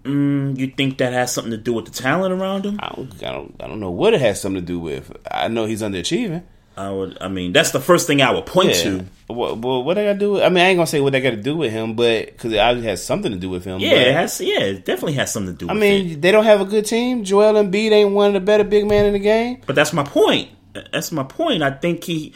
Mm, 0.02 0.58
you 0.58 0.66
think 0.68 0.98
that 0.98 1.12
has 1.12 1.32
something 1.32 1.52
to 1.52 1.56
do 1.56 1.72
with 1.74 1.84
the 1.84 1.90
talent 1.92 2.32
around 2.32 2.64
him? 2.64 2.78
I 2.80 2.88
don't, 2.96 3.22
I 3.22 3.30
don't, 3.32 3.54
I 3.62 3.68
don't 3.68 3.78
know 3.80 3.90
what 3.90 4.14
it 4.14 4.20
has 4.20 4.40
something 4.40 4.60
to 4.62 4.66
do 4.66 4.80
with. 4.80 5.14
I 5.30 5.46
know 5.48 5.66
he's 5.66 5.82
underachieving. 5.82 6.42
I 6.76 6.90
would. 6.90 7.18
I 7.20 7.28
mean, 7.28 7.52
that's 7.52 7.72
the 7.72 7.80
first 7.80 8.06
thing 8.06 8.22
I 8.22 8.30
would 8.32 8.46
point 8.46 8.68
Yeah. 8.70 8.82
to. 8.84 9.04
What, 9.26 9.58
what, 9.58 9.84
what 9.84 9.94
they 9.94 10.06
got 10.06 10.14
to 10.14 10.18
do? 10.18 10.32
With, 10.32 10.42
I 10.42 10.48
mean, 10.48 10.64
I 10.64 10.68
ain't 10.68 10.78
gonna 10.78 10.86
say 10.86 11.00
what 11.00 11.12
they 11.12 11.20
got 11.20 11.30
to 11.30 11.36
do 11.36 11.56
with 11.56 11.72
him, 11.72 11.94
but 11.94 12.26
because 12.26 12.52
it 12.52 12.58
obviously 12.58 12.88
has 12.90 13.04
something 13.04 13.30
to 13.32 13.38
do 13.38 13.48
with 13.50 13.64
him. 13.64 13.80
Yeah, 13.80 13.90
it 13.92 14.14
has. 14.14 14.40
Yeah, 14.40 14.60
it 14.60 14.84
definitely 14.84 15.14
has 15.14 15.32
something 15.32 15.54
to 15.54 15.58
do. 15.58 15.66
With 15.66 15.72
him. 15.72 15.76
I 15.76 15.80
mean, 15.80 16.10
it. 16.12 16.22
they 16.22 16.32
don't 16.32 16.44
have 16.44 16.60
a 16.60 16.64
good 16.64 16.86
team. 16.86 17.24
Joel 17.24 17.54
Embiid 17.54 17.90
ain't 17.92 18.12
one 18.12 18.28
of 18.28 18.34
the 18.34 18.40
better 18.40 18.64
big 18.64 18.86
men 18.86 19.04
in 19.06 19.12
the 19.12 19.18
game. 19.18 19.60
but 19.66 19.76
that's 19.76 19.92
my 19.92 20.04
point. 20.04 20.48
That's 20.92 21.10
my 21.12 21.24
point. 21.24 21.62
I 21.62 21.70
think 21.72 22.04
he, 22.04 22.32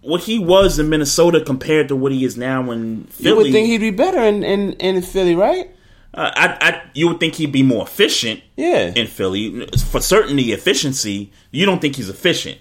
what 0.00 0.22
he 0.22 0.38
was 0.38 0.78
in 0.78 0.88
Minnesota 0.88 1.40
compared 1.42 1.88
to 1.88 1.96
what 1.96 2.12
he 2.12 2.24
is 2.24 2.36
now 2.36 2.70
in 2.70 3.04
Philly. 3.04 3.28
You 3.28 3.36
would 3.36 3.52
think 3.52 3.66
he'd 3.68 3.78
be 3.78 3.90
better 3.90 4.22
in, 4.22 4.42
in, 4.42 4.72
in 4.74 5.02
Philly, 5.02 5.34
right? 5.34 5.70
Uh, 6.14 6.30
I, 6.34 6.58
I, 6.60 6.82
you 6.94 7.08
would 7.08 7.20
think 7.20 7.34
he'd 7.34 7.52
be 7.52 7.62
more 7.62 7.84
efficient. 7.84 8.42
Yeah. 8.56 8.92
In 8.96 9.06
Philly, 9.06 9.66
for 9.90 10.00
certainty, 10.00 10.52
efficiency. 10.52 11.30
You 11.50 11.66
don't 11.66 11.80
think 11.80 11.96
he's 11.96 12.08
efficient. 12.08 12.58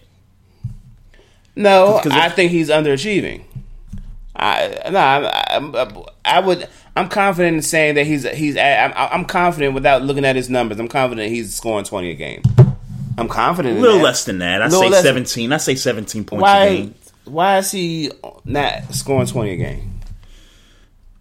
No, 1.58 2.00
'Cause 2.04 2.12
I 2.14 2.30
think 2.30 2.52
he's 2.52 2.70
underachieving. 2.70 3.42
I 4.36 4.90
no, 4.92 5.00
I, 5.00 5.58
I, 5.58 6.06
I 6.26 6.40
would. 6.40 6.68
I'm 6.96 7.10
confident 7.10 7.56
in 7.58 7.62
saying 7.64 7.96
that 7.96 8.06
he's 8.06 8.24
he's. 8.30 8.56
I'm, 8.58 8.94
I'm 8.96 9.26
confident 9.26 9.74
without 9.74 10.04
looking 10.04 10.24
at 10.26 10.36
his 10.36 10.50
numbers. 10.50 10.80
I'm 10.80 10.88
confident 10.88 11.32
he's 11.32 11.56
scoring 11.56 11.86
20 11.86 12.12
a 12.12 12.16
game. 12.16 12.44
I'm 13.18 13.28
confident. 13.28 13.80
A 13.80 13.82
little 13.82 14.00
less 14.00 14.26
than 14.26 14.38
that. 14.40 14.62
I 14.62 14.70
say 14.70 14.90
less- 14.90 15.04
seventeen. 15.04 15.52
I 15.52 15.58
say 15.58 15.74
seventeen 15.76 16.24
points 16.24 16.42
a 16.42 16.44
Why? 16.44 16.70
game. 16.76 16.96
Why 17.26 17.58
is 17.58 17.72
he 17.72 18.12
not 18.46 18.94
scoring 18.94 19.26
20 19.28 19.52
a 19.52 19.58
game? 19.58 19.94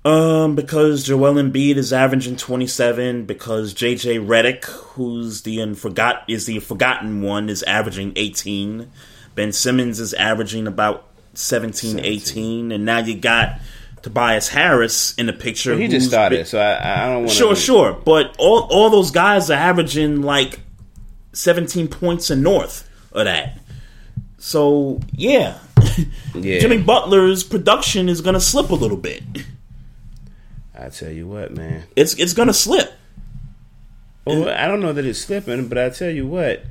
Um, 0.05 0.55
because 0.55 1.03
Joel 1.03 1.35
Embiid 1.35 1.77
is 1.77 1.93
averaging 1.93 2.37
twenty 2.37 2.67
seven. 2.67 3.25
Because 3.25 3.75
JJ 3.75 4.25
Redick, 4.27 4.65
who's 4.65 5.43
the 5.43 5.57
unforgot 5.59 6.21
is 6.29 6.47
the 6.47 6.61
forgotten 6.61 7.23
one, 7.23 7.49
is 7.49 7.63
averaging 7.65 8.13
eighteen. 8.15 8.91
Ben 9.37 9.53
Simmons 9.53 10.01
is 10.01 10.13
averaging 10.15 10.67
about 10.67 11.07
17, 11.35 12.01
18. 12.01 12.73
and 12.73 12.85
now 12.85 12.99
you 12.99 13.15
got 13.17 13.61
Tobias 14.03 14.49
Harris 14.49 15.15
in 15.15 15.27
the 15.27 15.33
picture. 15.33 15.77
He 15.77 15.87
just 15.89 16.09
started, 16.09 16.37
been- 16.39 16.47
so 16.47 16.59
I, 16.59 17.05
I 17.05 17.07
don't 17.07 17.19
want. 17.25 17.31
Sure, 17.31 17.55
sure, 17.55 17.93
but 17.93 18.35
all 18.39 18.63
all 18.71 18.91
those 18.91 19.11
guys 19.13 19.51
are 19.51 19.55
averaging 19.55 20.23
like 20.23 20.61
seventeen 21.33 21.87
points 21.89 22.31
and 22.31 22.43
north 22.43 22.89
of 23.13 23.25
that. 23.27 23.59
So 24.39 25.01
yeah, 25.13 25.59
Yeah. 26.35 26.59
Jimmy 26.61 26.79
Butler's 26.83 27.43
production 27.45 28.09
is 28.09 28.21
going 28.21 28.35
to 28.35 28.41
slip 28.41 28.71
a 28.71 28.75
little 28.75 28.97
bit. 28.97 29.23
I 30.79 30.89
tell 30.91 31.11
you 31.11 31.27
what, 31.27 31.53
man. 31.55 31.85
It's 31.97 32.15
it's 32.15 32.33
going 32.33 32.49
to 32.49 32.55
slip. 32.55 32.93
Well, 34.25 34.49
I 34.49 34.67
don't 34.67 34.81
know 34.81 34.93
that 34.93 35.05
it's 35.07 35.21
slipping, 35.21 35.69
but 35.69 35.79
I 35.79 35.89
tell 35.91 36.11
you 36.11 36.27
what. 36.27 36.65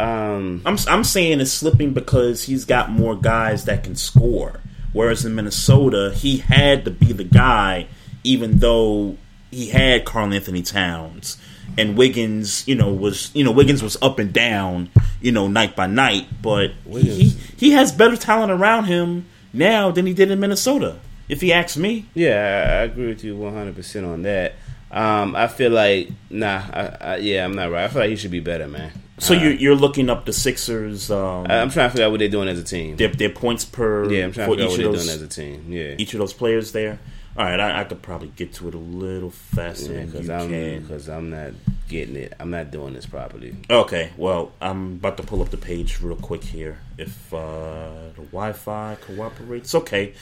Um, 0.00 0.62
I'm 0.64 0.76
I'm 0.88 1.04
saying 1.04 1.40
it's 1.40 1.52
slipping 1.52 1.92
because 1.92 2.44
he's 2.44 2.64
got 2.64 2.90
more 2.90 3.16
guys 3.16 3.64
that 3.64 3.84
can 3.84 3.96
score. 3.96 4.60
Whereas 4.92 5.24
in 5.24 5.34
Minnesota, 5.34 6.12
he 6.14 6.38
had 6.38 6.84
to 6.84 6.90
be 6.90 7.12
the 7.12 7.24
guy, 7.24 7.88
even 8.24 8.58
though 8.58 9.16
he 9.50 9.68
had 9.68 10.04
Karl-Anthony 10.04 10.62
Towns 10.62 11.36
and 11.76 11.96
Wiggins. 11.96 12.66
You 12.66 12.76
know, 12.76 12.92
was 12.92 13.30
you 13.34 13.44
know 13.44 13.52
Wiggins 13.52 13.82
was 13.82 13.96
up 14.00 14.18
and 14.18 14.32
down, 14.32 14.90
you 15.20 15.32
know, 15.32 15.48
night 15.48 15.74
by 15.74 15.86
night. 15.86 16.26
But 16.40 16.72
he, 16.88 17.00
he 17.00 17.28
he 17.56 17.70
has 17.72 17.92
better 17.92 18.16
talent 18.16 18.52
around 18.52 18.84
him 18.84 19.26
now 19.52 19.90
than 19.90 20.06
he 20.06 20.14
did 20.14 20.30
in 20.30 20.38
Minnesota. 20.40 21.00
If 21.28 21.40
he 21.40 21.52
asks 21.52 21.76
me, 21.76 22.06
Yeah, 22.14 22.80
I 22.80 22.84
agree 22.84 23.08
with 23.08 23.22
you 23.22 23.36
100% 23.36 24.08
on 24.08 24.22
that. 24.22 24.54
Um, 24.90 25.36
I 25.36 25.46
feel 25.46 25.70
like, 25.70 26.08
nah, 26.30 26.62
I, 26.72 26.96
I, 27.00 27.16
yeah, 27.16 27.44
I'm 27.44 27.52
not 27.52 27.70
right. 27.70 27.84
I 27.84 27.88
feel 27.88 28.00
like 28.00 28.10
he 28.10 28.16
should 28.16 28.30
be 28.30 28.40
better, 28.40 28.66
man. 28.66 28.92
So 29.18 29.34
Uh, 29.34 29.42
you're 29.42 29.52
you're 29.52 29.74
looking 29.74 30.10
up 30.10 30.24
the 30.24 30.32
Sixers. 30.32 31.10
Um, 31.10 31.46
I'm 31.48 31.70
trying 31.70 31.86
to 31.88 31.90
figure 31.90 32.06
out 32.06 32.10
what 32.10 32.18
they're 32.20 32.28
doing 32.28 32.48
as 32.48 32.58
a 32.58 32.64
team. 32.64 32.96
their, 32.96 33.08
their 33.08 33.30
points 33.30 33.64
per 33.64 34.10
Yeah, 34.10 34.24
I'm 34.24 34.32
trying 34.32 34.48
to 34.48 34.52
figure 34.52 34.64
out 34.64 34.70
what 34.70 34.76
they're 34.78 34.92
those 34.92 35.06
doing 35.06 35.14
as 35.16 35.22
a 35.22 35.28
team. 35.28 35.66
Yeah. 35.72 35.94
each 35.98 36.14
of 36.14 36.20
those 36.20 36.32
players 36.32 36.72
there. 36.72 36.98
All 37.36 37.44
right, 37.44 37.60
I, 37.60 37.80
I 37.80 37.84
could 37.84 38.02
probably 38.02 38.32
get 38.34 38.52
to 38.54 38.66
it 38.66 38.74
a 38.74 38.78
little 38.78 39.30
faster 39.30 40.04
because 40.04 40.26
you 40.26 40.32
I'm 40.34 40.48
can. 40.48 40.80
because 40.82 41.08
I'm 41.08 41.30
not 41.30 41.52
getting 41.88 42.16
it. 42.16 42.32
I'm 42.40 42.50
not 42.50 42.72
doing 42.72 42.94
this 42.94 43.06
properly. 43.06 43.54
Okay, 43.70 44.10
well, 44.16 44.50
I'm 44.60 44.94
about 44.94 45.16
to 45.18 45.22
pull 45.22 45.40
up 45.40 45.50
the 45.50 45.56
page 45.56 46.00
real 46.00 46.16
quick 46.16 46.42
here. 46.42 46.78
If 46.96 47.32
uh, 47.32 47.90
the 48.16 48.22
Wi-Fi 48.32 48.96
cooperates, 49.02 49.72
okay. 49.76 50.14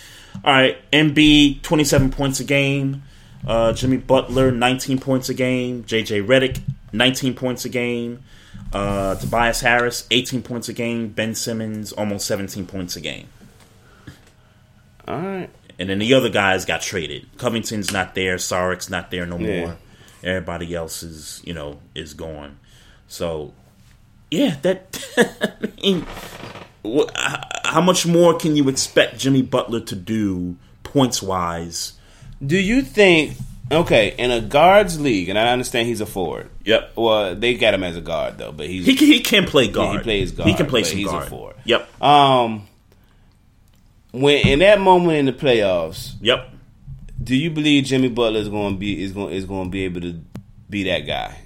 All 0.44 0.52
right, 0.52 0.76
Embiid 0.92 1.62
27 1.62 2.10
points 2.10 2.40
a 2.40 2.44
game. 2.44 3.02
Uh, 3.46 3.72
Jimmy 3.72 3.96
Butler 3.96 4.50
19 4.50 4.98
points 4.98 5.30
a 5.30 5.34
game. 5.34 5.84
JJ 5.84 6.26
Redick 6.26 6.60
19 6.92 7.32
points 7.34 7.64
a 7.64 7.70
game. 7.70 8.22
Uh, 8.72 9.14
Tobias 9.14 9.60
Harris 9.60 10.06
18 10.10 10.42
points 10.42 10.68
a 10.68 10.72
game. 10.72 11.08
Ben 11.08 11.34
Simmons 11.34 11.92
almost 11.92 12.26
17 12.26 12.66
points 12.66 12.96
a 12.96 13.00
game. 13.00 13.28
All 15.06 15.20
right. 15.20 15.50
And 15.78 15.88
then 15.90 15.98
the 15.98 16.14
other 16.14 16.28
guys 16.30 16.64
got 16.64 16.80
traded. 16.82 17.26
Covington's 17.38 17.92
not 17.92 18.14
there. 18.14 18.38
Saric's 18.38 18.88
not 18.90 19.10
there 19.10 19.26
no 19.26 19.38
Yeah. 19.38 19.60
more. 19.60 19.76
Everybody 20.24 20.74
else 20.74 21.02
is, 21.02 21.40
you 21.44 21.54
know, 21.54 21.80
is 21.94 22.14
gone. 22.14 22.58
So, 23.06 23.52
yeah, 24.30 24.56
that. 24.62 25.04
I 25.16 25.82
mean, 25.82 26.06
how 27.64 27.80
much 27.80 28.06
more 28.06 28.34
can 28.36 28.56
you 28.56 28.68
expect 28.68 29.18
Jimmy 29.18 29.42
Butler 29.42 29.80
to 29.80 29.94
do 29.94 30.56
points 30.82 31.22
wise? 31.22 31.92
Do 32.44 32.56
you 32.56 32.82
think 32.82 33.36
okay 33.70 34.14
in 34.18 34.30
a 34.30 34.40
guards 34.40 35.00
league? 35.00 35.28
And 35.28 35.38
I 35.38 35.48
understand 35.52 35.88
he's 35.88 36.00
a 36.00 36.06
forward. 36.06 36.50
Yep. 36.64 36.92
Well, 36.96 37.34
they 37.34 37.54
got 37.54 37.74
him 37.74 37.82
as 37.84 37.96
a 37.96 38.00
guard 38.00 38.38
though, 38.38 38.52
but 38.52 38.66
he's 38.66 38.86
He 38.86 38.94
can, 38.96 39.06
he 39.06 39.20
can 39.20 39.44
play 39.46 39.64
Yeah, 39.64 39.72
guard. 39.72 39.96
he 39.98 40.02
plays 40.02 40.32
guard. 40.32 40.48
He 40.50 40.54
can 40.56 40.66
play 40.66 40.82
some 40.84 40.98
he's 40.98 41.08
guard. 41.10 41.26
a 41.26 41.30
forward. 41.30 41.56
Yep. 41.64 42.02
Um, 42.02 42.66
when 44.12 44.46
in 44.46 44.58
that 44.60 44.80
moment 44.80 45.18
in 45.18 45.26
the 45.26 45.32
playoffs, 45.32 46.12
Yep. 46.20 46.50
do 47.22 47.34
you 47.36 47.50
believe 47.50 47.84
Jimmy 47.84 48.08
Butler 48.08 48.40
is 48.40 48.48
going 48.48 48.74
to 48.74 48.78
be 48.78 49.02
is 49.02 49.12
going 49.12 49.32
is 49.34 49.44
going 49.44 49.64
to 49.64 49.70
be 49.70 49.84
able 49.84 50.00
to 50.02 50.20
be 50.70 50.84
that 50.84 51.00
guy? 51.06 51.38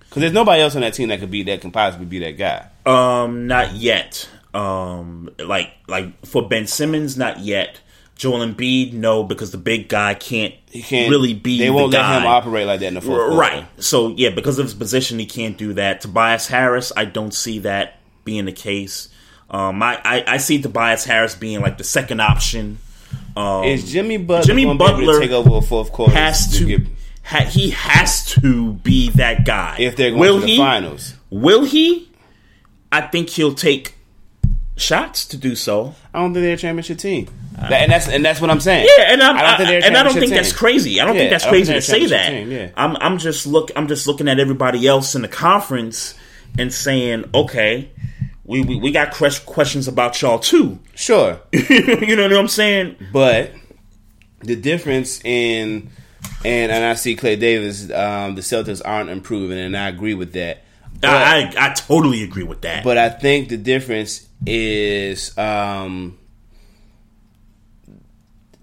Because 0.00 0.20
there's 0.20 0.32
nobody 0.32 0.60
else 0.60 0.74
on 0.74 0.82
that 0.82 0.92
team 0.94 1.08
that 1.08 1.20
could 1.20 1.30
be 1.30 1.42
that 1.44 1.60
can 1.62 1.70
possibly 1.70 2.06
be 2.06 2.18
that 2.18 2.32
guy. 2.36 2.66
Um, 2.84 3.46
not 3.46 3.72
yet. 3.72 4.28
Um, 4.52 5.30
like 5.38 5.70
like 5.88 6.26
for 6.26 6.46
Ben 6.46 6.66
Simmons, 6.66 7.16
not 7.16 7.38
yet. 7.40 7.80
Joel 8.16 8.46
Embiid, 8.46 8.92
no, 8.92 9.24
because 9.24 9.50
the 9.50 9.58
big 9.58 9.88
guy 9.88 10.14
can't, 10.14 10.54
He 10.70 10.82
can't 10.82 11.10
really 11.10 11.34
be. 11.34 11.58
They 11.58 11.70
won't 11.70 11.90
the 11.92 11.98
let 11.98 12.20
him 12.22 12.26
operate 12.28 12.66
like 12.66 12.80
that 12.80 12.86
in 12.86 12.94
the 12.94 13.00
fourth 13.00 13.18
quarter. 13.18 13.36
Right. 13.36 13.66
So 13.82 14.08
yeah, 14.08 14.30
because 14.30 14.58
of 14.58 14.64
his 14.66 14.74
position, 14.74 15.18
he 15.18 15.26
can't 15.26 15.56
do 15.58 15.72
that. 15.74 16.00
Tobias 16.02 16.46
Harris, 16.46 16.92
I 16.96 17.04
don't 17.06 17.34
see 17.34 17.60
that 17.60 17.98
being 18.24 18.44
the 18.44 18.52
case. 18.52 19.08
Um, 19.50 19.82
I, 19.82 20.00
I, 20.04 20.24
I 20.26 20.36
see 20.36 20.62
Tobias 20.62 21.04
Harris 21.04 21.34
being 21.34 21.60
like 21.60 21.78
the 21.78 21.84
second 21.84 22.20
option. 22.20 22.78
Um, 23.36 23.64
Is 23.64 23.90
Jimmy 23.90 24.16
Butler 24.18 24.44
Jimmy 24.46 24.64
gonna 24.64 24.78
be 24.78 24.84
able 24.84 24.96
to 25.00 25.06
Butler 25.06 25.20
take 25.20 25.30
over 25.32 25.56
a 25.56 25.62
fourth 25.62 25.92
quarter 25.92 26.12
has 26.14 26.52
to 26.52 26.58
to 26.58 26.64
get- 26.66 26.86
ha, 27.24 27.40
he 27.40 27.70
has 27.70 28.24
to 28.26 28.72
be 28.74 29.10
that 29.10 29.44
guy 29.44 29.76
if 29.78 29.96
they're 29.96 30.10
going 30.10 30.20
Will 30.20 30.34
to 30.40 30.46
the 30.46 30.52
he? 30.52 30.56
finals? 30.58 31.14
Will 31.30 31.64
he? 31.64 32.10
I 32.90 33.00
think 33.02 33.30
he'll 33.30 33.54
take 33.54 33.94
shots 34.82 35.24
to 35.26 35.36
do 35.36 35.54
so. 35.56 35.94
I 36.12 36.20
don't 36.20 36.34
think 36.34 36.42
they're 36.44 36.54
a 36.54 36.56
championship 36.58 36.98
team. 36.98 37.28
That- 37.52 37.72
and 37.72 37.92
that's 37.92 38.08
and 38.08 38.24
that's 38.24 38.40
what 38.40 38.50
I'm 38.50 38.60
saying. 38.60 38.88
Yeah, 38.98 39.12
and 39.12 39.22
I'm, 39.22 39.36
I 39.36 39.42
don't 39.56 39.66
think 39.66 39.84
and 39.84 39.96
I 39.96 40.02
don't 40.02 40.12
think 40.12 40.24
championship 40.26 40.44
that's 40.44 40.52
crazy. 40.52 41.00
I 41.00 41.04
don't 41.04 41.14
Yeah, 41.14 41.20
think 41.22 41.30
that's 41.30 41.44
don't 41.44 41.52
crazy 41.52 41.72
think 41.72 41.84
to 41.84 41.90
say 41.90 42.06
that. 42.06 42.30
team, 42.30 42.50
yeah. 42.50 42.70
I'm 42.76 42.96
I'm 42.96 43.18
just 43.18 43.46
look 43.46 43.70
I'm 43.76 43.88
just 43.88 44.06
looking 44.06 44.28
at 44.28 44.38
everybody 44.40 44.86
else 44.86 45.14
in 45.14 45.22
the 45.22 45.28
conference 45.28 46.14
and 46.58 46.72
saying, 46.72 47.30
okay, 47.34 47.90
we 48.44 48.62
we, 48.62 48.76
we 48.76 48.90
got 48.90 49.12
questions 49.12 49.86
about 49.88 50.20
y'all 50.20 50.38
too. 50.38 50.78
Sure, 50.94 51.40
you 51.52 52.16
know 52.16 52.22
what 52.24 52.32
I'm 52.36 52.48
saying? 52.48 52.96
but 53.12 53.52
the 54.40 54.56
difference 54.56 55.20
in 55.24 55.90
and 56.44 56.72
and 56.72 56.84
I 56.84 56.94
see 56.94 57.14
Clay 57.16 57.36
Davis, 57.36 57.84
um, 57.90 58.34
the 58.34 58.40
Celtics 58.40 58.82
aren't 58.84 59.08
improving, 59.10 59.58
and 59.58 59.76
I 59.76 59.88
agree 59.88 60.14
with 60.14 60.32
that. 60.34 60.61
But, 61.02 61.10
I, 61.10 61.40
I 61.40 61.52
I 61.70 61.72
totally 61.74 62.22
agree 62.22 62.44
with 62.44 62.60
that. 62.62 62.82
but 62.84 62.96
I 62.96 63.08
think 63.10 63.48
the 63.50 63.56
difference 63.58 64.26
is 64.46 65.36
um, 65.36 66.16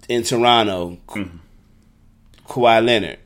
in 0.08 0.24
Toronto, 0.24 0.98
Kawhi 2.48 2.86
Leonard. 2.86 3.20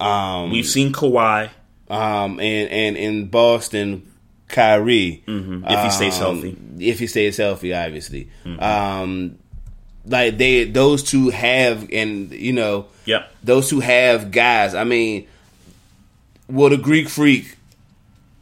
Um, 0.00 0.50
We've 0.50 0.66
seen 0.66 0.92
Kawhi. 0.92 1.50
um, 1.88 2.40
and 2.40 2.70
and 2.70 2.96
in 2.96 3.28
Boston, 3.28 4.10
Kyrie, 4.48 5.22
Mhm, 5.26 5.64
if 5.70 5.84
he 5.84 5.90
stays 5.90 6.14
um, 6.20 6.20
healthy. 6.42 6.56
if 6.80 6.98
he 6.98 7.06
stays 7.06 7.36
healthy, 7.36 7.72
obviously. 7.74 8.28
Um, 8.58 9.38
like 10.06 10.36
they, 10.36 10.64
those 10.64 11.02
two 11.02 11.30
have, 11.30 11.88
and 11.92 12.30
you 12.32 12.52
know, 12.52 12.86
Yep. 13.06 13.30
those 13.42 13.70
two 13.70 13.80
have 13.80 14.30
guys. 14.30 14.74
I 14.74 14.84
mean, 14.84 15.26
will 16.48 16.70
the 16.70 16.76
Greek 16.76 17.08
Freak? 17.08 17.56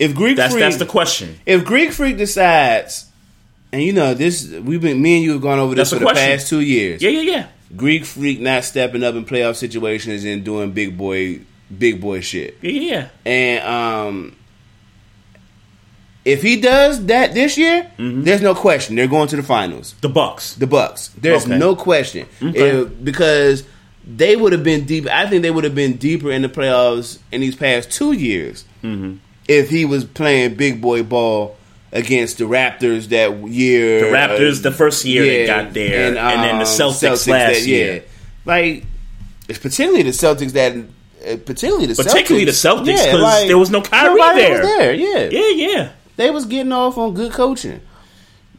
If 0.02 0.14
Greek 0.14 0.36
That's 0.36 0.52
Freak, 0.52 0.62
that's 0.62 0.76
the 0.78 0.86
question. 0.86 1.38
if 1.46 1.64
Greek 1.64 1.92
Freak 1.92 2.16
decides, 2.16 3.06
and 3.72 3.82
you 3.82 3.92
know 3.92 4.14
this, 4.14 4.48
we've 4.48 4.80
been 4.82 5.00
me 5.00 5.16
and 5.16 5.24
you 5.24 5.32
have 5.32 5.42
gone 5.42 5.58
over 5.58 5.74
this 5.74 5.90
That's 5.90 6.00
for 6.02 6.06
the 6.06 6.12
question. 6.12 6.28
past 6.36 6.48
two 6.48 6.60
years. 6.60 7.00
Yeah, 7.02 7.10
yeah, 7.10 7.20
yeah. 7.22 7.46
Greek 7.76 8.04
Freak 8.04 8.40
not 8.40 8.64
stepping 8.64 9.02
up 9.02 9.14
in 9.14 9.24
playoff 9.24 9.56
situations 9.56 10.24
and 10.24 10.44
doing 10.44 10.72
big 10.72 10.98
boy, 10.98 11.40
big 11.76 12.00
boy 12.00 12.20
shit. 12.20 12.58
Yeah, 12.60 12.70
yeah, 12.70 12.80
yeah. 12.90 13.08
And 13.30 13.64
um, 13.66 14.36
if 16.24 16.42
he 16.42 16.60
does 16.60 17.06
that 17.06 17.34
this 17.34 17.56
year, 17.58 17.90
Mm-hmm. 17.98 18.22
there's 18.22 18.42
no 18.42 18.54
question 18.54 18.96
they're 18.96 19.06
going 19.08 19.28
to 19.28 19.36
the 19.36 19.42
finals. 19.42 19.94
The 20.00 20.08
Bucks. 20.08 20.54
The 20.54 20.66
Bucks. 20.66 21.08
There's 21.18 21.44
Okay. 21.46 21.58
no 21.58 21.74
question 21.74 22.26
Okay. 22.42 22.80
If- 22.80 23.04
because 23.04 23.64
they 24.06 24.34
would 24.36 24.52
have 24.52 24.64
been 24.64 24.84
deep. 24.84 25.06
I 25.08 25.28
think 25.28 25.42
they 25.42 25.50
would 25.50 25.64
have 25.64 25.74
been 25.74 25.96
deeper 25.96 26.30
in 26.30 26.42
the 26.42 26.48
playoffs 26.48 27.18
in 27.30 27.40
these 27.40 27.54
past 27.56 27.90
two 27.90 28.12
years 28.12 28.64
Mm-hmm. 28.82 29.16
If 29.48 29.70
he 29.70 29.84
was 29.84 30.04
playing 30.04 30.54
big 30.54 30.80
boy 30.80 31.02
ball 31.02 31.56
against 31.92 32.38
the 32.38 32.44
Raptors 32.44 33.08
that 33.08 33.48
year. 33.48 34.00
The 34.10 34.16
Raptors, 34.16 34.60
uh, 34.60 34.62
the 34.62 34.72
first 34.72 35.04
year 35.04 35.22
they 35.24 35.46
got 35.46 35.72
there, 35.72 36.08
and 36.08 36.16
then 36.16 36.58
the 36.58 36.64
um, 36.64 36.70
Celtics 36.70 37.28
last 37.28 37.66
year. 37.66 38.04
Like 38.44 38.84
it's 39.48 39.58
particularly 39.58 40.02
the 40.04 40.10
Celtics 40.10 40.52
that. 40.52 40.72
Uh, 40.74 41.36
particularly 41.36 41.86
the 41.86 41.94
Particularly 41.94 42.44
Celtics. 42.46 42.84
the 42.86 42.90
Celtics, 42.92 42.96
Yeah, 43.06 43.10
'cause 43.12 43.20
like, 43.22 43.46
there 43.46 43.58
was 43.58 43.70
no 43.70 43.80
Kyrie 43.80 44.18
there. 44.34 44.50
Was 44.60 44.60
there. 44.76 44.92
Yeah, 44.94 45.28
Yeah, 45.30 45.48
yeah. 45.68 45.88
they 46.16 46.30
was 46.30 46.46
getting 46.46 46.72
off 46.72 46.98
on 46.98 47.14
good 47.14 47.30
coaching. 47.30 47.80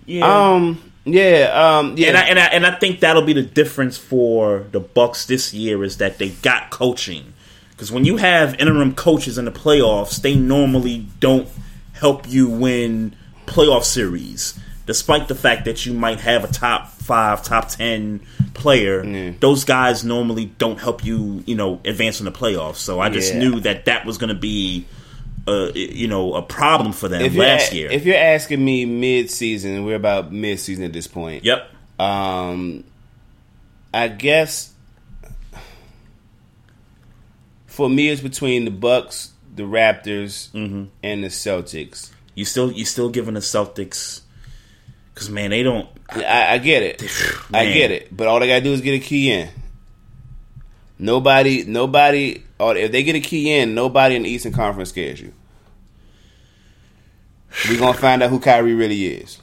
Yeah. 0.06 0.54
Um, 0.54 0.80
yeah, 1.06 1.52
um, 1.80 1.96
yeah, 1.98 2.08
And 2.10 2.18
I, 2.18 2.22
and 2.22 2.40
I 2.40 2.46
and 2.46 2.66
I 2.66 2.72
think 2.80 3.02
that'll 3.02 3.24
be 3.24 3.34
the 3.34 3.42
difference 3.42 3.98
for 3.98 4.66
the 4.72 4.80
Bucks 4.80 5.26
this 5.26 5.54
year 5.54 5.84
is 5.84 5.98
that 5.98 6.20
they 6.20 6.30
got 6.30 6.70
coaching. 6.70 7.33
Because 7.76 7.92
when 7.92 8.06
you 8.06 8.18
have 8.18 8.56
interim 8.60 8.96
coaches 8.96 9.38
in 9.38 9.46
the 9.46 9.52
playoffs, 9.52 10.22
they 10.22 10.36
normally 10.36 11.08
don't 11.20 11.48
help 11.94 12.30
you 12.30 12.48
win 12.48 13.16
playoff 13.46 13.84
series. 13.84 14.58
Despite 14.86 15.28
the 15.28 15.36
fact 15.36 15.66
that 15.66 15.86
you 15.86 15.94
might 15.94 16.20
have 16.20 16.44
a 16.44 16.48
top 16.48 16.90
five, 16.92 17.42
top 17.44 17.70
ten 17.70 18.20
player, 18.54 19.34
those 19.40 19.64
guys 19.66 20.04
normally 20.04 20.46
don't 20.58 20.80
help 20.80 21.04
you, 21.06 21.42
you 21.46 21.56
know, 21.56 21.80
advance 21.86 22.20
in 22.20 22.26
the 22.26 22.32
playoffs. 22.32 22.76
So 22.78 23.00
I 23.00 23.10
just 23.10 23.34
Yeah. 23.34 23.40
knew 23.40 23.60
that 23.62 23.86
that 23.86 24.06
was 24.06 24.18
going 24.18 24.28
to 24.30 24.36
be, 24.40 24.86
uh, 25.48 25.72
you 25.74 26.08
know, 26.08 26.34
a 26.34 26.42
problem 26.42 26.92
for 26.92 27.08
them 27.08 27.22
if 27.22 27.34
last 27.36 27.74
year. 27.74 27.90
If 27.92 28.06
you're 28.06 28.18
asking 28.18 28.64
me 28.64 28.86
mid-season, 28.86 29.86
we're 29.86 29.96
about 29.96 30.32
mid-season 30.34 30.84
at 30.84 30.92
this 30.94 31.08
point. 31.08 31.46
yep. 31.46 31.70
Um, 31.98 32.84
I 33.94 34.10
guess 34.10 34.73
for 37.74 37.90
me, 37.90 38.10
it's 38.10 38.22
between 38.22 38.66
the 38.66 38.72
Bucks, 38.72 39.32
the 39.56 39.64
Raptors, 39.64 40.50
Mm-hmm. 40.52 40.86
and 41.04 41.24
the 41.24 41.28
Celtics. 41.30 42.12
You 42.36 42.46
still 42.46 42.72
you 42.72 42.86
still 42.86 43.10
giving 43.10 43.34
the 43.36 43.40
Celtics 43.42 44.22
because 45.14 45.30
man 45.30 45.50
they 45.52 45.62
don't 45.64 45.88
I, 46.10 46.54
I 46.54 46.58
get 46.60 46.82
it. 46.84 47.04
I 47.54 47.66
get 47.72 47.92
it. 47.92 48.16
But 48.16 48.28
all 48.28 48.40
they 48.40 48.48
gotta 48.48 48.62
do 48.64 48.74
is 48.74 48.82
get 48.82 48.94
a 48.96 49.00
key 49.00 49.32
in. 49.32 49.50
Nobody, 51.00 51.64
nobody, 51.66 52.44
or 52.60 52.76
if 52.78 52.92
they 52.92 53.04
get 53.04 53.16
a 53.16 53.20
key 53.20 53.52
in, 53.52 53.74
nobody 53.76 54.16
in 54.16 54.24
the 54.24 54.30
Eastern 54.30 54.54
Conference 54.54 54.90
scares 54.90 55.20
you. 55.22 55.34
We're 57.70 57.80
gonna 57.80 57.98
find 57.98 58.24
out 58.24 58.30
who 58.30 58.40
Kyrie 58.40 58.74
really 58.74 59.06
is. 59.06 59.40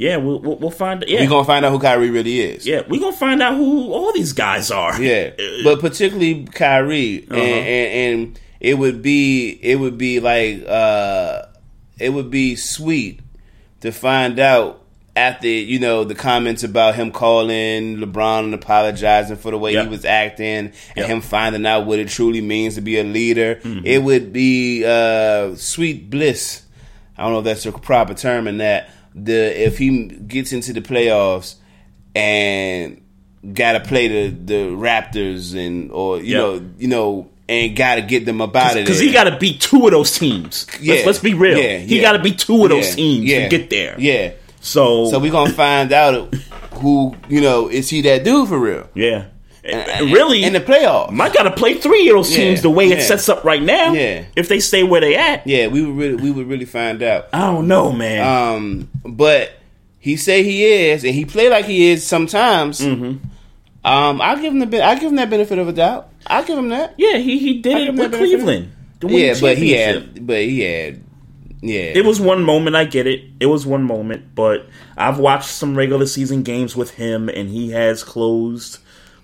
Yeah 0.00 0.16
we'll 0.16 0.40
we'll, 0.40 0.56
we'll 0.56 0.70
find 0.84 1.04
yeah 1.06 1.20
We're 1.20 1.28
gonna 1.28 1.44
find 1.44 1.64
out 1.64 1.72
who 1.72 1.78
Kyrie 1.78 2.10
really 2.10 2.40
is. 2.40 2.66
yeah 2.66 2.82
we're 2.88 3.00
gonna 3.00 3.16
find 3.26 3.40
out 3.42 3.54
who 3.56 3.92
all 3.92 4.12
these 4.12 4.32
guys 4.32 4.70
are 4.70 5.00
Yeah, 5.00 5.30
Uh, 5.38 5.62
but 5.64 5.80
particularly 5.80 6.44
Kyrie, 6.44 7.26
Uh-huh. 7.30 7.38
and, 7.40 7.66
and 7.76 7.88
and 8.26 8.40
it 8.60 8.74
would 8.78 9.00
be 9.02 9.50
it 9.62 9.76
would 9.76 9.98
be 9.98 10.20
like 10.20 10.64
uh 10.66 11.42
it 11.98 12.10
would 12.10 12.30
be 12.30 12.56
sweet 12.56 13.20
to 13.82 13.92
find 13.92 14.38
out 14.38 14.78
after 15.16 15.48
you 15.48 15.78
know 15.78 16.04
the 16.04 16.14
comments 16.14 16.62
about 16.62 16.94
him 16.94 17.10
calling 17.10 17.96
LeBron 17.98 18.44
and 18.44 18.54
apologizing 18.54 19.36
for 19.36 19.50
the 19.50 19.58
way 19.58 19.72
Yep. 19.74 19.84
he 19.84 19.90
was 19.90 20.04
acting, 20.04 20.46
and 20.46 20.72
Yep. 20.96 21.06
him 21.08 21.20
finding 21.20 21.66
out 21.66 21.84
what 21.86 21.98
it 21.98 22.08
truly 22.08 22.40
means 22.40 22.76
to 22.76 22.80
be 22.80 22.98
a 22.98 23.04
leader. 23.04 23.56
Mm-hmm. 23.56 23.84
It 23.86 24.02
would 24.02 24.32
be 24.32 24.84
uh 24.84 25.54
sweet 25.56 26.08
bliss. 26.10 26.62
I 27.18 27.24
don't 27.24 27.32
know 27.32 27.40
if 27.40 27.44
that's 27.44 27.66
a 27.66 27.72
proper 27.72 28.14
term 28.14 28.46
in 28.48 28.58
that 28.58 28.88
the 29.14 29.64
if 29.66 29.78
he 29.78 30.06
gets 30.06 30.52
into 30.52 30.72
the 30.72 30.80
playoffs 30.80 31.56
and 32.14 33.00
got 33.54 33.72
to 33.72 33.80
play 33.80 34.08
the 34.08 34.28
the 34.36 34.54
Raptors 34.70 35.54
and 35.56 35.90
or 35.90 36.18
you 36.18 36.24
Yep. 36.36 36.38
know 36.38 36.70
you 36.78 36.88
know 36.88 37.30
and 37.48 37.74
got 37.76 37.96
to 37.96 38.02
get 38.02 38.24
them 38.26 38.40
about 38.40 38.76
it 38.76 38.84
because 38.84 39.00
he 39.00 39.10
got 39.12 39.24
to 39.24 39.36
beat 39.38 39.60
two 39.60 39.84
of 39.86 39.92
those 39.92 40.16
teams 40.16 40.66
Yeah. 40.80 40.94
let's, 40.94 41.06
let's 41.06 41.18
be 41.18 41.34
real 41.34 41.58
Yeah, 41.58 41.78
he 41.78 41.96
yeah. 41.96 42.02
got 42.02 42.12
to 42.12 42.18
beat 42.22 42.38
two 42.38 42.62
of 42.64 42.70
those 42.70 42.90
Yeah, 42.90 42.94
teams 42.94 43.24
yeah, 43.24 43.42
to 43.48 43.48
get 43.48 43.70
there 43.70 43.96
Yeah. 43.98 44.32
so 44.60 45.06
So 45.10 45.18
we're 45.18 45.32
gonna 45.32 45.52
find 45.52 45.92
out 45.92 46.32
who 46.74 47.16
you 47.28 47.40
know 47.40 47.68
is 47.68 47.88
he 47.90 48.02
that 48.02 48.22
dude 48.24 48.48
for 48.48 48.58
real? 48.58 48.88
yeah 48.94 49.26
And 49.62 50.10
really 50.12 50.42
in 50.42 50.52
the 50.54 50.60
playoffs. 50.60 51.10
might 51.10 51.34
got 51.34 51.42
to 51.42 51.50
play 51.50 51.74
three 51.74 52.08
of 52.08 52.16
those 52.16 52.30
Yeah, 52.30 52.36
teams 52.44 52.62
the 52.62 52.70
way 52.70 52.88
it 52.90 53.02
sets 53.02 53.28
up 53.28 53.44
right 53.44 53.62
now 53.62 53.92
Yeah. 53.92 54.24
if 54.34 54.48
they 54.48 54.58
stay 54.60 54.82
where 54.84 55.00
they 55.02 55.16
at 55.16 55.46
Yeah, 55.46 55.66
we 55.66 55.84
would 55.84 55.96
really 55.96 56.14
we 56.16 56.30
would 56.30 56.48
really 56.48 56.64
find 56.64 57.02
out. 57.02 57.28
I 57.32 57.40
don't 57.52 57.68
know 57.68 57.92
man 57.92 58.26
Um, 58.56 58.88
but 59.04 59.52
he 59.98 60.16
say 60.16 60.42
he 60.42 60.64
is, 60.64 61.04
and 61.04 61.14
he 61.14 61.26
play 61.26 61.50
like 61.50 61.66
he 61.66 61.90
is 61.90 62.06
sometimes. 62.06 62.80
Mm-hmm. 62.80 63.18
Um, 63.84 64.20
I'll 64.20 64.36
give 64.40 64.52
him 64.54 64.58
the 64.70 64.82
I 64.84 64.94
give 64.94 65.10
him 65.10 65.16
that 65.16 65.28
benefit 65.30 65.58
of 65.58 65.68
a 65.68 65.72
doubt. 65.72 66.08
I'll 66.26 66.44
give 66.44 66.58
him 66.58 66.68
that. 66.70 66.94
yeah 66.98 67.16
he 67.18 67.38
he 67.38 67.60
did 67.60 67.76
it 67.88 67.94
with. 67.94 68.12
Cleveland 68.12 68.72
Yeah, 69.02 69.34
but 69.40 69.56
he 69.58 69.72
had, 69.72 70.26
but 70.26 70.38
he 70.38 70.60
had 70.60 71.02
Yeah. 71.62 71.92
It 71.94 72.04
was 72.04 72.18
one 72.20 72.42
moment, 72.44 72.76
I 72.76 72.84
get 72.84 73.06
it. 73.06 73.22
It 73.40 73.46
was 73.46 73.66
one 73.66 73.82
moment, 73.84 74.34
but 74.34 74.66
I've 74.96 75.18
watched 75.18 75.48
some 75.50 75.76
regular 75.76 76.06
season 76.06 76.42
games 76.42 76.76
with 76.76 76.92
him 76.92 77.28
and 77.30 77.48
he 77.50 77.70
has 77.70 78.02
closed 78.04 78.78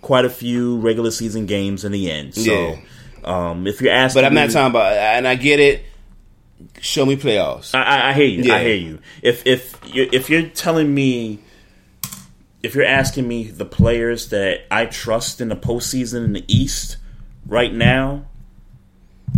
quite 0.06 0.24
a 0.24 0.30
few 0.30 0.78
regular 0.78 1.10
season 1.10 1.46
games 1.46 1.84
in 1.84 1.90
the 1.90 2.08
end. 2.10 2.32
So 2.34 2.40
Yeah. 2.52 2.76
um, 3.24 3.66
if 3.66 3.80
you're 3.80 3.92
asking 3.92 4.22
But 4.22 4.26
I'm 4.26 4.34
not 4.34 4.46
me- 4.48 4.52
talking 4.54 4.70
about, 4.70 4.92
and 4.96 5.26
I 5.26 5.34
get 5.34 5.58
it. 5.58 5.84
Show 6.80 7.04
me 7.04 7.16
playoffs. 7.16 7.74
I, 7.74 7.82
I, 7.82 8.08
I 8.10 8.12
hear 8.12 8.26
you. 8.26 8.42
Yeah. 8.44 8.54
I 8.54 8.62
hear 8.62 8.76
you. 8.76 8.98
If 9.20 9.44
if 9.46 9.78
you 9.92 10.08
if 10.12 10.30
you're 10.30 10.48
telling 10.48 10.94
me, 10.94 11.40
if 12.62 12.74
you're 12.76 12.84
asking 12.86 13.26
me 13.26 13.44
the 13.50 13.64
players 13.66 14.28
that 14.30 14.60
I 14.70 14.86
trust 14.86 15.40
in 15.40 15.48
the 15.48 15.56
postseason 15.56 16.24
in 16.24 16.32
the 16.34 16.44
East 16.48 16.98
right 17.46 17.72
now, 17.74 18.26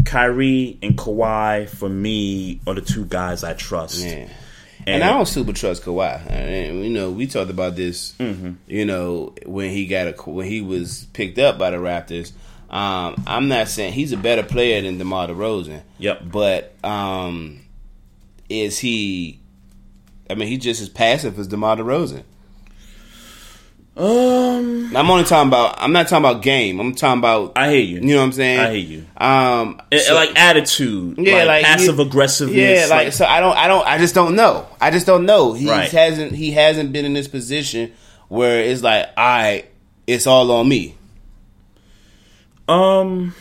Kyrie 0.04 0.78
and 0.82 0.96
Kawhi 0.96 1.68
for 1.68 1.88
me 1.88 2.60
are 2.66 2.74
the 2.74 2.82
two 2.82 3.04
guys 3.06 3.42
I 3.42 3.54
trust. 3.54 4.04
Yeah. 4.04 4.28
And, 4.94 5.05
I 5.05 5.10
don't 5.10 5.27
super 5.27 5.52
trust 5.52 5.82
Kawhi. 5.82 6.31
And, 6.31 6.85
you 6.85 6.90
know, 6.90 7.10
we 7.10 7.27
talked 7.27 7.51
about 7.51 7.77
this. 7.77 8.15
Mm-hmm. 8.19 8.52
You 8.66 8.85
know, 8.85 9.35
when 9.44 9.70
he 9.70 9.86
got 9.86 10.09
a 10.09 10.31
when 10.31 10.47
he 10.47 10.60
was 10.60 11.06
picked 11.12 11.39
up 11.39 11.59
by 11.59 11.70
the 11.70 11.77
Raptors. 11.77 12.32
Um, 12.70 13.23
I'm 13.27 13.48
not 13.48 13.69
saying 13.69 13.94
he's 13.94 14.12
a 14.12 14.16
better 14.19 14.43
player 14.43 14.82
than 14.82 14.98
DeMar 14.98 15.28
DeRozan. 15.28 15.82
Yep. 15.98 16.23
But 16.31 16.74
um, 16.85 17.60
is 18.48 18.78
he? 18.78 19.40
I 20.28 20.35
mean, 20.35 20.48
he's 20.48 20.62
just 20.62 20.82
as 20.82 20.89
passive 20.89 21.39
as 21.39 21.48
DeMar 21.48 21.77
DeRozan. 21.77 22.24
Um, 23.98 24.94
I'm 24.96 25.10
only 25.10 25.24
talking 25.24 25.48
about. 25.48 25.74
I'm 25.78 25.92
not 25.92 26.06
talking 26.06 26.24
about 26.24 26.40
game. 26.42 26.78
I'm 26.78 26.94
talking 26.94 27.18
about. 27.18 27.52
I 27.56 27.70
hear 27.70 27.80
you. 27.80 27.96
You 27.96 28.00
know 28.14 28.18
what 28.18 28.22
I'm 28.26 28.32
saying? 28.32 28.60
I 28.60 28.70
hear 28.70 28.78
you. 28.78 29.06
Um, 29.16 29.82
And- 29.90 30.00
so- 30.00 30.14
like 30.14 30.38
attitude, 30.38 31.18
yeah, 31.18 31.38
like, 31.38 31.46
like 31.48 31.64
passive 31.64 31.98
aggressiveness. 31.98 32.56
Yeah, 32.56 32.86
like, 32.88 33.12
so 33.12 33.24
I 33.26 33.40
don't, 33.40 33.56
I 33.56 33.66
don't, 33.66 33.84
I 33.86 33.98
just 33.98 34.14
don't 34.14 34.36
know. 34.36 34.66
I 34.80 34.92
just 34.92 35.04
don't 35.04 35.26
know. 35.26 35.52
He 35.52 35.68
Right. 35.68 35.90
hasn't, 35.90 36.32
he 36.32 36.52
hasn't 36.52 36.92
been 36.92 37.04
in 37.04 37.12
this 37.12 37.26
position 37.26 37.92
where 38.28 38.60
it's 38.60 38.82
like, 38.82 39.06
I, 39.16 39.64
it's 40.06 40.26
all 40.28 40.50
on 40.52 40.68
me. 40.68 40.94
Um. 42.68 43.34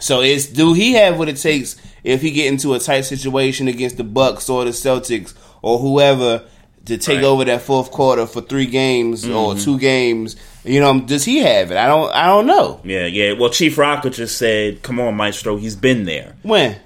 So 0.00 0.20
it's 0.22 0.46
do 0.46 0.72
he 0.74 0.92
have 0.94 1.18
what 1.18 1.28
it 1.28 1.36
takes 1.36 1.76
if 2.02 2.20
he 2.22 2.30
get 2.30 2.46
into 2.46 2.74
a 2.74 2.78
tight 2.78 3.02
situation 3.02 3.68
against 3.68 3.96
the 3.96 4.04
Bucks 4.04 4.48
or 4.48 4.64
the 4.64 4.70
Celtics 4.70 5.34
or 5.62 5.78
whoever 5.78 6.44
to 6.86 6.98
take 6.98 7.16
Right. 7.16 7.24
over 7.24 7.44
that 7.44 7.62
fourth 7.62 7.90
quarter 7.90 8.26
for 8.26 8.40
three 8.42 8.66
games 8.66 9.24
or 9.26 9.54
Mhm. 9.54 9.64
two 9.64 9.78
games? 9.78 10.36
You 10.64 10.80
know, 10.80 11.00
does 11.00 11.24
he 11.24 11.38
have 11.40 11.70
it? 11.70 11.76
I 11.76 11.86
don't, 11.86 12.10
I 12.14 12.26
don't 12.26 12.46
know. 12.46 12.80
Yeah, 12.84 13.06
yeah. 13.06 13.32
Well, 13.32 13.50
Chief 13.50 13.76
Rocker 13.78 14.10
just 14.10 14.38
said, 14.38 14.82
"Come 14.82 14.98
on, 15.00 15.14
Maestro. 15.16 15.56
He's 15.56 15.76
been 15.76 16.04
there." 16.04 16.34
When? 16.42 16.76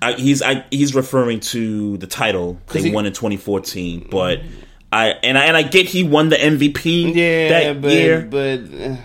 I, 0.00 0.14
he's 0.14 0.42
I, 0.42 0.64
he's 0.72 0.94
referring 0.94 1.38
to 1.40 1.96
the 1.98 2.08
title 2.08 2.58
they 2.72 2.82
he- 2.82 2.90
won 2.90 3.06
in 3.06 3.12
2014, 3.12 4.06
but 4.10 4.40
I 4.92 5.14
and 5.22 5.38
I 5.38 5.44
and 5.44 5.56
I 5.56 5.62
get 5.62 5.86
he 5.86 6.02
won 6.02 6.28
the 6.28 6.36
MVP 6.36 7.12
Yeah, 7.14 7.48
that 7.48 7.80
but, 7.80 7.92
year. 7.92 8.26
but 8.28 8.60
uh, 8.60 8.96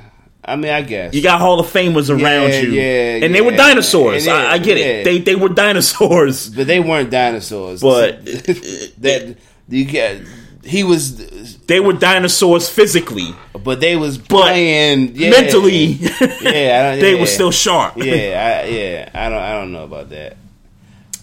I 0.44 0.56
mean, 0.56 0.72
I 0.72 0.82
guess 0.82 1.14
You 1.14 1.22
got 1.22 1.40
Hall 1.40 1.60
of 1.60 1.68
Famers 1.68 2.10
around 2.10 2.50
Yeah, 2.50 2.62
you, 2.62 2.72
yeah, 2.72 3.26
and 3.26 3.36
they 3.36 3.42
were 3.42 3.52
dinosaurs. 3.56 4.28
I, 4.28 4.54
I 4.54 4.58
get 4.58 4.78
yeah. 4.78 4.86
it. 4.86 5.04
They 5.04 5.20
they 5.20 5.36
were 5.36 5.50
dinosaurs, 5.50 6.50
but 6.50 6.66
they 6.66 6.80
weren't 6.80 7.12
dinosaurs. 7.12 7.82
But 7.82 8.26
that 8.26 9.36
you 9.70 9.86
get, 9.86 10.22
he 10.64 10.84
was, 10.84 11.58
they 11.60 11.80
were 11.80 11.94
dinosaurs 11.94 12.70
physically, 12.70 13.36
but 13.64 13.80
they 13.80 13.96
was 13.96 14.18
playing 14.18 15.16
yeah. 15.16 15.30
mentally. 15.30 15.86
yeah, 16.42 16.96
they 16.96 17.14
yeah. 17.16 17.20
were 17.20 17.28
still 17.28 17.52
sharp. 17.52 17.98
Yeah, 17.98 18.64
I, 18.64 18.68
yeah. 18.68 19.10
I 19.14 19.30
don't, 19.30 19.40
I 19.40 19.52
don't 19.54 19.72
know 19.72 19.84
about 19.84 20.10
that. 20.10 20.38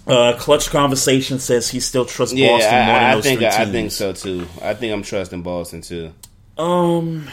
Uh, 0.06 0.36
Clutch 0.38 0.68
Conversation 0.68 1.38
says 1.38 1.70
he 1.70 1.80
still 1.80 2.04
trusts 2.04 2.34
Yeah, 2.34 2.48
Boston 2.48 2.74
I, 2.74 2.86
more 2.86 2.94
than 2.94 3.04
I 3.04 3.14
those 3.14 3.24
think, 3.24 3.38
three 3.38 3.46
I, 3.46 3.50
teams. 3.50 3.68
I 3.68 3.72
think 3.72 3.92
so 3.92 4.12
too. 4.12 4.46
I 4.60 4.74
think 4.74 4.92
I'm 4.92 5.02
trusting 5.02 5.42
Boston 5.42 5.80
too. 5.80 6.12
Um, 6.58 7.28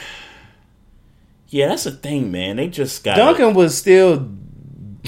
yeah, 1.49 1.67
that's 1.67 1.83
the 1.83 1.91
thing, 1.91 2.31
man. 2.31 2.55
They 2.55 2.67
just 2.67 3.03
got 3.03 3.17
Duncan 3.17 3.53
was 3.53 3.77
still 3.77 4.25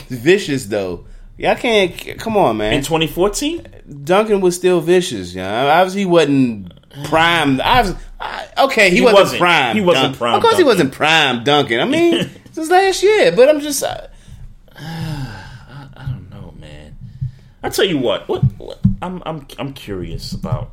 vicious 0.09 0.65
though. 0.65 1.05
Y'all 1.37 1.55
can't. 1.55 2.19
Come 2.19 2.37
on, 2.37 2.57
man. 2.57 2.73
in 2.73 2.81
2014. 2.81 3.67
Duncan 4.03 4.39
was 4.41 4.55
still 4.55 4.81
vicious. 4.81 5.33
Yeah, 5.33 5.65
obviously 5.79 6.01
he 6.01 6.05
wasn't 6.05 6.71
prime. 7.05 7.59
I 7.61 7.81
was, 7.81 7.95
I, 8.19 8.47
okay, 8.65 8.89
he, 8.91 8.97
He 8.97 9.01
wasn't, 9.01 9.19
wasn't. 9.23 9.39
prime. 9.39 9.75
He 9.75 9.81
wasn't 9.81 10.05
Dunk- 10.05 10.17
prime 10.17 10.35
Of 10.35 10.41
course, 10.43 10.57
he 10.57 10.63
wasn't 10.63 10.93
prime 10.93 11.43
Duncan. 11.43 11.79
I 11.79 11.85
mean, 11.85 12.29
since 12.51 12.69
last 12.69 13.01
year. 13.03 13.31
But 13.35 13.49
I'm 13.49 13.59
just. 13.61 13.83
Uh, 13.83 14.07
I 14.75 16.05
don't 16.07 16.29
know, 16.29 16.53
man. 16.59 16.95
I 17.61 17.69
tell 17.69 17.85
you 17.85 17.97
what, 17.97 18.27
what, 18.27 18.43
what 18.57 18.79
I'm 19.01 19.21
I'm 19.25 19.47
I'm 19.57 19.73
curious 19.73 20.33
about 20.33 20.71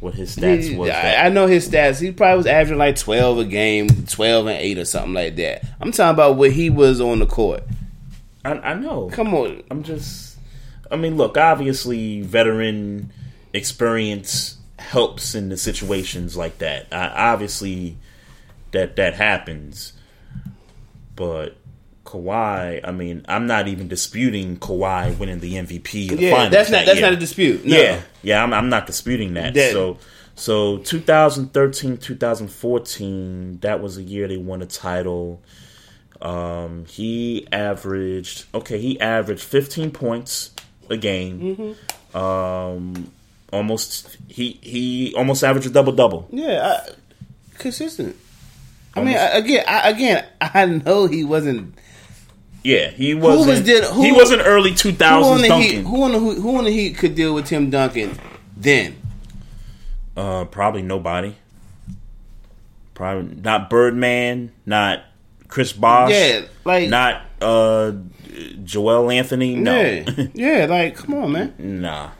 what 0.00 0.14
his 0.14 0.34
stats 0.36 0.64
he- 0.68 0.76
was. 0.76 0.90
I, 0.90 1.26
I 1.26 1.28
know 1.28 1.46
his 1.46 1.68
stats. 1.68 2.00
He 2.00 2.10
probably 2.12 2.38
was 2.38 2.46
averaging 2.46 2.78
like 2.78 2.96
12 2.96 3.38
a 3.38 3.44
game, 3.44 3.88
12 4.06 4.46
and 4.46 4.58
8 4.58 4.78
or 4.78 4.84
something 4.86 5.12
like 5.12 5.36
that. 5.36 5.62
I'm 5.80 5.92
talking 5.92 6.14
about 6.14 6.36
what 6.36 6.52
he 6.52 6.70
was 6.70 7.00
on 7.00 7.18
the 7.18 7.26
court. 7.26 7.62
I, 8.44 8.52
I 8.52 8.74
know. 8.74 9.10
Come 9.12 9.34
on. 9.34 9.62
I'm 9.70 9.82
just. 9.82 10.36
I 10.90 10.96
mean, 10.96 11.16
look. 11.16 11.36
Obviously, 11.36 12.22
veteran 12.22 13.12
experience 13.52 14.56
helps 14.78 15.34
in 15.34 15.48
the 15.50 15.56
situations 15.56 16.36
like 16.36 16.58
that. 16.58 16.86
I, 16.92 17.32
obviously, 17.32 17.96
that 18.72 18.96
that 18.96 19.14
happens. 19.14 19.92
But 21.16 21.56
Kawhi, 22.04 22.80
I 22.82 22.90
mean, 22.92 23.24
I'm 23.28 23.46
not 23.46 23.68
even 23.68 23.88
disputing 23.88 24.56
Kawhi 24.56 25.16
winning 25.18 25.40
the 25.40 25.54
MVP. 25.54 26.08
The 26.08 26.16
Yeah, 26.16 26.30
finals 26.30 26.50
that's 26.52 26.70
not- 26.70 26.78
that 26.78 26.86
that's 26.86 27.00
not 27.00 27.12
a 27.12 27.16
dispute. 27.16 27.64
No. 27.64 27.76
Yeah, 27.76 28.00
yeah, 28.22 28.42
I'm, 28.42 28.52
I'm 28.54 28.68
not 28.68 28.86
disputing 28.86 29.34
that. 29.34 29.54
That- 29.54 29.72
so, 29.72 29.98
so 30.34 30.78
2013, 30.78 31.98
2014, 31.98 33.58
that 33.60 33.82
was 33.82 33.98
a 33.98 34.02
year 34.02 34.26
they 34.28 34.38
won 34.38 34.62
a 34.62 34.66
title. 34.66 35.42
Um, 36.22 36.84
he 36.86 37.46
averaged 37.50 38.44
okay. 38.54 38.78
He 38.78 39.00
averaged 39.00 39.42
15 39.42 39.90
points 39.90 40.50
a 40.90 40.96
game. 40.96 41.74
Mm-hmm. 42.14 42.16
Um, 42.16 43.10
almost 43.52 44.16
he 44.28 44.58
he 44.62 45.14
almost 45.16 45.42
averaged 45.42 45.66
a 45.68 45.70
double 45.70 45.92
double. 45.92 46.28
Yeah, 46.30 46.78
I, 46.86 46.90
consistent. 47.58 48.16
I 48.94 49.04
mean, 49.04 49.16
I, 49.16 49.26
again, 49.38 49.64
I, 49.68 49.90
again, 49.90 50.24
I 50.40 50.66
know 50.66 51.06
he 51.06 51.24
wasn't. 51.24 51.74
Yeah, 52.62 52.90
he 52.90 53.14
wasn't. 53.14 53.48
was 53.48 53.60
did- 53.62 53.84
who- 53.84 54.02
he 54.02 54.12
wasn't 54.12 54.42
early 54.44 54.72
2000s 54.72 55.22
on 55.24 55.40
the 55.40 55.48
Duncan. 55.48 55.84
Who 55.86 56.02
on 56.02 56.12
the 56.12 56.18
who, 56.18 56.34
who 56.40 56.58
on 56.58 56.64
the 56.64 56.70
Heat 56.70 56.98
could 56.98 57.14
deal 57.14 57.32
with 57.34 57.46
Tim 57.46 57.70
Duncan 57.70 58.18
then? 58.56 58.96
Uh, 60.16 60.44
probably 60.44 60.82
nobody. 60.82 61.36
Probably 62.92 63.36
not 63.36 63.70
Birdman, 63.70 64.52
not 64.66 65.04
Chris 65.50 65.72
Bosh. 65.72 66.10
Yeah, 66.12 66.42
like- 66.64 66.88
not 66.88 67.22
uh, 67.42 67.92
Joel 68.64 69.10
Anthony. 69.10 69.56
No, 69.56 69.80
Yeah, 69.80 70.26
yeah, 70.34 70.66
like 70.66 70.96
come 70.96 71.14
on, 71.14 71.32
man. 71.32 71.54
nah, 71.58 72.10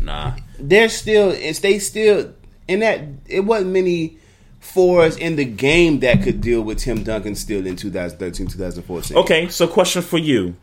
nah. 0.00 0.32
They're 0.58 0.88
still. 0.88 1.30
It's 1.30 1.58
they 1.60 1.78
still 1.78 2.32
in 2.68 2.80
that. 2.80 3.00
It 3.26 3.40
wasn't 3.40 3.72
many 3.72 4.16
fours 4.60 5.16
in 5.16 5.34
the 5.36 5.44
game 5.44 5.98
that 6.00 6.22
could 6.22 6.40
deal 6.40 6.62
with 6.62 6.78
Tim 6.78 7.02
Duncan 7.02 7.34
still 7.34 7.66
in 7.66 7.74
2013, 7.76 8.46
2014. 8.46 9.16
Okay, 9.18 9.48
so 9.48 9.66
question 9.66 10.02
for 10.02 10.18
you: 10.18 10.54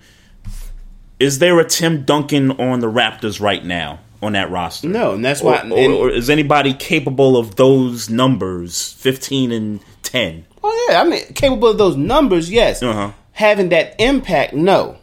Is 1.20 1.40
there 1.40 1.60
a 1.60 1.66
Tim 1.66 2.04
Duncan 2.06 2.52
on 2.52 2.80
the 2.80 2.88
Raptors 2.88 3.42
right 3.42 3.64
now 3.64 4.00
on 4.22 4.34
that 4.34 4.50
roster? 4.50 4.88
No, 4.88 5.14
and 5.14 5.24
that's 5.26 5.42
why. 5.42 5.58
or, 5.70 5.78
and- 5.78 5.94
or 5.94 6.10
is 6.10 6.30
anybody 6.30 6.74
capable 6.74 7.36
of 7.38 7.56
those 7.58 8.10
numbers, 8.10 8.94
fifteen 8.94 9.52
and 9.52 9.82
ten? 10.02 10.46
Oh 10.64 10.88
yeah, 10.90 11.02
I 11.02 11.04
mean, 11.06 11.22
capable 11.34 11.70
of 11.70 11.78
those 11.78 11.96
numbers, 11.96 12.52
yes. 12.52 12.82
Uh 12.84 12.94
huh. 12.94 13.12
Having 13.34 13.70
that 13.70 13.96
impact, 14.00 14.54
no. 14.54 14.98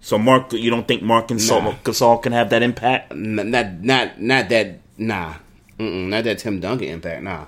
So 0.00 0.18
Mark, 0.18 0.52
you 0.52 0.70
don't 0.70 0.86
think 0.86 1.02
Marc 1.02 1.30
and 1.30 1.40
Nah. 1.48 1.72
Gasol 1.82 2.22
can 2.22 2.32
have 2.32 2.50
that 2.50 2.62
impact? 2.62 3.12
N- 3.12 3.50
Not, 3.50 3.82
not, 3.82 4.20
not 4.20 4.48
that. 4.50 4.78
Nah, 4.98 5.34
Mm-mm, 5.78 6.08
not 6.08 6.24
that 6.24 6.38
Tim 6.38 6.60
Duncan 6.60 6.88
impact. 6.88 7.22
Nah, 7.22 7.46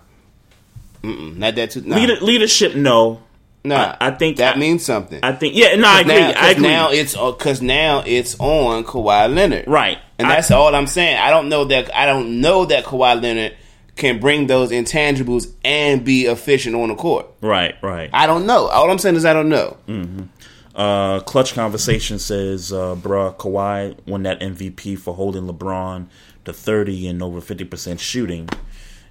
Mm-mm, 1.03 1.37
not 1.37 1.55
that. 1.55 1.71
Too, 1.71 1.83
nah. 1.83 1.97
Leader, 1.97 2.17
leadership, 2.21 2.75
no. 2.75 3.23
Nah, 3.65 3.97
I, 4.01 4.09
I 4.09 4.11
think 4.13 4.37
that 4.39 4.57
means 4.59 4.85
something. 4.85 5.21
I 5.23 5.33
think 5.33 5.55
yeah, 5.55 5.75
no, 5.77 5.89
I 5.89 6.01
agree. 6.01 6.15
Now, 6.15 6.33
I 6.37 6.51
agree. 6.51 6.63
now 6.67 6.91
it's 6.91 7.15
because 7.17 7.61
now 7.61 8.03
it's 8.07 8.39
on 8.41 8.85
Kawhi 8.85 9.35
Leonard, 9.35 9.67
right, 9.67 9.99
And 10.19 10.27
I- 10.29 10.37
that's 10.37 10.51
all 10.51 10.75
I'm 10.75 10.87
saying. 10.87 11.19
I 11.19 11.31
don't 11.31 11.49
know 11.49 11.65
that 11.67 11.95
I 11.95 12.07
don't 12.07 12.41
know 12.41 12.65
that 12.67 12.85
Kawhi 12.85 13.21
Leonard 13.21 13.55
can 13.99 14.19
bring 14.21 14.47
those 14.47 14.71
intangibles 14.71 15.53
and 15.65 16.05
be 16.05 16.25
efficient 16.27 16.75
on 16.77 16.89
the 16.89 16.95
court. 16.95 17.27
right, 17.43 17.75
right. 17.83 18.09
I 18.13 18.27
don't 18.27 18.47
know. 18.47 18.67
All 18.69 18.91
I'm 18.91 18.99
saying 18.99 19.17
is 19.17 19.25
I 19.27 19.33
don't 19.35 19.49
know. 19.51 19.77
hmm 19.87 20.23
Uh, 20.75 21.19
Clutch 21.21 21.55
Conversation 21.55 22.19
says, 22.21 22.73
uh, 22.73 22.95
bruh, 22.95 23.37
Kawhi 23.37 23.97
won 24.07 24.23
that 24.23 24.41
MVP 24.41 24.97
for 24.99 25.13
holding 25.15 25.47
LeBron 25.49 26.07
to 26.45 26.53
30 26.53 27.09
and 27.09 27.23
over 27.23 27.41
50% 27.41 27.99
shooting. 27.99 28.49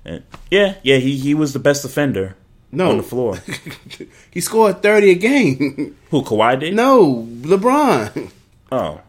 And 0.06 0.24
yeah, 0.50 0.76
yeah, 0.82 0.98
he, 0.98 1.18
he 1.18 1.34
was 1.34 1.52
the 1.52 1.60
best 1.60 1.82
defender 1.82 2.38
No. 2.72 2.90
on 2.92 2.98
the 2.98 3.04
floor. 3.04 3.38
He 4.32 4.40
scored 4.42 4.82
30 4.82 5.10
a 5.12 5.16
game. 5.16 5.98
Who, 6.12 6.22
Kawhi 6.22 6.60
did? 6.60 6.74
no, 6.76 7.28
LeBron. 7.42 8.32
Oh. 8.72 9.02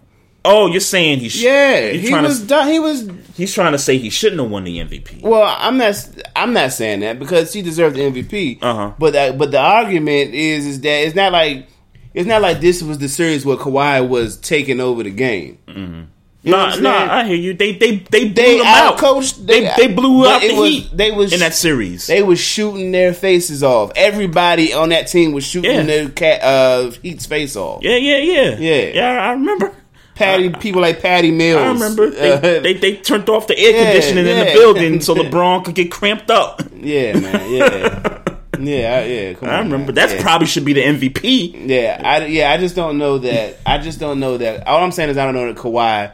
Oh, 0.44 0.66
you're 0.68 0.80
saying 0.80 1.18
he? 1.18 1.28
Sh- 1.28 1.42
Yeah, 1.42 1.88
he 1.90 2.14
was 2.14 2.40
To, 2.40 2.46
done. 2.46 2.68
He 2.68 2.78
was. 2.78 3.08
he's 3.36 3.52
trying 3.52 3.72
to 3.72 3.78
say 3.78 3.98
he 3.98 4.08
shouldn't 4.08 4.40
have 4.40 4.50
won 4.50 4.64
the 4.64 4.78
MVP. 4.78 5.20
Well, 5.22 5.42
I'm 5.58 5.76
not. 5.76 6.08
I'm 6.36 6.52
not 6.52 6.72
saying 6.72 7.00
that 7.00 7.18
because 7.18 7.52
he 7.52 7.60
deserved 7.62 7.96
the 7.96 8.02
MVP. 8.02 8.58
Uh-huh. 8.62 8.92
But 8.98 9.12
that, 9.14 9.36
but 9.36 9.50
the 9.50 9.58
argument 9.60 10.34
is 10.34 10.64
is 10.64 10.80
that 10.82 11.06
it's 11.06 11.16
not 11.16 11.32
like 11.32 11.66
it's 12.14 12.26
not 12.28 12.40
like 12.40 12.60
this 12.60 12.82
was 12.82 12.98
the 12.98 13.08
series 13.08 13.44
where 13.44 13.56
Kawhi 13.56 14.08
was 14.08 14.36
taking 14.38 14.80
over 14.80 15.02
the 15.02 15.10
game. 15.10 15.58
Mm-hmm. 15.66 16.02
You 16.44 16.52
know 16.52 16.68
Nah, 16.68 16.76
nah. 16.76 17.12
I 17.14 17.24
hear 17.24 17.34
you. 17.36 17.52
They 17.52 17.72
they 17.72 17.96
they 17.96 18.26
blew 18.26 18.32
They 18.34 18.58
them 18.58 18.66
out. 18.66 18.96
outcoached. 18.96 19.44
They 19.44 19.70
they 19.76 19.92
blew 19.92 20.22
but 20.22 20.36
out 20.36 20.40
the 20.48 20.54
was- 20.54 20.70
Heat. 20.70 20.90
They 20.96 21.10
was 21.10 21.32
in 21.32 21.40
that 21.40 21.52
series. 21.54 22.06
They 22.06 22.22
was 22.22 22.38
shooting 22.38 22.92
their 22.92 23.12
faces 23.12 23.64
off. 23.64 23.90
Everybody 23.96 24.72
on 24.72 24.90
that 24.90 25.08
team 25.08 25.32
was 25.32 25.44
shooting 25.44 25.72
Yeah. 25.72 25.82
their 25.82 26.08
cat, 26.08 26.40
uh, 26.42 26.90
Heat's 27.02 27.26
face 27.26 27.56
off. 27.56 27.82
yeah, 27.82 27.96
yeah, 27.96 28.18
yeah, 28.18 28.56
Yeah. 28.56 28.90
yeah. 28.94 29.08
I 29.28 29.32
remember. 29.32 29.74
Patty, 30.18 30.50
people 30.50 30.80
like 30.82 31.00
Patty 31.00 31.30
Mills. 31.30 31.60
I 31.62 31.68
remember 31.72 32.10
they, 32.10 32.32
Uh, 32.32 32.60
they 32.60 32.74
they 32.74 32.96
turned 32.96 33.28
off 33.28 33.46
the 33.46 33.58
air 33.58 33.72
Yeah, 33.72 33.84
conditioning 33.92 34.26
in 34.26 34.38
the 34.46 34.52
building 34.52 35.00
so 35.00 35.14
LeBron 35.20 35.64
could 35.64 35.74
get 35.74 35.90
cramped 35.90 36.30
up. 36.30 36.62
yeah, 36.76 37.18
man. 37.18 37.50
Yeah, 37.52 38.18
yeah, 38.58 38.98
I- 38.98 39.04
yeah. 39.06 39.32
Come 39.34 39.48
I 39.48 39.58
remember 39.60 39.92
that 39.92 40.10
Yeah. 40.10 40.22
probably 40.22 40.46
should 40.46 40.64
be 40.64 40.72
the 40.72 40.82
MVP. 40.82 41.68
Yeah, 41.68 42.00
I 42.04 42.26
yeah, 42.26 42.50
I 42.50 42.56
just 42.58 42.74
don't 42.76 42.98
know 42.98 43.18
that. 43.18 43.58
I 43.64 43.78
just 43.78 43.98
don't 44.00 44.20
know 44.20 44.36
that. 44.38 44.66
All 44.66 44.82
I'm 44.82 44.92
saying 44.92 45.10
is 45.10 45.16
I 45.18 45.24
don't 45.24 45.34
know 45.34 45.46
that 45.52 45.56
Kawhi 45.56 46.12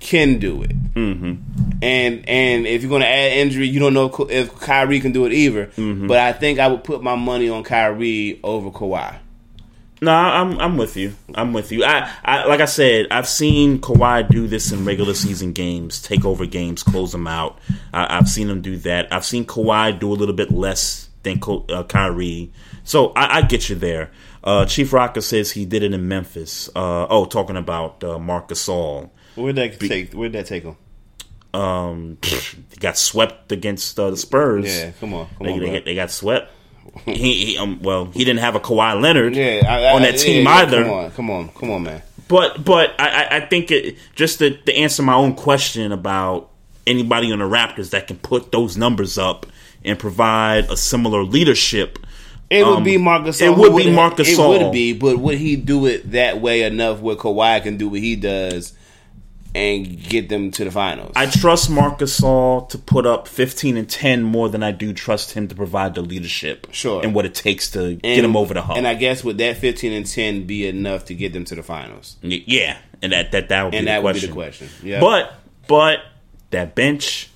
can 0.00 0.38
do 0.38 0.62
it. 0.62 0.94
Mm-hmm. 0.94 1.34
And 1.82 2.28
and 2.28 2.66
if 2.66 2.82
you're 2.82 2.88
going 2.90 3.02
to 3.02 3.08
add 3.08 3.32
injury, 3.32 3.66
you 3.68 3.80
don't 3.80 3.94
know 3.94 4.12
if 4.30 4.54
Kyrie 4.60 5.00
can 5.00 5.12
do 5.12 5.24
it 5.26 5.32
either. 5.32 5.66
Mm-hmm. 5.66 6.06
But 6.06 6.18
I 6.18 6.32
think 6.32 6.58
I 6.58 6.68
would 6.68 6.84
put 6.84 7.02
my 7.02 7.14
money 7.16 7.48
on 7.48 7.62
Kyrie 7.64 8.40
over 8.44 8.70
Kawhi. 8.70 9.16
No, 10.04 10.12
I'm 10.12 10.60
I'm 10.60 10.76
with 10.76 10.96
you. 10.96 11.14
I'm 11.34 11.54
with 11.54 11.72
you. 11.72 11.84
I, 11.84 12.10
I 12.22 12.44
like 12.44 12.60
I 12.60 12.66
said, 12.66 13.06
I've 13.10 13.26
seen 13.26 13.80
Kawhi 13.80 14.28
do 14.28 14.46
this 14.46 14.70
in 14.70 14.84
regular 14.84 15.14
season 15.14 15.52
games, 15.52 16.02
take 16.02 16.26
over 16.26 16.44
games, 16.44 16.82
close 16.82 17.12
them 17.12 17.26
out. 17.26 17.58
I, 17.92 18.18
I've 18.18 18.28
seen 18.28 18.50
him 18.50 18.60
do 18.60 18.76
that. 18.78 19.10
I've 19.10 19.24
seen 19.24 19.46
Kawhi 19.46 19.98
do 19.98 20.12
a 20.12 20.14
little 20.14 20.34
bit 20.34 20.50
less 20.50 21.08
than 21.22 21.40
uh, 21.70 21.84
Kyrie. 21.84 22.52
So 22.84 23.12
I, 23.16 23.38
I 23.38 23.42
get 23.42 23.70
you 23.70 23.76
there. 23.76 24.10
Uh, 24.42 24.66
Chief 24.66 24.92
Rocker 24.92 25.22
says 25.22 25.52
he 25.52 25.64
did 25.64 25.82
it 25.82 25.94
in 25.94 26.06
Memphis. 26.06 26.68
Uh, 26.76 27.06
oh, 27.08 27.24
talking 27.24 27.56
about 27.56 28.04
uh, 28.04 28.18
Marc 28.18 28.48
Gasol. 28.48 29.08
Where'd 29.36 29.56
that 29.56 29.80
take? 29.80 30.12
Where'd 30.12 30.34
that 30.34 30.46
take 30.46 30.64
him? 30.64 30.76
Um, 31.54 32.18
got 32.78 32.98
swept 32.98 33.52
against 33.52 33.98
uh, 33.98 34.10
the 34.10 34.16
Spurs. 34.18 34.66
Yeah, 34.66 34.90
come 35.00 35.14
on, 35.14 35.28
come 35.38 35.46
they, 35.46 35.52
on, 35.54 35.60
they, 35.60 35.80
they 35.80 35.94
got 35.94 36.10
swept. 36.10 36.50
he, 37.04 37.46
he 37.46 37.58
um, 37.58 37.80
well, 37.82 38.06
he 38.06 38.24
didn't 38.24 38.40
have 38.40 38.54
a 38.54 38.60
Kawhi 38.60 39.00
Leonard 39.00 39.34
Yeah, 39.34 39.62
I, 39.66 39.94
on 39.94 40.02
that 40.02 40.18
team 40.18 40.44
yeah, 40.44 40.50
either. 40.50 40.84
Come 40.84 40.92
on, 40.92 41.10
come 41.10 41.30
on, 41.30 41.48
come 41.50 41.70
on, 41.70 41.82
man. 41.82 42.02
But 42.28 42.64
but 42.64 42.94
I, 42.98 43.24
I- 43.24 43.36
I 43.36 43.40
think 43.46 43.70
it, 43.70 43.96
just 44.14 44.38
to, 44.38 44.56
to 44.56 44.74
answer 44.74 45.02
my 45.02 45.14
own 45.14 45.34
question 45.34 45.92
about 45.92 46.50
anybody 46.86 47.32
on 47.32 47.38
the 47.38 47.44
Raptors 47.44 47.90
that 47.90 48.06
can 48.06 48.18
put 48.18 48.52
those 48.52 48.76
numbers 48.76 49.18
up 49.18 49.46
and 49.84 49.98
provide 49.98 50.70
a 50.70 50.76
similar 50.76 51.22
leadership. 51.22 51.98
It 52.50 52.64
would 52.64 52.78
um, 52.78 52.84
be 52.84 52.98
Marcus. 52.98 53.40
It 53.40 53.54
would 53.54 53.76
be 53.76 53.90
Marcus. 53.90 54.28
It 54.28 54.38
would 54.38 54.72
be, 54.72 54.92
but 54.92 55.18
would 55.18 55.38
he 55.38 55.56
do 55.56 55.86
it 55.86 56.12
that 56.12 56.40
way 56.40 56.62
enough 56.62 57.00
where 57.00 57.16
Kawhi 57.16 57.62
can 57.62 57.76
do 57.76 57.88
what 57.88 58.00
he 58.00 58.16
does 58.16 58.74
and 59.54 60.02
get 60.02 60.28
them 60.28 60.50
to 60.52 60.64
the 60.64 60.70
finals? 60.70 61.12
I 61.14 61.26
trust 61.26 61.70
Marc 61.70 61.98
Gasol 62.00 62.68
to 62.70 62.78
put 62.78 63.06
up 63.06 63.28
15 63.28 63.76
and 63.76 63.88
10 63.88 64.22
more 64.22 64.48
than 64.48 64.62
I 64.62 64.72
do 64.72 64.92
trust 64.92 65.32
him 65.32 65.46
to 65.48 65.54
provide 65.54 65.94
the 65.94 66.02
leadership 66.02 66.66
Sure. 66.72 67.02
and 67.02 67.14
what 67.14 67.24
it 67.24 67.34
takes 67.34 67.70
to 67.72 67.84
And- 67.84 68.02
get 68.02 68.24
him 68.24 68.36
over 68.36 68.54
the 68.54 68.62
hump. 68.62 68.78
And 68.78 68.86
I 68.86 68.94
guess 68.94 69.22
would 69.22 69.38
that 69.38 69.56
fifteen 69.58 69.92
and 69.92 70.06
ten 70.06 70.44
be 70.44 70.66
enough 70.66 71.04
to 71.06 71.14
get 71.14 71.32
them 71.32 71.44
to 71.46 71.54
the 71.54 71.62
finals? 71.62 72.16
Yeah, 72.22 72.76
and 73.02 73.12
that 73.12 73.32
that 73.32 73.48
that 73.48 73.62
would 73.64 73.70
be 73.72 73.76
And 73.78 73.86
the 73.86 73.90
that 73.92 74.02
would 74.02 74.14
be 74.14 74.20
question. 74.28 74.30
the 74.30 74.34
question. 74.34 74.68
Yeah. 74.82 75.00
But 75.00 75.34
but 75.68 76.00
that 76.50 76.74
bench, 76.74 77.28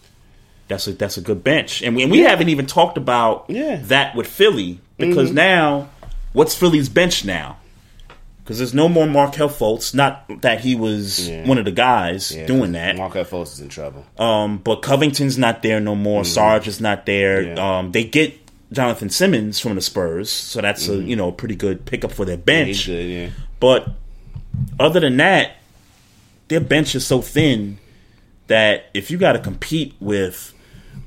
that's 0.68 0.86
a 0.86 0.92
that's 0.92 1.16
a 1.16 1.20
good 1.20 1.42
bench, 1.44 1.82
and 1.82 1.94
we, 1.96 2.02
and 2.02 2.10
we 2.12 2.22
Yeah. 2.22 2.28
haven't 2.30 2.48
even 2.48 2.66
talked 2.66 2.98
about 2.98 3.44
Yeah. 3.48 3.80
that 3.84 4.14
with 4.14 4.26
Philly 4.26 4.80
because 4.98 5.30
Mhm. 5.30 5.34
now 5.34 5.88
what's 6.32 6.54
Philly's 6.54 6.88
bench 6.88 7.24
now? 7.24 7.56
Because 8.48 8.56
there's 8.56 8.72
no 8.72 8.88
more 8.88 9.06
Markelle 9.06 9.50
Fultz. 9.50 9.92
Not 9.94 10.40
that 10.40 10.60
he 10.62 10.74
was 10.74 11.28
Yeah. 11.28 11.46
one 11.46 11.58
of 11.58 11.66
the 11.66 11.70
guys 11.70 12.34
Yeah, 12.34 12.46
doing 12.46 12.72
that. 12.72 12.96
Markelle 12.96 13.26
Fultz 13.26 13.52
is 13.52 13.60
in 13.60 13.68
trouble. 13.68 14.06
Um, 14.18 14.56
but 14.56 14.76
Covington's 14.80 15.36
not 15.36 15.62
there 15.62 15.80
no 15.80 15.94
more. 15.94 16.24
Sarge 16.24 16.66
is 16.66 16.80
not 16.80 17.04
there. 17.04 17.42
Mm-hmm. 17.42 17.56
Yeah. 17.58 17.78
Um, 17.78 17.92
they 17.92 18.04
get 18.04 18.34
Jonathan 18.72 19.10
Simmons 19.10 19.60
from 19.60 19.74
the 19.74 19.82
Spurs, 19.82 20.30
so 20.30 20.62
that's 20.62 20.88
a 20.88 20.94
you 20.96 21.14
know 21.14 21.28
a 21.28 21.32
pretty 21.32 21.56
good 21.56 21.84
pickup 21.84 22.10
for 22.10 22.24
their 22.24 22.38
Mm-hmm. 22.38 22.44
Bench. 22.46 22.86
good. 22.86 23.32
But 23.60 23.88
other 24.80 25.00
than 25.00 25.18
that, 25.18 25.56
their 26.48 26.60
bench 26.60 26.94
is 26.94 27.06
so 27.06 27.20
thin 27.20 27.76
that 28.46 28.86
if 28.94 29.10
you 29.10 29.18
got 29.18 29.32
to 29.34 29.40
compete 29.40 29.94
with 30.00 30.54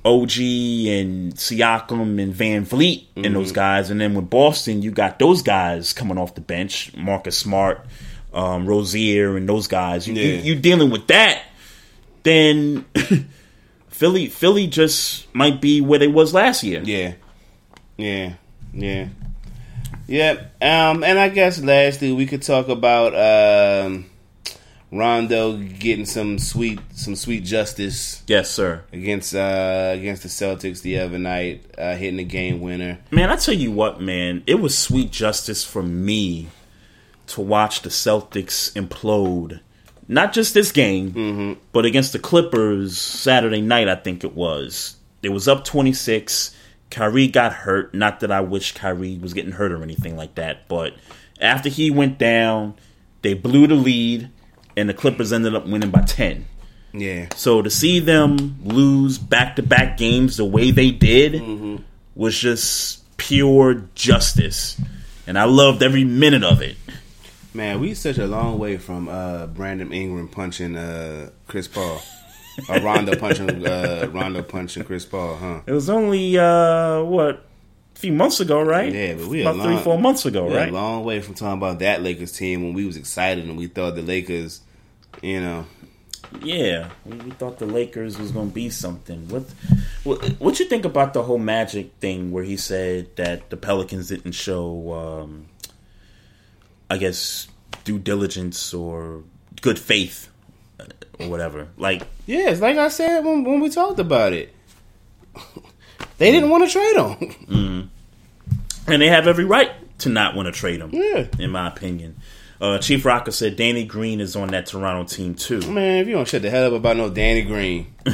OG 0.03 0.31
and 0.39 1.33
Siakam 1.35 2.21
and 2.21 2.33
VanVleet 2.33 3.05
and 3.15 3.25
Mm-hmm. 3.25 3.33
those 3.35 3.51
guys, 3.51 3.89
and 3.91 4.01
then 4.01 4.13
with 4.15 4.29
Boston, 4.29 4.81
you 4.81 4.91
got 4.91 5.19
those 5.19 5.41
guys 5.43 5.93
coming 5.93 6.17
off 6.17 6.33
the 6.35 6.41
bench, 6.41 6.95
Marcus 6.97 7.37
Smart, 7.37 7.85
um, 8.33 8.65
Rozier, 8.65 9.37
and 9.37 9.47
those 9.47 9.67
guys. 9.67 10.07
You, 10.07 10.15
you, 10.15 10.21
Yeah. 10.21 10.41
you 10.41 10.55
dealing 10.55 10.89
with 10.89 11.07
that, 11.07 11.43
then 12.23 12.85
Philly, 13.89 14.27
Philly 14.27 14.67
just 14.67 15.33
might 15.35 15.61
be 15.61 15.81
where 15.81 15.99
they 15.99 16.07
was 16.07 16.33
last 16.33 16.63
year. 16.63 16.81
Yeah, 16.83 17.13
yeah, 17.97 18.33
yeah, 18.73 19.07
yep. 20.07 20.55
Um, 20.61 21.03
and 21.03 21.19
I 21.19 21.29
guess 21.29 21.61
lastly 21.61 22.11
we 22.11 22.25
could 22.25 22.41
talk 22.41 22.67
about 22.69 23.13
um, 23.13 24.05
Rondo 24.91 25.57
getting 25.57 26.05
some 26.05 26.37
sweet, 26.37 26.79
some 26.93 27.15
sweet 27.15 27.45
justice. 27.45 28.23
Yes, 28.27 28.51
sir. 28.51 28.83
Against 28.91 29.33
uh, 29.33 29.91
against 29.93 30.23
the 30.23 30.29
Celtics 30.29 30.81
the 30.81 30.99
other 30.99 31.17
night, 31.17 31.65
uh, 31.77 31.95
hitting 31.95 32.17
the 32.17 32.23
game 32.25 32.59
winner. 32.59 32.99
Man, 33.09 33.29
I 33.29 33.37
tell 33.37 33.53
you 33.53 33.71
what, 33.71 34.01
man, 34.01 34.43
it 34.45 34.55
was 34.55 34.77
sweet 34.77 35.11
justice 35.11 35.63
for 35.63 35.81
me 35.81 36.49
to 37.27 37.41
watch 37.41 37.81
the 37.83 37.89
Celtics 37.89 38.73
implode. 38.73 39.61
Not 40.07 40.33
just 40.33 40.53
this 40.53 40.73
game, 40.73 41.57
but 41.71 41.85
against 41.85 42.11
the 42.11 42.19
Clippers 42.19 42.97
Saturday 42.97 43.61
night, 43.61 43.87
I 43.87 43.95
think 43.95 44.25
it 44.25 44.35
was. 44.35 44.97
It 45.23 45.29
was 45.29 45.47
up 45.47 45.63
26. 45.63 46.53
Kyrie 46.89 47.27
got 47.29 47.53
hurt. 47.53 47.93
Not 47.93 48.19
that 48.19 48.31
I 48.31 48.41
wish 48.41 48.73
Kyrie 48.73 49.17
was 49.19 49.33
getting 49.33 49.53
hurt 49.53 49.71
or 49.71 49.81
anything 49.81 50.17
like 50.17 50.35
that, 50.35 50.67
but 50.67 50.95
after 51.39 51.69
he 51.69 51.89
went 51.91 52.17
down, 52.17 52.75
they 53.21 53.33
blew 53.33 53.67
the 53.67 53.75
lead, 53.75 54.29
and 54.77 54.89
the 54.89 54.93
Clippers 54.93 55.31
ended 55.33 55.55
up 55.55 55.65
winning 55.67 55.91
by 55.91 56.01
10. 56.01 56.45
Yeah. 56.93 57.27
So 57.35 57.61
to 57.61 57.69
see 57.69 57.99
them 57.99 58.57
lose 58.63 59.17
back 59.17 59.55
to 59.55 59.63
back 59.63 59.97
games 59.97 60.37
the 60.37 60.45
way 60.45 60.71
they 60.71 60.91
did 60.91 61.81
was 62.15 62.37
just 62.37 63.17
pure 63.17 63.85
justice. 63.95 64.79
And 65.27 65.37
I 65.37 65.45
loved 65.45 65.83
every 65.83 66.03
minute 66.03 66.43
of 66.43 66.61
it. 66.61 66.75
Man, 67.53 67.79
we 67.79 67.93
such 67.93 68.17
a 68.17 68.27
long 68.27 68.59
way 68.59 68.77
from 68.77 69.09
uh, 69.09 69.47
Brandon 69.47 69.91
Ingram 69.91 70.27
punching 70.29 70.75
uh, 70.75 71.29
Chris 71.47 71.67
Paul. 71.67 72.01
or 72.69 72.79
Rondo 72.79 73.15
punching 73.15 73.65
uh, 73.65 74.09
Rondo 74.11 74.41
punching 74.41 74.83
Chris 74.83 75.05
Paul, 75.05 75.35
huh? 75.37 75.61
It 75.65 75.71
was 75.71 75.89
only 75.89 76.37
uh 76.37 77.01
what 77.03 77.29
a 77.35 77.50
few 78.01 78.11
months 78.11 78.39
ago, 78.39 78.61
right? 78.61 78.91
Yeah, 78.91 79.13
but 79.13 79.27
we 79.27 79.41
about 79.41 79.59
a 79.59 79.63
three, 79.63 79.77
four 79.77 79.99
months 79.99 80.25
ago, 80.25 80.45
we 80.47 80.53
a 80.53 80.57
right? 80.57 80.73
long 80.73 81.03
way 81.05 81.21
from 81.21 81.35
talking 81.35 81.57
about 81.57 81.79
that 81.79 82.01
Lakers 82.01 82.31
team 82.31 82.63
when 82.63 82.73
we 82.73 82.83
was 82.85 82.97
excited 82.97 83.45
and 83.45 83.57
we 83.57 83.67
thought 83.67 83.95
the 83.95 84.01
Lakers, 84.01 84.61
you 85.21 85.39
know, 85.39 85.65
Yeah, 86.41 86.89
we, 87.05 87.17
thought 87.31 87.59
the 87.59 87.65
Lakers 87.65 88.17
was 88.17 88.31
gonna 88.31 88.49
be 88.49 88.69
something. 88.69 89.27
What, 89.29 89.43
what, 90.03 90.25
what 90.39 90.59
you 90.59 90.65
think 90.65 90.83
about 90.85 91.13
the 91.13 91.21
whole 91.23 91.37
Magic 91.37 91.91
thing 91.99 92.31
where 92.31 92.43
he 92.43 92.57
said 92.57 93.15
that 93.17 93.49
the 93.49 93.57
Pelicans 93.57 94.07
didn't 94.09 94.31
show, 94.33 94.93
um, 94.93 95.45
I 96.89 96.97
guess, 96.97 97.47
due 97.83 97.99
diligence 97.99 98.73
or 98.73 99.23
good 99.61 99.77
faith 99.77 100.29
uh, 100.79 100.85
or 101.19 101.29
whatever? 101.29 101.67
Like, 101.77 102.01
yeah, 102.25 102.49
it's 102.49 102.61
like 102.61 102.77
I 102.77 102.87
said 102.89 103.23
when 103.23 103.43
when 103.43 103.59
we 103.59 103.69
talked 103.69 103.99
about 103.99 104.33
it. 104.33 104.55
They 106.21 106.31
didn't 106.31 106.51
want 106.51 106.63
to 106.63 106.69
trade 106.71 106.95
him. 106.95 107.35
Mm. 107.47 107.89
And 108.87 109.01
they 109.01 109.07
have 109.07 109.27
every 109.27 109.43
right 109.43 109.71
to 109.99 110.09
not 110.09 110.35
want 110.35 110.45
to 110.45 110.51
trade 110.51 110.79
him. 110.79 110.91
Yeah. 110.93 111.25
In 111.39 111.49
my 111.49 111.67
opinion. 111.67 112.15
Uh, 112.61 112.77
Chief 112.77 113.03
Rocker 113.03 113.31
said 113.31 113.55
Danny 113.55 113.83
Green 113.85 114.21
is 114.21 114.35
on 114.35 114.49
that 114.49 114.67
Toronto 114.67 115.03
team 115.11 115.33
too. 115.33 115.61
Man, 115.61 115.97
if 115.97 116.07
you 116.07 116.13
don't 116.13 116.27
shut 116.27 116.43
the 116.43 116.51
hell 116.51 116.67
up 116.67 116.73
about 116.73 116.95
no 116.95 117.09
Danny 117.09 117.41
Green, 117.41 117.87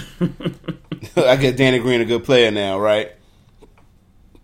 I 1.17 1.35
guess 1.35 1.57
Danny 1.57 1.79
Green 1.79 1.99
a 1.99 2.05
good 2.05 2.23
player 2.23 2.49
now, 2.49 2.79
right? 2.79 3.11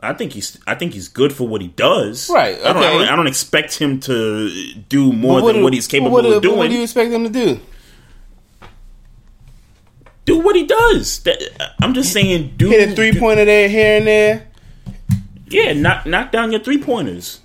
I 0.02 0.11
think 0.11 0.34
he's 0.34 0.60
I 0.68 0.76
think 0.76 0.94
he's 0.94 1.07
good 1.07 1.31
for 1.31 1.48
what 1.48 1.61
he 1.61 1.69
does. 1.69 2.30
Right, 2.30 2.60
I, 2.60 2.73
don't, 2.73 2.84
I, 2.84 2.90
don't, 2.90 3.07
I 3.07 3.15
don't 3.15 3.27
expect 3.27 3.77
him 3.77 4.02
to 4.02 4.73
do 4.90 5.14
more 5.14 5.40
But 5.40 5.48
than 5.48 5.56
do- 5.57 5.64
what 5.64 5.73
he's 5.73 5.88
capable 5.88 6.11
what 6.11 6.26
of 6.26 6.41
doing. 6.41 6.57
What 6.57 6.69
do 6.69 6.76
you 6.76 6.84
expect 6.84 7.10
him 7.10 7.23
to 7.23 7.30
do? 7.30 7.61
Do 10.25 10.39
what 10.39 10.55
he 10.55 10.65
does. 10.65 11.19
That, 11.23 11.73
I'm 11.81 11.93
just 11.93 12.13
saying, 12.13 12.53
do 12.57 12.69
Hit 12.69 12.89
a 12.91 12.95
three 12.95 13.17
pointer 13.17 13.45
there, 13.45 13.67
here 13.69 13.97
and 13.97 14.07
there. 14.07 14.47
Yeah, 15.47 15.73
knock 15.73 16.05
knock 16.05 16.31
down 16.31 16.51
your 16.51 16.61
three 16.61 16.81
pointers. 16.81 17.39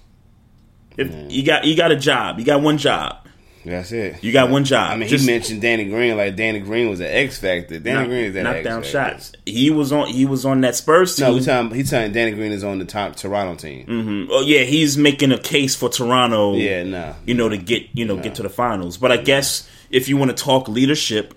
If 0.96 1.12
you 1.30 1.44
got 1.44 1.64
you 1.64 1.76
got 1.76 1.92
a 1.92 1.96
job, 1.96 2.38
you 2.38 2.44
got 2.44 2.60
one 2.62 2.78
job. 2.78 3.16
That's 3.64 3.92
it. 3.92 4.22
You 4.24 4.32
got 4.32 4.48
one 4.50 4.64
job. 4.64 4.92
I 4.92 4.96
mean, 4.96 5.08
Just- 5.08 5.26
he 5.26 5.30
mentioned 5.30 5.60
Danny 5.60 5.84
Green 5.84 6.16
like 6.16 6.36
Danny 6.36 6.60
Green 6.60 6.88
was 6.88 7.00
an 7.00 7.06
X 7.06 7.38
factor. 7.38 7.78
Danny 7.78 7.98
knock, 7.98 8.08
Green 8.08 8.24
is 8.24 8.34
that 8.34 8.42
knock 8.44 8.62
down 8.64 8.82
shots. 8.82 9.32
He 9.44 9.70
was 9.70 9.92
on. 9.92 10.08
He 10.08 10.24
was 10.24 10.46
on 10.46 10.62
that 10.62 10.74
Spurs 10.74 11.14
team. 11.16 11.26
No, 11.26 11.34
we 11.34 11.40
talking. 11.44 11.70
He's 11.76 11.90
telling 11.90 12.12
Danny 12.12 12.30
Green 12.32 12.52
is 12.52 12.64
on 12.64 12.78
the 12.78 12.84
top 12.86 13.16
Toronto 13.16 13.54
team. 13.56 13.84
hmm 13.84 14.24
Oh 14.30 14.40
yeah, 14.40 14.62
he's 14.62 14.96
making 14.96 15.32
a 15.32 15.38
case 15.38 15.74
for 15.74 15.88
Toronto. 15.90 16.54
Yeah, 16.56 16.82
no. 16.84 17.14
you 17.26 17.34
know 17.34 17.48
to 17.48 17.58
get 17.58 17.88
you 17.92 18.06
know 18.06 18.16
get 18.16 18.36
to 18.36 18.42
the 18.42 18.48
finals. 18.48 18.96
But 18.96 19.12
I 19.12 19.18
guess 19.18 19.68
if 19.90 20.08
you 20.08 20.16
want 20.16 20.36
to 20.36 20.42
talk 20.42 20.68
leadership, 20.68 21.34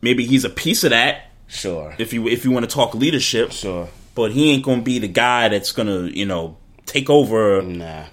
maybe 0.00 0.24
he's 0.26 0.44
a 0.44 0.50
piece 0.50 0.84
of 0.84 0.90
that. 0.90 1.26
Sure. 1.46 1.94
If 1.98 2.12
you 2.12 2.28
if 2.28 2.44
you 2.44 2.50
want 2.52 2.68
to 2.68 2.74
talk 2.74 2.94
leadership, 2.94 3.52
sure. 3.52 3.88
But 4.14 4.32
he 4.32 4.50
ain't 4.52 4.64
gonna 4.64 4.82
be 4.82 4.98
the 4.98 5.08
guy 5.08 5.48
that's 5.48 5.72
gonna 5.72 6.02
you 6.02 6.26
know 6.26 6.56
take 6.86 7.08
over 7.10 7.58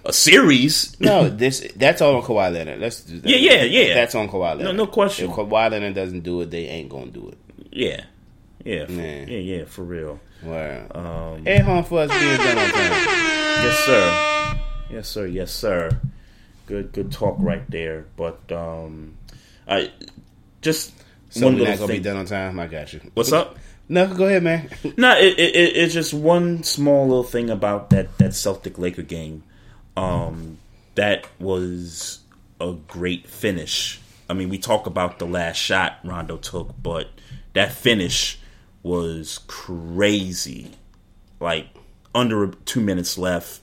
a 0.05 0.13
series. 0.13 0.99
No, 0.99 1.29
this 1.29 1.67
that's 1.75 2.01
all 2.01 2.15
on 2.15 2.21
Kawhi 2.23 2.51
Leonard. 2.53 2.79
That's 2.79 3.07
Yeah, 3.09 3.37
yeah, 3.37 3.63
yeah. 3.63 3.93
That's 3.93 4.15
on 4.15 4.27
Kawhi 4.29 4.49
Leonard. 4.57 4.63
No- 4.65 4.71
no 4.71 4.87
question. 4.87 5.29
If 5.29 5.35
Kawhi 5.35 5.71
Leonard 5.71 5.93
doesn't 5.95 6.21
do 6.21 6.41
it, 6.41 6.51
they 6.51 6.65
ain't 6.65 6.89
gonna 6.89 7.11
do 7.11 7.29
it. 7.29 7.37
Yeah, 7.71 8.03
yeah, 8.63 8.85
for, 8.85 8.91
yeah, 8.93 9.25
yeah, 9.25 9.65
for 9.65 9.83
real. 9.83 10.19
Wow. 10.43 10.87
Um, 11.35 11.45
Hey, 11.45 11.59
home 11.59 11.83
for 11.83 11.99
us 12.01 12.11
being 12.11 12.37
done 12.37 12.57
on 12.57 12.69
time. 12.71 12.91
Yes, 13.63 13.77
sir. 13.85 14.59
Yes, 14.91 15.07
sir. 15.07 15.25
Yes, 15.25 15.51
sir. 15.51 15.99
Good, 16.67 16.91
good 16.91 17.11
talk 17.11 17.37
right 17.39 17.69
there. 17.69 18.05
But 18.15 18.51
um, 18.51 19.17
I 19.67 19.91
just 20.61 20.91
So 21.29 21.45
one 21.45 21.55
we're 21.55 21.67
not 21.67 21.77
gonna 21.77 21.87
thing. 21.87 21.97
be 21.97 22.03
done 22.03 22.17
on 22.17 22.25
time. 22.25 22.59
I 22.59 22.67
got 22.67 22.93
you. 22.93 23.01
What's 23.13 23.31
up? 23.31 23.57
No, 23.89 24.13
go 24.13 24.25
ahead, 24.25 24.43
man. 24.43 24.69
No, 24.97 25.17
it, 25.17 25.39
it, 25.39 25.55
it, 25.55 25.77
it's 25.77 25.93
just 25.93 26.13
one 26.13 26.63
small 26.63 27.07
little 27.07 27.23
thing 27.23 27.49
about 27.49 27.89
that 27.91 28.17
that 28.17 28.33
Celtic 28.33 28.77
Laker 28.77 29.01
game. 29.01 29.43
Um, 29.95 30.57
that 30.95 31.25
was 31.39 32.19
a 32.59 32.73
great 32.87 33.27
finish. 33.27 33.99
I 34.29 34.33
mean, 34.33 34.49
we 34.49 34.57
talk 34.57 34.87
about 34.87 35.19
the 35.19 35.25
last 35.25 35.57
shot 35.57 35.99
Rondo 36.03 36.37
took, 36.37 36.71
but 36.81 37.07
that 37.53 37.71
finish 37.71 38.39
was 38.83 39.39
crazy. 39.47 40.71
Like 41.39 41.67
under 42.13 42.47
two 42.65 42.81
minutes 42.81 43.17
left, 43.17 43.61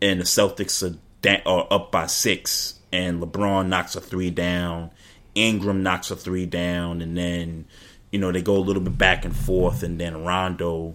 and 0.00 0.20
the 0.20 0.24
Celtics 0.24 0.82
are, 0.82 0.96
da- 1.22 1.42
are 1.46 1.66
up 1.70 1.90
by 1.92 2.06
six, 2.06 2.78
and 2.92 3.22
LeBron 3.22 3.68
knocks 3.68 3.96
a 3.96 4.00
three 4.00 4.30
down. 4.30 4.90
Ingram 5.34 5.82
knocks 5.82 6.10
a 6.10 6.16
three 6.16 6.46
down, 6.46 7.00
and 7.00 7.16
then 7.16 7.64
you 8.10 8.18
know 8.18 8.32
they 8.32 8.42
go 8.42 8.56
a 8.56 8.58
little 8.58 8.82
bit 8.82 8.98
back 8.98 9.24
and 9.24 9.34
forth, 9.34 9.82
and 9.82 9.98
then 10.00 10.24
Rondo, 10.24 10.94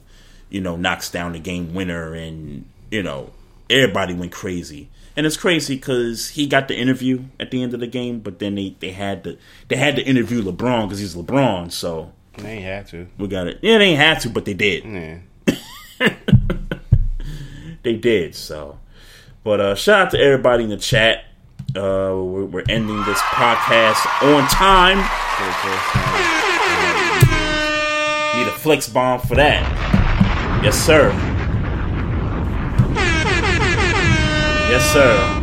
you 0.50 0.62
know, 0.62 0.76
knocks 0.76 1.10
down 1.10 1.34
the 1.34 1.40
game 1.40 1.74
winner, 1.74 2.14
and 2.14 2.66
you 2.92 3.04
know 3.04 3.32
everybody 3.70 4.14
went 4.14 4.32
crazy. 4.32 4.90
And 5.16 5.26
it's 5.26 5.36
crazy 5.38 5.76
because 5.76 6.30
he 6.30 6.46
got 6.46 6.68
the 6.68 6.78
interview 6.78 7.24
at 7.40 7.50
the 7.50 7.64
end 7.64 7.74
of 7.74 7.80
the 7.80 7.88
game, 7.88 8.20
but 8.20 8.38
then 8.38 8.54
they, 8.54 8.76
they 8.80 8.92
had 8.92 9.24
to 9.24 9.38
they 9.68 9.76
had 9.76 9.96
to 9.96 10.04
interview 10.04 10.44
LeBron 10.44 10.84
because 10.84 11.00
he's 11.00 11.16
LeBron. 11.16 11.72
So 11.72 12.14
They 12.38 12.50
ain't 12.58 12.66
have 12.66 12.90
to. 12.92 13.08
we 13.18 13.28
got 13.28 13.48
it. 13.48 13.58
Yeah, 13.64 13.80
they 13.80 13.86
ain't 13.86 14.00
had 14.00 14.20
to, 14.22 14.30
but 14.30 14.46
they 14.46 14.54
did. 14.54 14.86
Yeah. 14.86 15.18
they 17.84 17.96
did. 17.96 18.36
So, 18.36 18.78
but 19.44 19.60
uh, 19.60 19.76
shout 19.76 20.08
out 20.08 20.12
to 20.12 20.20
everybody 20.20 20.66
in 20.66 20.70
the 20.70 20.78
chat. 20.78 21.26
Uh, 21.78 22.16
we're, 22.24 22.64
ending 22.70 22.98
this 23.06 23.20
podcast 23.20 24.04
on 24.24 24.48
time. 24.50 24.98
Need 28.36 28.48
a 28.48 28.52
flex 28.58 28.90
bomb 28.90 29.20
for 29.22 29.36
that. 29.36 29.62
Yes, 30.64 30.76
sir. 30.76 31.12
Yes, 34.70 34.92
sir. 34.92 35.38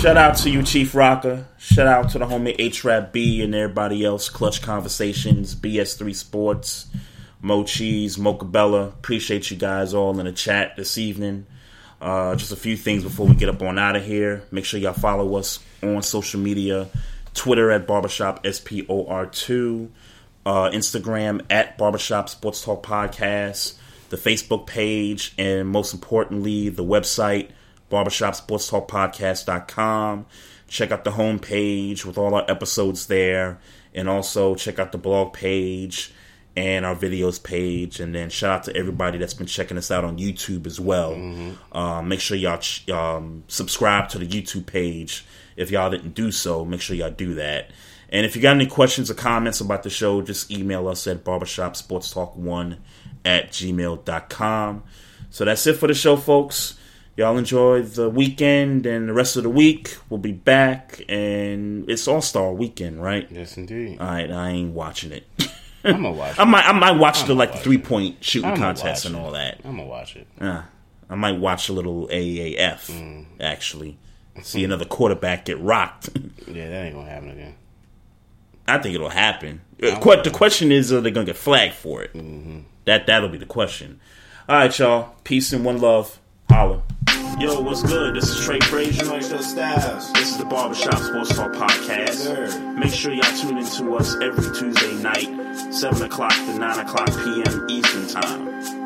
Shout 0.00 0.16
out 0.16 0.36
to 0.38 0.50
you, 0.50 0.62
Chief 0.62 0.94
Rocker. 0.94 1.46
Shout 1.58 1.86
out 1.86 2.10
to 2.10 2.18
the 2.18 2.26
homie 2.26 2.56
H-Rap 2.58 3.12
B 3.12 3.42
and 3.42 3.54
everybody 3.54 4.04
else. 4.04 4.28
Clutch 4.28 4.62
Conversations, 4.62 5.54
BS3 5.54 6.14
Sports, 6.14 6.86
Mo 7.40 7.64
Cheese, 7.64 8.16
Mocha 8.18 8.44
Bella. 8.44 8.88
Appreciate 8.88 9.50
you 9.50 9.56
guys 9.56 9.92
all 9.94 10.18
in 10.18 10.26
the 10.26 10.32
chat 10.32 10.76
this 10.76 10.96
evening. 10.96 11.46
Uh, 12.00 12.34
just 12.36 12.52
a 12.52 12.56
few 12.56 12.76
things 12.76 13.02
before 13.02 13.26
we 13.26 13.34
get 13.34 13.48
up 13.48 13.60
on 13.62 13.78
out 13.78 13.96
of 13.96 14.04
here. 14.04 14.42
Make 14.50 14.66
sure 14.66 14.78
y'all 14.78 14.92
follow 14.92 15.36
us 15.36 15.60
on 15.82 16.02
social 16.02 16.40
media 16.40 16.88
Twitter 17.34 17.70
at 17.70 17.86
Barbershop 17.86 18.44
SPOR2, 18.44 19.88
uh, 20.44 20.70
Instagram 20.70 21.40
at 21.48 21.78
Barbershop 21.78 22.28
Sports 22.28 22.62
Talk 22.62 22.84
Podcast, 22.84 23.78
the 24.10 24.16
Facebook 24.16 24.66
page, 24.66 25.32
and 25.38 25.68
most 25.68 25.94
importantly, 25.94 26.68
the 26.68 26.84
website 26.84 27.50
barbershopsportstalkpodcast.com. 27.90 30.26
Check 30.68 30.90
out 30.90 31.04
the 31.04 31.12
homepage 31.12 32.04
with 32.04 32.18
all 32.18 32.34
our 32.34 32.44
episodes 32.50 33.06
there, 33.06 33.58
and 33.94 34.06
also 34.08 34.54
check 34.54 34.78
out 34.78 34.92
the 34.92 34.98
blog 34.98 35.32
page 35.32 36.12
and 36.56 36.86
our 36.86 36.94
videos 36.96 37.42
page. 37.42 38.00
And 38.00 38.14
then 38.14 38.30
shout 38.30 38.50
out 38.50 38.64
to 38.64 38.76
everybody 38.76 39.18
that's 39.18 39.34
been 39.34 39.46
checking 39.46 39.76
us 39.78 39.90
out 39.90 40.04
on 40.04 40.18
YouTube 40.18 40.66
as 40.66 40.80
well. 40.80 41.12
Um, 41.72 42.08
make 42.08 42.20
sure 42.20 42.36
y'all 42.36 42.58
ch- 42.58 42.88
um, 42.88 43.44
subscribe 43.48 44.08
to 44.10 44.18
the 44.18 44.26
YouTube 44.26 44.66
page. 44.66 45.24
If 45.56 45.70
y'all 45.70 45.90
didn't 45.90 46.14
do 46.14 46.30
so, 46.32 46.64
make 46.64 46.80
sure 46.80 46.96
y'all 46.96 47.10
do 47.10 47.34
that. 47.34 47.70
And 48.08 48.24
if 48.24 48.36
you 48.36 48.42
got 48.42 48.54
any 48.54 48.66
questions 48.66 49.10
or 49.10 49.14
comments 49.14 49.60
about 49.60 49.82
the 49.82 49.90
show, 49.90 50.22
just 50.22 50.50
email 50.50 50.86
us 50.88 51.06
at 51.06 51.24
barbershopsportstalk1 51.24 52.78
at 53.24 53.50
gmail.com. 53.50 54.82
So 55.30 55.44
that's 55.44 55.66
it 55.66 55.74
for 55.74 55.86
the 55.88 55.94
show, 55.94 56.16
folks. 56.16 56.78
Y'all 57.16 57.38
enjoy 57.38 57.82
the 57.82 58.10
weekend 58.10 58.84
and 58.86 59.08
the 59.08 59.12
rest 59.12 59.36
of 59.36 59.42
the 59.42 59.48
week. 59.50 59.96
We'll 60.10 60.18
be 60.18 60.32
back, 60.32 61.00
and 61.08 61.88
it's 61.88 62.06
All 62.06 62.20
Star 62.20 62.52
Weekend, 62.52 63.02
right? 63.02 63.26
Yes, 63.30 63.56
indeed. 63.56 63.98
All 63.98 64.06
right, 64.06 64.30
I 64.30 64.50
ain't 64.50 64.74
watching 64.74 65.12
it. 65.12 65.26
I'm 65.84 65.92
gonna 66.02 66.12
watch. 66.12 66.38
I 66.38 66.44
might, 66.44 66.66
I 66.68 66.72
might 66.72 66.92
watch 66.98 67.22
I'm 67.22 67.28
the 67.28 67.34
like 67.34 67.52
watch 67.54 67.62
three 67.62 67.78
point 67.78 68.22
shooting 68.24 68.56
contest 68.56 69.04
and 69.06 69.14
all 69.16 69.32
that. 69.32 69.60
I'm 69.64 69.76
gonna 69.76 69.84
watch 69.88 70.16
it. 70.16 70.26
Uh, 70.40 70.62
I 71.08 71.14
might 71.14 71.38
watch 71.38 71.68
a 71.68 71.72
little 71.72 72.08
AAF 72.08 72.90
Mm. 72.90 73.26
actually. 73.40 73.98
See 74.42 74.64
another 74.64 74.84
quarterback 74.84 75.44
get 75.46 75.58
rocked. 75.60 76.10
Yeah, 76.48 76.68
that 76.70 76.84
ain't 76.86 76.94
gonna 76.94 77.08
happen 77.10 77.30
again. 77.30 77.54
I 78.68 78.78
think 78.78 78.94
it'll 78.94 79.08
happen. 79.08 79.60
Uh, 79.82 79.98
que- 80.00 80.22
the 80.22 80.30
question 80.30 80.70
is, 80.72 80.92
are 80.92 81.00
they 81.00 81.10
gonna 81.10 81.26
get 81.26 81.36
flagged 81.36 81.74
for 81.74 82.02
it? 82.02 82.12
Mm-hmm. 82.14 82.60
That 82.84 83.06
that'll 83.06 83.28
be 83.28 83.38
the 83.38 83.46
question. 83.46 84.00
All 84.48 84.56
right, 84.56 84.78
y'all. 84.78 85.14
Peace 85.24 85.52
and 85.52 85.64
one 85.64 85.78
love. 85.80 86.18
Holla. 86.48 86.82
Yo, 87.38 87.60
what's 87.60 87.82
good? 87.82 88.14
This 88.16 88.30
is 88.30 88.46
Trey 88.46 88.58
Frazier. 88.60 89.04
Styles. 89.42 90.10
This 90.14 90.30
is 90.30 90.38
the 90.38 90.46
Barbershop 90.46 90.96
Sports 90.96 91.36
Talk 91.36 91.52
Podcast. 91.52 92.74
Make 92.74 92.94
sure 92.94 93.12
y'all 93.12 93.36
tune 93.36 93.58
in 93.58 93.66
to 93.66 93.94
us 93.96 94.16
every 94.22 94.56
Tuesday 94.56 94.94
night, 94.94 95.28
7 95.70 96.02
o'clock 96.02 96.32
to 96.32 96.58
9 96.58 96.78
o'clock 96.78 97.08
p.m. 97.08 97.66
Eastern 97.68 98.08
Time. 98.08 98.85